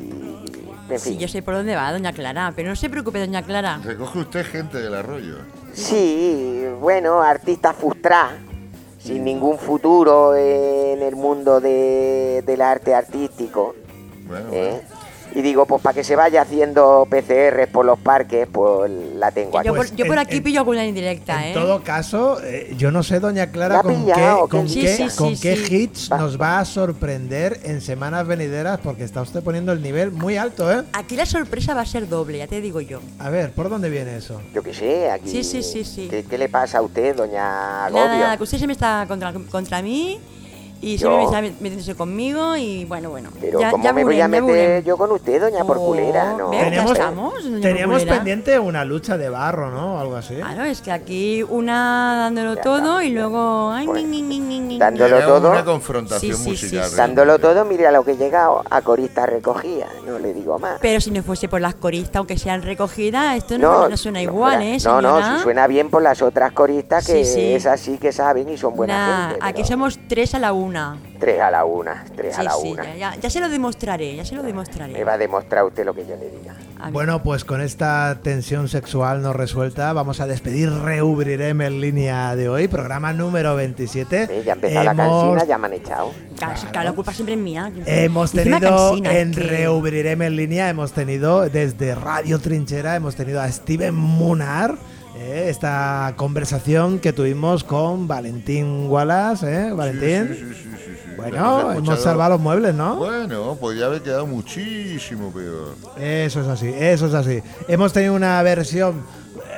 En 0.89 0.99
Sí, 0.99 1.09
fin. 1.11 1.19
yo 1.19 1.27
sé 1.27 1.41
por 1.41 1.53
dónde 1.53 1.75
va, 1.75 1.91
doña 1.91 2.11
Clara, 2.13 2.51
pero 2.55 2.69
no 2.69 2.75
se 2.75 2.89
preocupe, 2.89 3.19
doña 3.19 3.43
Clara. 3.43 3.79
Recoge 3.83 4.19
usted 4.19 4.45
gente 4.45 4.79
del 4.79 4.95
arroyo. 4.95 5.35
Sí, 5.73 6.63
bueno, 6.79 7.21
artista 7.21 7.73
frustrada, 7.73 8.37
sin 8.99 9.23
ningún 9.23 9.57
futuro 9.59 10.35
en 10.35 11.01
el 11.01 11.15
mundo 11.15 11.59
de- 11.61 12.43
del 12.45 12.61
arte 12.61 12.93
artístico. 12.95 13.75
Bueno, 14.27 14.49
¿eh? 14.51 14.81
Y 15.35 15.41
digo, 15.41 15.65
pues 15.65 15.81
para 15.81 15.93
que 15.93 16.03
se 16.03 16.15
vaya 16.15 16.41
haciendo 16.41 17.07
PCR 17.09 17.67
por 17.71 17.85
los 17.85 17.99
parques, 17.99 18.47
pues 18.51 18.91
la 19.15 19.31
tengo 19.31 19.59
aquí. 19.59 19.67
Yo, 19.67 19.75
Pues 19.75 19.89
por, 19.91 19.97
yo 19.97 20.05
por 20.07 20.15
en- 20.15 20.19
aquí 20.19 20.37
en- 20.37 20.43
pillo 20.43 20.59
alguna 20.59 20.85
indirecta, 20.85 21.45
En 21.45 21.51
¿eh? 21.51 21.53
todo 21.53 21.83
caso, 21.83 22.39
eh, 22.43 22.73
yo 22.77 22.91
no 22.91 23.03
sé, 23.03 23.19
doña 23.19 23.45
¿La 23.45 23.51
Clara, 23.51 23.81
con 23.81 23.93
qué, 24.05 24.13
pillado? 24.13 24.47
con 24.47 24.63
¿Qué 24.65 24.69
Sí, 24.73 24.81
qué, 24.81 24.87
sí, 24.97 25.09
sí, 25.09 25.17
con 25.17 25.37
qué 25.37 25.55
sí. 25.55 25.75
hits 25.75 26.09
nos 26.09 26.39
va 26.41 26.59
a 26.59 26.65
sorprender 26.65 27.59
en 27.63 27.81
semanas 27.81 28.25
venideras, 28.27 28.79
porque 28.83 29.03
está 29.03 29.21
usted 29.21 29.43
poniendo 29.43 29.71
el 29.71 29.81
nivel 29.81 30.11
muy 30.11 30.35
alto, 30.37 30.71
¿eh? 30.71 30.83
Aquí 30.93 31.15
la 31.15 31.25
sorpresa 31.25 31.73
va 31.73 31.81
a 31.81 31.85
ser 31.85 32.09
doble, 32.09 32.39
ya 32.39 32.47
te 32.47 32.59
digo 32.61 32.81
yo. 32.81 32.99
A 33.19 33.29
ver, 33.29 33.51
¿por 33.51 33.69
dónde 33.69 33.89
viene 33.89 34.17
eso? 34.17 34.41
Yo 34.53 34.63
qué 34.63 34.73
sé, 34.73 35.09
aquí... 35.11 35.29
Sí, 35.29 35.43
sí, 35.43 35.61
sí, 35.63 35.83
sí. 35.83 36.07
¿Qué, 36.09 36.23
qué 36.23 36.37
le 36.37 36.49
pasa 36.49 36.79
a 36.79 36.81
usted, 36.81 37.15
doña 37.15 37.85
Agobio? 37.85 38.05
Nada, 38.05 38.17
nada, 38.19 38.37
que 38.37 38.43
usted 38.43 38.57
siempre 38.57 38.73
está 38.73 39.05
contra, 39.07 39.31
contra 39.51 39.81
mí 39.81 40.19
y 40.81 40.97
Yo- 40.97 41.09
siempre 41.09 41.25
está 41.25 41.41
metiéndose 41.61 41.95
conmigo 41.95 42.55
y 42.55 42.85
bueno, 42.85 43.09
bueno. 43.09 43.29
Pero 43.39 43.59
ya, 43.59 43.71
¿cómo 43.71 43.83
ya 43.83 43.91
me 43.93 44.03
voy 44.03 44.15
a 44.15 44.17
ya 44.19 44.27
meter 44.29 44.83
yo 44.83 44.97
con 44.97 45.11
usted, 45.11 45.41
doña 45.41 45.63
Oh, 45.63 45.67
Porculera? 45.67 46.33
No. 46.37 46.49
Teníamos- 46.51 46.91
estamos, 46.93 47.43
doña 47.43 47.61
Teníamos 47.61 47.93
Porculera. 47.95 48.15
pendiente 48.17 48.59
una 48.59 48.85
lucha 48.85 49.17
de 49.17 49.29
barro, 49.29 49.71
¿no? 49.71 49.99
Algo 49.99 50.15
así. 50.15 50.35
Claro, 50.35 50.63
es 50.63 50.81
que 50.81 50.91
aquí 50.91 51.43
una 51.43 52.15
dándolo 52.17 52.55
Ya 52.55 52.61
todo 52.61 52.99
está. 52.99 53.03
y 53.05 53.11
luego... 53.11 53.71
Ay, 53.71 53.85
Pues, 53.87 54.03
ni, 54.05 54.21
ni, 54.21 54.39
ni, 54.39 54.39
ni, 54.39 54.59
ni. 54.59 54.79
dándolo 54.79 55.17
Era 55.17 55.25
todo. 55.25 55.51
una 55.51 55.65
confrontación 55.65 56.35
Sí, 56.37 56.37
sí, 56.37 56.43
sí, 56.57 56.65
musical. 56.67 56.89
sí. 56.89 56.95
Dándolo 56.95 57.39
todo, 57.39 57.65
mire 57.65 57.87
a 57.87 57.91
lo 57.91 58.03
que 58.05 58.11
he 58.11 58.17
llegado, 58.17 58.63
a 58.69 58.81
corista 58.81 59.25
recogida, 59.25 59.87
no 60.05 60.17
le 60.19 60.33
digo 60.33 60.59
más. 60.59 60.79
Pero 60.81 61.01
si 61.01 61.11
no 61.11 61.21
fuese 61.23 61.47
por 61.49 61.61
las 61.61 61.75
coristas, 61.75 62.15
aunque 62.17 62.37
sean 62.37 62.61
recogidas, 62.61 63.35
esto 63.37 63.57
no, 63.57 63.89
no 63.89 63.97
suena 63.97 64.21
igual, 64.21 64.55
fuera- 64.55 64.65
¿eh, 64.69 64.73
No, 64.73 64.79
señora? 64.79 65.29
no, 65.31 65.37
si 65.37 65.43
suena 65.43 65.67
bien 65.67 65.89
por 65.89 66.01
las 66.01 66.21
otras 66.21 66.51
coristas 66.53 67.05
que 67.05 67.25
Sí, 67.25 67.33
sí. 67.33 67.53
esas 67.53 67.79
sí 67.79 67.97
que 67.97 68.11
saben 68.11 68.47
y 68.49 68.57
son 68.57 68.75
buena 68.75 68.89
Nah, 68.97 69.29
gente. 69.31 69.45
aquí 69.45 69.53
pero 69.61 69.67
somos 69.67 69.99
tres 70.07 70.33
a 70.35 70.39
la 70.39 70.53
una. 70.53 70.68
Tres 71.19 71.41
a 71.41 71.51
la 71.51 71.65
una, 71.65 72.05
tres 72.15 72.33
a 72.37 72.39
Sí, 72.41 72.45
la 72.45 72.51
sí, 72.53 72.71
una. 72.71 72.83
ya, 72.85 72.95
ya, 72.95 73.15
ya 73.15 73.29
se 73.29 73.39
lo 73.39 73.49
demostraré, 73.49 74.15
ya 74.15 74.23
se 74.25 74.35
lo 74.35 74.43
demostraré. 74.43 74.93
Me 74.93 75.03
va 75.03 75.13
a 75.13 75.17
demostrar 75.17 75.65
usted 75.65 75.85
lo 75.85 75.93
que 75.93 76.05
yo 76.05 76.15
le 76.15 76.29
diga. 76.29 76.55
A. 76.79 76.91
Bueno, 76.91 77.21
pues 77.23 77.43
con 77.43 77.59
esta 77.59 78.19
tensión 78.23 78.69
sexual 78.69 79.21
no 79.21 79.33
resuelta, 79.33 79.91
vamos 79.91 80.21
a 80.21 80.27
despedir 80.27 80.71
Reubrirem 80.71 81.59
en 81.61 81.81
línea 81.81 82.35
de 82.35 82.47
hoy, 82.47 82.67
programa 82.69 83.11
número 83.11 83.55
27. 83.55 84.23
Eh, 84.29 84.43
ya 84.45 84.53
ha 84.53 84.55
empezado 84.55 84.85
la 84.85 84.91
Hemos- 84.91 85.23
cansina, 85.33 85.45
ya 85.45 85.57
me 85.57 85.67
han 85.67 85.73
echado. 85.73 86.11
Claro, 86.37 86.57
sí, 86.57 86.67
claro, 86.67 86.89
la 86.89 86.95
culpa 86.95 87.13
siempre 87.13 87.33
es 87.35 87.39
mía. 87.41 87.69
Hemos 87.85 88.31
tenido 88.31 88.59
cansina, 88.61 89.17
en 89.17 89.33
que- 89.33 89.41
Reubrirem 89.41 90.21
en 90.21 90.35
línea, 90.37 90.69
hemos 90.69 90.93
tenido 90.93 91.49
desde 91.49 91.95
Radio 91.95 92.39
Trinchera, 92.39 92.95
hemos 92.95 93.15
tenido 93.15 93.41
a 93.41 93.51
Steven 93.51 93.93
Munar. 93.93 94.77
Eh, 95.15 95.47
esta 95.49 96.13
conversación 96.15 96.99
que 96.99 97.13
tuvimos 97.13 97.63
con 97.63 98.07
Valentín 98.07 98.87
Wallace, 98.89 99.67
¿eh? 99.67 99.71
Valentín. 99.73 100.35
Sí, 100.35 100.43
sí, 100.43 100.53
sí, 100.53 100.69
sí, 100.85 100.91
sí. 101.05 101.11
Bueno, 101.17 101.73
Hemos 101.73 102.01
salvado 102.01 102.31
los 102.31 102.39
muebles, 102.41 102.73
¿no? 102.75 102.95
Bueno, 102.95 103.55
podría 103.59 103.87
haber 103.87 104.01
quedado 104.01 104.25
muchísimo 104.25 105.31
peor. 105.31 105.75
Eso 105.99 106.41
es 106.41 106.47
así, 106.47 106.67
eso 106.73 107.07
es 107.07 107.13
así. 107.13 107.41
Hemos 107.67 107.91
tenido 107.91 108.13
una 108.13 108.41
versión 108.43 109.03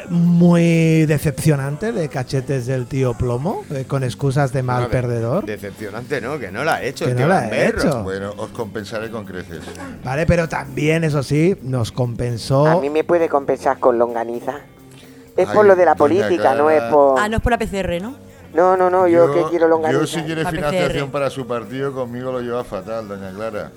muy 0.09 1.05
decepcionante 1.05 1.91
de 1.91 2.09
cachetes 2.09 2.65
del 2.65 2.85
tío 2.87 3.13
Plomo, 3.13 3.63
eh, 3.69 3.85
con 3.87 4.03
excusas 4.03 4.51
de 4.51 4.63
mal 4.63 4.87
perdedor. 4.87 5.45
Decepcionante, 5.45 6.19
¿no? 6.19 6.39
Que 6.39 6.51
no 6.51 6.63
la 6.63 6.75
ha 6.75 6.83
hecho. 6.83 7.05
Que 7.05 7.11
el 7.11 7.17
no 7.17 7.21
tío 7.21 7.27
la 7.27 7.37
ha 7.37 7.41
Gamberro. 7.41 7.79
hecho. 7.79 8.03
Bueno, 8.03 8.33
os 8.37 8.49
compensaré 8.49 9.09
con 9.11 9.23
creces. 9.25 9.59
Vale, 10.03 10.25
pero 10.25 10.49
también, 10.49 11.03
eso 11.03 11.21
sí, 11.23 11.55
nos 11.61 11.91
compensó. 11.91 12.65
A 12.65 12.81
mí 12.81 12.89
me 12.89 13.03
puede 13.03 13.29
compensar 13.29 13.79
con 13.79 13.97
longaniza. 13.99 14.61
Es 15.37 15.47
Ay, 15.47 15.55
por 15.55 15.65
lo 15.65 15.75
de 15.75 15.85
la 15.85 15.95
política, 15.95 16.55
no 16.55 16.69
es 16.69 16.81
por... 16.83 17.19
Ah, 17.19 17.29
no 17.29 17.37
es 17.37 17.41
por 17.43 17.51
la 17.51 17.57
PCR, 17.57 18.01
¿no? 18.01 18.15
No, 18.53 18.75
no, 18.75 18.89
no, 18.89 19.07
yo, 19.07 19.33
que 19.33 19.43
quiero 19.49 19.67
longaniza. 19.69 20.01
yo 20.01 20.07
si 20.07 20.21
quiere 20.23 20.43
La 20.43 20.51
financiación 20.51 21.07
PCR. 21.07 21.11
para 21.11 21.29
su 21.29 21.47
partido, 21.47 21.93
conmigo 21.93 22.31
lo 22.33 22.41
lleva 22.41 22.63
fatal, 22.65 23.07
doña 23.07 23.31
Clara. 23.31 23.71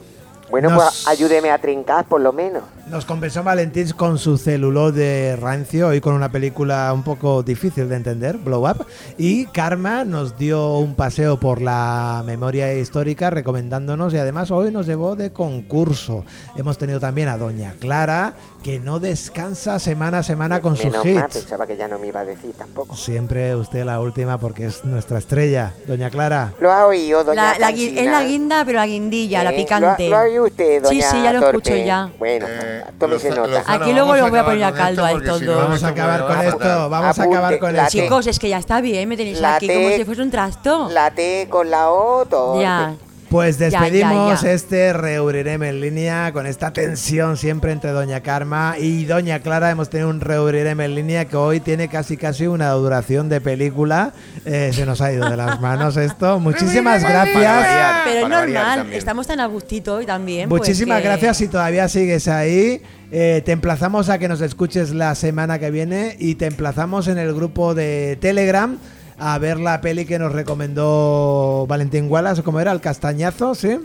Bueno, 0.51 0.70
Nos- 0.70 0.82
pues 0.82 1.09
ayúdeme 1.09 1.51
a 1.51 1.59
trincar, 1.59 2.05
por 2.06 2.20
lo 2.20 2.32
menos. 2.32 2.64
Nos 2.90 3.06
compensó 3.06 3.43
Valentín 3.43 3.89
con 3.97 4.19
su 4.19 4.36
celular 4.36 4.93
de 4.93 5.36
rancio 5.36 5.94
y 5.94 6.01
con 6.01 6.15
una 6.15 6.31
película 6.31 6.93
un 6.93 7.02
poco 7.02 7.43
difícil 7.43 7.89
de 7.89 7.97
entender, 7.97 8.36
Blow 8.36 8.69
Up. 8.70 8.86
Y 9.16 9.47
Karma 9.47 10.05
nos 10.05 10.36
dio 10.39 10.77
un 10.78 10.94
paseo 10.94 11.40
por 11.40 11.62
la 11.62 12.23
memoria 12.27 12.73
histórica 12.74 13.31
recomendándonos 13.31 14.12
y 14.12 14.19
además 14.19 14.51
hoy 14.51 14.70
nos 14.70 14.86
llevó 14.86 15.16
de 15.16 15.32
concurso. 15.32 16.24
Hemos 16.56 16.77
tenido 16.78 17.01
también 17.01 17.28
a 17.28 17.39
Doña 17.39 17.74
Clara, 17.81 18.35
que 18.62 18.78
no 18.78 19.01
descansa 19.01 19.78
semana 19.78 20.19
a 20.19 20.23
semana 20.23 20.61
con 20.61 20.77
sus 20.77 20.85
Menos 20.86 21.05
mal, 21.06 21.24
hits. 21.24 21.39
pensaba 21.39 21.66
que 21.66 21.77
ya 21.78 21.89
no 21.89 21.98
me 21.98 22.09
iba 22.09 22.20
a 22.20 22.24
decir 22.27 22.52
tampoco. 22.56 22.94
Siempre 22.94 23.56
usted 23.56 23.85
la 23.85 23.98
última 23.98 24.39
porque 24.39 24.66
es 24.66 24.85
nuestra 24.85 25.19
estrella. 25.19 25.73
Doña 25.89 26.11
Clara. 26.11 26.52
¿Lo 26.61 26.70
ha 26.70 26.86
oído, 26.86 27.24
doña 27.24 27.55
La, 27.59 27.59
la 27.59 27.70
es 27.70 28.06
la 28.06 28.23
guinda, 28.23 28.65
pero 28.65 28.78
la 28.78 28.86
guindilla, 28.86 29.43
la 29.43 29.52
¿Eh? 29.52 29.56
picante. 29.56 30.09
¿Lo, 30.11 30.16
ha- 30.16 30.20
lo 30.20 30.24
ha 30.27 30.28
oído 30.31 30.44
usted, 30.44 30.82
doña 30.82 30.90
Sí, 31.11 31.16
sí, 31.16 31.23
ya 31.23 31.32
lo 31.32 31.40
Torpe? 31.40 31.56
escucho 31.56 31.77
ya. 31.85 32.12
Bueno, 32.19 32.47
Eh, 32.48 32.73
tómese 32.98 33.28
Lozano- 33.30 33.46
nota. 33.46 33.59
Lozano, 33.60 33.84
Aquí 33.84 33.92
luego 33.92 34.14
los 34.16 34.30
voy 34.30 34.38
a 34.38 34.44
poner 34.44 34.64
a 34.64 34.72
caldo 34.72 35.05
a 35.05 35.12
estos 35.12 35.44
dos. 35.44 35.56
Vamos 35.56 35.84
a 35.84 35.88
acabar 35.88 36.26
con 36.26 36.40
esto, 36.40 36.90
vamos 36.90 37.18
a 37.18 37.22
acabar 37.22 37.59
con 37.59 37.76
esto. 37.76 37.88
Chicos, 37.90 38.26
es 38.26 38.38
que 38.38 38.48
ya 38.48 38.59
está 38.59 38.80
bien, 38.80 39.09
me 39.09 39.16
tenéis 39.16 39.40
La 39.40 39.56
aquí 39.56 39.66
como 39.66 39.78
T- 39.88 39.96
si 39.96 40.05
fuese 40.05 40.22
un 40.22 40.30
trasto. 40.30 40.88
La 40.90 41.10
T 41.10 41.46
con 41.51 41.70
la 41.70 41.90
O, 41.90 42.24
todo. 42.26 42.60
Ya. 42.60 42.94
Pues 43.35 43.59
Ya, 43.59 43.69
ya, 43.69 43.81
despedimos 43.81 44.43
ya. 44.43 44.52
este 44.52 44.93
Reubrirem 44.93 45.61
en 45.65 45.81
línea 45.81 46.31
con 46.32 46.47
esta 46.47 46.73
tensión 46.73 47.36
siempre 47.36 47.73
entre 47.73 47.90
Doña 47.90 48.20
Karma 48.20 48.77
y 48.78 49.06
Doña 49.06 49.40
Clara. 49.40 49.73
Hemos 49.73 49.90
tenido 49.90 50.09
un 50.09 50.20
Reubrirem 50.20 50.81
en 50.81 50.94
línea 50.94 51.24
que 51.24 51.36
hoy 51.36 51.59
tiene 51.59 51.89
casi 51.89 52.16
casi 52.16 52.47
una 52.47 52.70
duración 52.70 53.28
de 53.28 53.40
película. 53.40 54.12
Eh, 54.44 54.70
se 54.73 54.86
nos 54.86 55.01
ha 55.01 55.12
ido 55.12 55.28
de 55.28 55.36
las 55.36 55.61
manos 55.61 55.97
esto. 55.97 56.39
Muchísimas 56.39 57.02
Para 57.02 57.24
gracias. 57.24 57.43
variar, 57.44 57.94
Pero 58.05 58.20
es 58.20 58.28
normal, 58.28 58.93
estamos 58.93 59.27
tan 59.27 59.40
a 59.40 59.47
gustito 59.47 59.97
hoy 59.97 60.06
también. 60.06 60.48
pues 60.48 60.61
Muchísimas 60.61 61.01
que- 61.02 61.09
gracias 61.09 61.36
si 61.39 61.48
todavía 61.48 61.89
sigues 61.89 62.28
ahí. 62.28 62.82
Eh, 63.11 63.43
te 63.44 63.51
emplazamos 63.51 64.11
a 64.11 64.19
que 64.20 64.28
nos 64.28 64.43
escuches 64.43 64.90
la 64.94 65.12
semana 65.16 65.59
que 65.59 65.73
viene 65.73 66.15
y 66.20 66.36
te 66.36 66.47
emplazamos 66.47 67.09
en 67.09 67.19
el 67.19 67.35
grupo 67.35 67.74
de 67.74 68.16
Telegram 68.20 68.78
a 69.19 69.39
ver 69.39 69.59
la 69.59 69.81
peli 69.81 70.05
que 70.05 70.19
nos 70.19 70.32
recomendó 70.32 71.66
Valentín 71.69 72.11
Wallace, 72.11 72.41
o 72.41 72.45
como 72.45 72.61
era, 72.61 72.73
el 72.73 72.81
castañazo, 72.81 73.55
¿sí? 73.55 73.78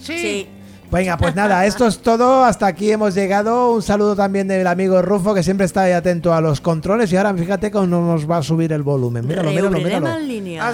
Sí. 0.00 0.46
Venga, 0.90 1.16
pues 1.18 1.34
nada, 1.34 1.66
esto 1.66 1.86
es 1.86 1.98
todo. 1.98 2.44
Hasta 2.44 2.66
aquí 2.66 2.90
hemos 2.90 3.14
llegado. 3.14 3.72
Un 3.72 3.82
saludo 3.82 4.16
también 4.16 4.48
del 4.48 4.66
amigo 4.66 5.02
Rufo, 5.02 5.34
que 5.34 5.42
siempre 5.42 5.66
está 5.66 5.82
ahí 5.82 5.92
atento 5.92 6.32
a 6.32 6.40
los 6.40 6.60
controles. 6.60 7.12
Y 7.12 7.16
ahora 7.16 7.34
fíjate 7.34 7.70
cómo 7.70 7.86
nos 7.86 8.30
va 8.30 8.38
a 8.38 8.42
subir 8.42 8.72
el 8.72 8.82
volumen. 8.82 9.26
Míralo, 9.26 9.50
míralo, 9.50 9.70
Reubrirem 9.70 10.02
míralo. 10.02 10.20
en 10.20 10.28
línea. 10.28 10.68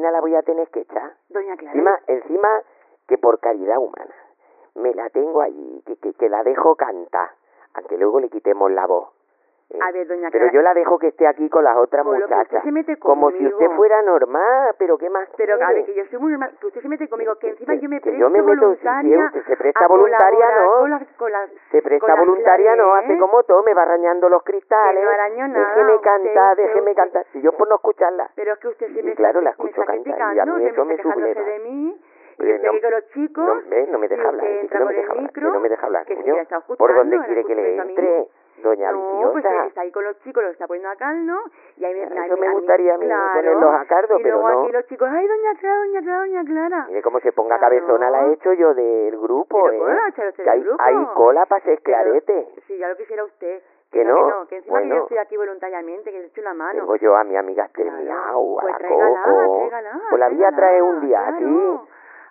Final, 0.00 0.12
la 0.14 0.20
voy 0.20 0.34
a 0.34 0.42
tener 0.42 0.68
que 0.68 0.80
echar. 0.80 1.12
Doña 1.28 1.56
Clara. 1.56 1.72
Encima, 1.76 2.00
encima 2.06 2.48
que 3.06 3.18
por 3.18 3.38
caridad 3.38 3.78
humana. 3.78 4.14
Me 4.76 4.94
la 4.94 5.10
tengo 5.10 5.42
allí, 5.42 5.82
que, 5.84 5.96
que, 5.96 6.14
que 6.14 6.28
la 6.28 6.42
dejo 6.42 6.74
cantar, 6.74 7.32
aunque 7.74 7.98
luego 7.98 8.18
le 8.20 8.30
quitemos 8.30 8.70
la 8.70 8.86
voz. 8.86 9.08
¿Eh? 9.70 9.78
A 9.80 9.92
ver, 9.92 10.06
doña 10.08 10.28
Pero 10.30 10.44
Clara. 10.44 10.52
yo 10.52 10.62
la 10.62 10.74
dejo 10.74 10.98
que 10.98 11.08
esté 11.08 11.26
aquí 11.26 11.48
con 11.48 11.64
las 11.64 11.76
otras 11.76 12.04
Con 12.04 12.18
lo 12.20 12.26
que 12.26 12.32
usted 12.34 12.36
muchachas. 12.42 12.64
se 12.64 12.72
mete 12.72 12.96
como 12.98 13.30
si 13.30 13.36
conmigo. 13.38 13.56
usted 13.58 13.76
fuera 13.76 14.02
normal, 14.02 14.74
pero 14.78 14.98
¿qué 14.98 15.08
más 15.10 15.28
Pero 15.36 15.54
a 15.54 15.58
quiere? 15.58 15.74
ver, 15.74 15.84
que 15.86 15.94
yo 15.94 16.04
soy 16.10 16.18
muy 16.18 16.30
normal, 16.32 16.52
que 16.60 16.66
usted 16.66 16.82
se 16.82 16.88
mete 16.88 17.08
conmigo, 17.08 17.34
que 17.36 17.48
encima 17.50 17.74
yo 17.74 17.88
me 17.88 17.96
que 18.00 18.02
presto 18.10 18.20
yo 18.20 18.30
me 18.30 18.42
meto, 18.42 18.60
voluntaria 18.60 19.16
sí, 19.18 19.24
usted 19.38 19.44
se 19.50 19.56
presta 19.56 19.84
a 19.84 19.88
voluntaria, 19.88 20.46
colaborar 20.46 20.62
¿no? 20.64 20.78
Con 20.80 20.90
las, 20.90 21.06
con 21.16 21.32
las, 21.32 21.50
Se 21.70 21.82
presta 21.82 21.98
con 22.00 22.08
las 22.08 22.18
voluntaria, 22.26 22.76
no 22.76 22.84
claves, 22.84 23.04
hace 23.04 23.14
¿eh? 23.14 23.18
como 23.18 23.42
todo, 23.44 23.62
me 23.62 23.74
va 23.74 23.82
arañando 23.82 24.28
los 24.28 24.42
cristales. 24.42 24.98
Que 25.00 25.04
no 25.04 25.10
araño 25.10 25.48
nada, 25.48 25.68
Déjeme 25.74 25.94
usted, 25.94 26.04
cantar, 26.10 26.50
usted, 26.52 26.62
déjeme 26.66 26.90
usted. 26.90 27.02
cantar. 27.02 27.26
Si 27.32 27.40
yo 27.40 27.52
por 27.52 27.68
no 27.68 27.76
escucharla. 27.76 28.30
Pero 28.34 28.52
es 28.54 28.58
que 28.58 28.68
usted 28.68 28.86
se 28.92 29.00
Y 29.00 29.02
me 29.02 29.14
claro, 29.14 29.40
la 29.40 29.50
está, 29.50 29.62
me 29.62 29.68
escucho 29.70 29.80
está 29.82 29.92
cantar, 29.92 30.34
y 30.34 30.38
a 30.38 30.42
criticando, 30.44 30.54
mí 30.56 30.62
se 30.64 30.70
eso 30.70 30.84
me 30.84 30.88
me 30.88 30.94
está 30.94 31.02
quejándose 31.14 31.34
subleva. 31.34 31.50
de 31.52 31.58
mí. 31.60 32.00
Y 32.30 32.42
Pero 32.42 32.54
usted 32.54 32.64
no- 32.66 32.70
aquí 32.72 32.80
con 32.80 32.90
los 32.90 33.06
chicos. 33.10 33.44
No, 33.46 33.70
ve, 33.70 33.86
no 33.90 33.98
me 33.98 34.08
deja 34.08 34.22
y 34.22 34.26
hablar, 34.26 34.44
usted 34.46 34.54
es 34.54 34.58
que 34.58 34.64
entra 34.64 34.78
no 34.80 34.86
me 34.86 34.94
deja 34.94 35.10
hablar, 35.10 35.22
micro. 35.24 35.46
que 35.46 35.52
no 35.52 35.60
me 35.60 35.68
deja 35.68 35.86
hablar, 35.86 36.06
que 36.06 36.16
sí, 36.16 36.22
coño. 36.22 36.34
la 36.36 36.42
está 36.42 36.60
¿Por 36.60 36.70
escuchando, 36.72 36.98
dónde 37.00 37.16
la 37.18 37.24
quiere 37.26 37.44
que 37.44 37.54
le 37.54 37.62
escucho 37.62 37.82
a 37.82 37.84
mí. 37.84 37.90
entre, 37.92 38.28
doña 38.62 38.92
No, 38.92 39.30
pues 39.32 39.44
viciosa? 39.44 39.66
está 39.66 39.80
ahí 39.82 39.90
con 39.92 40.04
los 40.04 40.18
chicos, 40.20 40.42
los 40.42 40.52
está 40.52 40.66
poniendo 40.66 40.90
a 40.90 40.96
caldo. 40.96 41.34
Y 41.76 41.84
ahí 41.84 41.94
me, 41.94 42.02
Eso 42.04 42.36
me 42.36 42.46
a 42.48 42.52
gustaría 42.52 42.94
a 42.94 42.98
mí 42.98 43.06
claro. 43.06 43.32
ponerlos 43.34 43.74
a 43.74 43.84
cardo, 43.86 44.18
y 44.18 44.22
pero 44.22 44.36
luego 44.40 44.50
no. 44.50 44.62
aquí 44.62 44.72
los 44.72 44.86
chicos, 44.86 45.08
ay, 45.10 45.26
doña 45.26 45.54
Clara, 45.60 45.78
doña 45.78 46.00
Clara, 46.02 46.18
doña 46.20 46.44
Clara. 46.44 46.84
Mire 46.88 47.02
cómo 47.02 47.20
se 47.20 47.32
ponga 47.32 47.58
Claro. 47.58 47.74
cabezona 47.76 48.10
la 48.10 48.26
he 48.26 48.32
hecho 48.34 48.52
yo 48.52 48.74
del 48.74 49.18
grupo, 49.18 49.62
Pero 49.64 49.78
¿cómo 49.78 49.90
¿eh? 49.92 49.98
usted 50.08 50.34
Que 50.44 50.50
hay, 50.50 50.62
grupo? 50.62 50.82
hay 50.82 51.06
cola 51.14 51.46
para 51.46 51.64
ser 51.64 51.80
Pero- 51.82 51.96
clarete. 52.02 52.48
Sí, 52.66 52.76
ya 52.78 52.88
lo 52.88 52.96
quisiera 52.96 53.24
usted. 53.24 53.62
Que 53.90 54.04
no, 54.04 54.14
que 54.14 54.30
no, 54.30 54.46
que 54.46 54.56
encima 54.58 54.78
que 54.78 54.84
bueno. 54.84 54.94
yo 54.94 55.02
estoy 55.02 55.18
aquí 55.18 55.36
voluntariamente, 55.36 56.12
que 56.12 56.20
le 56.20 56.26
echo 56.26 56.42
la 56.42 56.54
mano. 56.54 56.78
Tengo 56.78 56.94
yo 56.94 57.16
a 57.16 57.24
mi 57.24 57.36
amiga 57.36 57.66
Claro. 57.72 57.90
Termiao, 57.96 58.58
a 58.60 58.62
Pues 58.62 58.74
la 58.80 58.88
Coco. 58.88 59.68
Pues 60.10 60.20
la 60.20 60.28
voy 60.28 60.44
a 60.44 60.50
tráigala, 60.50 60.56
traer 60.56 60.82
un 60.84 61.00
día 61.00 61.26
aquí. 61.28 61.44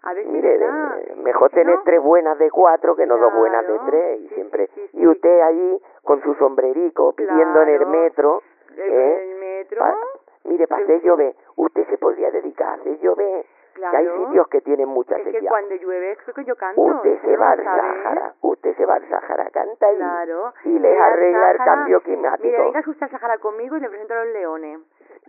A 0.03 0.13
si 0.13 0.25
Mire, 0.25 0.57
de- 0.57 1.15
mejor 1.17 1.49
¿Que 1.49 1.55
tener 1.57 1.75
no? 1.75 1.81
tres 1.83 2.01
buenas 2.01 2.37
de 2.39 2.49
cuatro 2.51 2.95
que 2.95 3.05
no 3.05 3.17
dos 3.17 3.33
buenas 3.33 3.61
de 3.67 3.73
Claro, 3.73 3.89
tres. 3.89 4.19
Y 4.21 4.27
sí, 4.29 4.33
siempre 4.35 4.67
sí, 4.67 4.87
sí, 4.91 4.97
y 4.97 5.07
usted 5.07 5.41
allí 5.41 5.81
con 6.03 6.21
su 6.23 6.33
sombrerico 6.35 7.13
pidiendo 7.13 7.61
en 7.63 7.69
el 7.69 7.77
Claro. 7.79 7.91
metro. 7.91 8.41
El, 8.75 8.79
¿eh? 8.79 9.31
el 9.33 9.39
metro. 9.39 9.79
Pa- 9.79 9.97
mire, 10.45 10.67
para 10.67 10.83
hacer 10.83 11.01
llover, 11.01 11.35
usted 11.57 11.85
se 11.89 11.97
podría 11.97 12.31
dedicar 12.31 12.69
a 12.69 12.73
hacer 12.75 12.97
llover. 12.99 13.45
Que 13.75 13.85
hay 13.85 14.05
Claro. 14.05 14.25
sitios 14.27 14.47
que 14.49 14.61
tienen 14.61 14.89
mucha 14.89 15.15
Es 15.17 15.23
que 15.23 15.31
sequía. 15.31 15.49
cuando 15.49 15.75
llueve 15.75 16.11
es 16.11 16.33
que 16.33 16.43
yo 16.43 16.55
canto. 16.55 16.81
Usted 16.81 17.21
se 17.21 17.31
¿no 17.33 17.39
va 17.39 17.51
al? 17.51 17.63
Sahara, 17.63 18.33
usted 18.41 18.75
se 18.75 18.85
va 18.85 18.95
al 18.95 19.07
Sahara, 19.09 19.49
canta 19.51 19.87
ahí 19.87 19.95
Claro. 19.97 20.53
y 20.65 20.79
les 20.79 20.99
arregla 20.99 21.51
el 21.51 21.57
cambio 21.57 22.01
climático. 22.01 22.45
Mire, 22.47 22.61
venga 22.61 22.79
usted 22.85 23.03
al 23.03 23.09
Sahara 23.11 23.37
conmigo 23.37 23.77
y 23.77 23.79
le 23.79 23.89
presento 23.89 24.13
a 24.15 24.23
los 24.25 24.33
leones. 24.33 24.79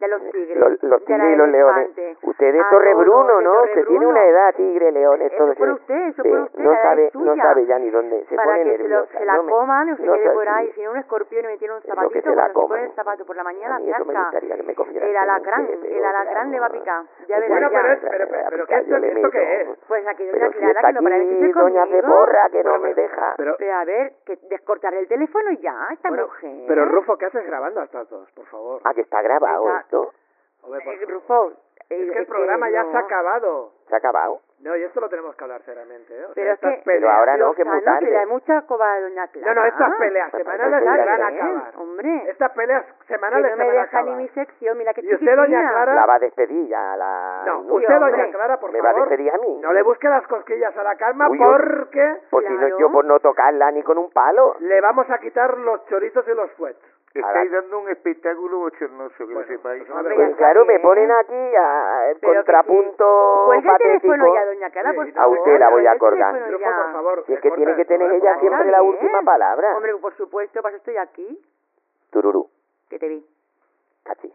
Y 0.00 0.04
a 0.04 0.08
los 0.08 0.22
tigres. 0.30 0.56
Los, 0.56 0.82
los 0.82 1.04
tigres 1.04 1.32
y 1.32 1.36
los 1.36 1.48
leones. 1.48 1.90
Usted 2.22 2.52
de 2.54 2.60
A 2.60 2.68
Torre 2.70 2.94
Bruno, 2.94 3.36
de 3.38 3.44
¿no? 3.44 3.52
Torre 3.52 3.70
Usted 3.70 3.86
tiene 3.86 4.06
una 4.06 4.24
edad, 4.24 4.54
tigre, 4.54 4.92
leones, 4.92 5.32
Eso 5.32 5.44
todo 5.44 5.54
por 5.54 5.66
eso. 5.68 5.74
usted, 5.76 6.06
eso 6.08 6.22
por 6.22 6.38
usted, 6.40 6.64
no 6.64 6.72
sabe, 6.82 7.06
es 7.06 7.14
no 7.14 7.36
sabe 7.36 7.66
ya 7.66 7.78
ni 7.78 7.90
dónde 7.90 8.24
se 8.24 8.34
para 8.36 8.48
pone 8.52 8.62
que 8.64 8.70
nerviosa. 8.78 9.18
se 9.18 9.24
la 9.26 9.34
no 9.36 9.46
coman 9.46 9.88
y 9.90 9.96
se 9.96 10.02
no 10.04 10.12
quede 10.14 10.30
por 10.30 10.48
ahí. 10.48 10.66
si- 10.68 10.72
Si 10.80 10.82
no 10.84 10.90
un 10.92 10.96
escorpión 10.96 11.44
y 11.44 11.48
me 11.48 11.58
tiene 11.58 11.74
un 11.74 11.80
Eso 11.80 11.88
que 11.88 11.94
zapatito, 11.94 12.30
se 12.30 12.36
la 12.36 12.42
cuando 12.52 12.60
se 12.62 12.68
pone 12.68 12.84
el 12.84 12.92
zapato 12.92 13.24
por 13.26 13.36
la 13.36 13.44
mañana, 13.44 13.76
A 13.76 13.78
mí 13.78 13.90
eso 13.90 14.04
me 14.06 14.14
zasca. 14.14 14.22
gustaría 14.24 14.56
que 14.56 14.62
me 14.62 14.74
cogiera 14.74 15.04
El 15.04 15.10
el 15.10 15.16
alacrán, 15.18 15.68
el 15.84 16.04
alacrán 16.04 16.50
le 16.50 16.60
va 16.60 16.66
a 16.66 16.70
picar. 16.70 17.02
Ya 17.28 17.38
verás, 17.38 17.50
bueno, 17.50 17.68
pero 17.70 17.92
es- 17.92 18.00
pero- 18.00 18.28
pero- 18.30 18.46
pero 18.50 18.66
¿qué 18.66 18.74
esto- 18.76 19.30
qué 19.30 19.60
es? 19.60 19.68
Pues 19.86 20.06
aquí 20.08 20.26
doña 20.26 20.48
Clara, 20.50 20.92
que 20.92 20.92
no 20.94 21.10
de 21.10 21.18
decirse 21.18 21.60
doña. 21.60 21.86
Ceporra, 21.86 22.48
que 22.50 22.64
no 22.64 22.78
me 22.78 22.94
deja. 22.94 23.34
Pero, 23.36 23.56
a 23.74 23.84
ver, 23.84 24.12
que 24.24 24.38
descortar 24.48 24.94
el 24.94 25.06
teléfono 25.08 25.50
y 25.50 25.58
ya, 25.58 25.74
esta 25.92 26.10
mujer. 26.10 26.64
pero 26.68 26.84
Rufo, 26.86 27.16
¿qué 27.18 27.26
haces 27.26 27.44
grabando 27.46 27.80
a 27.80 27.84
estas 27.84 28.08
dos, 28.08 28.30
por 28.32 28.46
favor? 28.46 28.80
Ah, 28.84 28.94
que 28.94 29.02
está 29.02 29.20
grabado 29.22 29.68
Esto. 29.90 30.12
Hombre, 30.62 30.80
por 30.84 30.94
Eh, 30.94 30.98
favor. 30.98 31.12
Rufo, 31.14 31.48
eh, 31.90 32.06
Es 32.06 32.12
que 32.12 32.18
el 32.20 32.26
programa 32.26 32.70
ya 32.70 32.82
se 32.84 32.90
ha 32.90 33.00
no. 33.00 33.06
acabado. 33.06 33.72
¿Se 33.88 33.94
ha 33.96 33.98
acabado? 33.98 34.40
No, 34.60 34.76
y 34.76 34.82
esto 34.84 35.00
lo 35.00 35.08
tenemos 35.08 35.34
que 35.34 35.42
hablar 35.42 35.62
seriamente, 35.62 36.12
¿eh? 36.14 36.22
O 36.22 36.26
sea, 36.26 36.34
Pero 36.34 36.48
es 36.50 36.54
estas 36.56 36.74
que... 36.76 36.82
peleas... 36.82 37.00
Pero 37.00 37.10
ahora 37.10 37.36
no, 37.38 37.54
que 37.54 37.62
es 37.62 37.66
muy 37.68 37.82
tarde. 37.82 38.26
mucha 38.26 38.60
coba, 38.66 39.00
doña 39.00 39.26
Clara. 39.28 39.54
No, 39.54 39.60
no, 39.62 39.66
estas 39.66 39.94
peleas 39.98 40.30
Pues 40.30 40.42
semanales 40.44 40.78
se 40.80 40.84
van 40.84 41.22
a 41.22 41.26
acabar. 41.26 41.72
Hombre, 41.78 42.30
Estas 42.30 42.50
peleas 42.52 42.84
que 42.84 43.06
semanales 43.14 43.50
no 43.50 43.56
se 43.56 43.56
me 43.56 43.66
van 43.66 43.76
a 43.78 43.80
deja 43.80 43.96
ni 44.02 44.08
acabar. 44.10 44.22
mi 44.22 44.28
sección, 44.28 44.78
mira 44.78 44.92
que 44.94 45.00
Y 45.00 45.14
usted, 45.14 45.34
doña. 45.36 45.70
Clara, 45.70 45.94
La 45.94 46.06
va 46.06 46.14
a 46.14 46.18
despedir 46.18 46.68
ya, 46.68 46.94
la... 46.96 47.42
No, 47.46 47.62
no, 47.62 47.74
usted, 47.74 47.94
hombre. 47.96 48.10
doña 48.12 48.30
Clara, 48.32 48.60
por 48.60 48.70
¿Me 48.70 48.80
va 48.82 48.90
a 48.90 48.92
favor, 48.92 49.08
despedir 49.08 49.32
a 49.34 49.38
mí? 49.38 49.58
no 49.60 49.72
le 49.72 49.82
busque 49.82 50.08
las 50.08 50.26
cosquillas 50.28 50.76
a 50.76 50.82
la 50.84 50.94
calma 50.96 51.28
Uy, 51.30 51.38
yo- 51.38 51.44
porque 51.50 52.16
Pues 52.30 52.46
si 52.46 52.52
no, 52.52 52.58
Claro. 52.60 52.78
yo 52.78 52.92
por 52.92 53.04
no 53.06 53.18
tocarla 53.18 53.70
ni 53.72 53.82
con 53.82 53.96
un 53.98 54.10
palo. 54.12 54.56
le 54.60 54.80
vamos 54.82 55.08
a 55.10 55.18
quitar 55.18 55.56
los 55.56 55.84
chorizos 55.86 56.28
y 56.28 56.34
los 56.34 56.50
fuets. 56.52 56.78
Estáis 57.12 57.50
dando 57.50 57.80
un 57.80 57.88
espectáculo 57.88 58.58
bochornoso, 58.58 59.16
que 59.18 59.24
Bueno, 59.24 59.40
lo 59.40 59.46
sepáis. 59.46 59.82
pues 59.84 60.14
Pues 60.14 60.36
claro, 60.36 60.64
me 60.64 60.78
ponen 60.78 61.10
aquí 61.10 61.56
a 61.56 62.02
Pero 62.20 62.20
que 62.20 62.36
contrapunto 62.36 63.42
Cuelgue 63.46 63.68
el 63.68 63.72
patético. 63.72 64.34
ya, 64.34 64.44
doña 64.46 64.70
Sí, 64.90 64.96
por 64.96 65.08
a 65.08 65.12
favor. 65.14 65.38
usted 65.38 65.58
la 65.58 65.70
voy 65.70 65.86
a 65.86 65.92
el 65.92 65.98
colgar. 65.98 66.34
Si 67.26 67.32
es 67.32 67.40
que 67.40 67.50
tiene 67.50 67.74
que 67.74 67.84
tener 67.84 68.12
ella 68.12 68.38
siempre 68.38 68.70
la 68.70 68.82
última 68.82 69.22
palabra. 69.22 69.76
Hombre, 69.76 69.96
por 69.96 70.14
supuesto, 70.16 70.62
para 70.62 70.76
eso 70.76 70.78
estoy 70.78 70.96
aquí. 70.98 71.40
Tururú. 72.10 72.48
Que 72.88 72.98
te 72.98 73.08
vi. 73.08 73.26
Cachi. 74.04 74.32